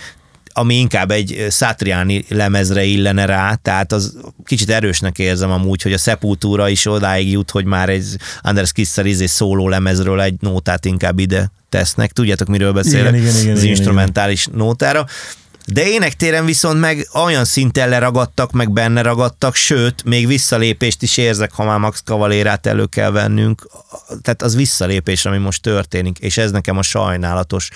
ami 0.53 0.75
inkább 0.75 1.11
egy 1.11 1.47
Satriani 1.49 2.25
lemezre 2.29 2.83
illene 2.83 3.25
rá, 3.25 3.55
tehát 3.55 3.91
az 3.91 4.17
kicsit 4.45 4.69
erősnek 4.69 5.19
érzem 5.19 5.51
amúgy, 5.51 5.81
hogy 5.81 5.93
a 5.93 5.97
Sepultura 5.97 6.69
is 6.69 6.85
odáig 6.85 7.31
jut, 7.31 7.51
hogy 7.51 7.65
már 7.65 7.89
egy 7.89 8.15
Anders 8.41 8.71
Kisser 8.71 9.05
izé 9.05 9.25
szóló 9.25 9.67
lemezről 9.67 10.21
egy 10.21 10.35
nótát 10.39 10.85
inkább 10.85 11.19
ide 11.19 11.51
tesznek. 11.69 12.11
Tudjátok, 12.11 12.47
miről 12.47 12.73
beszélek? 12.73 13.13
Igen, 13.13 13.27
igen, 13.27 13.41
igen, 13.41 13.55
az 13.55 13.63
igen, 13.63 13.75
instrumentális 13.75 14.47
nótára. 14.53 15.05
De 15.65 15.87
énektéren 15.87 16.45
viszont 16.45 16.79
meg 16.79 17.07
olyan 17.13 17.45
szinten 17.45 17.89
leragadtak, 17.89 18.51
meg 18.51 18.71
benne 18.71 19.01
ragadtak, 19.01 19.55
sőt, 19.55 20.03
még 20.03 20.27
visszalépést 20.27 21.01
is 21.01 21.17
érzek, 21.17 21.51
ha 21.51 21.63
már 21.63 21.79
Max 21.79 22.01
Cavalérát 22.05 22.65
elő 22.65 22.85
kell 22.85 23.11
vennünk. 23.11 23.67
Tehát 24.21 24.41
az 24.41 24.55
visszalépés, 24.55 25.25
ami 25.25 25.37
most 25.37 25.61
történik, 25.61 26.19
és 26.19 26.37
ez 26.37 26.51
nekem 26.51 26.77
a 26.77 26.81
sajnálatos. 26.81 27.69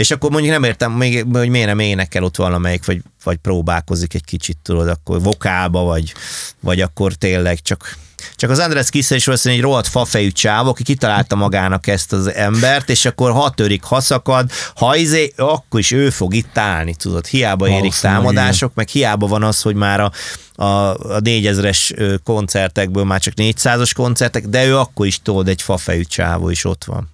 És 0.00 0.10
akkor 0.10 0.30
mondjuk 0.30 0.52
nem 0.52 0.64
értem, 0.64 0.92
még, 0.92 1.26
hogy 1.32 1.48
miért 1.48 1.66
nem 1.66 1.78
énekel 1.78 2.22
ott 2.22 2.36
valamelyik, 2.36 2.84
vagy, 2.84 3.02
vagy 3.24 3.36
próbálkozik 3.36 4.14
egy 4.14 4.24
kicsit, 4.24 4.58
tudod, 4.62 4.88
akkor 4.88 5.22
vokálba, 5.22 5.82
vagy, 5.82 6.14
vagy 6.60 6.80
akkor 6.80 7.12
tényleg 7.12 7.62
csak 7.62 7.96
csak 8.36 8.50
az 8.50 8.58
András 8.58 8.90
Kisser 8.90 9.16
is 9.16 9.24
valószínűleg 9.24 9.64
egy 9.64 9.68
rohadt 9.70 9.88
fafejű 9.88 10.30
csáv, 10.30 10.68
aki 10.68 10.82
kitalálta 10.82 11.36
magának 11.36 11.86
ezt 11.86 12.12
az 12.12 12.34
embert, 12.34 12.90
és 12.90 13.04
akkor 13.04 13.32
ha 13.32 13.50
törik, 13.50 13.82
ha 13.82 14.00
szakad, 14.00 14.50
ha 14.74 14.96
izé, 14.96 15.32
akkor 15.36 15.80
is 15.80 15.90
ő 15.90 16.10
fog 16.10 16.34
itt 16.34 16.58
állni, 16.58 16.94
tudod. 16.94 17.26
Hiába 17.26 17.68
érik 17.68 17.94
támadások, 17.94 18.74
meg 18.74 18.88
hiába 18.88 19.26
van 19.26 19.42
az, 19.42 19.62
hogy 19.62 19.74
már 19.74 20.00
a, 20.00 20.12
a, 20.54 20.64
a 20.64 21.20
4000-es 21.20 21.96
ö, 21.96 22.14
koncertekből 22.24 23.04
már 23.04 23.20
csak 23.20 23.34
400-as 23.36 23.90
koncertek, 23.94 24.46
de 24.46 24.66
ő 24.66 24.78
akkor 24.78 25.06
is 25.06 25.22
tudod, 25.22 25.48
egy 25.48 25.62
fafejű 25.62 26.02
csávó 26.02 26.50
is 26.50 26.64
ott 26.64 26.84
van. 26.84 27.08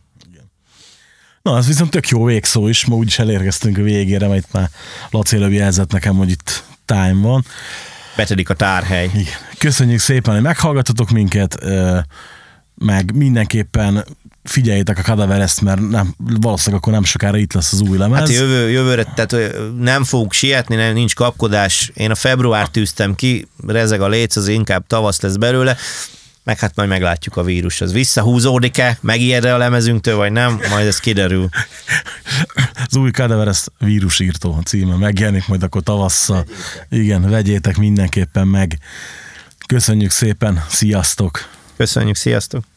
Na, 1.46 1.56
ez 1.56 1.66
viszont 1.66 1.90
tök 1.90 2.08
jó 2.08 2.24
végszó 2.24 2.68
is, 2.68 2.84
ma 2.84 2.94
úgyis 2.94 3.18
elérkeztünk 3.18 3.78
a 3.78 3.82
végére, 3.82 4.28
mert 4.28 4.46
itt 4.46 4.52
már 4.52 4.70
Laci 5.10 5.36
előbb 5.36 5.52
jelzett 5.52 5.92
nekem, 5.92 6.16
hogy 6.16 6.30
itt 6.30 6.64
time 6.84 7.20
van. 7.22 7.44
Betedik 8.16 8.50
a 8.50 8.54
tárhely. 8.54 9.10
Igen. 9.14 9.34
Köszönjük 9.58 10.00
szépen, 10.00 10.34
hogy 10.34 10.42
meghallgatotok 10.42 11.10
minket, 11.10 11.58
meg 12.74 13.14
mindenképpen 13.14 14.04
figyeljétek 14.44 14.98
a 14.98 15.02
Kadavereszt, 15.02 15.60
mert 15.60 15.88
nem, 15.88 16.14
valószínűleg 16.18 16.80
akkor 16.80 16.92
nem 16.92 17.04
sokára 17.04 17.36
itt 17.36 17.52
lesz 17.52 17.72
az 17.72 17.80
új 17.80 17.98
lemez. 17.98 18.18
Hát 18.18 18.28
jövő, 18.28 18.70
jövőre, 18.70 19.04
tehát 19.14 19.52
nem 19.78 20.04
fogunk 20.04 20.32
sietni, 20.32 20.74
nem, 20.74 20.94
nincs 20.94 21.14
kapkodás. 21.14 21.90
Én 21.94 22.10
a 22.10 22.14
február 22.14 22.68
tűztem 22.68 23.14
ki, 23.14 23.48
rezeg 23.66 24.00
a 24.00 24.08
léc, 24.08 24.36
az 24.36 24.48
inkább 24.48 24.86
tavasz 24.86 25.20
lesz 25.20 25.36
belőle, 25.36 25.76
meg 26.46 26.58
hát 26.58 26.76
majd 26.76 26.88
meglátjuk 26.88 27.36
a 27.36 27.42
vírus. 27.42 27.80
Az 27.80 27.92
visszahúzódik-e, 27.92 28.98
megijed-e 29.00 29.54
a 29.54 29.56
lemezünktől, 29.56 30.16
vagy 30.16 30.32
nem, 30.32 30.60
majd 30.70 30.86
ez 30.86 31.00
kiderül. 31.00 31.48
Az 32.86 32.96
új 32.96 33.10
Kadavereszt 33.10 33.72
vírusírtó 33.78 34.60
címe 34.64 34.96
megjelenik 34.96 35.48
majd 35.48 35.62
akkor 35.62 35.82
tavasszal. 35.82 36.44
Igen, 36.88 37.30
vegyétek 37.30 37.76
mindenképpen 37.76 38.46
meg. 38.46 38.78
Köszönjük 39.66 40.10
szépen, 40.10 40.64
sziasztok! 40.68 41.48
Köszönjük, 41.76 42.16
sziasztok! 42.16 42.75